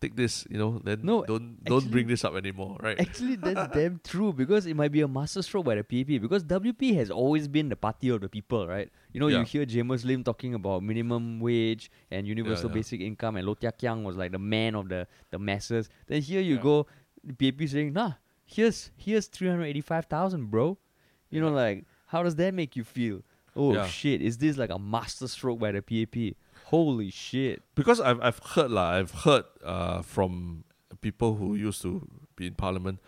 Take 0.00 0.16
this, 0.16 0.46
you 0.48 0.56
know. 0.56 0.80
Then 0.82 1.00
No, 1.04 1.24
don't 1.28 1.60
don't 1.62 1.84
actually- 1.84 1.92
bring 1.92 2.06
this 2.08 2.24
up 2.24 2.32
anymore, 2.34 2.78
right? 2.80 2.96
Actually, 3.04 3.36
that's 3.36 3.68
damn 3.76 4.00
true 4.02 4.32
because 4.32 4.64
it 4.64 4.72
might 4.72 4.88
be 4.92 5.02
a 5.02 5.08
masterstroke 5.08 5.66
by 5.66 5.74
the 5.76 5.84
PAP 5.84 6.16
because 6.24 6.40
WP 6.42 6.96
has 6.96 7.10
always 7.10 7.48
been 7.48 7.68
the 7.68 7.76
party 7.76 8.08
of 8.08 8.22
the 8.22 8.28
people, 8.30 8.64
right? 8.66 8.88
You 9.12 9.20
know, 9.20 9.26
Yeah. 9.28 9.40
you 9.40 9.44
hear 9.44 9.66
Jamus 9.66 10.06
Lim 10.06 10.24
talking 10.24 10.54
about 10.56 10.82
minimum 10.82 11.36
wage 11.38 11.90
and 12.10 12.26
universal 12.26 12.70
yeah. 12.70 12.80
basic 12.80 13.02
income, 13.02 13.36
and 13.36 13.44
Low 13.46 13.52
Thia 13.52 13.72
Khiang 13.76 14.02
was 14.02 14.16
like 14.16 14.32
the 14.32 14.38
man 14.40 14.74
of 14.74 14.88
the, 14.88 15.06
the 15.30 15.38
masses. 15.38 15.90
Then 16.06 16.22
here 16.22 16.40
you 16.40 16.56
go, 16.56 16.86
the 17.24 17.32
PAP 17.52 17.68
saying, 17.68 17.92
nah, 17.92 18.12
here's 18.44 18.90
here's 18.96 19.26
three 19.26 19.48
hundred 19.48 19.64
eighty 19.64 19.80
five 19.80 20.06
thousand, 20.06 20.50
bro. 20.50 20.78
You 21.30 21.40
know, 21.40 21.50
like 21.50 21.84
how 22.06 22.22
does 22.22 22.36
that 22.36 22.54
make 22.54 22.76
you 22.76 22.84
feel? 22.84 23.22
Oh 23.56 23.74
Yeah. 23.74 23.86
shit, 23.86 24.22
is 24.22 24.38
this 24.38 24.56
like 24.56 24.70
a 24.70 24.78
masterstroke 24.78 25.58
by 25.58 25.72
the 25.72 25.82
PAP? 25.82 26.36
Holy 26.66 27.10
shit! 27.10 27.62
because 27.74 28.00
I've 28.00 28.20
I've 28.20 28.38
heard 28.38 28.70
lah, 28.70 28.90
I've 28.90 29.10
heard 29.10 29.44
uh, 29.64 30.02
from 30.02 30.64
people 31.00 31.34
who 31.34 31.54
used 31.56 31.82
to 31.82 32.06
be 32.36 32.46
in 32.46 32.54
parliament 32.54 33.00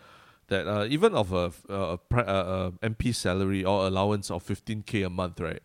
that 0.47 0.67
uh, 0.67 0.85
even 0.89 1.13
of 1.15 1.31
a, 1.31 1.51
a, 1.69 1.97
uh, 2.17 2.71
a 2.81 2.89
MP 2.89 3.15
salary 3.15 3.63
or 3.63 3.87
allowance 3.87 4.29
of 4.29 4.43
fifteen 4.43 4.81
k 4.81 5.03
a 5.03 5.09
month, 5.09 5.39
right? 5.39 5.61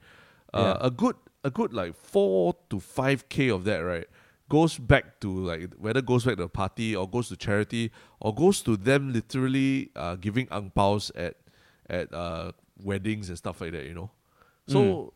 Uh, 0.55 0.61
Yeah. 0.61 0.87
A 0.87 0.91
good 0.91 1.17
a 1.45 1.51
good 1.51 1.73
like 1.73 1.95
four 1.97 2.55
to 2.71 2.79
five 2.79 3.29
k 3.29 3.49
of 3.51 3.65
that, 3.65 3.79
right, 3.79 4.07
goes 4.49 4.79
back 4.79 5.21
to 5.21 5.31
like 5.31 5.75
whether 5.79 6.01
goes 6.01 6.25
back 6.25 6.37
to 6.37 6.43
the 6.43 6.49
party 6.49 6.97
or 6.97 7.09
goes 7.09 7.29
to 7.29 7.37
charity 7.37 7.91
or 8.21 8.35
goes 8.35 8.63
to 8.63 8.77
them 8.77 9.13
literally 9.13 9.91
uh, 9.97 10.17
giving 10.17 10.49
ang 10.51 10.73
paos 10.75 11.11
at 11.15 11.37
at 11.89 12.13
uh, 12.13 12.53
weddings 12.83 13.29
and 13.29 13.39
stuff 13.39 13.61
like 13.61 13.73
that, 13.73 13.85
you 13.85 13.95
know. 13.95 14.11
So 14.67 15.15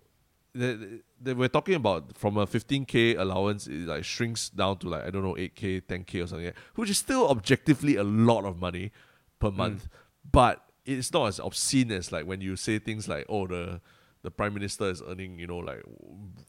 the, 0.55 1.03
the, 1.21 1.35
we're 1.35 1.49
talking 1.49 1.75
about 1.75 2.17
from 2.17 2.37
a 2.37 2.47
15k 2.47 3.19
allowance 3.19 3.67
it 3.67 3.87
like 3.87 4.05
shrinks 4.05 4.49
down 4.49 4.79
to 4.79 4.89
like 4.89 5.05
I 5.05 5.11
don't 5.11 5.23
know 5.23 5.35
8k 5.35 5.83
10k 5.83 6.25
or 6.25 6.27
something 6.27 6.47
like 6.47 6.55
that, 6.55 6.63
which 6.75 6.91
is 6.91 6.99
still 6.99 7.29
objectively 7.29 7.97
a 7.97 8.05
lot 8.05 8.45
of 8.45 8.59
money 8.59 8.93
per 9.39 9.51
month. 9.51 9.89
But 10.31 10.65
it's 10.85 11.13
not 11.13 11.27
as 11.27 11.39
obscene 11.39 11.93
as 11.93 12.13
like 12.13 12.27
when 12.27 12.41
you 12.41 12.57
say 12.57 12.79
things 12.79 13.09
like 13.09 13.25
oh 13.29 13.47
the 13.47 13.81
the 14.23 14.31
prime 14.31 14.55
minister 14.55 14.89
is 14.89 15.03
earning 15.07 15.39
you 15.39 15.47
know 15.47 15.59
like 15.59 15.83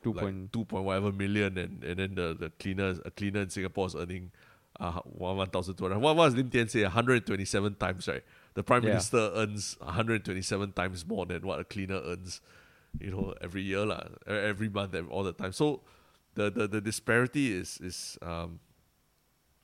Two 0.04 0.14
like 0.14 0.24
point- 0.26 0.54
2 0.54 0.66
point 0.66 0.84
whatever 0.86 1.12
million 1.12 1.58
and, 1.58 1.84
and 1.84 2.00
then 2.00 2.16
the, 2.16 2.36
the 2.40 2.50
cleaner 2.52 2.96
a 3.06 3.12
cleaner 3.12 3.42
in 3.42 3.50
Singapore 3.50 3.88
is 3.88 3.96
earning 3.96 4.32
uh, 4.80 5.00
one 5.04 5.38
1,200 5.38 5.98
what 6.00 6.16
was 6.16 6.36
Lim 6.36 6.50
Tean 6.50 6.68
say 6.68 6.84
127 6.84 7.76
times 7.76 8.08
right 8.08 8.24
the 8.54 8.64
prime 8.64 8.84
Yeah. 8.84 8.90
minister 8.90 9.32
earns 9.36 9.76
127 9.80 10.72
times 10.74 11.06
more 11.08 11.26
than 11.26 11.42
what 11.46 11.60
a 11.60 11.64
cleaner 11.64 12.00
earns 12.06 12.42
you 13.00 13.10
know, 13.10 13.34
every 13.42 13.64
year, 13.64 13.84
lah, 13.84 14.04
every 14.28 14.70
month, 14.70 14.96
all 15.10 15.24
the 15.24 15.34
time. 15.34 15.52
So, 15.52 15.82
the, 16.36 16.52
the, 16.52 16.68
the 16.68 16.80
disparity 16.80 17.52
is 17.52 17.80
is 17.82 18.20
um 18.22 18.60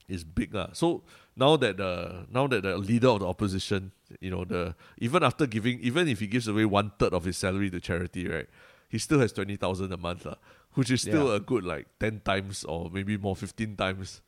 is 0.09 0.23
big 0.23 0.53
lah. 0.53 0.69
So 0.73 1.03
now 1.35 1.55
that 1.57 1.77
the 1.77 2.25
now 2.29 2.47
that 2.47 2.63
the 2.63 2.77
leader 2.77 3.09
of 3.09 3.19
the 3.21 3.27
opposition, 3.27 3.91
you 4.19 4.29
know, 4.31 4.43
the 4.45 4.75
even 4.97 5.23
after 5.23 5.45
giving 5.45 5.79
even 5.81 6.07
if 6.07 6.19
he 6.19 6.27
gives 6.27 6.47
away 6.47 6.65
one 6.65 6.91
third 6.99 7.13
of 7.13 7.23
his 7.25 7.37
salary 7.37 7.69
to 7.69 7.79
charity, 7.79 8.27
right, 8.27 8.49
he 8.89 8.97
still 8.97 9.19
has 9.19 9.31
twenty 9.31 9.55
thousand 9.55 9.93
a 9.93 9.97
month 9.97 10.25
lah, 10.25 10.35
which 10.73 10.89
is 10.91 11.01
still 11.01 11.29
Yeah. 11.29 11.37
a 11.37 11.39
good 11.39 11.63
like 11.63 11.87
ten 11.99 12.19
times 12.25 12.63
or 12.65 12.89
maybe 12.91 13.17
more 13.17 13.35
fifteen 13.35 13.75
times 13.77 14.21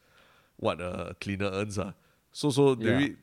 what 0.57 0.79
a 0.79 1.15
cleaner 1.19 1.49
earns 1.49 1.77
ah. 1.77 1.93
So 2.31 2.51
so 2.51 2.77
Yeah. 2.77 2.93
maybe 2.95 3.15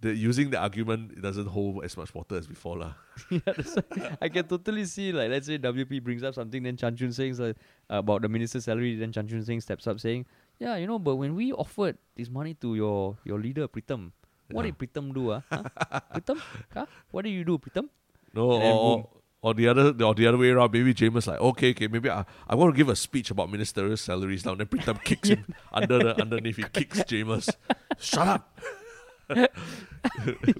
the 0.00 0.14
using 0.16 0.50
the 0.50 0.58
argument 0.58 1.12
it 1.12 1.22
doesn't 1.22 1.46
hold 1.54 1.84
as 1.84 1.96
much 1.96 2.14
water 2.14 2.36
as 2.36 2.46
before 2.48 2.78
lah. 2.78 2.94
yeah, 3.30 4.16
I 4.20 4.28
can 4.28 4.46
totally 4.46 4.84
see 4.84 5.12
like 5.12 5.30
let's 5.30 5.46
say 5.46 5.58
WP 5.58 6.02
brings 6.02 6.22
up 6.22 6.34
something, 6.34 6.62
then 6.62 6.76
Chan 6.76 6.96
Chun 6.96 7.12
Sing's 7.12 7.40
like, 7.40 7.56
about 7.88 8.22
the 8.22 8.28
minister's 8.28 8.64
salary, 8.64 8.96
then 8.96 9.12
Chan 9.12 9.28
Chun 9.28 9.44
Sing 9.44 9.60
steps 9.60 9.86
up 9.86 10.00
saying, 10.00 10.26
"Yeah, 10.58 10.76
you 10.76 10.86
know, 10.86 10.98
but 10.98 11.16
when 11.16 11.34
we 11.34 11.52
offered 11.52 11.98
this 12.16 12.28
money 12.30 12.54
to 12.54 12.74
your 12.74 13.16
your 13.24 13.38
leader 13.38 13.68
Pritam, 13.68 14.12
what 14.50 14.62
did 14.64 14.78
Pritam 14.78 15.12
do? 15.14 15.32
Ah? 15.32 15.42
Huh? 15.50 15.62
Pritam, 16.14 16.40
huh? 16.74 16.86
what 17.10 17.24
did 17.24 17.30
you 17.30 17.44
do, 17.44 17.58
Pritam? 17.58 17.88
No, 18.34 18.52
And 18.52 18.62
then 18.62 18.72
or, 18.72 18.96
boom. 18.96 19.06
or, 19.42 19.50
or 19.50 19.54
the 19.54 19.68
other 19.68 20.04
or 20.04 20.14
the 20.14 20.26
other 20.26 20.38
way 20.38 20.50
around. 20.50 20.72
Maybe 20.72 20.94
Jamus 20.94 21.26
like, 21.26 21.40
okay, 21.40 21.70
okay, 21.70 21.88
maybe 21.88 22.08
I, 22.10 22.24
I 22.48 22.54
want 22.54 22.72
to 22.74 22.76
give 22.76 22.88
a 22.88 22.96
speech 22.96 23.30
about 23.30 23.50
ministerial 23.50 23.96
salaries 23.96 24.44
now. 24.46 24.54
Then 24.54 24.66
Pritam 24.68 25.02
kicks 25.04 25.28
him 25.28 25.44
under 25.72 25.98
the 25.98 26.20
underneath. 26.20 26.56
He 26.56 26.64
kicks 26.64 27.00
Jamus. 27.00 27.50
Shut 27.98 28.28
up. 28.28 28.58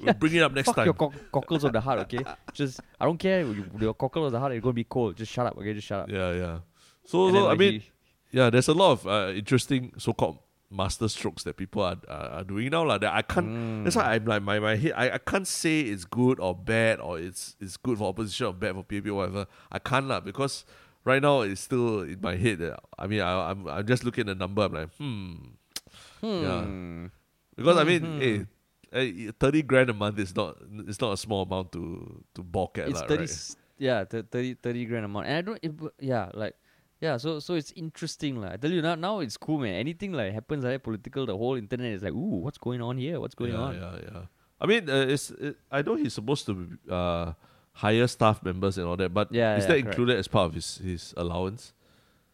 We'll 0.03 0.15
bring 0.15 0.35
it 0.35 0.43
up 0.43 0.53
next 0.53 0.67
Fuck 0.67 0.77
time. 0.77 0.85
your 0.87 0.95
cock- 0.95 1.15
cockles 1.33 1.65
of 1.65 1.73
the 1.73 1.81
heart, 1.81 2.01
okay? 2.01 2.25
Just 2.53 2.81
I 3.01 3.05
don't 3.05 3.19
care. 3.19 3.41
You, 3.43 3.65
your 3.81 3.95
cockles 3.95 4.27
of 4.27 4.33
the 4.33 4.41
heart 4.41 4.53
is 4.53 4.61
gonna 4.61 4.73
be 4.73 4.85
cold. 4.85 5.17
Just 5.17 5.33
shut 5.33 5.47
up, 5.47 5.57
okay? 5.59 5.75
Just 5.75 5.87
shut 5.87 6.01
up." 6.01 6.11
yeah, 6.11 6.33
yeah. 6.33 6.59
So, 7.05 7.27
And 7.27 7.37
then, 7.37 7.43
so 7.43 7.47
I 7.47 7.51
like, 7.51 7.59
mean, 7.59 7.73
he- 7.81 7.91
yeah, 8.31 8.49
there's 8.51 8.69
a 8.69 8.75
lot 8.75 8.93
of 8.93 9.07
uh, 9.07 9.33
interesting 9.35 9.93
so-called 9.99 10.39
master 10.71 11.07
strokes 11.09 11.43
that 11.45 11.55
people 11.57 11.83
are, 11.83 11.97
are, 12.09 12.29
are 12.31 12.45
doing 12.45 12.71
now. 12.71 12.85
Like 12.87 13.03
that 13.03 13.13
I 13.13 13.21
can't. 13.23 13.47
Mm. 13.47 13.85
That's 13.85 13.97
why 13.97 14.15
I'm 14.15 14.25
like 14.25 14.43
my 14.43 14.59
my 14.59 14.77
head. 14.77 14.93
I, 14.97 15.11
I 15.15 15.19
can't 15.19 15.47
say 15.47 15.81
it's 15.83 16.05
good 16.07 16.41
or 16.41 16.55
bad 16.55 17.01
or 17.01 17.19
it's 17.19 17.57
it's 17.61 17.77
good 17.77 17.99
for 17.99 18.09
opposition 18.09 18.47
or 18.47 18.53
bad 18.55 18.75
for 18.75 18.83
PAP 18.85 19.07
or 19.09 19.15
whatever. 19.15 19.47
I 19.71 19.79
can't 19.81 20.07
lah 20.09 20.21
because 20.21 20.65
right 21.05 21.21
now 21.21 21.43
it's 21.43 21.61
still 21.61 22.03
in 22.03 22.21
my 22.23 22.37
head. 22.37 22.61
That, 22.61 22.81
I 22.99 23.07
mean, 23.07 23.21
I, 23.21 23.51
I'm 23.51 23.67
I'm 23.69 23.87
just 23.87 24.03
looking 24.05 24.23
at 24.23 24.27
the 24.29 24.35
number. 24.35 24.63
I'm 24.63 24.73
like, 24.73 24.95
hmm. 24.97 25.35
Yeah. 26.23 26.63
Hmm. 26.63 27.07
Because 27.55 27.77
I 27.77 27.85
mean, 27.85 28.21
hey, 28.21 28.47
eh, 28.93 29.31
thirty 29.39 29.63
grand 29.63 29.91
a 29.91 29.95
month 29.95 30.19
is 30.19 30.35
not 30.35 30.57
it's 30.89 31.01
not 31.01 31.13
a 31.13 31.17
small 31.17 31.43
amount 31.43 31.73
to 31.73 32.23
to 32.35 32.43
balk 32.43 32.79
at, 32.79 32.89
it's 32.89 33.01
lah, 33.01 33.07
30 33.07 33.23
right? 33.25 33.57
yeah 33.79 34.05
th- 34.05 34.27
30, 34.31 34.55
30 34.55 34.85
grand 34.85 35.05
a 35.05 35.09
month 35.09 35.27
and 35.27 35.37
i 35.37 35.43
don't 35.43 35.59
it, 35.63 35.73
yeah 35.99 36.31
like 36.35 36.55
yeah 37.01 37.17
so 37.17 37.41
so 37.41 37.55
it's 37.55 37.73
interesting 37.73 38.41
like 38.41 38.53
i 38.53 38.57
tell 38.57 38.71
you 38.71 38.83
now 38.83 38.95
now 38.95 39.19
it's 39.21 39.37
cool 39.37 39.59
man 39.59 39.75
anything 39.75 40.13
like 40.13 40.33
happens 40.33 40.63
like 40.65 40.83
political 40.83 41.27
the 41.27 41.37
whole 41.37 41.57
internet 41.57 41.93
is 41.93 42.03
like 42.03 42.13
ooh 42.13 42.39
what's 42.45 42.59
going 42.59 42.81
on 42.81 42.97
here 42.99 43.19
what's 43.21 43.35
going 43.35 43.53
yeah, 43.53 43.59
on 43.59 43.75
Yeah, 43.75 43.97
yeah. 44.13 44.21
I 44.63 44.67
mean, 44.67 44.89
uh, 44.89 45.07
it's 45.09 45.31
it, 45.33 45.57
I 45.73 45.83
know 45.83 45.97
he's 45.97 46.15
supposed 46.15 46.47
to 46.47 46.55
uh, 46.89 47.33
hire 47.73 48.07
staff 48.07 48.45
members 48.45 48.79
and 48.79 48.87
all 48.87 48.97
that, 48.97 49.13
but 49.13 49.35
Yeah, 49.35 49.57
is 49.59 49.65
yeah, 49.65 49.69
that 49.69 49.75
correct. 49.75 49.87
included 49.89 50.17
as 50.19 50.29
part 50.29 50.47
of 50.47 50.55
his, 50.55 50.79
his 50.79 51.13
allowance? 51.17 51.73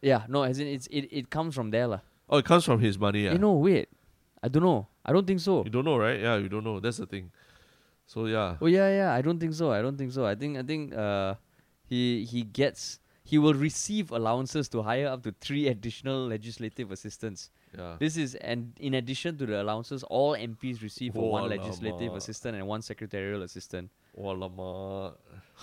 yeah 0.01 0.23
no 0.29 0.43
as 0.43 0.59
in 0.59 0.67
it's 0.67 0.87
it, 0.87 1.09
it 1.11 1.29
comes 1.29 1.55
from 1.55 1.71
there 1.71 1.87
lah. 1.87 1.99
Oh, 2.29 2.37
it 2.37 2.45
comes 2.45 2.63
from 2.63 2.79
his 2.79 2.97
money. 2.99 3.25
Yeah. 3.25 3.33
you 3.33 3.39
know 3.39 3.53
wait 3.53 3.89
i 4.43 4.47
don't 4.47 4.63
know 4.63 4.87
i 5.05 5.11
don't 5.13 5.27
think 5.27 5.39
so 5.39 5.63
You 5.63 5.69
don't 5.69 5.85
know, 5.85 5.97
right? 5.97 6.19
Yeah, 6.19 6.37
you 6.37 6.49
don't 6.49 6.63
know. 6.63 6.79
That's 6.79 6.97
the 6.97 7.05
thing. 7.05 7.31
So 8.05 8.25
yeah, 8.25 8.57
oh 8.61 8.65
yeah 8.65 8.89
yeah 8.89 9.13
i 9.13 9.21
don't 9.21 9.39
think 9.39 9.53
so 9.53 9.71
i 9.71 9.81
don't 9.81 9.97
think 9.97 10.11
so 10.11 10.25
i 10.25 10.33
think 10.33 10.57
i 10.57 10.63
think 10.63 10.95
uh 10.95 11.35
he 11.85 12.25
he 12.25 12.41
gets 12.41 12.99
he 13.23 13.37
will 13.37 13.53
receive 13.53 14.09
allowances 14.09 14.67
to 14.69 14.81
hire 14.81 15.07
up 15.07 15.21
to 15.23 15.31
three 15.39 15.67
additional 15.67 16.25
legislative 16.25 16.91
assistants 16.91 17.51
yeah. 17.77 17.95
This 17.99 18.17
is 18.17 18.35
and 18.35 18.73
in 18.79 18.95
addition 18.95 19.37
to 19.37 19.45
the 19.45 19.61
allowances, 19.61 20.03
all 20.03 20.35
MPs 20.35 20.81
receive 20.81 21.13
for 21.13 21.31
one 21.31 21.49
legislative 21.49 22.15
assistant 22.15 22.57
and 22.57 22.67
one 22.67 22.81
secretarial 22.81 23.43
assistant. 23.43 23.91
Oh, 24.17 24.31
lama. 24.31 25.13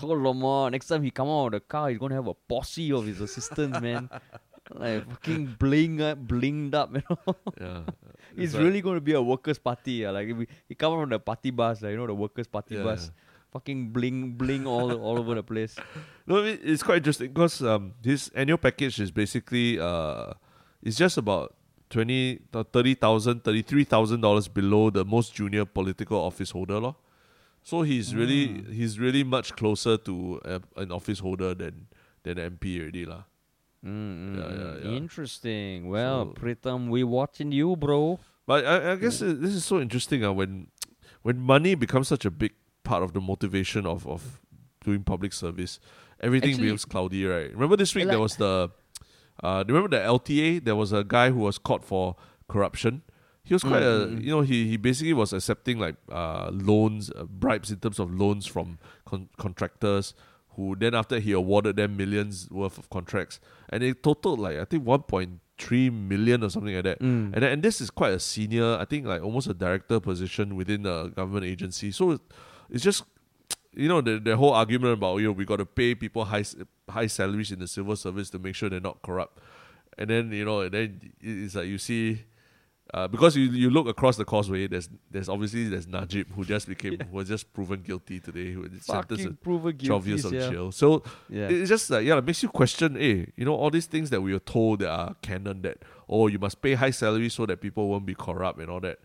Oh 0.02 0.06
lama, 0.06 0.70
next 0.70 0.86
time 0.86 1.02
he 1.02 1.10
come 1.10 1.28
out 1.28 1.46
of 1.46 1.52
the 1.52 1.60
car, 1.60 1.90
he's 1.90 1.98
gonna 1.98 2.14
have 2.14 2.28
a 2.28 2.34
posse 2.34 2.92
of 2.92 3.06
his 3.06 3.20
assistants, 3.20 3.80
man. 3.80 4.08
Like 4.74 5.08
fucking 5.08 5.56
bling 5.58 6.00
up, 6.02 6.18
blinged 6.26 6.74
up, 6.74 6.94
you 6.94 7.02
know. 7.08 7.36
Yeah. 7.60 7.80
it's 8.36 8.54
like- 8.54 8.62
really 8.62 8.80
gonna 8.80 9.00
be 9.00 9.12
a 9.12 9.22
workers' 9.22 9.58
party. 9.58 9.92
Yeah. 10.02 10.10
Like 10.10 10.28
if 10.28 10.36
we, 10.36 10.46
he 10.68 10.74
come 10.74 10.98
from 11.00 11.10
the 11.10 11.18
party 11.20 11.50
bus, 11.50 11.82
like, 11.82 11.92
you 11.92 11.96
know, 11.96 12.06
the 12.06 12.14
workers' 12.14 12.46
party 12.48 12.74
Yeah, 12.76 12.82
bus. 12.82 13.06
yeah. 13.06 13.22
Fucking 13.52 13.90
bling 13.90 14.32
bling 14.32 14.66
all 14.66 14.92
all 15.00 15.18
over 15.18 15.34
the 15.34 15.42
place. 15.42 15.76
No, 16.26 16.42
it- 16.42 16.60
it's 16.64 16.82
quite 16.82 16.96
interesting 16.98 17.28
because 17.32 17.62
um, 17.62 17.92
his 18.02 18.28
annual 18.34 18.58
package 18.58 18.98
is 19.00 19.12
basically 19.12 19.78
uh, 19.78 20.32
it's 20.82 20.96
just 20.96 21.16
about 21.16 21.54
twenty, 21.88 22.40
thirty 22.72 22.94
thousand, 22.94 23.44
thirty-three 23.44 23.84
thousand 23.84 24.20
dollars 24.20 24.48
below 24.48 24.90
the 24.90 25.04
most 25.04 25.32
junior 25.34 25.64
political 25.64 26.18
office 26.18 26.50
holder, 26.50 26.80
lor. 26.80 26.96
So 27.62 27.82
he's 27.82 28.12
really 28.14 28.48
Mm. 28.48 28.72
he's 28.72 28.98
really 28.98 29.22
much 29.22 29.54
closer 29.54 29.96
to 29.98 30.40
a, 30.44 30.60
an 30.76 30.90
office 30.90 31.20
holder 31.20 31.54
than 31.54 31.86
than 32.24 32.38
an 32.38 32.58
MP 32.58 32.80
already, 32.80 33.06
lah. 33.06 33.22
Mm, 33.84 34.36
Yeah, 34.36 34.54
yeah, 34.54 34.90
yeah. 34.90 34.96
Interesting. 34.96 35.88
Well, 35.88 36.26
So- 36.26 36.40
Pritam, 36.40 36.88
we 36.88 37.04
watching 37.04 37.52
you, 37.52 37.76
bro. 37.76 38.18
But 38.46 38.64
I, 38.64 38.92
I 38.92 38.96
guess 38.96 39.18
this 39.18 39.54
is 39.54 39.64
so 39.64 39.80
interesting 39.80 40.24
uh, 40.24 40.32
when 40.32 40.68
when 41.22 41.38
money 41.40 41.74
becomes 41.74 42.06
such 42.08 42.24
a 42.24 42.30
big 42.30 42.52
part 42.84 43.02
of 43.02 43.12
the 43.12 43.20
motivation 43.20 43.84
of, 43.86 44.06
of 44.06 44.40
doing 44.84 45.02
public 45.02 45.32
service, 45.32 45.80
everything 46.20 46.50
Actually- 46.50 46.66
becomes 46.66 46.84
cloudy, 46.84 47.24
right? 47.26 47.52
Remember 47.52 47.76
this 47.76 47.94
week 47.94 48.06
there 48.06 48.20
was 48.20 48.36
the 48.36 48.70
uh 49.42 49.64
remember 49.66 49.88
the 49.88 49.98
LTA? 50.02 50.62
There 50.64 50.76
was 50.76 50.92
a 50.92 51.02
guy 51.02 51.30
who 51.30 51.40
was 51.40 51.58
caught 51.58 51.84
for 51.84 52.14
corruption. 52.48 53.02
He 53.42 53.54
was 53.54 53.62
quite 53.64 53.82
Mm, 53.82 54.18
a 54.18 54.22
you 54.22 54.30
know 54.30 54.40
he, 54.42 54.68
he 54.68 54.76
basically 54.76 55.12
was 55.12 55.32
accepting 55.32 55.78
like 55.80 55.96
uh 56.10 56.50
loans 56.52 57.10
uh, 57.10 57.24
bribes 57.24 57.70
in 57.72 57.78
terms 57.78 57.98
of 57.98 58.14
loans 58.14 58.46
from 58.46 58.78
con- 59.04 59.28
contractors 59.38 60.14
who 60.56 60.74
then 60.74 60.94
after 60.94 61.18
he 61.18 61.32
awarded 61.32 61.76
them 61.76 61.96
millions 61.96 62.50
worth 62.50 62.78
of 62.78 62.90
contracts 62.90 63.38
and 63.68 63.82
it 63.82 64.02
totaled 64.02 64.40
like 64.40 64.56
I 64.56 64.64
think 64.64 64.84
1.3 64.84 65.92
million 65.92 66.42
or 66.42 66.50
something 66.50 66.74
like 66.74 66.84
that. 66.84 67.00
Mm. 67.00 67.34
And 67.34 67.44
and 67.44 67.62
this 67.62 67.80
is 67.80 67.90
quite 67.90 68.12
a 68.12 68.20
senior, 68.20 68.76
I 68.76 68.84
think 68.84 69.06
like 69.06 69.22
almost 69.22 69.46
a 69.48 69.54
director 69.54 70.00
position 70.00 70.56
within 70.56 70.86
a 70.86 71.08
government 71.08 71.44
agency. 71.44 71.92
So 71.92 72.18
it's 72.70 72.82
just 72.82 73.04
you 73.74 73.88
know 73.88 74.00
the 74.00 74.18
the 74.18 74.36
whole 74.36 74.54
argument 74.54 74.94
about 74.94 75.18
you 75.18 75.26
know 75.26 75.32
we 75.32 75.44
got 75.44 75.56
to 75.56 75.66
pay 75.66 75.94
people 75.94 76.24
high 76.24 76.44
high 76.88 77.06
salaries 77.06 77.52
in 77.52 77.58
the 77.58 77.68
civil 77.68 77.96
service 77.96 78.30
to 78.30 78.38
make 78.38 78.54
sure 78.54 78.70
they're 78.70 78.80
not 78.80 79.02
corrupt, 79.02 79.38
and 79.98 80.10
then 80.10 80.32
you 80.32 80.44
know 80.44 80.60
and 80.60 80.72
then 80.72 81.12
it's 81.20 81.54
like 81.54 81.66
you 81.66 81.78
see. 81.78 82.24
Uh, 82.94 83.08
because 83.08 83.36
you 83.36 83.44
you 83.46 83.68
look 83.68 83.88
across 83.88 84.16
the 84.16 84.24
causeway, 84.24 84.68
there's 84.68 84.88
there's 85.10 85.28
obviously 85.28 85.68
there's 85.68 85.88
Najib 85.88 86.30
who 86.32 86.44
just 86.44 86.68
became 86.68 86.98
who 87.00 87.16
was 87.16 87.26
just 87.28 87.52
proven 87.52 87.82
guilty 87.82 88.20
today, 88.20 88.52
who 88.52 88.68
Fucking 88.68 89.16
to 89.18 89.32
prove 89.32 89.66
a 89.66 89.72
twelve 89.72 90.06
years 90.06 90.24
of 90.24 90.32
yeah. 90.32 90.48
jail. 90.50 90.70
So 90.70 91.02
Yeah. 91.28 91.48
it's 91.48 91.68
just 91.68 91.90
like 91.90 92.04
yeah, 92.06 92.16
it 92.18 92.24
makes 92.24 92.42
you 92.44 92.48
question. 92.48 92.94
Hey, 92.94 93.32
you 93.36 93.44
know 93.44 93.54
all 93.56 93.70
these 93.70 93.86
things 93.86 94.10
that 94.10 94.20
we 94.20 94.32
were 94.32 94.38
told 94.38 94.78
that 94.80 94.88
are 94.90 95.16
canon 95.20 95.62
that 95.62 95.78
oh 96.08 96.28
you 96.28 96.38
must 96.38 96.62
pay 96.62 96.74
high 96.74 96.92
salary 96.92 97.28
so 97.28 97.44
that 97.46 97.60
people 97.60 97.88
won't 97.88 98.06
be 98.06 98.14
corrupt 98.14 98.60
and 98.60 98.70
all 98.70 98.80
that. 98.80 99.00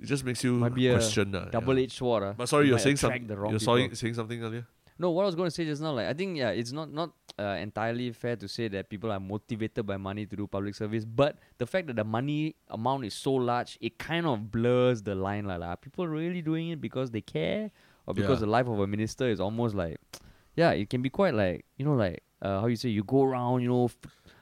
It 0.00 0.06
just 0.06 0.24
makes 0.24 0.44
you 0.44 0.52
Might 0.54 0.74
be 0.74 0.86
a 0.88 0.92
question. 0.94 1.34
uh, 1.34 1.48
double-edged 1.50 1.92
sword. 1.92 2.22
ah. 2.22 2.34
But 2.36 2.48
sorry, 2.48 2.66
It 2.66 2.68
you're 2.68 2.78
saying 2.78 2.96
something. 2.98 3.26
wrong 3.26 3.50
You're 3.50 3.58
saying 3.94 4.14
something 4.14 4.40
earlier. 4.42 4.66
No, 4.98 5.10
what 5.10 5.22
I 5.22 5.26
was 5.26 5.34
going 5.34 5.46
to 5.46 5.50
say 5.50 5.64
just 5.64 5.82
now, 5.82 5.92
like 5.92 6.06
I 6.06 6.14
think 6.14 6.38
yeah, 6.38 6.50
it's 6.50 6.72
not 6.72 6.90
not 6.92 7.10
uh, 7.38 7.56
entirely 7.60 8.10
fair 8.12 8.34
to 8.36 8.48
say 8.48 8.68
that 8.68 8.88
people 8.88 9.12
are 9.12 9.20
motivated 9.20 9.84
by 9.86 9.98
money 9.98 10.24
to 10.24 10.36
do 10.36 10.46
public 10.46 10.74
service, 10.74 11.04
but 11.04 11.38
the 11.58 11.66
fact 11.66 11.86
that 11.88 11.96
the 11.96 12.04
money 12.04 12.56
amount 12.68 13.04
is 13.04 13.12
so 13.14 13.34
large, 13.34 13.76
it 13.80 13.98
kind 13.98 14.24
of 14.26 14.50
blurs 14.50 15.02
the 15.02 15.14
line. 15.14 15.44
Like, 15.44 15.60
like, 15.60 15.68
are 15.68 15.76
people 15.76 16.08
really 16.08 16.40
doing 16.40 16.70
it 16.70 16.80
because 16.80 17.10
they 17.10 17.20
care, 17.20 17.70
or 18.06 18.14
because 18.14 18.40
Yeah. 18.40 18.46
the 18.46 18.50
life 18.52 18.68
of 18.68 18.80
a 18.80 18.86
minister 18.86 19.28
is 19.28 19.38
almost 19.38 19.74
like, 19.74 19.98
yeah, 20.56 20.70
it 20.70 20.88
can 20.88 21.02
be 21.02 21.10
quite 21.10 21.34
like 21.34 21.66
you 21.76 21.84
know 21.84 21.94
like 21.94 22.22
uh, 22.40 22.60
how 22.60 22.66
you 22.66 22.76
say 22.76 22.88
you 22.88 23.04
go 23.04 23.22
around, 23.22 23.60
you 23.60 23.68
know, 23.68 23.84
f- 23.84 23.98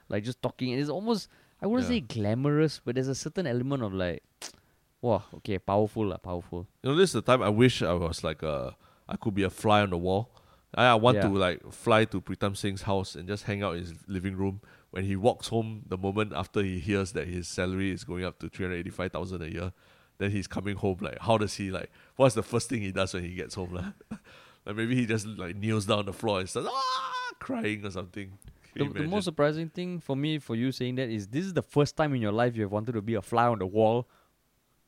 like 0.09 0.22
just 0.22 0.40
talking, 0.40 0.70
and 0.72 0.80
it's 0.80 0.90
almost 0.90 1.28
I 1.61 1.66
wouldn't 1.66 1.88
Yeah. 1.90 1.96
say 1.96 2.00
glamorous, 2.00 2.80
but 2.84 2.94
there's 2.94 3.09
a 3.09 3.14
certain 3.16 3.48
element 3.48 3.82
of 3.82 3.92
like, 3.92 4.22
wow, 5.02 5.24
okay, 5.42 5.59
powerful, 5.59 6.07
lah, 6.07 6.18
powerful. 6.18 6.68
You 6.84 6.90
know, 6.90 6.96
this 6.96 7.11
is 7.11 7.14
the 7.14 7.22
time 7.22 7.42
I 7.42 7.48
wish 7.48 7.82
I 7.82 7.92
was 7.94 8.22
like 8.22 8.44
a, 8.44 8.76
I 9.09 9.16
could 9.16 9.34
be 9.34 9.42
a 9.42 9.50
fly 9.50 9.80
on 9.82 9.90
the 9.90 9.98
wall. 9.98 10.30
I, 10.75 10.95
want 10.97 11.16
Yeah. 11.16 11.29
to 11.29 11.35
like 11.35 11.72
fly 11.72 12.05
to 12.07 12.20
Pritam 12.20 12.57
Singh's 12.57 12.83
house 12.83 13.14
and 13.14 13.29
just 13.29 13.45
hang 13.45 13.62
out 13.62 13.75
in 13.77 13.81
his 13.81 13.95
living 14.07 14.37
room 14.37 14.61
when 14.91 15.05
he 15.05 15.16
walks 15.16 15.49
home. 15.49 15.83
The 15.87 15.97
moment 15.99 16.33
after 16.35 16.62
he 16.62 16.79
hears 16.81 17.12
that 17.12 17.29
his 17.29 17.49
salary 17.49 17.91
is 17.93 18.05
going 18.05 18.25
up 18.25 18.39
to 18.41 18.49
three 18.49 18.66
hundred 18.66 18.77
eighty-five 18.79 19.12
thousand 19.12 19.43
a 19.43 19.51
year, 19.53 19.72
then 20.18 20.31
he's 20.31 20.47
coming 20.47 20.77
home. 20.77 20.99
Like, 21.01 21.18
how 21.20 21.39
does 21.39 21.55
he 21.55 21.70
like? 21.70 21.91
What's 22.16 22.35
the 22.35 22.43
first 22.43 22.68
thing 22.68 22.81
he 22.81 22.93
does 22.93 23.14
when 23.14 23.22
he 23.25 23.35
gets 23.35 23.55
home? 23.55 23.72
Like, 23.75 23.85
like 24.66 24.77
maybe 24.77 24.95
he 24.95 25.07
just 25.07 25.27
like 25.27 25.57
kneels 25.57 25.87
down 25.87 26.01
on 26.01 26.07
the 26.07 26.12
floor 26.12 26.41
and 26.41 26.49
starts 26.49 26.68
ah 26.70 27.31
crying 27.39 27.85
or 27.85 27.91
something. 27.91 28.39
The, 28.77 28.89
the 28.89 29.07
most 29.07 29.25
surprising 29.27 29.68
thing 29.68 30.01
for 30.01 30.16
me, 30.16 30.41
for 30.41 30.57
you 30.57 30.72
saying 30.72 30.97
that, 30.97 31.09
is 31.09 31.29
this 31.29 31.45
is 31.45 31.53
the 31.55 31.62
first 31.62 31.97
time 31.97 32.12
in 32.14 32.20
your 32.20 32.33
life 32.33 32.57
you 32.57 32.62
have 32.62 32.72
wanted 32.72 32.93
to 32.93 33.03
be 33.03 33.14
a 33.14 33.22
fly 33.22 33.47
on 33.47 33.61
the 33.61 33.66
wall. 33.66 34.09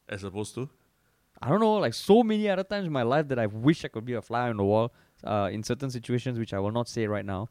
as 0.09 0.25
opposed 0.25 0.55
to 0.57 0.69
I 1.41 1.51
don't 1.51 1.61
know, 1.61 1.75
like 1.75 1.93
so 1.95 2.23
many 2.23 2.49
other 2.49 2.65
times 2.65 2.87
in 2.87 2.93
my 2.93 3.03
life 3.03 3.29
that 3.29 3.39
I 3.39 3.47
wish 3.47 3.85
I 3.85 3.89
could 3.89 4.05
be 4.07 4.15
a 4.15 4.23
fly 4.23 4.49
on 4.49 4.57
the 4.57 4.65
wall 4.65 4.93
uh, 5.25 5.49
in 5.53 5.63
certain 5.63 5.91
situations, 5.91 6.39
which 6.39 6.53
I 6.55 6.59
will 6.59 6.73
not 6.73 6.89
say 6.89 7.07
right 7.07 7.25
now. 7.25 7.49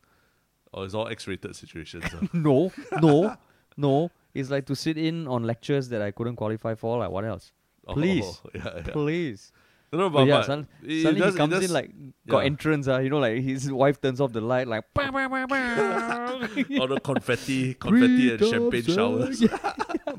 Oh, 0.73 0.83
it's 0.83 0.93
all 0.93 1.07
X-rated 1.07 1.55
situations. 1.55 2.03
no, 2.33 2.71
no. 3.01 3.35
No, 3.77 4.09
it's 4.33 4.49
like 4.49 4.65
to 4.67 4.75
sit 4.75 4.97
in 4.97 5.27
on 5.27 5.43
lectures 5.43 5.89
that 5.89 6.01
I 6.01 6.11
couldn't 6.11 6.37
qualify 6.37 6.75
for. 6.75 6.99
Like 6.99 7.11
what 7.11 7.25
else? 7.25 7.51
Please. 7.87 8.23
Oh, 8.25 8.49
yeah, 8.55 8.71
yeah. 8.75 8.81
Please. 8.93 9.51
No, 9.93 10.09
But, 10.09 10.17
but, 10.19 10.27
yeah, 10.27 10.41
sudden- 10.41 10.67
it 10.83 11.03
suddenly 11.03 11.21
does- 11.21 11.33
he 11.33 11.37
comes 11.37 11.53
does- 11.53 11.63
in 11.65 11.71
like 11.73 11.91
got 12.27 12.39
yeah. 12.39 12.45
entrance. 12.45 12.87
Uh, 12.87 12.99
you 12.99 13.09
know, 13.09 13.19
like 13.19 13.41
his 13.41 13.71
wife 13.71 14.01
turns 14.01 14.19
off 14.19 14.33
the 14.33 14.41
light, 14.41 14.67
like 14.67 14.83
all 14.97 15.11
the 16.87 16.99
confetti, 17.03 17.73
confetti 17.79 18.31
and 18.33 18.45
champagne 18.45 18.83
showers. 18.83 19.41
Yeah, 19.41 19.57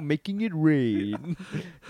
making 0.01 0.41
it 0.41 0.53
rain. 0.55 1.37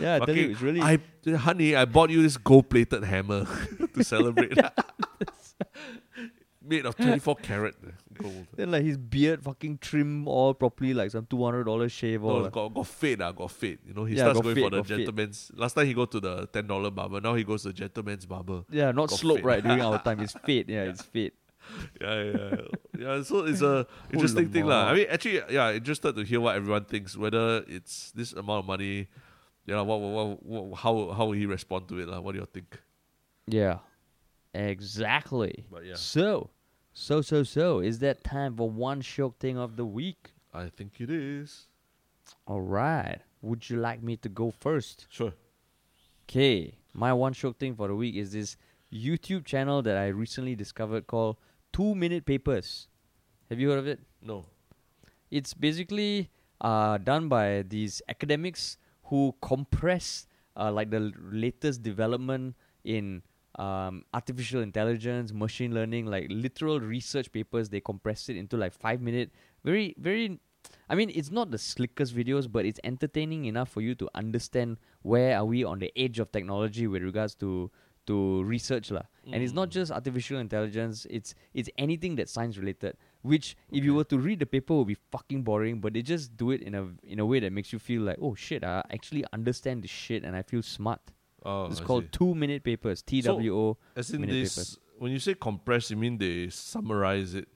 yeah, 0.01 0.17
I 0.17 0.19
tell 0.27 0.37
you, 0.37 0.51
it's 0.51 0.61
really. 0.61 0.81
I, 0.81 0.99
honey, 1.37 1.77
I 1.77 1.85
bought 1.85 2.11
you 2.11 2.23
this 2.23 2.37
gold-plated 2.37 3.05
hammer 3.05 3.47
to 3.95 4.03
celebrate. 4.05 4.59
Made 6.69 6.85
of 6.87 6.97
twenty-four 6.97 7.37
karat 7.37 7.77
gold. 8.15 8.47
then 8.57 8.73
like 8.73 8.83
his 8.83 8.97
beard 8.99 9.43
fucking 9.43 9.79
trim 9.79 10.27
all 10.27 10.53
properly, 10.53 10.93
like 10.95 11.11
some 11.13 11.25
two 11.27 11.45
hundred 11.45 11.65
dollars 11.65 11.93
shave 11.93 12.25
all. 12.25 12.39
No, 12.39 12.43
like- 12.45 12.53
got 12.53 12.75
got 12.75 12.87
fade, 12.87 13.23
ah, 13.23 13.31
got 13.33 13.51
fade. 13.53 13.79
You 13.87 13.95
know, 13.95 14.05
he 14.05 14.17
Yeah, 14.17 14.25
starts 14.25 14.41
going 14.41 14.55
fade, 14.57 14.65
for 14.65 14.71
the 14.71 14.77
got 14.79 14.87
fade. 14.87 14.99
gentleman's. 14.99 15.53
Last 15.55 15.75
time 15.75 15.87
he 15.87 15.95
go 15.95 16.07
to 16.07 16.19
the 16.21 16.47
ten 16.49 16.67
dollar 16.67 16.91
barber. 16.91 17.21
Now 17.21 17.35
he 17.35 17.45
goes 17.45 17.63
to 17.63 17.69
the 17.69 17.75
gentleman's 17.75 18.27
barber. 18.27 18.65
yeah, 18.71 18.91
not 18.91 19.09
got 19.11 19.19
slope 19.19 19.37
fade. 19.39 19.45
right 19.45 19.63
during 19.63 19.81
our 19.81 20.03
time. 20.03 20.21
It's 20.21 20.33
fade. 20.45 20.69
Yeah, 20.69 20.85
it's 20.85 21.03
fade. 21.03 21.33
Yeah, 22.01 22.23
yeah, 22.23 22.33
yeah. 22.33 22.57
yeah. 23.17 23.23
So 23.23 23.45
it's 23.45 23.63
a 23.63 23.87
interesting 24.13 24.49
thing, 24.51 24.67
lah. 24.67 24.87
I 24.91 24.95
mean, 24.95 25.07
actually, 25.11 25.43
yeah, 25.51 25.73
interested 25.73 26.15
to 26.17 26.23
hear 26.25 26.41
what 26.41 26.57
everyone 26.57 26.85
thinks. 26.85 27.17
Whether 27.17 27.65
it's 27.69 28.13
this 28.13 28.33
amount 28.33 28.61
of 28.65 28.67
money, 28.67 29.09
yeah. 29.67 29.81
What, 29.83 30.01
what, 30.01 30.11
what, 30.13 30.43
what 30.71 30.79
how, 30.79 31.11
how 31.13 31.27
will 31.27 31.33
he 31.33 31.47
respond 31.47 31.89
to 31.89 31.99
it, 31.99 32.09
lah? 32.09 32.21
What 32.21 32.33
do 32.35 32.39
you 32.41 32.47
think? 32.53 32.81
Yeah, 33.49 33.79
exactly. 34.55 35.65
But 35.71 35.85
yeah. 35.85 35.95
So, 35.97 36.51
so, 36.99 37.21
so, 37.21 37.43
so, 37.43 37.81
is 37.81 37.99
that 37.99 38.25
time 38.25 38.57
for 38.57 38.71
one 38.71 39.03
shiok 39.03 39.37
thing 39.37 39.59
of 39.59 39.77
the 39.77 39.85
week? 39.85 40.33
I 40.55 40.71
think 40.71 40.99
it 40.99 41.11
is. 41.11 41.67
All 42.47 42.63
right. 42.63 43.19
Would 43.43 43.69
you 43.69 43.77
like 43.77 44.03
me 44.03 44.17
to 44.17 44.31
go 44.31 44.51
first? 44.51 45.07
Sure. 45.11 45.35
Okay, 46.25 46.79
my 46.95 47.13
one 47.13 47.35
shiok 47.35 47.57
thing 47.57 47.77
for 47.77 47.89
the 47.89 47.95
week 47.95 48.15
is 48.17 48.33
this 48.33 48.57
YouTube 48.91 49.45
channel 49.45 49.83
that 49.83 49.99
I 49.99 50.07
recently 50.07 50.57
discovered 50.57 51.07
called 51.07 51.37
Two 51.71 51.95
Minute 51.95 52.25
Papers. 52.25 52.89
Have 53.51 53.61
you 53.61 53.69
heard 53.69 53.79
of 53.79 53.87
it? 53.87 54.01
No. 54.23 54.47
It's 55.31 55.53
basically 55.53 56.31
uh, 56.63 56.97
done 56.97 57.29
by 57.29 57.63
these 57.69 58.01
academics 58.09 58.79
who 59.05 59.35
compress 59.43 60.27
uh, 60.57 60.73
like 60.73 60.89
the 60.89 61.13
latest 61.31 61.83
development 61.83 62.57
in 62.85 63.23
um, 63.59 64.05
artificial 64.15 64.61
intelligence, 64.63 65.33
machine 65.33 65.73
learning, 65.75 66.07
like 66.07 66.27
literal 66.31 66.81
research 66.81 67.31
papers. 67.33 67.69
They 67.69 67.81
compress 67.81 68.29
it 68.29 68.37
into 68.37 68.57
like 68.57 68.73
five 68.73 69.01
minute, 69.01 69.31
very 69.65 69.95
very. 69.99 70.41
I 70.91 70.95
mean, 70.97 71.11
it's 71.15 71.31
not 71.31 71.51
the 71.53 71.59
slickest 71.59 72.15
videos, 72.15 72.51
but 72.51 72.67
it's 72.67 72.81
entertaining 72.83 73.45
enough 73.47 73.69
for 73.71 73.81
you 73.81 73.95
to 73.97 74.09
understand 74.15 74.79
where 75.03 75.37
are 75.39 75.45
we 75.45 75.63
on 75.63 75.79
the 75.79 75.93
edge 75.97 76.19
of 76.19 76.33
technology 76.33 76.87
with 76.87 77.03
regards 77.03 77.35
to 77.37 77.71
to 78.07 78.43
research 78.45 78.91
lah. 78.95 79.03
And 79.33 79.43
it's 79.43 79.53
not 79.53 79.69
Mm. 79.71 79.73
just 79.83 79.91
artificial 79.91 80.39
intelligence; 80.39 81.07
it's 81.11 81.35
it's 81.55 81.71
anything 81.79 82.15
that's 82.15 82.31
science 82.31 82.57
related. 82.59 82.97
Which, 83.23 83.57
if 83.73 83.83
you 83.83 83.95
were 83.95 84.07
to 84.07 84.19
read 84.19 84.39
the 84.39 84.47
paper, 84.47 84.75
would 84.79 84.87
be 84.87 84.95
fucking 85.11 85.43
boring. 85.43 85.81
But 85.81 85.95
they 85.95 86.03
just 86.03 86.37
do 86.37 86.51
it 86.55 86.63
in 86.63 86.75
a 86.75 86.87
in 87.03 87.19
a 87.19 87.27
way 87.27 87.41
that 87.41 87.51
makes 87.53 87.73
you 87.73 87.79
feel 87.81 88.03
like, 88.03 88.19
oh 88.23 88.35
shit, 88.35 88.63
I 88.63 88.83
actually 88.91 89.25
understand 89.33 89.83
this 89.83 89.91
shit 89.91 90.23
and 90.23 90.37
I 90.37 90.43
feel 90.43 90.63
smart. 90.63 91.01
Oh, 91.47 91.67
it's 91.71 91.81
I 91.81 91.85
called 91.85 92.05
see. 92.05 92.19
two 92.19 92.35
minute 92.35 92.65
papers. 92.65 93.03
T 93.03 93.21
W 93.23 93.57
O. 93.57 93.77
As 93.95 94.11
in 94.11 94.21
minute 94.23 94.33
this, 94.35 94.55
papers. 94.57 94.79
when 94.99 95.13
you 95.13 95.19
say 95.21 95.35
compress, 95.35 95.91
you 95.91 95.97
mean 95.97 96.19
they 96.19 96.49
summarize 96.51 97.35
it 97.41 97.47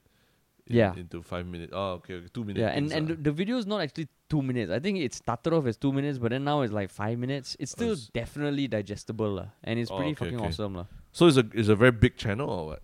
in- 0.67 0.77
Yeah. 0.77 0.95
into 0.95 1.21
five 1.21 1.45
minutes? 1.45 1.73
Oh, 1.75 1.93
okay, 1.99 2.13
okay 2.15 2.27
two 2.33 2.45
minutes. 2.45 2.59
Yeah, 2.63 2.69
and 2.77 2.91
and 2.93 3.07
the, 3.09 3.15
the 3.15 3.31
video 3.41 3.57
is 3.57 3.65
not 3.67 3.81
actually 3.81 4.07
two 4.29 4.41
minutes. 4.41 4.71
I 4.71 4.79
think 4.79 4.99
it 4.99 5.13
started 5.13 5.51
off 5.53 5.65
as 5.65 5.75
two 5.75 5.91
minutes, 5.91 6.17
but 6.19 6.31
then 6.31 6.43
now 6.45 6.61
it's 6.61 6.71
like 6.73 6.89
five 6.89 7.19
minutes. 7.19 7.57
It's 7.59 7.71
still 7.73 7.93
s- 7.93 8.09
definitely 8.13 8.67
digestible 8.69 9.31
lah, 9.39 9.47
and 9.63 9.77
it's 9.79 9.91
Oh, 9.91 9.97
pretty 9.97 10.11
okay, 10.11 10.25
fucking 10.25 10.39
okay. 10.39 10.47
awesome 10.47 10.75
lah. 10.75 10.85
so 11.11 11.27
it's 11.27 11.35
a 11.37 11.45
it's 11.53 11.67
a 11.67 11.75
very 11.75 11.91
big 11.91 12.15
channel 12.15 12.49
or 12.49 12.63
what? 12.71 12.83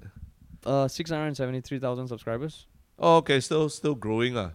Uh, 0.65 0.87
six 0.89 1.09
hundred 1.09 1.37
seventy 1.37 1.61
three 1.61 1.79
thousand 1.79 2.09
subscribers. 2.09 2.67
Oh, 2.99 3.17
okay, 3.23 3.39
still 3.39 3.69
still 3.69 3.95
growing 3.95 4.35
ah. 4.35 4.51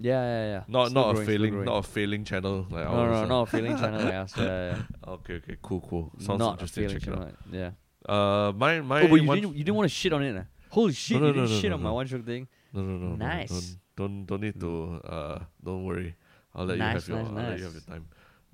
Yeah, 0.00 0.22
yeah, 0.22 0.46
yeah. 0.52 0.62
Not 0.68 0.88
Still 0.90 0.94
not 1.02 1.12
growing, 1.14 1.22
a 1.22 1.30
failing 1.30 1.64
not 1.64 1.76
a 1.78 1.82
failing 1.82 2.24
channel 2.24 2.66
like 2.70 2.84
no, 2.84 2.90
ours. 2.90 3.10
no, 3.22 3.26
not 3.26 3.42
a 3.42 3.46
failing 3.46 3.76
channel 3.76 4.02
like 4.04 4.14
us. 4.14 4.34
Yeah, 4.36 4.44
yeah. 4.44 5.10
Okay, 5.14 5.34
okay, 5.34 5.56
cool, 5.62 5.80
cool. 5.88 6.12
Sounds 6.18 6.38
not 6.38 6.48
a 6.48 6.52
interesting. 6.52 6.88
Check 6.88 7.02
it 7.02 7.08
out. 7.08 7.14
channel. 7.14 7.32
Yeah. 7.52 7.70
Uh, 8.06 8.52
my 8.56 8.80
my 8.80 9.02
oh, 9.02 9.08
but 9.08 9.14
you 9.16 9.34
didn't 9.34 9.56
you 9.56 9.64
didn't 9.64 9.76
want 9.76 9.88
to 9.88 9.94
shit 9.94 10.12
on 10.12 10.22
it. 10.22 10.36
ah? 10.36 10.44
Holy 10.70 10.92
shit! 10.92 11.20
no, 11.20 11.28
you 11.28 11.32
no, 11.32 11.40
didn't 11.40 11.50
no, 11.54 11.60
shit 11.60 11.72
on 11.72 11.82
my 11.82 11.90
one 11.90 12.06
shot 12.06 12.24
thing. 12.24 12.48
No, 12.72 12.82
no, 12.82 12.96
no. 13.06 13.14
Nice. 13.16 13.50
Don't 13.96 14.26
don't 14.26 14.26
don't 14.26 14.40
need 14.40 14.60
to. 14.60 15.00
Uh, 15.04 15.38
don't 15.62 15.84
worry. 15.84 16.16
I'll 16.54 16.66
let 16.66 16.78
Nice, 16.78 17.08
you 17.08 17.14
have 17.14 17.26
your. 17.26 17.32
nice, 17.32 17.44
I'll 17.44 17.50
let 17.50 17.58
you 17.58 17.64
have 17.64 17.72
your 17.72 17.82
time. 17.82 18.06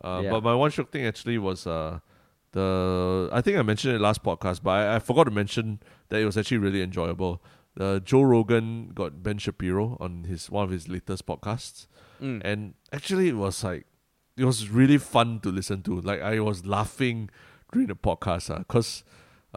Uh, 0.05 0.21
Yeah. 0.25 0.31
but 0.31 0.43
my 0.45 0.55
one 0.55 0.71
shiok 0.71 0.89
thing 0.91 1.05
actually 1.07 1.39
was 1.39 1.67
uh, 1.67 1.99
the 2.53 3.29
I 3.33 3.41
think 3.41 3.57
I 3.59 3.63
mentioned 3.63 3.95
it 3.95 4.01
last 4.01 4.23
podcast, 4.23 4.63
but 4.63 4.71
I, 4.71 4.97
I 4.97 4.99
forgot 4.99 5.25
to 5.25 5.31
mention 5.31 5.81
that 6.09 6.21
it 6.21 6.25
was 6.25 6.37
actually 6.37 6.59
really 6.59 6.83
enjoyable. 6.83 7.43
Uh, 7.81 7.99
Joe 7.99 8.23
Rogan 8.23 8.91
got 8.95 9.23
Ben 9.23 9.39
Shapiro 9.39 9.97
on 10.01 10.25
his 10.25 10.51
one 10.51 10.65
of 10.65 10.71
his 10.71 10.89
latest 10.89 11.25
podcasts, 11.27 11.87
Mm. 12.21 12.43
and 12.45 12.75
actually 12.93 13.29
it 13.29 13.37
was 13.37 13.65
like 13.65 13.87
it 14.37 14.45
was 14.45 14.69
really 14.69 14.99
fun 14.99 15.41
to 15.41 15.49
listen 15.51 15.83
to. 15.85 16.01
Like 16.01 16.21
I 16.21 16.39
was 16.41 16.67
laughing 16.67 17.31
during 17.73 17.89
the 17.89 17.97
podcast, 17.97 18.51
uh, 18.51 18.65
cause 18.65 19.03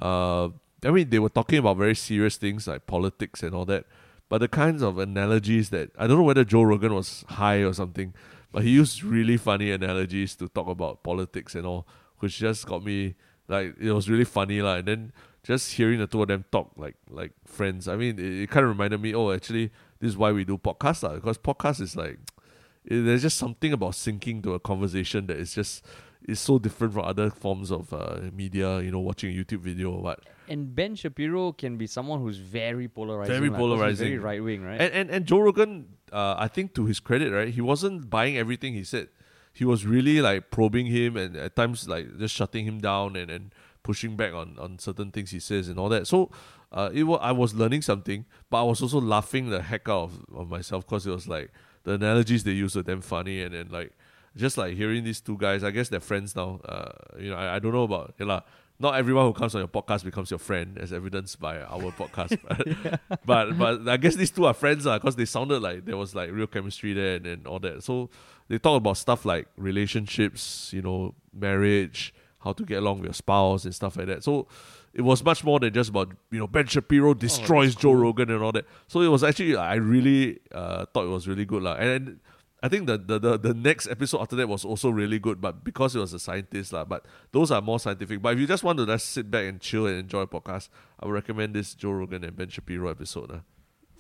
uh, 0.02 0.48
I 0.86 0.92
mean 0.92 1.10
they 1.10 1.20
were 1.20 1.30
talking 1.30 1.60
about 1.60 1.78
very 1.78 1.96
serious 1.96 2.38
things 2.38 2.68
like 2.68 2.88
politics 2.88 3.44
and 3.44 3.54
all 3.54 3.66
that, 3.66 3.86
but 4.30 4.38
the 4.40 4.48
kinds 4.48 4.82
of 4.82 4.98
analogies 4.98 5.70
that 5.72 5.92
I 6.00 6.08
don't 6.08 6.18
know 6.18 6.24
whether 6.24 6.46
Joe 6.46 6.64
Rogan 6.64 6.94
was 6.96 7.26
high 7.28 7.60
or 7.68 7.74
something, 7.74 8.14
but 8.52 8.64
he 8.64 8.70
used 8.72 9.04
really 9.04 9.36
funny 9.38 9.72
analogies 9.72 10.36
to 10.38 10.48
talk 10.48 10.68
about 10.68 11.04
politics 11.04 11.56
and 11.56 11.66
all, 11.66 11.86
which 12.20 12.38
just 12.40 12.66
got 12.66 12.84
me 12.86 13.16
like 13.50 13.76
it 13.80 13.92
was 13.92 14.10
really 14.10 14.24
funny 14.26 14.62
lah. 14.62 14.76
And 14.80 14.88
then 14.88 15.12
just 15.44 15.74
hearing 15.74 16.00
the 16.00 16.08
two 16.08 16.22
of 16.22 16.28
them 16.30 16.46
talk 16.52 16.72
like 16.76 16.96
like 17.10 17.32
friends, 17.46 17.88
I 17.88 17.96
mean 17.96 18.18
it, 18.18 18.44
it 18.44 18.50
kind 18.50 18.64
of 18.64 18.70
reminded 18.70 19.02
me, 19.02 19.14
oh 19.14 19.32
actually 19.32 19.72
this 20.00 20.10
is 20.10 20.18
why 20.18 20.32
we 20.32 20.44
do 20.44 20.58
podcasts 20.58 21.04
lah, 21.04 21.16
because 21.16 21.38
podcast 21.38 21.82
is 21.82 21.96
like 21.96 22.20
it, 22.86 23.02
there's 23.02 23.22
just 23.22 23.38
something 23.38 23.74
about 23.74 23.92
syncing 23.92 24.42
to 24.44 24.54
a 24.54 24.60
conversation 24.60 25.28
that 25.28 25.38
is 25.38 25.54
just 25.54 25.86
is 26.28 26.40
so 26.40 26.58
different 26.58 26.94
from 26.94 27.04
other 27.04 27.30
forms 27.30 27.72
of 27.72 27.94
uh, 27.94 28.20
media. 28.34 28.80
You 28.82 28.92
know, 28.92 29.00
watching 29.00 29.36
a 29.36 29.44
YouTube 29.44 29.60
video 29.60 29.92
or 29.92 30.02
what. 30.02 30.20
And 30.48 30.76
Ben 30.76 30.96
Shapiro 30.96 31.52
can 31.54 31.78
be 31.78 31.88
someone 31.88 32.20
who's 32.22 32.38
very 32.38 32.88
polarizing. 32.88 33.34
Very 33.34 33.50
he's 33.50 33.58
polarizing. 33.58 34.08
Very 34.08 34.20
right 34.20 34.44
wing, 34.44 34.64
right? 34.64 34.82
And 34.82 34.94
and 34.94 35.10
and 35.10 35.26
Joe 35.26 35.40
Rogan, 35.40 35.96
uh, 36.12 36.36
I 36.38 36.48
think 36.48 36.74
to 36.76 36.86
his 36.86 37.00
credit, 37.00 37.32
right, 37.32 37.50
he 37.50 37.62
wasn't 37.62 38.10
buying 38.10 38.38
everything 38.38 38.74
he 38.74 38.84
said. 38.84 39.10
He 39.54 39.66
was 39.66 39.86
really 39.86 40.20
like 40.20 40.50
probing 40.50 40.88
him 40.88 41.16
and 41.16 41.36
at 41.36 41.56
times 41.56 41.88
like 41.88 42.18
just 42.18 42.34
shutting 42.34 42.66
him 42.66 42.80
down 42.80 43.16
and, 43.16 43.30
and 43.30 43.54
pushing 43.84 44.16
back 44.16 44.34
on, 44.34 44.58
on 44.60 44.80
certain 44.80 45.12
things 45.12 45.32
he 45.32 45.40
says 45.40 45.68
and 45.68 45.78
all 45.78 45.90
that. 45.90 46.08
So 46.08 46.32
uh, 46.72 46.90
it 46.94 47.04
was, 47.04 47.20
I 47.22 47.32
was 47.32 47.54
learning 47.54 47.84
something, 47.84 48.26
but 48.50 48.62
I 48.62 48.64
was 48.64 48.82
also 48.82 49.00
laughing 49.00 49.50
the 49.50 49.62
heck 49.62 49.88
out 49.90 50.04
of, 50.04 50.26
of 50.34 50.50
myself 50.50 50.86
because 50.86 51.06
it 51.06 51.12
was 51.12 51.28
like 51.28 51.52
the 51.84 51.94
analogies 51.94 52.44
they 52.44 52.52
use 52.52 52.76
were 52.76 52.84
damn 52.84 53.02
funny 53.02 53.42
and 53.42 53.54
then 53.54 53.68
like 53.70 53.92
just 54.36 54.58
like 54.58 54.76
hearing 54.76 55.04
these 55.04 55.22
two 55.22 55.38
guys, 55.38 55.64
I 55.64 55.72
guess 55.72 55.90
they're 55.90 56.00
friends 56.00 56.36
now. 56.36 56.60
Uh, 56.66 56.92
you 57.20 57.30
know, 57.30 57.36
I, 57.36 57.56
I 57.56 57.60
don't 57.60 57.74
know 57.74 57.84
about 57.84 58.16
yeah, 58.20 58.26
lah. 58.26 58.42
Not 58.80 58.96
everyone 58.96 59.28
who 59.28 59.34
comes 59.34 59.54
on 59.54 59.62
your 59.62 59.68
podcast 59.68 60.04
becomes 60.04 60.32
your 60.32 60.40
friend, 60.40 60.78
as 60.80 60.92
evidenced 60.92 61.40
by 61.40 61.62
our 61.62 61.92
podcast. 61.92 62.40
But, 62.42 63.00
but 63.26 63.58
but 63.58 63.88
I 63.88 63.98
guess 63.98 64.16
these 64.16 64.32
two 64.32 64.46
are 64.46 64.54
friends 64.54 64.86
because 64.86 65.16
they 65.16 65.26
sounded 65.26 65.62
like 65.62 65.86
there 65.86 65.96
was 65.96 66.16
like 66.16 66.32
real 66.32 66.48
chemistry 66.48 66.94
there 66.94 67.16
and, 67.18 67.28
and 67.28 67.48
all 67.48 67.60
that. 67.60 67.84
So 67.84 68.10
they 68.48 68.58
talk 68.58 68.78
about 68.78 68.98
stuff 68.98 69.26
like 69.26 69.48
relationships, 69.58 70.72
you 70.74 70.82
know, 70.82 71.14
marriage, 71.32 72.14
how 72.44 72.54
to 72.54 72.64
get 72.66 72.80
along 72.80 72.98
with 73.00 73.06
your 73.06 73.14
spouse 73.14 73.66
and 73.66 73.74
stuff 73.74 73.96
like 73.98 74.08
that. 74.08 74.24
So 74.24 74.48
it 74.94 75.02
was 75.02 75.24
much 75.24 75.44
more 75.44 75.60
than 75.60 75.74
just 75.74 75.90
about 75.90 76.12
you 76.32 76.40
know 76.40 76.48
Ben 76.48 76.68
Shapiro 76.68 77.14
destroys 77.14 77.76
Joe 77.76 77.94
Rogan 77.94 78.30
and 78.30 78.44
all 78.44 78.52
that. 78.52 78.66
So 78.88 79.02
it 79.02 79.08
was 79.08 79.24
actually 79.24 79.56
I 79.56 79.76
really 79.76 80.40
uh, 80.52 80.86
thought 80.94 81.06
it 81.06 81.10
was 81.10 81.28
really 81.28 81.46
good 81.46 81.64
lah. 81.64 81.76
And 81.76 82.20
I 82.62 82.70
think 82.70 82.88
the, 82.88 82.98
the 82.98 83.20
the 83.20 83.38
the 83.38 83.54
next 83.54 83.88
episode 83.88 84.22
after 84.22 84.36
that 84.38 84.48
was 84.48 84.64
also 84.64 84.90
really 84.90 85.20
good, 85.20 85.42
but 85.42 85.64
because 85.64 85.96
it 85.96 86.00
was 86.00 86.14
a 86.14 86.20
scientist 86.20 86.72
lah. 86.72 86.86
But 86.86 87.06
those 87.32 87.52
are 87.52 87.62
more 87.62 87.80
scientific. 87.80 88.22
But 88.22 88.34
if 88.36 88.40
you 88.40 88.48
just 88.48 88.64
want 88.64 88.80
to 88.80 88.86
just 88.86 89.10
sit 89.12 89.30
back 89.30 89.46
and 89.46 89.60
chill 89.60 89.86
and 89.88 90.00
enjoy 90.00 90.22
a 90.22 90.28
podcast, 90.28 90.70
I 91.00 91.06
would 91.06 91.14
recommend 91.14 91.56
this 91.56 91.76
Joe 91.76 91.92
Rogan 91.92 92.24
and 92.24 92.36
Ben 92.36 92.50
Shapiro 92.50 92.90
episode. 92.90 93.32
lah. 93.32 93.40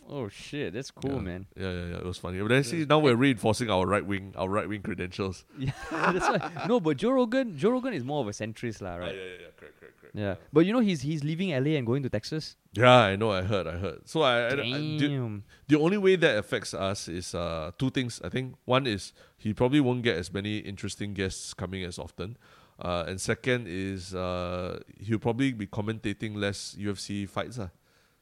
Oh 0.10 0.30
shit, 0.30 0.74
that's 0.74 0.91
cool, 0.91 1.16
yeah. 1.16 1.20
man. 1.20 1.45
Yeah, 1.56 1.72
yeah, 1.72 1.86
yeah. 1.86 1.97
It 1.97 2.06
was 2.06 2.18
funny. 2.18 2.39
But 2.39 2.49
then 2.49 2.64
see 2.64 2.86
now 2.86 2.99
we're 2.99 3.16
reinforcing 3.16 3.70
our 3.70 3.86
right 3.86 4.06
wing 4.06 4.34
our 4.38 4.49
right 4.49 4.68
wing 4.68 4.82
credentials. 4.82 5.45
Yeah, 5.58 5.72
that's. 5.91 6.68
No, 6.68 6.80
but 6.80 6.97
Joe 6.97 7.12
Rogan, 7.12 7.58
Joe 7.58 7.72
Rogan 7.72 7.93
is 7.93 8.04
more 8.04 8.22
of 8.22 8.28
a 8.28 8.32
centrist, 8.32 8.82
lah, 8.82 8.95
right? 8.95 9.16
yeah, 9.16 9.22
yeah, 9.22 9.28
yeah. 9.30 9.47
correct, 9.58 9.80
correct, 9.80 10.01
correct. 10.01 10.16
Yeah, 10.16 10.36
but 10.51 10.66
you 10.66 10.74
know 10.74 10.80
he's 10.80 11.01
he's 11.01 11.24
leaving 11.24 11.49
LA 11.51 11.78
and 11.78 11.86
going 11.86 12.04
to 12.04 12.10
Texas. 12.10 12.56
Yeah, 12.74 12.91
I 12.91 13.16
know. 13.16 13.32
I 13.32 13.43
heard. 13.43 13.68
I 13.68 13.78
heard. 13.78 14.08
So 14.08 14.22
I, 14.22 14.39
I, 14.39 14.47
I 14.49 14.56
the, 14.56 14.97
Damn. 14.99 15.43
the 15.68 15.80
only 15.80 15.97
way 15.97 16.16
that 16.16 16.38
affects 16.38 16.74
us 16.74 17.08
is 17.08 17.34
uh 17.36 17.72
two 17.78 17.89
things. 17.89 18.22
I 18.24 18.30
think 18.30 18.56
one 18.66 18.88
is 18.88 19.14
he 19.38 19.54
probably 19.54 19.80
won't 19.80 20.04
get 20.04 20.18
as 20.18 20.34
many 20.34 20.58
interesting 20.58 21.14
guests 21.14 21.54
coming 21.54 21.84
as 21.84 21.97
often, 21.99 22.38
uh, 22.80 23.06
and 23.08 23.22
second 23.22 23.68
is 23.68 24.14
uh 24.16 24.80
he'll 24.99 25.20
probably 25.20 25.51
be 25.54 25.68
commentating 25.68 26.36
less 26.36 26.76
UFC 26.80 27.28
fights. 27.28 27.60
Uh. 27.60 27.70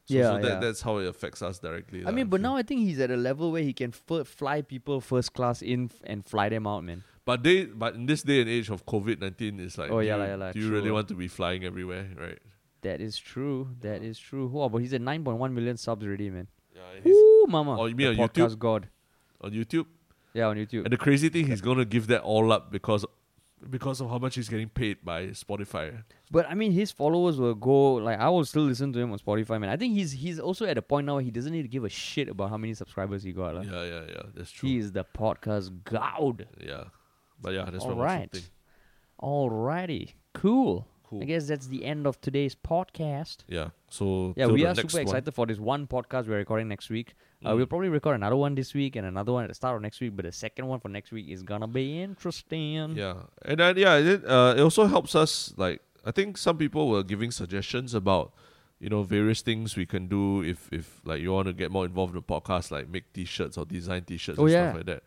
So, 0.04 0.14
Yeah, 0.14 0.22
so 0.32 0.38
that, 0.42 0.48
yeah. 0.54 0.58
that's 0.60 0.82
how 0.82 0.98
it 0.98 1.06
affects 1.06 1.42
us 1.42 1.58
directly. 1.58 2.04
I 2.06 2.10
mean, 2.10 2.26
but 2.26 2.40
now 2.40 2.56
I 2.56 2.62
think 2.62 2.80
he's 2.80 2.98
at 2.98 3.10
a 3.10 3.16
level 3.16 3.52
where 3.52 3.62
he 3.62 3.72
can 3.72 3.92
f- 4.10 4.26
fly 4.26 4.62
people 4.62 5.00
first 5.00 5.32
class 5.32 5.62
in 5.62 5.84
f- 5.84 6.00
and 6.04 6.26
fly 6.26 6.48
them 6.48 6.66
out, 6.66 6.82
man. 6.84 7.04
But 7.24 7.44
they, 7.44 7.66
but 7.66 7.94
in 7.94 8.06
this 8.06 8.22
day 8.22 8.40
and 8.40 8.50
age 8.50 8.68
of 8.68 8.84
COVID 8.84 9.20
nineteen, 9.20 9.60
it's 9.60 9.78
like, 9.78 9.92
Oh, 9.92 10.00
do 10.00 10.06
yeah 10.06 10.16
you, 10.16 10.22
yeah 10.40 10.52
do 10.52 10.58
you 10.58 10.66
true 10.68 10.74
really 10.76 10.90
want 10.90 11.06
to 11.08 11.14
be 11.14 11.28
flying 11.28 11.64
everywhere, 11.64 12.08
right? 12.18 12.38
That 12.80 13.00
is 13.00 13.16
true. 13.16 13.68
That 13.80 14.02
is 14.02 14.18
true. 14.18 14.48
Wow, 14.48 14.68
but 14.68 14.78
he's 14.78 14.92
at 14.92 15.00
9.1 15.00 15.52
million 15.52 15.76
subs 15.76 16.04
already, 16.04 16.30
man. 16.30 16.48
Yeah, 16.74 17.12
Ooh, 17.12 17.46
mama. 17.48 17.78
Oh, 17.80 17.86
you 17.86 17.94
mean 17.94 18.16
The 18.16 18.22
on 18.22 18.28
YouTube? 18.28 18.58
god. 18.58 18.88
on 19.40 19.52
YouTube. 19.52 19.86
Yeah, 20.34 20.46
on 20.46 20.56
YouTube. 20.56 20.82
And 20.84 20.92
the 20.92 20.96
crazy 20.96 21.28
thing, 21.28 21.46
he's 21.46 21.60
gonna 21.60 21.84
give 21.84 22.08
that 22.08 22.22
all 22.22 22.50
up 22.50 22.72
because 22.72 23.04
because 23.70 24.00
of 24.00 24.10
how 24.10 24.18
much 24.18 24.34
he's 24.34 24.48
getting 24.48 24.68
paid 24.68 25.04
by 25.04 25.28
Spotify. 25.28 26.02
But 26.30 26.48
I 26.48 26.54
mean, 26.54 26.72
his 26.72 26.90
followers 26.90 27.38
will 27.38 27.54
go 27.54 27.94
like 27.94 28.18
I 28.18 28.28
will 28.28 28.44
still 28.44 28.62
listen 28.62 28.92
to 28.92 28.98
him 28.98 29.12
on 29.12 29.18
Spotify, 29.18 29.60
man. 29.60 29.70
I 29.70 29.76
think 29.76 29.94
he's 29.94 30.12
he's 30.12 30.38
also 30.38 30.66
at 30.66 30.78
a 30.78 30.82
point 30.82 31.06
now 31.06 31.14
where 31.14 31.22
he 31.22 31.30
doesn't 31.30 31.52
need 31.52 31.62
to 31.62 31.68
give 31.68 31.84
a 31.84 31.88
shit 31.88 32.28
about 32.28 32.50
how 32.50 32.56
many 32.56 32.74
subscribers 32.74 33.22
he 33.22 33.32
got. 33.32 33.54
lah. 33.54 33.62
Yeah, 33.62 33.84
yeah, 33.84 34.02
yeah. 34.08 34.22
That's 34.34 34.50
true. 34.50 34.68
He 34.68 34.78
is 34.78 34.92
the 34.92 35.04
podcast 35.04 35.84
god. 35.84 36.46
yeah, 36.60 36.84
but 37.40 37.54
yeah, 37.54 37.68
that's 37.70 37.84
All 37.84 37.94
right. 37.94 38.50
Alrighty, 39.20 40.14
cool. 40.34 40.88
Cool. 41.12 41.22
I 41.22 41.26
guess 41.26 41.46
that's 41.46 41.66
the 41.66 41.84
end 41.84 42.06
of 42.06 42.18
today's 42.22 42.54
podcast. 42.54 43.38
Yeah. 43.46 43.68
So 43.90 44.32
Yeah, 44.34 44.46
we 44.46 44.64
are 44.64 44.74
super 44.74 44.94
one. 44.94 45.02
excited 45.02 45.34
for 45.34 45.44
this 45.46 45.58
one 45.58 45.86
podcast 45.86 46.26
we're 46.26 46.38
recording 46.38 46.68
next 46.68 46.88
week. 46.88 47.12
Uh, 47.44 47.50
Mm. 47.52 47.56
we'll 47.56 47.66
probably 47.66 47.90
record 47.90 48.14
another 48.14 48.36
one 48.36 48.54
this 48.54 48.72
week 48.72 48.96
and 48.96 49.06
another 49.06 49.32
one 49.32 49.44
at 49.44 49.48
the 49.48 49.54
start 49.54 49.76
of 49.76 49.82
next 49.82 50.00
week. 50.00 50.16
But 50.16 50.24
the 50.24 50.32
second 50.32 50.66
one 50.68 50.80
for 50.80 50.88
next 50.88 51.12
week 51.12 51.28
is 51.28 51.42
gonna 51.42 51.66
be 51.68 52.00
interesting. 52.00 52.96
Yeah, 52.96 53.14
and 53.44 53.60
then 53.60 53.76
yeah, 53.76 53.96
it, 53.98 54.24
uh, 54.24 54.54
it 54.56 54.60
also 54.62 54.86
helps 54.86 55.14
us. 55.14 55.52
Like 55.56 55.82
I 56.04 56.12
think 56.12 56.38
some 56.38 56.56
people 56.56 56.88
were 56.88 57.02
giving 57.02 57.30
suggestions 57.30 57.92
about 57.94 58.32
you 58.80 58.88
know 58.88 59.02
various 59.02 59.42
things 59.42 59.76
we 59.76 59.84
can 59.86 60.08
do 60.08 60.42
if 60.42 60.68
if 60.72 61.00
like 61.04 61.20
you 61.20 61.32
want 61.32 61.46
to 61.48 61.52
get 61.52 61.70
more 61.70 61.84
involved 61.84 62.14
in 62.14 62.22
the 62.26 62.34
podcast, 62.34 62.70
like 62.70 62.88
make 62.88 63.12
T-shirts 63.12 63.58
or 63.58 63.66
design 63.66 64.04
T-shirts 64.04 64.38
Oh, 64.38 64.44
and 64.44 64.52
yeah. 64.52 64.64
stuff 64.70 64.76
like 64.76 64.86
that. 64.86 65.02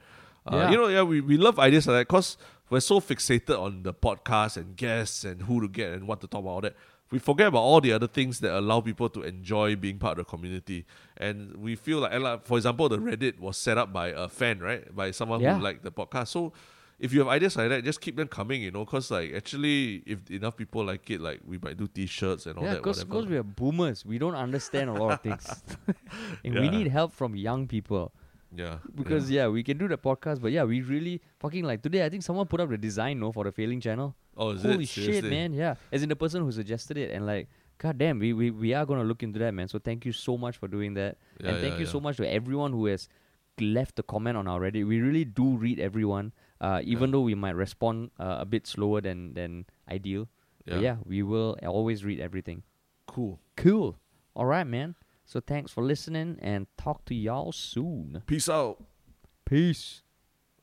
Uh, 0.45 0.55
Yeah. 0.57 0.71
You 0.71 0.77
know, 0.77 0.87
yeah, 0.87 1.03
we, 1.03 1.21
we 1.21 1.37
love 1.37 1.59
ideas 1.59 1.87
like 1.87 1.95
that 1.95 2.07
because 2.07 2.37
we're 2.69 2.79
so 2.79 2.99
fixated 2.99 3.59
on 3.59 3.83
the 3.83 3.93
podcast 3.93 4.57
and 4.57 4.75
guests 4.75 5.23
and 5.23 5.41
who 5.43 5.61
to 5.61 5.67
get 5.67 5.93
and 5.93 6.07
what 6.07 6.21
to 6.21 6.27
talk 6.27 6.41
about 6.41 6.49
all 6.51 6.61
that. 6.61 6.75
We 7.11 7.19
forget 7.19 7.47
about 7.47 7.59
all 7.61 7.81
the 7.81 7.93
other 7.93 8.07
things 8.07 8.39
that 8.39 8.57
allow 8.57 8.81
people 8.81 9.09
to 9.09 9.21
enjoy 9.21 9.75
being 9.75 9.99
part 9.99 10.17
of 10.19 10.25
the 10.25 10.29
community. 10.29 10.85
And 11.17 11.55
we 11.57 11.75
feel 11.75 11.99
like, 11.99 12.45
for 12.45 12.57
example, 12.57 12.89
the 12.89 12.97
Reddit 12.97 13.39
was 13.39 13.57
set 13.57 13.77
up 13.77 13.93
by 13.93 14.07
a 14.07 14.27
fan, 14.27 14.59
right? 14.59 14.93
By 14.93 15.11
someone 15.11 15.39
Yeah. 15.39 15.55
who 15.55 15.63
liked 15.63 15.83
the 15.83 15.91
podcast. 15.91 16.29
So 16.29 16.51
if 16.99 17.13
you 17.13 17.19
have 17.19 17.27
ideas 17.27 17.55
like 17.57 17.69
that, 17.69 17.83
just 17.83 18.01
keep 18.01 18.15
them 18.15 18.27
coming, 18.27 18.63
you 18.63 18.71
know, 18.71 18.85
because 18.85 19.11
like 19.11 19.33
actually, 19.35 20.01
if 20.07 20.29
enough 20.31 20.57
people 20.57 20.83
like 20.83 21.07
it, 21.11 21.21
like 21.21 21.41
we 21.45 21.59
might 21.59 21.77
do 21.77 21.87
T-shirts 21.87 22.47
and 22.47 22.57
all 22.57 22.63
Yeah, 22.63 22.71
that. 22.71 22.77
because 22.77 23.05
whatever. 23.05 23.29
we 23.31 23.37
are 23.37 23.43
boomers, 23.43 24.03
we 24.03 24.17
don't 24.17 24.35
understand 24.35 24.89
a 24.89 24.93
lot 24.93 25.11
of 25.13 25.21
things, 25.21 25.63
and 26.43 26.55
we 26.55 26.69
need 26.69 26.87
help 26.87 27.13
from 27.13 27.35
young 27.35 27.67
people. 27.67 28.13
Yeah, 28.55 28.77
Because 28.95 29.29
yeah. 29.29 29.47
we 29.47 29.63
can 29.63 29.77
do 29.77 29.87
the 29.87 29.97
podcast, 29.97 30.41
but 30.41 30.51
yeah, 30.51 30.63
we 30.63 30.81
really 30.81 31.21
fucking 31.39 31.63
like 31.63 31.81
today. 31.81 32.05
I 32.05 32.09
think 32.09 32.23
someone 32.23 32.47
put 32.47 32.59
up 32.61 32.69
the 32.69 32.77
design 32.77 33.19
no 33.19 33.31
for 33.31 33.43
the 33.43 33.51
failing 33.51 33.79
channel. 33.81 34.15
oh, 34.37 34.51
is 34.51 34.63
Holy 34.63 34.83
it? 34.83 34.89
shit, 34.89 35.05
Seriously? 35.05 35.29
man! 35.29 35.53
Yeah, 35.53 35.75
as 35.91 36.03
in 36.03 36.09
the 36.09 36.15
person 36.15 36.41
who 36.43 36.51
suggested 36.51 36.97
it, 36.97 37.11
and 37.11 37.25
like, 37.25 37.47
god 37.77 37.97
damn, 37.97 38.19
we 38.19 38.33
we, 38.33 38.51
we 38.51 38.73
are 38.73 38.85
gonna 38.85 39.03
look 39.03 39.23
into 39.23 39.39
that, 39.39 39.53
man. 39.53 39.67
So 39.67 39.79
thank 39.79 40.05
you 40.05 40.11
so 40.11 40.37
much 40.37 40.57
for 40.57 40.67
doing 40.67 40.93
that, 40.95 41.17
Yeah, 41.39 41.49
and 41.49 41.57
thank 41.61 41.73
yeah, 41.73 41.79
you 41.79 41.85
yeah. 41.85 41.91
so 41.91 41.99
much 41.99 42.17
to 42.17 42.27
everyone 42.29 42.71
who 42.71 42.85
has 42.87 43.07
left 43.59 43.99
a 43.99 44.03
comment 44.03 44.35
on 44.37 44.47
our 44.47 44.59
Reddit. 44.59 44.85
We 44.87 44.99
really 44.99 45.23
do 45.25 45.55
read 45.57 45.79
everyone, 45.79 46.33
uh, 46.59 46.81
even 46.83 47.09
Yeah. 47.09 47.11
though 47.13 47.21
we 47.21 47.35
might 47.35 47.55
respond 47.55 48.11
uh, 48.19 48.37
a 48.39 48.45
bit 48.45 48.67
slower 48.67 48.99
than 49.01 49.33
than 49.33 49.65
ideal. 49.89 50.27
Yeah, 50.65 50.79
yeah, 50.79 50.95
we 51.05 51.21
will 51.23 51.55
always 51.65 52.03
read 52.03 52.19
everything. 52.19 52.63
cool. 53.07 53.39
Cool. 53.55 53.95
All 54.35 54.45
right, 54.45 54.67
man. 54.67 54.95
So 55.25 55.39
thanks 55.39 55.71
for 55.71 55.83
listening 55.83 56.37
and 56.41 56.67
talk 56.77 57.03
to 57.05 57.15
y'all 57.15 57.51
soon. 57.51 58.21
Peace 58.27 58.47
out. 58.47 58.83
Peace. 59.43 60.01